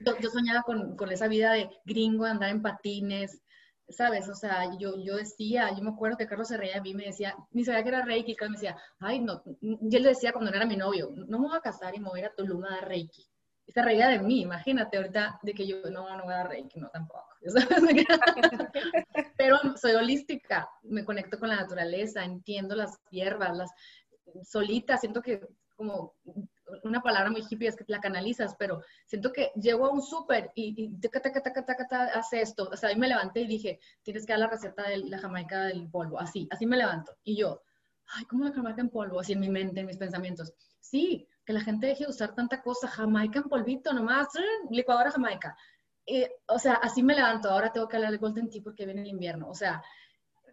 yo, 0.05 0.19
yo 0.19 0.29
soñaba 0.29 0.63
con, 0.63 0.95
con, 0.95 1.11
esa 1.11 1.27
vida 1.27 1.51
de 1.53 1.69
gringo, 1.85 2.25
andar 2.25 2.49
en 2.49 2.61
patines, 2.61 3.41
¿sabes? 3.89 4.27
O 4.29 4.35
sea, 4.35 4.77
yo, 4.77 4.95
yo 4.97 5.15
decía, 5.15 5.69
yo 5.75 5.83
me 5.83 5.91
acuerdo 5.91 6.17
que 6.17 6.27
Carlos 6.27 6.47
se 6.47 6.57
reía 6.57 6.75
de 6.75 6.81
mí, 6.81 6.93
me 6.93 7.05
decía, 7.05 7.35
ni 7.51 7.63
sabía 7.63 7.83
que 7.83 7.89
era 7.89 8.05
Reiki, 8.05 8.35
Carlos 8.35 8.61
me 8.61 8.67
decía, 8.67 8.81
ay, 8.99 9.19
no, 9.19 9.43
yo 9.61 9.99
le 9.99 10.09
decía 10.09 10.33
cuando 10.33 10.51
no 10.51 10.57
era 10.57 10.65
mi 10.65 10.75
novio, 10.75 11.09
no 11.15 11.39
me 11.39 11.47
voy 11.47 11.57
a 11.57 11.61
casar 11.61 11.95
y 11.95 11.99
me 11.99 12.09
voy 12.09 12.19
a 12.19 12.23
ir 12.23 12.29
a 12.29 12.67
a 12.67 12.75
dar 12.75 12.88
Reiki. 12.88 13.25
Y 13.65 13.71
se 13.73 13.81
reía 13.81 14.07
de 14.07 14.19
mí, 14.19 14.41
imagínate 14.41 14.97
ahorita 14.97 15.39
de 15.43 15.53
que 15.53 15.67
yo 15.67 15.81
no, 15.91 16.15
no 16.15 16.23
voy 16.23 16.33
a 16.33 16.38
dar 16.38 16.49
Reiki, 16.49 16.79
no 16.79 16.89
tampoco. 16.89 17.27
Pero 19.38 19.57
soy 19.75 19.91
holística, 19.93 20.69
me 20.83 21.03
conecto 21.03 21.38
con 21.39 21.49
la 21.49 21.57
naturaleza, 21.57 22.23
entiendo 22.23 22.75
las 22.75 22.97
hierbas, 23.09 23.57
las 23.57 23.71
solitas, 24.43 25.01
siento 25.01 25.21
que 25.21 25.41
como 25.75 26.15
una 26.84 27.01
palabra 27.01 27.30
muy 27.30 27.43
hippie 27.47 27.68
es 27.68 27.76
que 27.76 27.86
la 27.88 27.99
canalizas, 27.99 28.55
pero 28.57 28.82
siento 29.05 29.32
que 29.32 29.51
llego 29.55 29.86
a 29.86 29.91
un 29.91 30.01
súper 30.01 30.51
y, 30.55 30.74
y 30.78 30.99
taca, 30.99 31.22
taca, 31.22 31.41
taca, 31.41 31.65
taca, 31.65 32.03
hace 32.13 32.41
esto. 32.41 32.70
O 32.72 32.76
sea, 32.76 32.89
ahí 32.89 32.97
me 32.97 33.07
levanté 33.07 33.41
y 33.41 33.47
dije, 33.47 33.80
tienes 34.03 34.26
que 34.26 34.34
dar 34.34 34.39
la 34.39 34.47
receta 34.47 34.88
de 34.89 34.97
la 34.97 35.20
jamaica 35.20 35.63
del 35.63 35.89
polvo. 35.89 36.20
Así, 36.20 36.47
así 36.51 36.65
me 36.65 36.78
levanto. 36.78 37.15
Y 37.24 37.38
yo, 37.38 37.61
ay, 38.15 38.26
¿cómo 38.26 38.45
la 38.45 38.53
jamaica 38.53 38.82
en 38.82 38.89
polvo? 38.89 39.20
Así 39.20 39.34
en 39.34 39.39
mi 39.39 39.49
mente, 39.49 39.80
en 39.80 39.86
mis 39.88 39.97
pensamientos. 39.97 40.53
Sí, 40.80 41.28
que 41.45 41.53
la 41.53 41.61
gente 41.61 41.88
deje 41.88 42.05
de 42.05 42.11
usar 42.11 42.36
tanta 42.36 42.61
cosa. 42.61 42.88
Jamaica 42.88 43.39
en 43.39 43.49
polvito 43.49 43.93
nomás, 43.93 44.28
licuadora 44.70 45.11
jamaica. 45.11 45.55
o 46.47 46.59
sea, 46.59 46.76
así 46.76 47.03
me 47.03 47.15
levanto. 47.15 47.49
Ahora 47.49 47.72
tengo 47.72 47.88
que 47.88 47.97
hablar 47.97 48.11
de 48.11 48.18
Golden 48.18 48.49
Tea 48.49 48.61
porque 48.63 48.86
viene 48.86 49.01
el 49.01 49.07
invierno. 49.07 49.49
O 49.49 49.55
sea, 49.55 49.82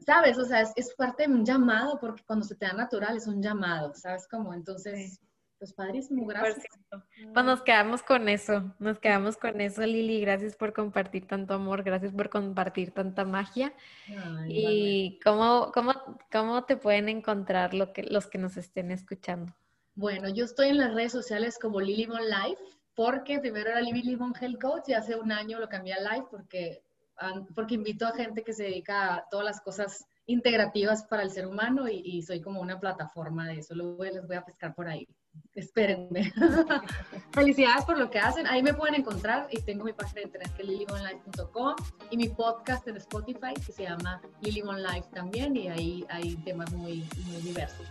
¿sabes? 0.00 0.38
O 0.38 0.44
sea, 0.44 0.60
es, 0.60 0.72
es, 0.76 0.94
parte 0.94 1.26
de 1.26 1.32
un 1.32 1.44
llamado, 1.44 1.98
porque 2.00 2.24
cuando 2.24 2.44
se 2.44 2.56
te 2.56 2.66
da 2.66 2.72
natural 2.72 3.16
es 3.16 3.26
un 3.26 3.42
llamado, 3.42 3.94
¿sabes 3.94 4.26
cómo? 4.28 4.54
Entonces, 4.54 5.20
pues 5.64 5.72
padrísimo, 5.72 6.26
gracias. 6.26 6.66
Pues 7.32 7.44
nos 7.46 7.62
quedamos 7.62 8.02
con 8.02 8.28
eso, 8.28 8.74
nos 8.78 8.98
quedamos 8.98 9.38
con 9.38 9.62
eso, 9.62 9.80
Lili. 9.80 10.20
Gracias 10.20 10.56
por 10.56 10.74
compartir 10.74 11.26
tanto 11.26 11.54
amor, 11.54 11.82
gracias 11.82 12.12
por 12.12 12.28
compartir 12.28 12.90
tanta 12.90 13.24
magia. 13.24 13.72
y 14.46 15.18
cómo, 15.24 15.72
cómo, 15.72 15.94
cómo 16.30 16.64
te 16.64 16.76
pueden 16.76 17.08
encontrar 17.08 17.72
lo 17.72 17.94
que, 17.94 18.02
los 18.02 18.26
que 18.26 18.36
nos 18.36 18.58
estén 18.58 18.90
escuchando. 18.90 19.54
Bueno, 19.94 20.28
yo 20.28 20.44
estoy 20.44 20.68
en 20.68 20.78
las 20.78 20.92
redes 20.92 21.12
sociales 21.12 21.58
como 21.58 21.80
Lily 21.80 22.04
Von 22.04 22.28
Life, 22.28 22.62
porque 22.94 23.38
primero 23.38 23.70
era 23.70 23.80
Lily 23.80 24.16
Von 24.16 24.34
Health 24.38 24.60
Coach 24.60 24.88
y 24.88 24.92
hace 24.92 25.16
un 25.16 25.32
año 25.32 25.58
lo 25.58 25.70
cambié 25.70 25.94
a 25.94 26.00
Life 26.00 26.26
porque 26.30 26.82
porque 27.54 27.74
invito 27.74 28.06
a 28.06 28.12
gente 28.12 28.42
que 28.42 28.52
se 28.52 28.64
dedica 28.64 29.14
a 29.14 29.28
todas 29.30 29.46
las 29.46 29.60
cosas 29.60 30.04
integrativas 30.26 31.04
para 31.04 31.22
el 31.22 31.30
ser 31.30 31.46
humano 31.46 31.88
y, 31.88 32.22
soy 32.22 32.40
como 32.40 32.60
una 32.60 32.80
plataforma 32.80 33.46
de 33.46 33.58
eso. 33.58 33.74
Luego 33.74 34.04
les 34.04 34.26
voy 34.26 34.36
a 34.36 34.44
pescar 34.44 34.74
por 34.74 34.88
ahí. 34.88 35.06
Espérenme. 35.54 36.32
Felicidades 37.32 37.84
por 37.84 37.96
lo 37.96 38.10
que 38.10 38.18
hacen. 38.18 38.46
Ahí 38.48 38.62
me 38.62 38.74
pueden 38.74 38.96
encontrar 38.96 39.46
y 39.50 39.60
tengo 39.60 39.84
mi 39.84 39.92
página 39.92 40.22
de 40.22 40.26
internet 40.26 40.52
que 40.56 40.62
es 40.62 40.68
lilyonlife.com 40.68 41.76
y 42.10 42.16
mi 42.16 42.28
podcast 42.28 42.86
en 42.88 42.96
Spotify 42.96 43.54
que 43.54 43.72
se 43.72 43.84
llama 43.84 44.20
Lily 44.40 44.62
Life 44.62 45.08
también 45.14 45.56
y 45.56 45.68
ahí 45.68 46.06
hay 46.08 46.34
temas 46.38 46.72
muy, 46.72 47.08
muy 47.26 47.40
diversos. 47.42 47.86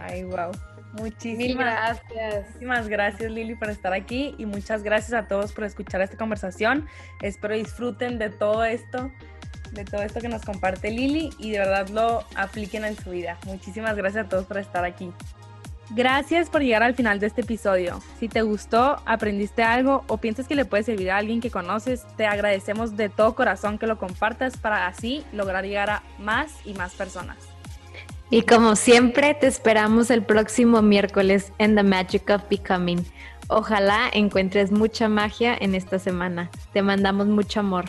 Ay, 0.00 0.24
wow. 0.24 0.50
Muchísimas 0.94 1.56
gracias. 1.56 2.46
Muchísimas 2.46 2.88
gracias 2.88 3.30
Lili 3.30 3.54
por 3.54 3.70
estar 3.70 3.92
aquí 3.92 4.34
y 4.38 4.46
muchas 4.46 4.82
gracias 4.82 5.12
a 5.12 5.28
todos 5.28 5.52
por 5.52 5.64
escuchar 5.64 6.00
esta 6.00 6.16
conversación. 6.16 6.86
Espero 7.22 7.54
disfruten 7.54 8.18
de 8.18 8.30
todo 8.30 8.64
esto, 8.64 9.12
de 9.72 9.84
todo 9.84 10.02
esto 10.02 10.20
que 10.20 10.28
nos 10.28 10.42
comparte 10.42 10.90
Lili 10.90 11.30
y 11.38 11.52
de 11.52 11.60
verdad 11.60 11.88
lo 11.88 12.24
apliquen 12.34 12.84
en 12.84 12.96
su 12.96 13.10
vida. 13.10 13.38
Muchísimas 13.46 13.96
gracias 13.96 14.26
a 14.26 14.28
todos 14.28 14.46
por 14.46 14.58
estar 14.58 14.84
aquí. 14.84 15.12
Gracias 15.90 16.48
por 16.48 16.62
llegar 16.62 16.82
al 16.82 16.94
final 16.94 17.20
de 17.20 17.26
este 17.26 17.42
episodio. 17.42 18.00
Si 18.18 18.28
te 18.28 18.42
gustó, 18.42 18.96
aprendiste 19.04 19.62
algo 19.62 20.04
o 20.08 20.16
piensas 20.16 20.48
que 20.48 20.54
le 20.54 20.64
puede 20.64 20.82
servir 20.82 21.10
a 21.10 21.18
alguien 21.18 21.40
que 21.40 21.50
conoces, 21.50 22.06
te 22.16 22.26
agradecemos 22.26 22.96
de 22.96 23.10
todo 23.10 23.34
corazón 23.34 23.78
que 23.78 23.86
lo 23.86 23.98
compartas 23.98 24.56
para 24.56 24.86
así 24.86 25.24
lograr 25.32 25.64
llegar 25.64 25.90
a 25.90 26.02
más 26.18 26.52
y 26.64 26.72
más 26.74 26.94
personas. 26.94 27.36
Y 28.30 28.42
como 28.42 28.74
siempre, 28.74 29.34
te 29.34 29.46
esperamos 29.46 30.10
el 30.10 30.22
próximo 30.22 30.80
miércoles 30.80 31.52
en 31.58 31.76
The 31.76 31.82
Magic 31.82 32.30
of 32.30 32.48
Becoming. 32.48 33.04
Ojalá 33.48 34.08
encuentres 34.12 34.72
mucha 34.72 35.08
magia 35.08 35.54
en 35.60 35.74
esta 35.74 35.98
semana. 35.98 36.50
Te 36.72 36.80
mandamos 36.80 37.26
mucho 37.26 37.60
amor. 37.60 37.84